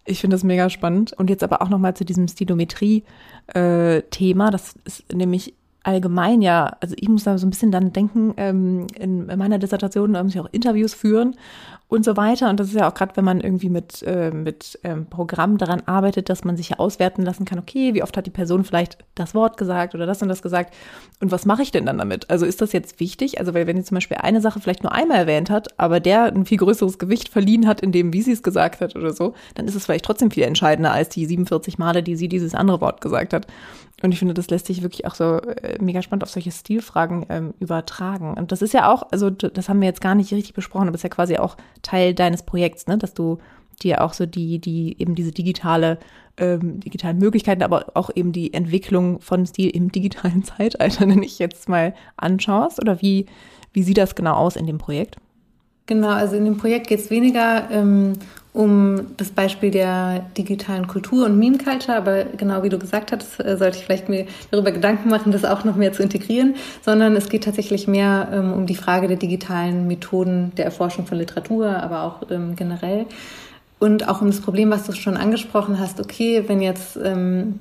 ich 0.08 0.20
finde 0.20 0.36
das 0.36 0.44
mega 0.44 0.70
spannend. 0.70 1.14
Und 1.14 1.30
jetzt 1.30 1.44
aber 1.44 1.62
auch 1.62 1.70
nochmal 1.70 1.96
zu 1.96 2.04
diesem 2.06 2.28
Stilometrie-Thema. 2.28 4.48
Äh, 4.48 4.52
das 4.52 4.76
ist 4.86 5.14
nämlich 5.14 5.54
allgemein 5.88 6.42
ja, 6.42 6.76
also 6.82 6.96
ich 7.00 7.08
muss 7.08 7.24
da 7.24 7.38
so 7.38 7.48
ein 7.48 7.50
bisschen 7.50 7.72
dann 7.72 7.94
denken, 7.94 8.34
ähm, 8.36 8.88
in 9.00 9.26
meiner 9.26 9.58
Dissertation 9.58 10.12
muss 10.12 10.36
ich 10.36 10.40
auch 10.42 10.50
Interviews 10.52 10.94
führen 10.94 11.38
und 11.88 12.04
so 12.04 12.18
weiter. 12.18 12.50
Und 12.50 12.60
das 12.60 12.68
ist 12.68 12.76
ja 12.76 12.90
auch 12.90 12.94
gerade, 12.94 13.16
wenn 13.16 13.24
man 13.24 13.40
irgendwie 13.40 13.70
mit, 13.70 14.04
äh, 14.04 14.32
mit 14.32 14.78
ähm, 14.84 15.06
Programmen 15.06 15.58
daran 15.58 15.82
arbeitet, 15.86 16.28
dass 16.28 16.44
man 16.44 16.58
sich 16.58 16.70
ja 16.70 16.80
auswerten 16.80 17.22
lassen 17.22 17.46
kann, 17.46 17.58
okay, 17.58 17.94
wie 17.94 18.04
oft 18.04 18.18
hat 18.18 18.26
die 18.26 18.32
Person 18.32 18.66
vielleicht 18.66 18.98
das 19.16 19.34
Wort 19.34 19.56
gesagt 19.56 19.96
oder 19.96 20.06
das 20.06 20.22
und 20.22 20.28
das 20.28 20.42
gesagt 20.42 20.74
und 21.22 21.32
was 21.32 21.46
mache 21.46 21.62
ich 21.62 21.72
denn 21.72 21.86
dann 21.86 21.98
damit? 21.98 22.30
Also 22.30 22.46
ist 22.46 22.60
das 22.60 22.74
jetzt 22.74 23.00
wichtig? 23.00 23.40
Also 23.40 23.54
weil 23.54 23.66
wenn 23.66 23.78
sie 23.78 23.86
zum 23.86 23.96
Beispiel 23.96 24.18
eine 24.18 24.42
Sache 24.42 24.60
vielleicht 24.60 24.84
nur 24.84 24.92
einmal 24.92 25.20
erwähnt 25.20 25.50
hat, 25.50 25.80
aber 25.80 26.02
der 26.02 26.26
ein 26.26 26.46
viel 26.46 26.58
größeres 26.58 27.00
Gewicht 27.00 27.30
verliehen 27.30 27.66
hat, 27.66 27.80
in 27.80 27.94
dem, 27.94 28.12
wie 28.12 28.22
sie 28.22 28.34
es 28.34 28.44
gesagt 28.44 28.82
hat 28.82 28.98
oder 28.98 29.14
so, 29.14 29.34
dann 29.56 29.68
ist 29.68 29.76
es 29.76 29.86
vielleicht 29.86 30.04
trotzdem 30.04 30.32
viel 30.32 30.44
entscheidender 30.44 30.92
als 30.92 31.08
die 31.08 31.26
47 31.26 31.78
Male, 31.78 32.04
die 32.04 32.18
sie 32.18 32.28
dieses 32.28 32.54
andere 32.54 32.82
Wort 32.82 33.00
gesagt 33.00 33.34
hat. 33.34 33.48
Und 34.04 34.12
ich 34.12 34.20
finde, 34.20 34.36
das 34.36 34.50
lässt 34.50 34.68
sich 34.68 34.84
wirklich 34.84 35.08
auch 35.08 35.16
so 35.16 35.40
äh, 35.40 35.82
mega 35.82 36.02
spannend 36.02 36.24
auf 36.24 36.30
solche 36.30 36.52
Stilfragen 36.52 37.26
ähm, 37.30 37.54
übertragen. 37.60 38.36
Und 38.36 38.52
das 38.52 38.62
ist 38.62 38.74
ja 38.74 38.92
auch, 38.92 39.04
also 39.12 39.32
das 39.32 39.70
haben 39.70 39.82
wir 39.82 39.88
jetzt 39.88 40.02
gar 40.02 40.14
nicht 40.14 40.32
richtig 40.32 40.54
besprochen, 40.54 40.88
aber 40.88 40.96
es 40.96 41.00
ist 41.00 41.04
ja 41.04 41.10
quasi 41.10 41.38
auch 41.38 41.58
Teil 41.82 42.14
deines 42.14 42.44
Projekts, 42.44 42.86
ne? 42.86 42.98
dass 42.98 43.16
du 43.16 43.40
dir 43.82 44.04
auch 44.04 44.14
so 44.14 44.26
die, 44.26 44.60
die 44.60 45.00
eben 45.00 45.16
diese 45.16 45.32
digitale, 45.32 45.98
ähm, 46.38 46.80
digitalen 46.80 47.18
Möglichkeiten, 47.18 47.64
aber 47.64 47.88
auch 47.96 48.12
eben 48.14 48.32
die 48.32 48.54
Entwicklung 48.54 49.20
von 49.20 49.46
Stil 49.48 49.72
im 49.72 49.92
digitalen 49.92 50.44
Zeitalter, 50.44 51.06
nenne 51.06 51.26
ich 51.26 51.40
jetzt 51.40 51.68
mal, 51.68 51.96
anschaust? 52.18 52.80
Oder 52.80 53.02
wie, 53.02 53.26
wie 53.74 53.84
sieht 53.84 53.98
das 53.98 54.14
genau 54.14 54.36
aus 54.36 54.56
in 54.56 54.68
dem 54.68 54.78
Projekt? 54.78 55.18
Genau, 55.88 56.10
also 56.10 56.36
in 56.36 56.44
dem 56.44 56.58
Projekt 56.58 56.88
geht 56.88 57.00
es 57.00 57.10
weniger 57.10 57.72
ähm, 57.72 58.14
um 58.52 59.16
das 59.16 59.30
Beispiel 59.30 59.72
der 59.72 60.26
digitalen 60.38 60.88
Kultur 60.88 61.26
und 61.26 61.40
Meme 61.40 61.58
Culture, 61.58 61.96
aber 61.96 62.26
genau 62.26 62.62
wie 62.64 62.70
du 62.70 62.78
gesagt 62.78 63.14
hast, 63.14 63.40
äh, 63.40 63.56
sollte 63.56 63.78
ich 63.78 63.86
vielleicht 63.86 64.10
mir 64.10 64.26
darüber 64.52 64.72
Gedanken 64.72 65.10
machen, 65.10 65.32
das 65.32 65.46
auch 65.46 65.64
noch 65.64 65.78
mehr 65.78 65.94
zu 65.94 66.04
integrieren, 66.04 66.56
sondern 66.82 67.16
es 67.16 67.30
geht 67.30 67.46
tatsächlich 67.46 67.88
mehr 67.88 68.28
ähm, 68.34 68.52
um 68.52 68.66
die 68.66 68.76
Frage 68.76 69.08
der 69.08 69.16
digitalen 69.16 69.88
Methoden 69.88 70.52
der 70.58 70.66
Erforschung 70.66 71.06
von 71.06 71.18
Literatur, 71.20 71.68
aber 71.68 72.04
auch 72.04 72.30
ähm, 72.32 72.56
generell. 72.58 73.06
und 73.80 74.10
auch 74.10 74.22
um 74.22 74.28
das 74.28 74.42
Problem, 74.42 74.72
was 74.72 74.86
du 74.86 74.92
schon 74.92 75.16
angesprochen 75.16 75.80
hast, 75.80 76.02
okay, 76.02 76.44
wenn 76.48 76.62
jetzt 76.62 77.00
ähm, 77.02 77.60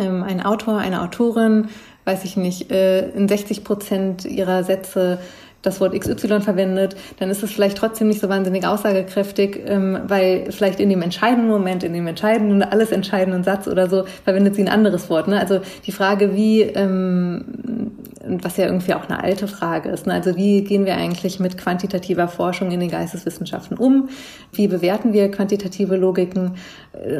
ähm, 0.00 0.24
ein 0.24 0.44
Autor, 0.44 0.78
eine 0.78 1.02
Autorin, 1.02 1.68
weiß 2.04 2.24
ich 2.24 2.36
nicht, 2.36 2.72
äh, 2.72 3.10
in 3.10 3.28
60 3.28 3.62
Prozent 3.62 4.24
ihrer 4.24 4.64
Sätze 4.64 5.18
das 5.62 5.80
Wort 5.80 5.98
XY 5.98 6.40
verwendet, 6.40 6.96
dann 7.18 7.30
ist 7.30 7.42
es 7.42 7.52
vielleicht 7.52 7.78
trotzdem 7.78 8.08
nicht 8.08 8.20
so 8.20 8.28
wahnsinnig 8.28 8.66
aussagekräftig, 8.66 9.60
ähm, 9.66 10.00
weil 10.06 10.50
vielleicht 10.50 10.80
in 10.80 10.90
dem 10.90 11.02
entscheidenden 11.02 11.48
Moment, 11.48 11.84
in 11.84 11.92
dem 11.92 12.06
entscheidenden, 12.06 12.62
alles 12.62 12.90
entscheidenden 12.90 13.44
Satz 13.44 13.68
oder 13.68 13.88
so, 13.88 14.04
verwendet 14.24 14.56
sie 14.56 14.62
ein 14.62 14.68
anderes 14.68 15.08
Wort. 15.08 15.28
Ne? 15.28 15.38
Also 15.38 15.60
die 15.86 15.92
Frage, 15.92 16.34
wie 16.34 16.62
ähm, 16.62 17.44
was 18.24 18.56
ja 18.56 18.66
irgendwie 18.66 18.94
auch 18.94 19.08
eine 19.08 19.22
alte 19.22 19.48
Frage 19.48 19.88
ist. 19.90 20.06
Ne? 20.06 20.14
Also 20.14 20.36
wie 20.36 20.62
gehen 20.62 20.86
wir 20.86 20.96
eigentlich 20.96 21.40
mit 21.40 21.58
quantitativer 21.58 22.28
Forschung 22.28 22.70
in 22.70 22.80
den 22.80 22.90
Geisteswissenschaften 22.90 23.76
um? 23.76 24.08
Wie 24.52 24.68
bewerten 24.68 25.12
wir 25.12 25.30
quantitative 25.30 25.96
Logiken? 25.96 26.52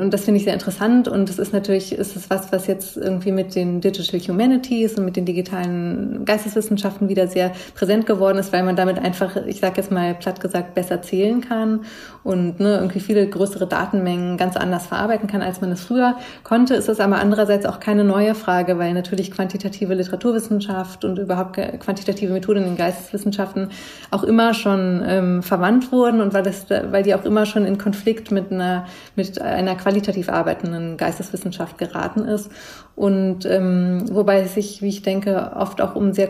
Und 0.00 0.12
das 0.12 0.24
finde 0.24 0.38
ich 0.38 0.44
sehr 0.44 0.54
interessant. 0.54 1.08
Und 1.08 1.28
es 1.28 1.38
ist 1.38 1.52
natürlich, 1.52 1.92
ist 1.92 2.16
es 2.16 2.30
was, 2.30 2.52
was 2.52 2.66
jetzt 2.66 2.96
irgendwie 2.96 3.32
mit 3.32 3.54
den 3.54 3.80
Digital 3.80 4.20
Humanities 4.20 4.94
und 4.94 5.04
mit 5.04 5.16
den 5.16 5.24
digitalen 5.24 6.24
Geisteswissenschaften 6.24 7.08
wieder 7.08 7.26
sehr 7.26 7.52
präsent 7.74 8.06
geworden 8.06 8.31
ist, 8.38 8.52
weil 8.52 8.62
man 8.62 8.76
damit 8.76 8.98
einfach, 8.98 9.36
ich 9.46 9.60
sage 9.60 9.74
jetzt 9.76 9.90
mal 9.90 10.14
platt 10.14 10.40
gesagt, 10.40 10.74
besser 10.74 11.02
zählen 11.02 11.40
kann 11.40 11.80
und 12.24 12.60
ne, 12.60 12.76
irgendwie 12.76 13.00
viele 13.00 13.26
größere 13.26 13.66
Datenmengen 13.66 14.36
ganz 14.36 14.56
anders 14.56 14.86
verarbeiten 14.86 15.28
kann, 15.28 15.42
als 15.42 15.60
man 15.60 15.72
es 15.72 15.82
früher 15.82 16.16
konnte. 16.44 16.74
Ist 16.74 16.88
es 16.88 17.00
aber 17.00 17.16
andererseits 17.16 17.66
auch 17.66 17.80
keine 17.80 18.04
neue 18.04 18.34
Frage, 18.34 18.78
weil 18.78 18.94
natürlich 18.94 19.30
quantitative 19.30 19.94
Literaturwissenschaft 19.94 21.04
und 21.04 21.18
überhaupt 21.18 21.56
quantitative 21.80 22.32
Methoden 22.32 22.62
in 22.62 22.70
den 22.70 22.76
Geisteswissenschaften 22.76 23.70
auch 24.10 24.22
immer 24.22 24.54
schon 24.54 25.02
ähm, 25.06 25.42
verwandt 25.42 25.92
wurden 25.92 26.20
und 26.20 26.34
weil, 26.34 26.42
das, 26.42 26.66
weil 26.70 27.02
die 27.02 27.14
auch 27.14 27.24
immer 27.24 27.46
schon 27.46 27.64
in 27.66 27.78
Konflikt 27.78 28.30
mit 28.30 28.52
einer, 28.52 28.86
mit 29.16 29.40
einer 29.40 29.74
qualitativ 29.74 30.28
arbeitenden 30.28 30.96
Geisteswissenschaft 30.96 31.78
geraten 31.78 32.24
ist. 32.24 32.50
Und 32.94 33.46
ähm, 33.46 34.04
wobei 34.10 34.40
es 34.40 34.54
sich, 34.54 34.82
wie 34.82 34.88
ich 34.88 35.02
denke, 35.02 35.52
oft 35.56 35.80
auch 35.80 35.94
um 35.94 36.12
sehr 36.12 36.28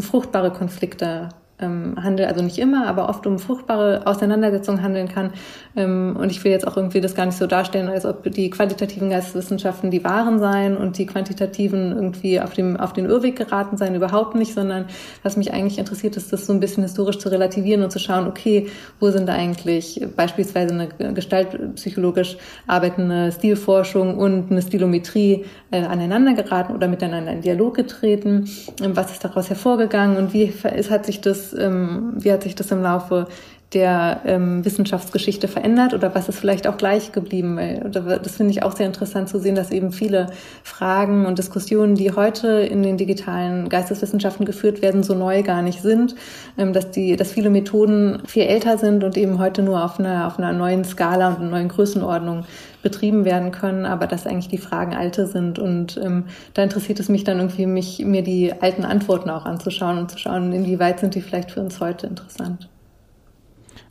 fruchtbare 0.00 0.50
Konflikte 0.52 1.28
ähm, 1.60 1.96
Handel, 2.02 2.26
also 2.26 2.42
nicht 2.42 2.58
immer, 2.58 2.86
aber 2.86 3.08
oft 3.08 3.26
um 3.26 3.38
fruchtbare 3.38 4.02
Auseinandersetzungen 4.06 4.82
handeln 4.82 5.08
kann. 5.08 5.32
Ähm, 5.76 6.16
und 6.18 6.30
ich 6.30 6.42
will 6.44 6.52
jetzt 6.52 6.66
auch 6.66 6.76
irgendwie 6.76 7.00
das 7.00 7.14
gar 7.14 7.26
nicht 7.26 7.38
so 7.38 7.46
darstellen, 7.46 7.88
als 7.88 8.04
ob 8.06 8.30
die 8.32 8.50
qualitativen 8.50 9.10
Geisteswissenschaften 9.10 9.90
die 9.90 10.04
wahren 10.04 10.38
seien 10.38 10.76
und 10.76 10.98
die 10.98 11.06
quantitativen 11.06 11.92
irgendwie 11.92 12.40
auf, 12.40 12.52
dem, 12.54 12.76
auf 12.76 12.92
den 12.92 13.06
Irrweg 13.06 13.36
geraten 13.36 13.76
seien, 13.76 13.94
überhaupt 13.94 14.34
nicht, 14.34 14.54
sondern 14.54 14.86
was 15.22 15.36
mich 15.36 15.52
eigentlich 15.52 15.78
interessiert, 15.78 16.16
ist 16.16 16.32
das 16.32 16.46
so 16.46 16.52
ein 16.52 16.60
bisschen 16.60 16.82
historisch 16.82 17.18
zu 17.18 17.28
relativieren 17.28 17.82
und 17.82 17.90
zu 17.90 17.98
schauen, 17.98 18.26
okay, 18.26 18.68
wo 19.00 19.10
sind 19.10 19.28
da 19.28 19.34
eigentlich 19.34 20.06
beispielsweise 20.16 20.74
eine 20.74 21.12
gestaltpsychologisch 21.14 22.36
arbeitende 22.66 23.32
Stilforschung 23.32 24.16
und 24.18 24.50
eine 24.50 24.62
Stilometrie 24.62 25.44
äh, 25.70 25.82
aneinander 25.82 26.34
geraten 26.34 26.74
oder 26.74 26.88
miteinander 26.88 27.32
in 27.32 27.40
Dialog 27.40 27.74
getreten? 27.74 28.48
Ähm, 28.80 28.96
was 28.96 29.10
ist 29.12 29.24
daraus 29.24 29.48
hervorgegangen 29.48 30.16
und 30.16 30.32
wie 30.32 30.52
ist, 30.76 30.90
hat 30.90 31.06
sich 31.06 31.20
das 31.20 31.47
ähm, 31.54 32.12
wie 32.16 32.32
hat 32.32 32.42
sich 32.42 32.54
das 32.54 32.70
im 32.70 32.82
Laufe 32.82 33.26
der 33.74 34.22
ähm, 34.24 34.64
Wissenschaftsgeschichte 34.64 35.46
verändert 35.46 35.92
oder 35.92 36.14
was 36.14 36.28
ist 36.30 36.38
vielleicht 36.38 36.66
auch 36.66 36.78
gleich 36.78 37.12
geblieben? 37.12 37.56
Weil, 37.56 37.90
das 37.90 38.36
finde 38.36 38.52
ich 38.52 38.62
auch 38.62 38.74
sehr 38.74 38.86
interessant 38.86 39.28
zu 39.28 39.38
sehen, 39.38 39.54
dass 39.54 39.70
eben 39.70 39.92
viele 39.92 40.30
Fragen 40.62 41.26
und 41.26 41.38
Diskussionen, 41.38 41.94
die 41.94 42.12
heute 42.12 42.48
in 42.48 42.82
den 42.82 42.96
digitalen 42.96 43.68
Geisteswissenschaften 43.68 44.46
geführt 44.46 44.80
werden, 44.80 45.02
so 45.02 45.14
neu 45.14 45.42
gar 45.42 45.60
nicht 45.60 45.82
sind, 45.82 46.14
ähm, 46.56 46.72
dass 46.72 46.90
die, 46.90 47.16
dass 47.16 47.32
viele 47.32 47.50
Methoden 47.50 48.22
viel 48.26 48.44
älter 48.44 48.78
sind 48.78 49.04
und 49.04 49.18
eben 49.18 49.38
heute 49.38 49.62
nur 49.62 49.84
auf 49.84 49.98
einer, 49.98 50.26
auf 50.26 50.38
einer 50.38 50.54
neuen 50.54 50.84
Skala 50.84 51.28
und 51.28 51.40
einer 51.40 51.50
neuen 51.50 51.68
Größenordnung 51.68 52.46
betrieben 52.82 53.24
werden 53.24 53.50
können, 53.52 53.86
aber 53.86 54.06
dass 54.06 54.26
eigentlich 54.26 54.48
die 54.48 54.58
Fragen 54.58 54.94
alte 54.94 55.26
sind. 55.26 55.58
Und 55.58 55.96
ähm, 56.02 56.24
da 56.54 56.62
interessiert 56.62 57.00
es 57.00 57.08
mich 57.08 57.24
dann 57.24 57.38
irgendwie, 57.38 57.66
mich, 57.66 58.04
mir 58.04 58.22
die 58.22 58.52
alten 58.60 58.84
Antworten 58.84 59.30
auch 59.30 59.44
anzuschauen 59.44 59.98
und 59.98 60.10
zu 60.10 60.18
schauen, 60.18 60.52
inwieweit 60.52 61.00
sind 61.00 61.14
die 61.14 61.20
vielleicht 61.20 61.50
für 61.50 61.60
uns 61.60 61.80
heute 61.80 62.06
interessant. 62.06 62.68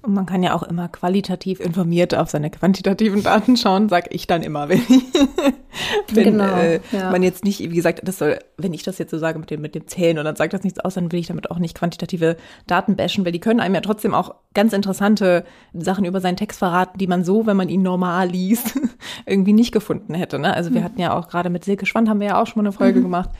Und 0.08 0.14
man 0.14 0.26
kann 0.26 0.42
ja 0.42 0.56
auch 0.56 0.64
immer 0.64 0.88
qualitativ 0.88 1.60
informiert 1.60 2.16
auf 2.16 2.30
seine 2.30 2.50
quantitativen 2.50 3.24
Daten 3.24 3.58
schauen, 3.58 3.90
sag 3.90 4.16
ich 4.16 4.26
dann 4.26 4.42
immer, 4.42 4.70
wenn, 4.70 4.80
ich, 4.80 6.16
wenn 6.16 6.24
genau, 6.24 6.56
äh, 6.56 6.80
ja. 6.94 7.12
man 7.12 7.24
jetzt 7.24 7.44
nicht, 7.44 7.60
wie 7.60 7.76
gesagt, 7.76 8.00
das 8.06 8.20
soll, 8.20 8.40
wenn 8.56 8.74
ich 8.74 8.84
das 8.84 9.00
jetzt 9.00 9.12
so 9.12 9.18
sage 9.18 9.38
mit 9.38 9.52
dem, 9.52 9.60
mit 9.60 9.76
dem 9.76 9.86
Zählen 9.86 10.18
und 10.18 10.24
dann 10.24 10.38
sagt 10.38 10.54
das 10.54 10.64
nichts 10.64 10.80
aus, 10.80 10.94
dann 10.94 11.12
will 11.12 11.20
ich 11.20 11.28
damit 11.28 11.52
auch 11.52 11.60
nicht 11.60 11.78
quantitative 11.78 12.38
Daten 12.68 12.96
bashen, 12.96 13.26
weil 13.26 13.34
die 13.34 13.42
können 13.42 13.60
einem 13.60 13.76
ja 13.76 13.82
trotzdem 13.82 14.14
auch 14.14 14.36
ganz 14.54 14.72
interessante 14.72 15.44
Sachen 15.74 16.06
über 16.06 16.22
seinen 16.22 16.38
Text 16.38 16.60
verraten, 16.60 16.98
die 16.98 17.08
man 17.08 17.26
so, 17.26 17.46
wenn 17.46 17.58
man 17.58 17.68
ihn 17.68 17.82
normal 17.82 18.30
liest, 18.30 18.80
irgendwie 19.26 19.52
nicht 19.52 19.74
gefunden 19.74 20.14
hätte. 20.14 20.40
Ne? 20.40 20.54
Also 20.54 20.74
wir 20.74 20.80
mhm. 20.80 20.86
hatten 20.86 21.02
ja 21.02 21.18
auch 21.18 21.28
gerade 21.28 21.50
mit 21.50 21.66
Silke 21.66 21.86
Schwand 21.86 22.08
haben 22.08 22.22
wir 22.22 22.28
ja 22.28 22.42
auch 22.42 22.48
schon 22.48 22.64
mal 22.64 22.70
eine 22.70 22.78
Folge 22.78 23.00
mhm. 23.00 23.04
gemacht 23.04 23.32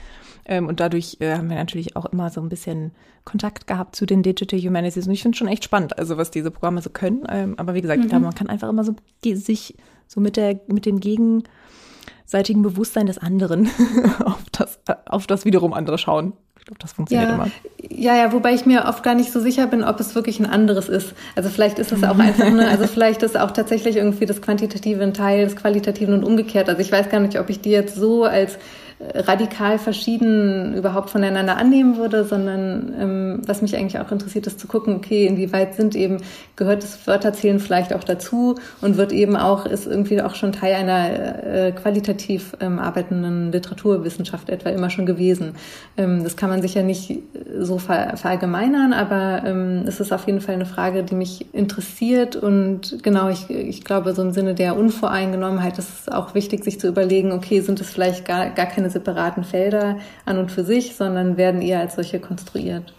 ähm, 0.48 0.68
und 0.68 0.80
dadurch 0.80 1.18
äh, 1.20 1.36
haben 1.36 1.50
wir 1.50 1.58
natürlich 1.58 1.96
auch 1.98 2.06
immer 2.06 2.30
so 2.30 2.42
ein 2.42 2.50
bisschen 2.50 2.92
Kontakt 3.26 3.68
gehabt 3.68 3.96
zu 3.96 4.06
den 4.06 4.24
Digital 4.24 4.60
Humanities. 4.60 5.06
Und 5.06 5.14
ich 5.14 5.22
finde 5.22 5.38
schon 5.38 5.50
echt 5.50 5.66
spannend, 5.66 6.00
also 6.00 6.16
was 6.16 6.32
diese 6.32 6.52
Programme 6.52 6.82
so 6.82 6.90
können. 6.90 7.24
Ähm, 7.30 7.56
aber 7.58 7.74
wie 7.74 7.82
gesagt, 7.82 8.02
mhm. 8.02 8.08
glaube, 8.08 8.24
man 8.24 8.36
kann 8.36 8.48
einfach 8.48 8.70
immer 8.70 8.86
so 8.86 8.96
sich 9.24 9.76
so 10.08 10.22
mit 10.22 10.38
der, 10.38 10.62
mit 10.68 10.86
dem 10.86 11.02
gegenseitigen 11.02 12.62
Bewusstsein 12.62 13.08
des 13.08 13.18
anderen 13.18 13.70
auf 14.24 14.42
das, 14.54 14.80
auf 15.06 15.28
das 15.28 15.44
wiederum 15.44 15.74
andere 15.74 15.98
schauen. 15.98 16.32
Ich 16.60 16.66
glaube, 16.66 16.80
das 16.80 16.94
funktioniert 16.94 17.30
ja, 17.30 17.36
immer. 17.36 17.48
Ja, 17.90 18.16
ja, 18.16 18.32
wobei 18.32 18.54
ich 18.54 18.66
mir 18.66 18.86
oft 18.86 19.04
gar 19.04 19.16
nicht 19.16 19.34
so 19.34 19.42
sicher 19.42 19.68
bin, 19.68 19.84
ob 19.84 20.00
es 20.00 20.16
wirklich 20.16 20.40
ein 20.40 20.46
anderes 20.46 20.88
ist. 20.88 21.14
Also 21.36 21.50
vielleicht 21.50 21.80
ist 21.80 21.92
es 21.92 22.04
auch 22.04 22.20
einfach, 22.20 22.50
ne, 22.50 22.70
also 22.70 22.88
vielleicht 22.88 23.22
ist 23.24 23.38
auch 23.38 23.52
tatsächlich 23.52 23.98
irgendwie 23.98 24.26
das 24.26 24.42
Quantitative 24.42 25.04
ein 25.04 25.14
Teil 25.14 25.44
des 25.44 25.58
Qualitativen 25.58 26.14
und 26.14 26.24
umgekehrt. 26.24 26.70
Also 26.70 26.82
ich 26.82 26.92
weiß 26.92 27.10
gar 27.10 27.20
nicht, 27.20 27.38
ob 27.38 27.50
ich 27.50 27.60
die 27.60 27.72
jetzt 27.72 27.96
so 27.96 28.24
als 28.24 28.58
radikal 29.00 29.78
verschieden 29.78 30.74
überhaupt 30.74 31.12
voneinander 31.12 31.58
annehmen 31.58 31.98
würde, 31.98 32.24
sondern 32.24 32.94
ähm, 33.00 33.42
was 33.46 33.62
mich 33.62 33.76
eigentlich 33.76 34.00
auch 34.00 34.12
interessiert, 34.12 34.48
ist 34.48 34.60
zu 34.60 34.68
gucken, 34.68 34.96
okay, 34.96 35.28
inwieweit 35.28 35.76
sind 35.76 35.96
eben, 35.96 36.18
gehört 36.56 36.82
das 36.82 37.06
Wörterzählen 37.06 37.60
vielleicht 37.60 37.94
auch 37.94 38.04
dazu 38.04 38.56
und 38.82 38.98
wird 38.98 39.12
eben 39.12 39.36
auch, 39.36 39.68
ist 39.68 39.86
irgendwie 39.86 40.20
auch 40.22 40.34
schon 40.34 40.52
Teil 40.52 40.74
einer 40.74 41.46
äh, 41.46 41.72
qualitativ 41.74 42.54
ähm, 42.60 42.80
arbeitenden 42.80 43.52
Literaturwissenschaft 43.52 44.50
etwa 44.50 44.70
immer 44.70 44.90
schon 44.90 45.06
gewesen. 45.06 45.54
Ähm, 45.96 46.24
das 46.24 46.36
kann 46.36 46.50
man 46.50 46.64
sicher 46.64 46.82
nicht 46.82 47.20
so 47.60 47.78
ver 47.78 48.18
verallgemeinern, 48.18 48.94
aber 48.94 49.44
ähm, 49.46 49.84
es 49.86 50.00
ist 50.00 50.12
auf 50.12 50.26
jeden 50.26 50.42
Fall 50.42 50.56
eine 50.56 50.66
Frage, 50.66 51.04
die 51.04 51.16
mich 51.16 51.54
interessiert 51.54 52.36
und 52.36 53.04
genau, 53.04 53.30
ich, 53.30 53.48
ich 53.50 53.84
glaube, 53.84 54.14
so 54.14 54.24
im 54.24 54.32
Sinne 54.32 54.56
der 54.56 54.76
Unvoreingenommenheit 54.76 55.78
ist 55.78 55.90
es 56.02 56.12
auch 56.12 56.34
wichtig, 56.34 56.64
sich 56.64 56.80
zu 56.80 56.88
überlegen, 56.88 57.32
okay, 57.32 57.62
sind 57.62 57.80
es 57.80 57.92
vielleicht 57.92 58.26
gar, 58.26 58.50
gar 58.50 58.66
keine 58.66 58.87
keine 58.88 58.90
separaten 58.90 59.44
Felder 59.44 60.00
an 60.26 60.38
und 60.38 60.52
für 60.52 60.64
sich, 60.64 60.96
sondern 60.96 61.38
werden 61.38 61.62
eher 61.62 61.80
als 61.80 61.96
solche 61.96 62.20
konstruiert. 62.20 62.94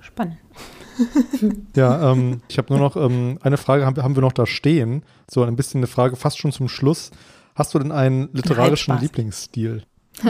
Spannend. 0.00 0.36
ja, 1.76 2.12
ähm, 2.12 2.40
ich 2.48 2.58
habe 2.58 2.72
nur 2.72 2.80
noch 2.80 2.96
ähm, 2.96 3.38
eine 3.42 3.56
Frage, 3.56 3.84
haben, 3.84 4.00
haben 4.02 4.16
wir 4.16 4.22
noch 4.22 4.32
da 4.32 4.46
stehen? 4.46 5.02
So 5.28 5.42
ein 5.42 5.56
bisschen 5.56 5.80
eine 5.80 5.86
Frage 5.86 6.16
fast 6.16 6.38
schon 6.38 6.52
zum 6.52 6.68
Schluss. 6.68 7.10
Hast 7.54 7.74
du 7.74 7.78
denn 7.78 7.92
einen 7.92 8.28
literarischen 8.32 8.98
Lieblingsstil? 9.00 9.82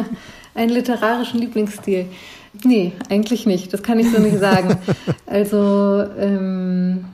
einen 0.55 0.71
literarischen 0.71 1.41
Lieblingsstil? 1.41 2.07
Nee, 2.65 2.93
eigentlich 3.11 3.47
nicht. 3.47 3.73
Das 3.73 3.83
kann 3.83 3.99
ich 3.99 4.11
so 4.11 4.21
nicht 4.21 4.39
sagen. 4.39 4.79
Also, 5.27 6.05
ähm, 6.17 7.07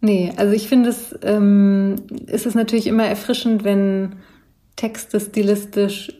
nee, 0.00 0.32
also 0.36 0.52
ich 0.52 0.66
finde 0.66 0.88
es, 0.88 1.16
ähm, 1.22 1.96
ist 2.26 2.46
es 2.46 2.54
natürlich 2.56 2.88
immer 2.88 3.04
erfrischend, 3.04 3.62
wenn 3.62 4.16
Texte 4.78 5.18
stilistisch 5.18 6.12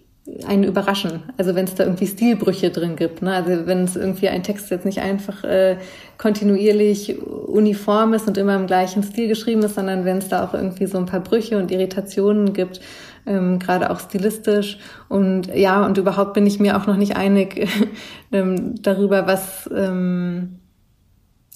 einen 0.47 0.65
überraschen. 0.65 1.23
Also 1.39 1.55
wenn 1.55 1.65
es 1.65 1.75
da 1.75 1.85
irgendwie 1.85 2.07
Stilbrüche 2.07 2.71
drin 2.71 2.97
gibt. 2.97 3.23
Ne? 3.23 3.33
Also 3.33 3.67
wenn 3.67 3.85
es 3.85 3.97
irgendwie 3.97 4.29
ein 4.29 4.43
Text 4.43 4.71
jetzt 4.71 4.85
nicht 4.85 5.01
einfach 5.01 5.43
äh, 5.45 5.79
kontinuierlich 6.19 7.19
uniform 7.23 8.13
ist 8.13 8.27
und 8.29 8.37
immer 8.37 8.57
im 8.57 8.67
gleichen 8.67 9.03
Stil 9.03 9.29
geschrieben 9.29 9.63
ist, 9.63 9.77
sondern 9.77 10.05
wenn 10.05 10.19
es 10.19 10.29
da 10.29 10.45
auch 10.45 10.53
irgendwie 10.53 10.87
so 10.87 10.99
ein 10.99 11.07
paar 11.07 11.21
Brüche 11.21 11.57
und 11.57 11.71
Irritationen 11.71 12.53
gibt, 12.53 12.81
ähm, 13.27 13.59
gerade 13.59 13.91
auch 13.91 14.01
stilistisch. 14.01 14.79
Und 15.09 15.55
ja, 15.55 15.87
und 15.87 15.97
überhaupt 15.97 16.35
bin 16.35 16.47
ich 16.47 16.61
mir 16.61 16.77
auch 16.77 16.87
noch 16.87 16.97
nicht 16.97 17.17
einig 17.17 17.67
ähm, 18.33 18.75
darüber, 18.83 19.27
was 19.27 19.71
ähm, 19.75 20.59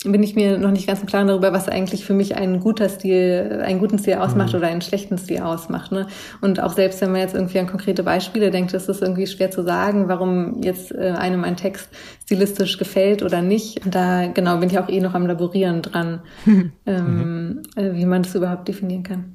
bin 0.05 0.23
ich 0.23 0.35
mir 0.35 0.59
noch 0.59 0.73
nicht 0.73 0.87
ganz 0.87 1.01
im 1.01 1.07
Klaren 1.07 1.29
darüber, 1.29 1.53
was 1.53 1.69
eigentlich 1.69 2.05
für 2.05 2.15
mich 2.15 2.35
ein 2.37 2.61
guter 2.61 2.89
Stil, 2.89 3.63
einen 3.65 3.79
guten 3.79 3.99
Stil 3.99 4.15
ausmacht 4.15 4.53
mhm. 4.53 4.59
oder 4.59 4.67
einen 4.69 4.81
schlechten 4.81 5.17
Stil 5.17 5.41
ausmacht. 5.41 5.93
Ne? 5.93 6.09
Und 6.41 6.61
auch 6.61 6.73
selbst 6.73 7.01
wenn 7.01 7.13
man 7.13 7.21
jetzt 7.21 7.35
irgendwie 7.35 7.61
an 7.61 7.69
konkrete 7.69 8.03
Beispiele 8.03 8.51
denkt, 8.51 8.73
ist 8.75 8.89
es 8.89 9.01
irgendwie 9.01 9.27
schwer 9.27 9.51
zu 9.51 9.63
sagen, 9.63 10.09
warum 10.09 10.63
jetzt 10.63 10.93
äh, 10.93 11.15
einem 11.17 11.45
ein 11.45 11.57
Text 11.57 11.89
stilistisch 12.25 12.79
gefällt 12.79 13.23
oder 13.23 13.43
nicht. 13.43 13.81
Da 13.85 14.27
genau 14.27 14.59
bin 14.59 14.71
ich 14.71 14.79
auch 14.79 14.89
eh 14.89 15.01
noch 15.01 15.15
am 15.15 15.27
Laborieren 15.27 15.83
dran, 15.83 16.21
mhm. 16.45 16.73
ähm, 16.87 17.63
äh, 17.77 17.93
wie 17.93 18.07
man 18.07 18.23
das 18.23 18.35
überhaupt 18.35 18.67
definieren 18.67 19.05
kann. 19.05 19.35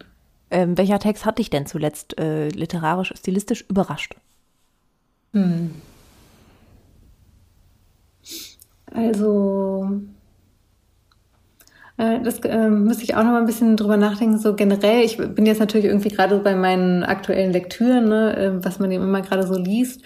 Ähm, 0.50 0.78
welcher 0.78 1.00
Text 1.00 1.26
hat 1.26 1.40
dich 1.40 1.50
denn 1.50 1.66
zuletzt 1.66 2.20
äh, 2.20 2.50
literarisch, 2.50 3.14
stilistisch 3.18 3.66
überrascht? 3.70 4.16
Hm. 5.34 5.72
Also 8.94 10.02
das 11.98 12.40
äh, 12.40 12.70
müsste 12.70 13.04
ich 13.04 13.16
auch 13.16 13.24
noch 13.24 13.32
mal 13.32 13.40
ein 13.40 13.48
bisschen 13.48 13.76
drüber 13.76 13.98
nachdenken. 13.98 14.38
So 14.38 14.54
generell, 14.56 15.04
ich 15.04 15.18
bin 15.18 15.46
jetzt 15.46 15.60
natürlich 15.60 15.88
irgendwie 15.88 16.10
gerade 16.10 16.38
bei 16.40 16.56
meinen 16.56 17.04
aktuellen 17.04 17.52
Lektüren, 17.52 18.08
ne, 18.08 18.38
äh, 18.38 18.66
was 18.66 18.80
man 18.80 18.92
eben 18.92 19.04
immer 19.04 19.22
gerade 19.22 19.48
so 19.48 19.58
liest. 19.58 20.04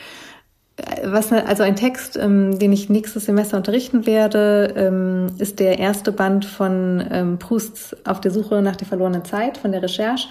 Äh, 0.78 1.02
was, 1.06 1.34
also 1.34 1.64
ein 1.64 1.76
Text, 1.76 2.18
ähm, 2.18 2.58
den 2.58 2.72
ich 2.72 2.90
nächstes 2.90 3.26
Semester 3.26 3.58
unterrichten 3.58 4.06
werde, 4.06 4.74
ähm, 4.78 5.28
ist 5.38 5.60
der 5.60 5.80
erste 5.80 6.14
Band 6.14 6.46
von 6.46 7.04
ähm, 7.12 7.40
Prousts 7.40 7.96
Auf 8.06 8.22
der 8.22 8.32
Suche 8.32 8.62
nach 8.62 8.78
der 8.78 8.88
verlorenen 8.88 9.26
Zeit 9.26 9.58
von 9.58 9.74
der 9.74 9.84
Recherche. 9.84 10.30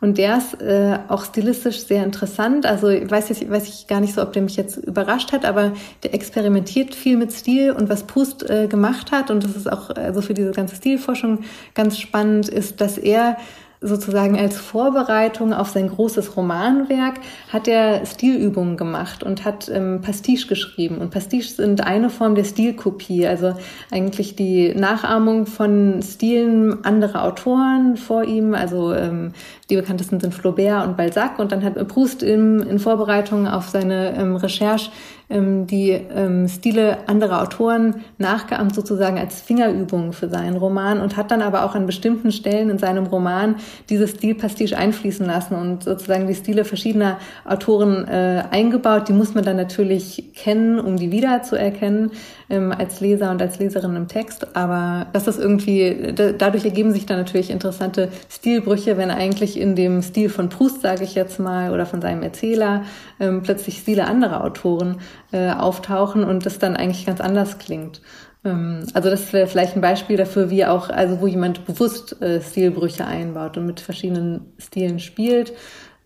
Und 0.00 0.16
der 0.16 0.38
ist 0.38 0.60
äh, 0.62 0.98
auch 1.08 1.24
stilistisch 1.24 1.80
sehr 1.80 2.02
interessant. 2.04 2.64
Also 2.64 2.88
weiß 2.88 3.30
ich, 3.30 3.50
weiß 3.50 3.68
ich 3.68 3.86
gar 3.86 4.00
nicht 4.00 4.14
so, 4.14 4.22
ob 4.22 4.32
der 4.32 4.42
mich 4.42 4.56
jetzt 4.56 4.78
überrascht 4.78 5.32
hat, 5.32 5.44
aber 5.44 5.72
der 6.02 6.14
experimentiert 6.14 6.94
viel 6.94 7.18
mit 7.18 7.32
Stil 7.32 7.72
und 7.72 7.88
was 7.90 8.04
Proust 8.04 8.48
äh, 8.48 8.66
gemacht 8.66 9.12
hat, 9.12 9.30
und 9.30 9.44
das 9.44 9.56
ist 9.56 9.70
auch 9.70 9.90
also 9.90 10.22
für 10.22 10.34
diese 10.34 10.52
ganze 10.52 10.76
Stilforschung 10.76 11.40
ganz 11.74 11.98
spannend, 11.98 12.48
ist, 12.48 12.80
dass 12.80 12.96
er 12.96 13.36
sozusagen 13.82 14.38
als 14.38 14.58
Vorbereitung 14.58 15.54
auf 15.54 15.70
sein 15.70 15.88
großes 15.88 16.36
Romanwerk 16.36 17.14
hat 17.50 17.66
er 17.66 18.04
Stilübungen 18.04 18.76
gemacht 18.76 19.22
und 19.22 19.44
hat 19.44 19.70
ähm, 19.70 20.02
Pastiche 20.02 20.46
geschrieben. 20.48 20.98
Und 20.98 21.10
Pastiche 21.10 21.48
sind 21.48 21.82
eine 21.86 22.10
Form 22.10 22.34
der 22.34 22.44
Stilkopie, 22.44 23.26
also 23.26 23.54
eigentlich 23.90 24.36
die 24.36 24.74
Nachahmung 24.74 25.46
von 25.46 26.02
Stilen 26.02 26.84
anderer 26.84 27.24
Autoren 27.24 27.96
vor 27.96 28.24
ihm. 28.24 28.52
Also 28.54 28.92
ähm, 28.92 29.32
die 29.70 29.76
bekanntesten 29.76 30.20
sind 30.20 30.34
Flaubert 30.34 30.86
und 30.86 30.98
Balzac. 30.98 31.38
Und 31.38 31.50
dann 31.50 31.64
hat 31.64 31.88
Proust 31.88 32.22
in, 32.22 32.60
in 32.60 32.78
Vorbereitung 32.78 33.48
auf 33.48 33.68
seine 33.68 34.14
ähm, 34.14 34.36
Recherche 34.36 34.90
ähm, 35.30 35.66
die 35.66 35.90
ähm, 35.90 36.48
Stile 36.48 37.08
anderer 37.08 37.42
Autoren 37.42 38.04
nachgeahmt 38.18 38.74
sozusagen 38.74 39.18
als 39.18 39.40
Fingerübung 39.40 40.12
für 40.12 40.28
seinen 40.28 40.56
Roman 40.56 41.00
und 41.00 41.16
hat 41.16 41.30
dann 41.30 41.42
aber 41.42 41.64
auch 41.64 41.74
an 41.74 41.86
bestimmten 41.86 42.32
Stellen 42.32 42.68
in 42.68 42.78
seinem 42.78 43.06
Roman 43.06 43.56
dieses 43.88 44.10
Stilpastiche 44.10 44.76
einfließen 44.76 45.24
lassen 45.24 45.54
und 45.54 45.84
sozusagen 45.84 46.26
die 46.26 46.34
Stile 46.34 46.64
verschiedener 46.64 47.18
Autoren 47.44 48.06
äh, 48.08 48.44
eingebaut. 48.50 49.08
Die 49.08 49.12
muss 49.12 49.34
man 49.34 49.44
dann 49.44 49.56
natürlich 49.56 50.32
kennen, 50.34 50.80
um 50.80 50.96
die 50.96 51.10
wiederzuerkennen 51.10 52.10
ähm, 52.50 52.72
als 52.76 53.00
Leser 53.00 53.30
und 53.30 53.40
als 53.40 53.58
Leserin 53.58 53.96
im 53.96 54.08
Text. 54.08 54.56
Aber 54.56 55.06
das 55.12 55.26
ist 55.28 55.38
irgendwie, 55.38 56.12
dadurch 56.14 56.64
ergeben 56.64 56.92
sich 56.92 57.06
dann 57.06 57.18
natürlich 57.18 57.50
interessante 57.50 58.08
Stilbrüche, 58.28 58.96
wenn 58.96 59.10
eigentlich 59.10 59.58
in 59.58 59.76
dem 59.76 60.02
Stil 60.02 60.28
von 60.28 60.48
Proust, 60.48 60.82
sage 60.82 61.04
ich 61.04 61.14
jetzt 61.14 61.38
mal, 61.38 61.72
oder 61.72 61.86
von 61.86 62.02
seinem 62.02 62.22
Erzähler 62.22 62.84
ähm, 63.18 63.42
plötzlich 63.42 63.78
Stile 63.78 64.06
anderer 64.06 64.44
Autoren 64.44 64.96
äh, 65.32 65.50
auftauchen 65.50 66.24
und 66.24 66.44
das 66.44 66.58
dann 66.58 66.76
eigentlich 66.76 67.06
ganz 67.06 67.20
anders 67.20 67.58
klingt. 67.58 68.02
Ähm, 68.44 68.86
also 68.94 69.10
das 69.10 69.32
wäre 69.32 69.46
vielleicht 69.46 69.76
ein 69.76 69.80
Beispiel 69.80 70.16
dafür, 70.16 70.50
wie 70.50 70.64
auch, 70.64 70.90
also 70.90 71.20
wo 71.20 71.26
jemand 71.26 71.66
bewusst 71.66 72.20
äh, 72.22 72.40
Stilbrüche 72.40 73.06
einbaut 73.06 73.56
und 73.56 73.66
mit 73.66 73.80
verschiedenen 73.80 74.52
Stilen 74.58 74.98
spielt. 74.98 75.52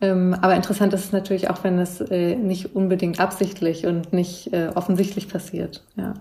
Ähm, 0.01 0.35
aber 0.41 0.55
interessant 0.55 0.93
ist 0.93 1.05
es 1.05 1.13
natürlich 1.13 1.49
auch, 1.51 1.63
wenn 1.63 1.79
es 1.79 2.01
äh, 2.01 2.35
nicht 2.37 2.75
unbedingt 2.75 3.21
absichtlich 3.21 3.87
und 3.87 4.13
nicht 4.13 4.53
äh, 4.53 4.71
offensichtlich 4.75 5.29
passiert. 5.29 5.85
Ja. 5.97 6.15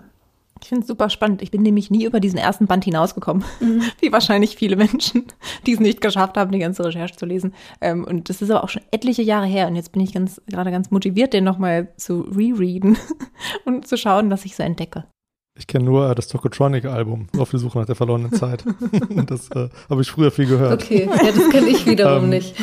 Ich 0.64 0.68
finde 0.68 0.80
es 0.80 0.88
super 0.88 1.10
spannend. 1.10 1.42
Ich 1.42 1.50
bin 1.50 1.60
nämlich 1.60 1.90
nie 1.90 2.06
über 2.06 2.20
diesen 2.20 2.38
ersten 2.38 2.66
Band 2.66 2.84
hinausgekommen, 2.84 3.44
mhm. 3.60 3.82
wie 4.00 4.10
wahrscheinlich 4.10 4.56
viele 4.56 4.76
Menschen, 4.76 5.26
die 5.66 5.74
es 5.74 5.78
nicht 5.78 6.00
geschafft 6.00 6.38
haben, 6.38 6.52
die 6.52 6.58
ganze 6.58 6.82
Recherche 6.86 7.16
zu 7.16 7.26
lesen. 7.26 7.52
Ähm, 7.82 8.02
und 8.02 8.30
das 8.30 8.40
ist 8.40 8.50
aber 8.50 8.64
auch 8.64 8.70
schon 8.70 8.80
etliche 8.90 9.20
Jahre 9.20 9.44
her. 9.44 9.68
Und 9.68 9.76
jetzt 9.76 9.92
bin 9.92 10.00
ich 10.00 10.14
ganz 10.14 10.40
gerade 10.48 10.70
ganz 10.70 10.90
motiviert, 10.90 11.34
den 11.34 11.44
nochmal 11.44 11.92
zu 11.98 12.22
rereaden 12.22 12.96
und 13.66 13.86
zu 13.86 13.98
schauen, 13.98 14.30
was 14.30 14.46
ich 14.46 14.56
so 14.56 14.62
entdecke. 14.62 15.04
Ich 15.58 15.66
kenne 15.66 15.84
nur 15.84 16.10
äh, 16.10 16.14
das 16.14 16.28
Tokotronic-Album, 16.28 17.26
auf 17.36 17.50
die 17.50 17.58
Suche 17.58 17.80
nach 17.80 17.86
der 17.86 17.94
verlorenen 17.94 18.32
Zeit. 18.32 18.64
das 19.26 19.50
äh, 19.50 19.68
habe 19.90 20.00
ich 20.00 20.10
früher 20.10 20.30
viel 20.30 20.46
gehört. 20.46 20.82
Okay, 20.82 21.10
ja, 21.10 21.30
das 21.30 21.50
kenne 21.50 21.68
ich 21.68 21.84
wiederum 21.84 22.24
ähm, 22.24 22.30
nicht. 22.30 22.58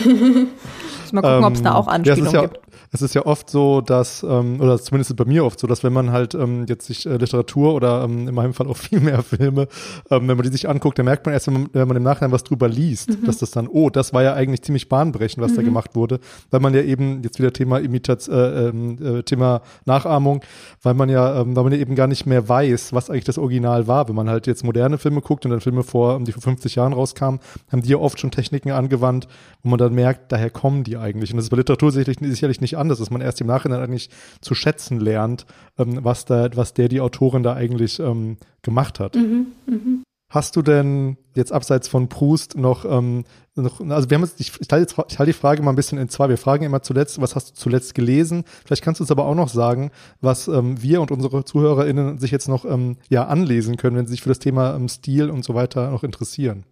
Mal 1.13 1.21
gucken, 1.21 1.37
ähm, 1.37 1.43
ob 1.43 1.53
es 1.53 1.61
da 1.61 1.75
auch 1.75 1.87
Anspielungen 1.87 2.33
ja, 2.33 2.41
gibt 2.47 2.59
es 2.93 3.01
ist 3.01 3.15
ja 3.15 3.25
oft 3.25 3.49
so, 3.49 3.79
dass, 3.79 4.21
ähm, 4.23 4.59
oder 4.59 4.77
zumindest 4.77 5.15
bei 5.15 5.23
mir 5.23 5.45
oft 5.45 5.59
so, 5.59 5.65
dass 5.65 5.81
wenn 5.83 5.93
man 5.93 6.11
halt 6.11 6.35
ähm, 6.35 6.65
jetzt 6.67 6.87
sich 6.87 7.05
äh, 7.05 7.15
Literatur 7.15 7.73
oder 7.73 8.03
ähm, 8.03 8.27
in 8.27 8.35
meinem 8.35 8.53
Fall 8.53 8.67
auch 8.67 8.75
viel 8.75 8.99
mehr 8.99 9.23
Filme, 9.23 9.69
ähm, 10.09 10.27
wenn 10.27 10.35
man 10.35 10.41
die 10.41 10.49
sich 10.51 10.67
anguckt, 10.67 10.99
dann 10.99 11.05
merkt 11.05 11.25
man 11.25 11.33
erst, 11.33 11.47
wenn 11.47 11.53
man, 11.53 11.69
wenn 11.71 11.87
man 11.87 11.97
im 11.97 12.03
Nachhinein 12.03 12.33
was 12.33 12.43
drüber 12.43 12.67
liest, 12.67 13.09
mhm. 13.09 13.25
dass 13.25 13.37
das 13.37 13.51
dann, 13.51 13.69
oh, 13.69 13.89
das 13.89 14.13
war 14.13 14.23
ja 14.23 14.33
eigentlich 14.33 14.61
ziemlich 14.63 14.89
bahnbrechend, 14.89 15.41
was 15.41 15.53
mhm. 15.53 15.55
da 15.55 15.61
gemacht 15.61 15.95
wurde, 15.95 16.19
weil 16.49 16.59
man 16.59 16.73
ja 16.73 16.81
eben, 16.81 17.23
jetzt 17.23 17.39
wieder 17.39 17.53
Thema 17.53 17.79
Imitation, 17.79 18.35
äh, 18.35 18.67
ähm, 18.67 18.97
äh, 19.01 19.23
Thema 19.23 19.61
Nachahmung, 19.85 20.41
weil 20.81 20.93
man 20.93 21.07
ja, 21.07 21.41
ähm, 21.41 21.55
weil 21.55 21.63
man 21.63 21.71
ja 21.71 21.79
eben 21.79 21.95
gar 21.95 22.07
nicht 22.07 22.25
mehr 22.25 22.49
weiß, 22.49 22.91
was 22.91 23.09
eigentlich 23.09 23.23
das 23.23 23.37
Original 23.37 23.87
war. 23.87 24.09
Wenn 24.09 24.15
man 24.15 24.29
halt 24.29 24.47
jetzt 24.47 24.65
moderne 24.65 24.97
Filme 24.97 25.21
guckt 25.21 25.45
und 25.45 25.51
dann 25.51 25.61
Filme 25.61 25.83
vor, 25.83 26.19
die 26.19 26.33
vor 26.33 26.41
50 26.41 26.75
Jahren 26.75 26.91
rauskamen, 26.91 27.39
haben 27.71 27.83
die 27.83 27.89
ja 27.89 27.97
oft 27.97 28.19
schon 28.19 28.31
Techniken 28.31 28.71
angewandt, 28.71 29.29
wo 29.63 29.69
man 29.69 29.79
dann 29.79 29.93
merkt, 29.93 30.33
daher 30.33 30.49
kommen 30.49 30.83
die 30.83 30.97
eigentlich. 30.97 31.31
Und 31.31 31.37
das 31.37 31.45
ist 31.45 31.51
bei 31.51 31.57
Literatur 31.57 31.91
sicherlich, 31.93 32.17
sicherlich 32.19 32.59
nicht 32.59 32.80
anders, 32.81 32.99
dass 32.99 33.11
man 33.11 33.21
erst 33.21 33.39
im 33.41 33.47
Nachhinein 33.47 33.79
eigentlich 33.79 34.09
zu 34.41 34.55
schätzen 34.55 34.99
lernt, 34.99 35.45
ähm, 35.77 35.99
was 36.03 36.25
da, 36.25 36.49
was 36.55 36.73
der 36.73 36.89
die 36.89 37.01
Autorin 37.01 37.43
da 37.43 37.53
eigentlich 37.53 37.99
ähm, 37.99 38.37
gemacht 38.61 38.99
hat. 38.99 39.15
Mhm, 39.15 39.47
mh. 39.65 40.03
Hast 40.31 40.55
du 40.55 40.61
denn 40.61 41.17
jetzt 41.35 41.51
abseits 41.51 41.89
von 41.89 42.07
Proust 42.07 42.57
noch, 42.57 42.85
ähm, 42.85 43.25
noch 43.55 43.81
also 43.81 44.09
wir 44.09 44.15
haben 44.15 44.23
jetzt, 44.23 44.39
ich, 44.39 44.53
ich 44.61 44.67
teile 44.69 44.83
jetzt, 44.83 44.93
ich 44.93 45.19
halte 45.19 45.25
die 45.25 45.37
Frage 45.37 45.61
mal 45.61 45.73
ein 45.73 45.75
bisschen 45.75 45.97
in 45.97 46.07
zwei. 46.07 46.29
Wir 46.29 46.37
fragen 46.37 46.63
immer 46.63 46.81
zuletzt, 46.81 47.19
was 47.19 47.35
hast 47.35 47.49
du 47.49 47.53
zuletzt 47.55 47.95
gelesen? 47.95 48.45
Vielleicht 48.65 48.81
kannst 48.81 49.01
du 49.01 49.03
uns 49.03 49.11
aber 49.11 49.25
auch 49.25 49.35
noch 49.35 49.49
sagen, 49.49 49.91
was 50.21 50.47
ähm, 50.47 50.81
wir 50.81 51.01
und 51.01 51.11
unsere 51.11 51.43
ZuhörerInnen 51.43 52.17
sich 52.17 52.31
jetzt 52.31 52.47
noch 52.47 52.63
ähm, 52.63 52.95
ja 53.09 53.25
anlesen 53.27 53.75
können, 53.75 53.97
wenn 53.97 54.05
sie 54.05 54.11
sich 54.11 54.21
für 54.21 54.29
das 54.29 54.39
Thema 54.39 54.73
ähm, 54.73 54.87
Stil 54.87 55.29
und 55.29 55.43
so 55.43 55.53
weiter 55.53 55.91
noch 55.91 56.05
interessieren. 56.05 56.63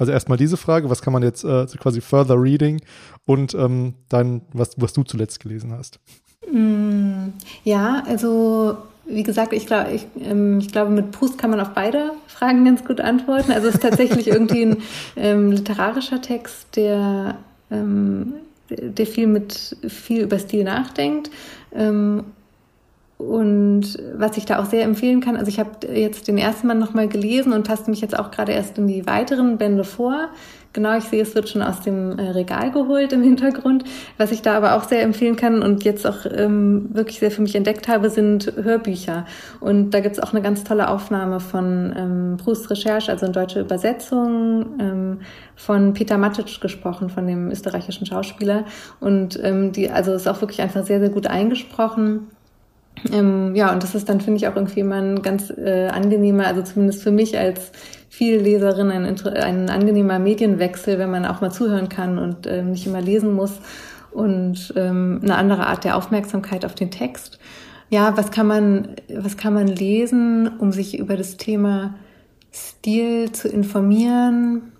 Also 0.00 0.12
erstmal 0.12 0.38
diese 0.38 0.56
Frage, 0.56 0.88
was 0.88 1.02
kann 1.02 1.12
man 1.12 1.22
jetzt 1.22 1.44
äh, 1.44 1.66
quasi 1.78 2.00
further 2.00 2.40
reading 2.40 2.80
und 3.26 3.54
ähm, 3.54 3.94
dann, 4.08 4.40
was, 4.54 4.70
was 4.78 4.94
du 4.94 5.02
zuletzt 5.02 5.40
gelesen 5.40 5.72
hast. 5.72 6.00
Mm, 6.50 7.34
ja, 7.64 8.02
also 8.06 8.78
wie 9.04 9.22
gesagt, 9.22 9.52
ich 9.52 9.66
glaube, 9.66 9.90
ich, 9.92 10.06
ähm, 10.22 10.58
ich 10.58 10.72
glaube, 10.72 10.90
mit 10.90 11.10
Proust 11.10 11.36
kann 11.36 11.50
man 11.50 11.60
auf 11.60 11.74
beide 11.74 12.12
Fragen 12.28 12.64
ganz 12.64 12.82
gut 12.82 12.98
antworten. 12.98 13.52
Also 13.52 13.68
es 13.68 13.74
ist 13.74 13.82
tatsächlich 13.82 14.26
irgendwie 14.32 14.62
ein 14.62 14.76
ähm, 15.16 15.52
literarischer 15.52 16.22
Text, 16.22 16.76
der, 16.76 17.36
ähm, 17.70 18.32
der 18.70 19.06
viel 19.06 19.26
mit 19.26 19.76
viel 19.86 20.22
über 20.22 20.38
Stil 20.38 20.64
nachdenkt 20.64 21.30
ähm, 21.72 22.24
und 23.20 23.98
was 24.16 24.38
ich 24.38 24.46
da 24.46 24.58
auch 24.60 24.64
sehr 24.64 24.84
empfehlen 24.84 25.20
kann, 25.20 25.36
also 25.36 25.48
ich 25.48 25.60
habe 25.60 25.86
jetzt 25.92 26.26
den 26.26 26.38
ersten 26.38 26.66
Mal 26.66 26.74
nochmal 26.74 27.06
gelesen 27.06 27.52
und 27.52 27.66
taste 27.66 27.90
mich 27.90 28.00
jetzt 28.00 28.18
auch 28.18 28.30
gerade 28.30 28.52
erst 28.52 28.78
in 28.78 28.86
die 28.86 29.06
weiteren 29.06 29.58
Bände 29.58 29.84
vor. 29.84 30.30
Genau, 30.72 30.96
ich 30.96 31.04
sehe, 31.04 31.20
es 31.20 31.34
wird 31.34 31.48
schon 31.48 31.62
aus 31.62 31.80
dem 31.80 32.18
äh, 32.18 32.30
Regal 32.30 32.70
geholt 32.70 33.12
im 33.12 33.22
Hintergrund. 33.22 33.84
Was 34.16 34.30
ich 34.32 34.40
da 34.40 34.56
aber 34.56 34.74
auch 34.74 34.84
sehr 34.84 35.02
empfehlen 35.02 35.36
kann 35.36 35.62
und 35.62 35.84
jetzt 35.84 36.06
auch 36.06 36.24
ähm, 36.32 36.88
wirklich 36.94 37.18
sehr 37.18 37.30
für 37.30 37.42
mich 37.42 37.54
entdeckt 37.56 37.88
habe, 37.88 38.08
sind 38.08 38.52
Hörbücher. 38.56 39.26
Und 39.58 39.90
da 39.90 40.00
gibt's 40.00 40.20
auch 40.20 40.32
eine 40.32 40.40
ganz 40.40 40.64
tolle 40.64 40.88
Aufnahme 40.88 41.40
von 41.40 41.92
ähm, 41.94 42.36
Bruce 42.38 42.70
Recherche, 42.70 43.10
also 43.12 43.26
in 43.26 43.32
deutsche 43.32 43.60
Übersetzung, 43.60 44.78
ähm, 44.80 45.20
von 45.56 45.92
Peter 45.92 46.16
Matic 46.16 46.60
gesprochen, 46.60 47.10
von 47.10 47.26
dem 47.26 47.50
österreichischen 47.50 48.06
Schauspieler. 48.06 48.64
Und 48.98 49.38
ähm, 49.42 49.72
die, 49.72 49.90
also 49.90 50.12
ist 50.12 50.28
auch 50.28 50.40
wirklich 50.40 50.62
einfach 50.62 50.86
sehr, 50.86 51.00
sehr 51.00 51.10
gut 51.10 51.26
eingesprochen. 51.26 52.28
Ähm, 53.12 53.54
ja, 53.54 53.72
und 53.72 53.82
das 53.82 53.94
ist 53.94 54.08
dann, 54.08 54.20
finde 54.20 54.38
ich, 54.38 54.48
auch 54.48 54.56
irgendwie 54.56 54.80
immer 54.80 54.96
ein 54.96 55.22
ganz 55.22 55.50
äh, 55.50 55.88
angenehmer, 55.88 56.46
also 56.46 56.62
zumindest 56.62 57.02
für 57.02 57.10
mich 57.10 57.38
als 57.38 57.72
viel 58.08 58.38
Leserin 58.38 58.90
ein, 58.90 59.06
ein 59.36 59.70
angenehmer 59.70 60.18
Medienwechsel, 60.18 60.98
wenn 60.98 61.10
man 61.10 61.24
auch 61.24 61.40
mal 61.40 61.50
zuhören 61.50 61.88
kann 61.88 62.18
und 62.18 62.46
ähm, 62.46 62.72
nicht 62.72 62.86
immer 62.86 63.00
lesen 63.00 63.32
muss 63.32 63.60
und 64.10 64.72
ähm, 64.76 65.20
eine 65.22 65.36
andere 65.36 65.66
Art 65.66 65.84
der 65.84 65.96
Aufmerksamkeit 65.96 66.64
auf 66.64 66.74
den 66.74 66.90
Text. 66.90 67.38
Ja, 67.88 68.16
was 68.16 68.30
kann 68.30 68.46
man, 68.46 68.96
was 69.12 69.36
kann 69.36 69.54
man 69.54 69.66
lesen, 69.66 70.48
um 70.58 70.72
sich 70.72 70.98
über 70.98 71.16
das 71.16 71.36
Thema 71.36 71.94
Stil 72.52 73.32
zu 73.32 73.48
informieren? 73.48 74.72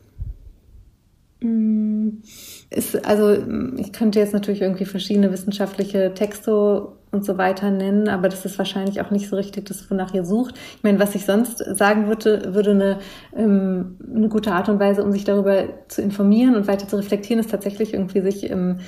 Hm, 1.41 2.23
ist, 2.69 3.05
also 3.07 3.37
ich 3.77 3.93
könnte 3.93 4.19
jetzt 4.19 4.33
natürlich 4.33 4.61
irgendwie 4.61 4.85
verschiedene 4.85 5.33
wissenschaftliche 5.33 6.13
Texte 6.15 6.89
und 7.13 7.25
so 7.25 7.39
weiter 7.39 7.71
nennen, 7.71 8.09
aber 8.09 8.29
das 8.29 8.45
ist 8.45 8.59
wahrscheinlich 8.59 9.01
auch 9.01 9.11
nicht 9.11 9.29
so 9.29 9.37
richtig 9.37 9.67
das, 9.67 9.91
wonach 9.91 10.15
ihr 10.15 10.25
sucht. 10.25 10.55
Ich 10.77 10.83
meine, 10.83 11.01
was 11.01 11.15
ich 11.15 11.27
sonst 11.27 11.59
sagen 11.59 12.07
würde, 12.07 12.55
würde 12.55 12.71
eine, 12.71 12.99
ähm, 13.37 13.97
eine 14.15 14.29
gute 14.29 14.53
Art 14.53 14.69
und 14.69 14.79
Weise, 14.79 15.03
um 15.03 15.13
sich 15.13 15.25
darüber 15.25 15.65
zu 15.89 16.03
informieren 16.03 16.55
und 16.55 16.69
weiter 16.69 16.87
zu 16.87 16.97
reflektieren, 16.97 17.41
ist 17.41 17.51
tatsächlich 17.51 17.95
irgendwie 17.95 18.21
sich 18.21 18.49
im 18.49 18.79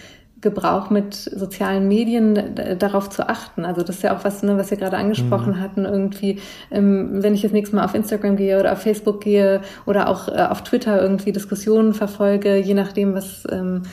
Gebrauch 0.43 0.91
mit 0.91 1.15
sozialen 1.15 1.87
Medien 1.87 2.57
darauf 2.79 3.09
zu 3.09 3.29
achten. 3.29 3.65
Also 3.65 3.83
das 3.83 3.97
ist 3.97 4.03
ja 4.03 4.17
auch 4.17 4.25
was, 4.25 4.43
ne, 4.43 4.59
was 4.59 4.71
wir 4.73 4.77
gerade 4.77 4.97
angesprochen 4.97 5.55
mhm. 5.55 5.61
hatten, 5.61 5.85
irgendwie, 5.85 6.41
ähm, 6.71 7.23
wenn 7.23 7.33
ich 7.33 7.43
das 7.43 7.53
nächste 7.53 7.77
Mal 7.77 7.85
auf 7.85 7.95
Instagram 7.95 8.37
gehe 8.37 8.59
oder 8.59 8.73
auf 8.73 8.83
Facebook 8.83 9.23
gehe 9.23 9.61
oder 9.87 10.09
auch 10.09 10.29
äh, 10.29 10.47
auf 10.51 10.63
Twitter 10.63 11.01
irgendwie 11.01 11.31
Diskussionen 11.31 11.95
verfolge, 11.95 12.57
je 12.57 12.75
nachdem, 12.75 13.15
was 13.15 13.45
ähm, 13.51 13.83
äh, 13.85 13.89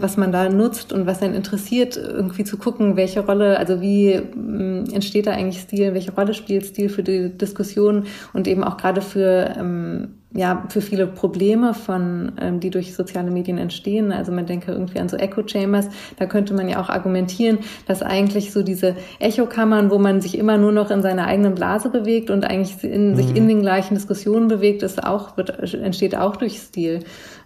was 0.00 0.16
man 0.16 0.32
da 0.32 0.48
nutzt 0.48 0.92
und 0.92 1.06
was 1.06 1.22
einen 1.22 1.34
interessiert, 1.34 1.96
irgendwie 1.96 2.44
zu 2.44 2.56
gucken, 2.56 2.96
welche 2.96 3.20
Rolle, 3.20 3.58
also 3.58 3.80
wie 3.80 4.12
ähm, 4.12 4.84
entsteht 4.92 5.26
da 5.26 5.32
eigentlich 5.32 5.60
Stil, 5.60 5.94
welche 5.94 6.12
Rolle 6.12 6.34
spielt 6.34 6.66
Stil 6.66 6.88
für 6.88 7.02
die 7.02 7.36
Diskussion 7.36 8.06
und 8.32 8.46
eben 8.46 8.64
auch 8.64 8.76
gerade 8.76 9.00
für 9.02 9.54
ähm, 9.58 10.19
ja, 10.32 10.64
für 10.68 10.80
viele 10.80 11.08
Probleme 11.08 11.74
von, 11.74 12.32
ähm, 12.40 12.60
die 12.60 12.70
durch 12.70 12.94
soziale 12.94 13.30
Medien 13.30 13.58
entstehen. 13.58 14.12
Also 14.12 14.30
man 14.30 14.46
denke 14.46 14.70
irgendwie 14.70 15.00
an 15.00 15.08
so 15.08 15.16
Echo 15.16 15.42
Chambers. 15.46 15.88
Da 16.18 16.26
könnte 16.26 16.54
man 16.54 16.68
ja 16.68 16.80
auch 16.80 16.88
argumentieren, 16.88 17.58
dass 17.86 18.02
eigentlich 18.02 18.52
so 18.52 18.62
diese 18.62 18.94
Echokammern, 19.18 19.90
wo 19.90 19.98
man 19.98 20.20
sich 20.20 20.38
immer 20.38 20.56
nur 20.56 20.70
noch 20.70 20.90
in 20.90 21.02
seiner 21.02 21.26
eigenen 21.26 21.54
Blase 21.54 21.90
bewegt 21.90 22.30
und 22.30 22.44
eigentlich 22.44 22.82
in, 22.84 23.12
mhm. 23.12 23.16
sich 23.16 23.34
in 23.34 23.48
den 23.48 23.60
gleichen 23.60 23.94
Diskussionen 23.94 24.46
bewegt, 24.46 24.84
ist 24.84 25.02
auch, 25.02 25.36
wird, 25.36 25.74
entsteht 25.74 26.16
auch 26.16 26.36
durch 26.36 26.58
Stil 26.58 27.00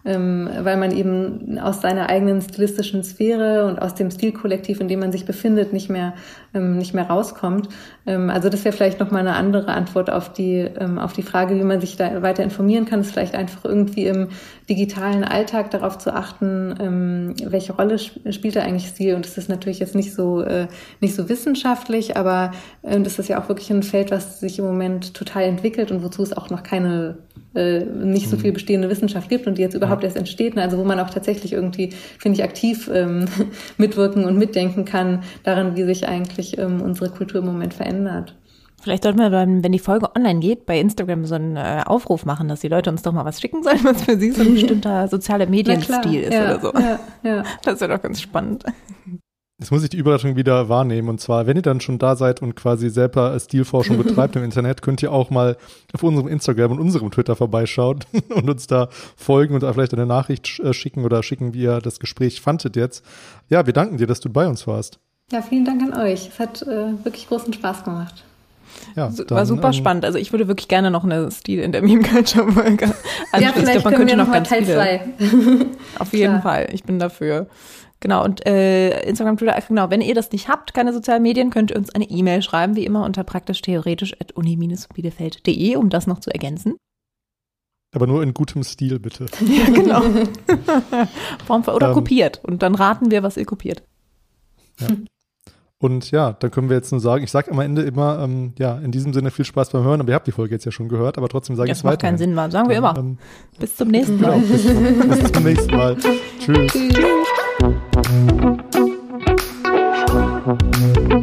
ähm, 0.05 0.49
weil 0.61 0.77
man 0.77 0.93
eben 0.93 1.59
aus 1.59 1.81
seiner 1.81 2.11
eigenen 2.11 2.43
stilistischen 2.43 3.03
Sphäre 3.03 3.67
und 3.67 3.81
aus 3.81 3.95
dem 3.95 4.11
Stilkollektiv, 4.11 4.81
in 4.81 4.89
dem 4.89 5.01
man 5.01 5.13
sich 5.13 5.25
befindet, 5.25 5.73
nicht 5.73 5.89
mehr 5.89 6.15
ähm, 6.53 6.77
nicht 6.77 6.95
mehr 6.95 7.09
rauskommt. 7.09 7.69
Ähm, 8.07 8.31
also 8.31 8.49
das 8.49 8.65
wäre 8.65 8.75
vielleicht 8.75 9.01
noch 9.01 9.11
mal 9.11 9.21
eine 9.21 9.35
andere 9.35 9.73
Antwort 9.73 10.11
auf 10.11 10.33
die 10.33 10.59
ähm, 10.59 10.99
auf 10.99 11.13
die 11.13 11.23
Frage, 11.23 11.57
wie 11.57 11.65
man 11.65 11.81
sich 11.81 11.97
da 11.97 12.23
weiter 12.23 12.43
informieren 12.43 12.85
kann, 12.85 13.01
ist 13.01 13.13
vielleicht 13.13 13.35
einfach 13.35 13.65
irgendwie 13.65 14.07
im 14.07 14.29
digitalen 14.69 15.25
Alltag 15.25 15.71
darauf 15.71 15.99
zu 15.99 16.15
achten, 16.15 16.75
ähm, 16.81 17.35
welche 17.45 17.75
Rolle 17.75 17.99
spielt 17.99 18.57
da 18.57 18.61
eigentlich 18.61 18.89
Stil. 18.89 19.15
Und 19.15 19.27
das 19.27 19.37
ist 19.37 19.49
natürlich 19.49 19.79
jetzt 19.79 19.95
nicht 19.95 20.15
so 20.15 20.41
äh, 20.41 20.69
nicht 21.01 21.15
so 21.15 21.29
wissenschaftlich, 21.29 22.17
aber 22.17 22.53
äh, 22.83 23.01
das 23.01 23.19
ist 23.19 23.29
ja 23.29 23.43
auch 23.43 23.49
wirklich 23.49 23.71
ein 23.71 23.83
Feld, 23.83 24.11
was 24.11 24.41
sich 24.41 24.59
im 24.59 24.65
Moment 24.65 25.15
total 25.15 25.43
entwickelt 25.43 25.91
und 25.91 26.03
wozu 26.03 26.23
es 26.23 26.37
auch 26.37 26.51
noch 26.51 26.63
keine 26.63 27.19
äh, 27.55 27.85
nicht 27.85 28.29
so 28.29 28.37
viel 28.37 28.51
mhm. 28.51 28.55
bestehende 28.55 28.91
Wissenschaft 28.91 29.29
gibt 29.29 29.47
und 29.47 29.59
die 29.59 29.63
jetzt 29.63 29.75
überhaupt 29.75 30.03
erst 30.03 30.17
entsteht, 30.17 30.57
ne? 30.57 30.63
also 30.63 30.79
wo 30.79 30.85
man 30.85 30.99
auch 30.99 31.11
tatsächlich 31.11 31.53
irgendwie, 31.53 31.91
finde 32.19 32.39
ich, 32.39 32.45
aktiv 32.45 32.91
ähm, 32.93 33.27
mitwirken 33.79 34.25
und 34.25 34.37
mitdenken 34.39 34.85
kann 34.85 35.23
daran, 35.45 35.77
wie 35.77 35.85
sich 35.85 36.09
eigentlich 36.09 36.59
ähm, 36.59 36.81
unsere 36.81 37.11
Kultur 37.11 37.41
im 37.41 37.47
Moment 37.47 37.75
verändert. 37.75 38.35
Vielleicht 38.85 39.05
sollten 39.05 39.19
wir 39.19 39.31
dann, 39.31 39.65
wenn 39.65 39.73
die 39.73 39.79
Folge 39.79 40.15
online 40.15 40.41
geht, 40.41 40.67
bei 40.67 40.79
Instagram 40.79 41.25
so 41.25 41.37
einen 41.37 41.57
äh, 41.57 41.83
Aufruf 41.87 42.27
machen, 42.27 42.49
dass 42.49 42.61
die 42.61 42.69
Leute 42.69 42.91
uns 42.91 43.01
doch 43.01 43.13
mal 43.13 43.25
was 43.25 43.41
schicken 43.41 43.63
sollen, 43.63 43.83
was 43.83 44.03
für 44.03 44.19
sie 44.19 44.31
so 44.31 44.43
ein 44.43 44.53
bestimmter 44.55 45.09
sozialer 45.09 45.47
Medienstil 45.47 46.21
ist 46.21 46.35
ja, 46.35 46.57
oder 46.57 46.61
so. 46.61 46.73
Ja, 46.79 47.01
ja. 47.23 47.43
Das 47.63 47.81
wäre 47.81 47.95
doch 47.95 48.03
ganz 48.03 48.21
spannend. 48.21 48.63
Jetzt 49.59 49.71
muss 49.71 49.83
ich 49.85 49.89
die 49.89 49.97
Überleitung 49.97 50.37
wieder 50.37 50.69
wahrnehmen. 50.69 51.09
Und 51.09 51.19
zwar, 51.19 51.47
wenn 51.47 51.57
ihr 51.57 51.63
dann 51.63 51.81
schon 51.81 51.99
da 51.99 52.15
seid 52.15 52.43
und 52.43 52.57
quasi 52.57 52.91
selber 52.91 53.41
Stilforschung 53.41 53.97
betreibt 54.03 54.37
im 54.37 54.45
Internet, 54.45 54.83
könnt 54.83 55.03
ihr 55.03 55.11
auch 55.11 55.31
mal 55.31 55.57
auf 55.95 56.03
unserem 56.03 56.29
Instagram 56.29 56.73
und 56.73 56.79
unserem 56.79 57.11
Twitter 57.11 57.37
vorbeischauen 57.37 58.01
und 58.35 58.51
uns 58.51 58.67
da 58.67 58.91
folgen 59.17 59.55
und 59.55 59.63
da 59.63 59.73
vielleicht 59.73 59.95
eine 59.95 60.05
Nachricht 60.05 60.61
äh, 60.61 60.75
schicken 60.75 61.07
oder 61.07 61.23
schicken, 61.23 61.55
wie 61.55 61.63
ihr 61.63 61.79
das 61.79 62.01
Gespräch 62.01 62.43
fandet 62.43 62.77
jetzt. 62.77 63.03
Ja, 63.49 63.65
wir 63.65 63.73
danken 63.73 63.97
dir, 63.97 64.07
dass 64.07 64.21
du 64.21 64.29
bei 64.29 64.47
uns 64.47 64.67
warst. 64.67 64.99
Ja, 65.33 65.41
vielen 65.41 65.65
Dank 65.65 65.81
an 65.83 65.99
euch. 65.99 66.29
Es 66.29 66.39
hat 66.39 66.61
äh, 66.61 67.03
wirklich 67.03 67.29
großen 67.29 67.55
Spaß 67.55 67.85
gemacht. 67.85 68.25
Ja, 68.97 69.09
dann, 69.09 69.31
war 69.31 69.47
super 69.47 69.69
ähm, 69.69 69.73
spannend. 69.73 70.05
Also 70.05 70.19
ich 70.19 70.33
würde 70.33 70.49
wirklich 70.49 70.67
gerne 70.69 70.91
noch 70.91 71.05
eine 71.05 71.31
Stil 71.31 71.61
in 71.61 71.73
der 71.73 71.81
Meme 71.83 72.03
Culture 72.03 72.53
Folge 72.53 72.87
Ja, 72.87 72.93
vielleicht 73.53 73.57
ich 73.57 73.65
glaub, 73.73 73.85
man 73.85 73.95
könnte 73.95 74.17
noch, 74.17 74.27
noch 74.27 74.33
ganz 74.33 74.49
Teil 74.49 74.65
viele. 74.65 75.01
Auf 75.99 76.13
jeden 76.13 76.43
Fall. 76.43 76.69
Ich 76.73 76.83
bin 76.85 76.99
dafür. 76.99 77.47
Genau, 78.01 78.23
und 78.23 78.47
äh, 78.47 79.01
Instagram, 79.09 79.39
Twitter, 79.39 79.59
genau, 79.67 79.89
wenn 79.89 80.03
ihr 80.03 80.15
das 80.15 80.31
nicht 80.31 80.49
habt, 80.49 80.75
keine 80.75 80.93
sozialen 80.93 81.23
Medien, 81.23 81.49
könnt 81.49 81.71
ihr 81.71 81.79
uns 81.79 81.89
eine 81.89 82.05
E-Mail 82.05 82.43
schreiben, 82.43 82.77
wie 82.77 82.85
immer 82.85 83.03
unter 83.05 83.25
praktisch-theoretisch.uni-bielefeld.de, 83.25 85.77
um 85.77 85.89
das 85.89 86.07
noch 86.07 86.21
zu 86.21 86.31
ergänzen. 86.31 86.77
Aber 87.95 88.07
nur 88.07 88.23
in 88.23 88.35
gutem 88.35 88.63
Stil, 88.63 88.99
bitte. 88.99 89.25
ja, 89.41 89.65
genau. 89.73 90.03
Oder 91.75 91.89
ähm, 91.89 91.95
kopiert. 91.95 92.45
Und 92.45 92.63
dann 92.63 92.75
raten 92.75 93.11
wir, 93.11 93.23
was 93.23 93.39
ihr 93.39 93.47
kopiert. 93.47 93.83
Ja. 94.81 94.89
Und 95.85 96.11
ja, 96.13 96.33
dann 96.33 96.51
können 96.51 96.71
wir 96.71 96.77
jetzt 96.79 96.93
nur 96.93 97.01
sagen, 97.03 97.25
ich 97.25 97.31
sage 97.31 97.51
am 97.51 97.61
Ende 97.61 97.83
immer, 97.83 98.19
ähm, 98.23 98.55
ja, 98.59 98.79
in 98.79 98.91
diesem 98.91 99.13
Sinne 99.13 99.31
viel 99.31 99.45
Spaß 99.45 99.69
beim 99.69 99.85
Hören, 99.85 100.01
aber 100.01 100.09
ihr 100.09 100.15
habt 100.15 100.27
die 100.27 100.33
Folge 100.33 100.55
jetzt 100.55 100.65
ja 100.65 100.73
schon 100.73 100.89
gehört, 100.89 101.19
aber 101.19 101.29
trotzdem 101.29 101.57
sage 101.57 101.71
ich 101.71 101.77
es 101.77 101.85
weiter. 101.85 101.91
Das 101.91 101.97
macht 101.97 102.01
keinen 102.01 102.17
Sinn, 102.17 102.35
sagen 102.51 102.71
wir 102.71 102.77
immer. 102.79 102.95
Ähm, 102.97 103.19
bis 103.59 103.77
zum 103.77 103.89
nächsten 103.89 104.17
genau, 104.17 104.29
Mal. 104.31 104.41
Genau, 104.41 104.51
bis, 104.51 104.65
zum, 104.65 105.11
bis, 105.11 105.33
zum, 105.33 105.45
nächsten 105.45 105.77
Mal. 105.77 105.97
Tschüss. 106.41 106.73
Tschüss. 110.83 111.14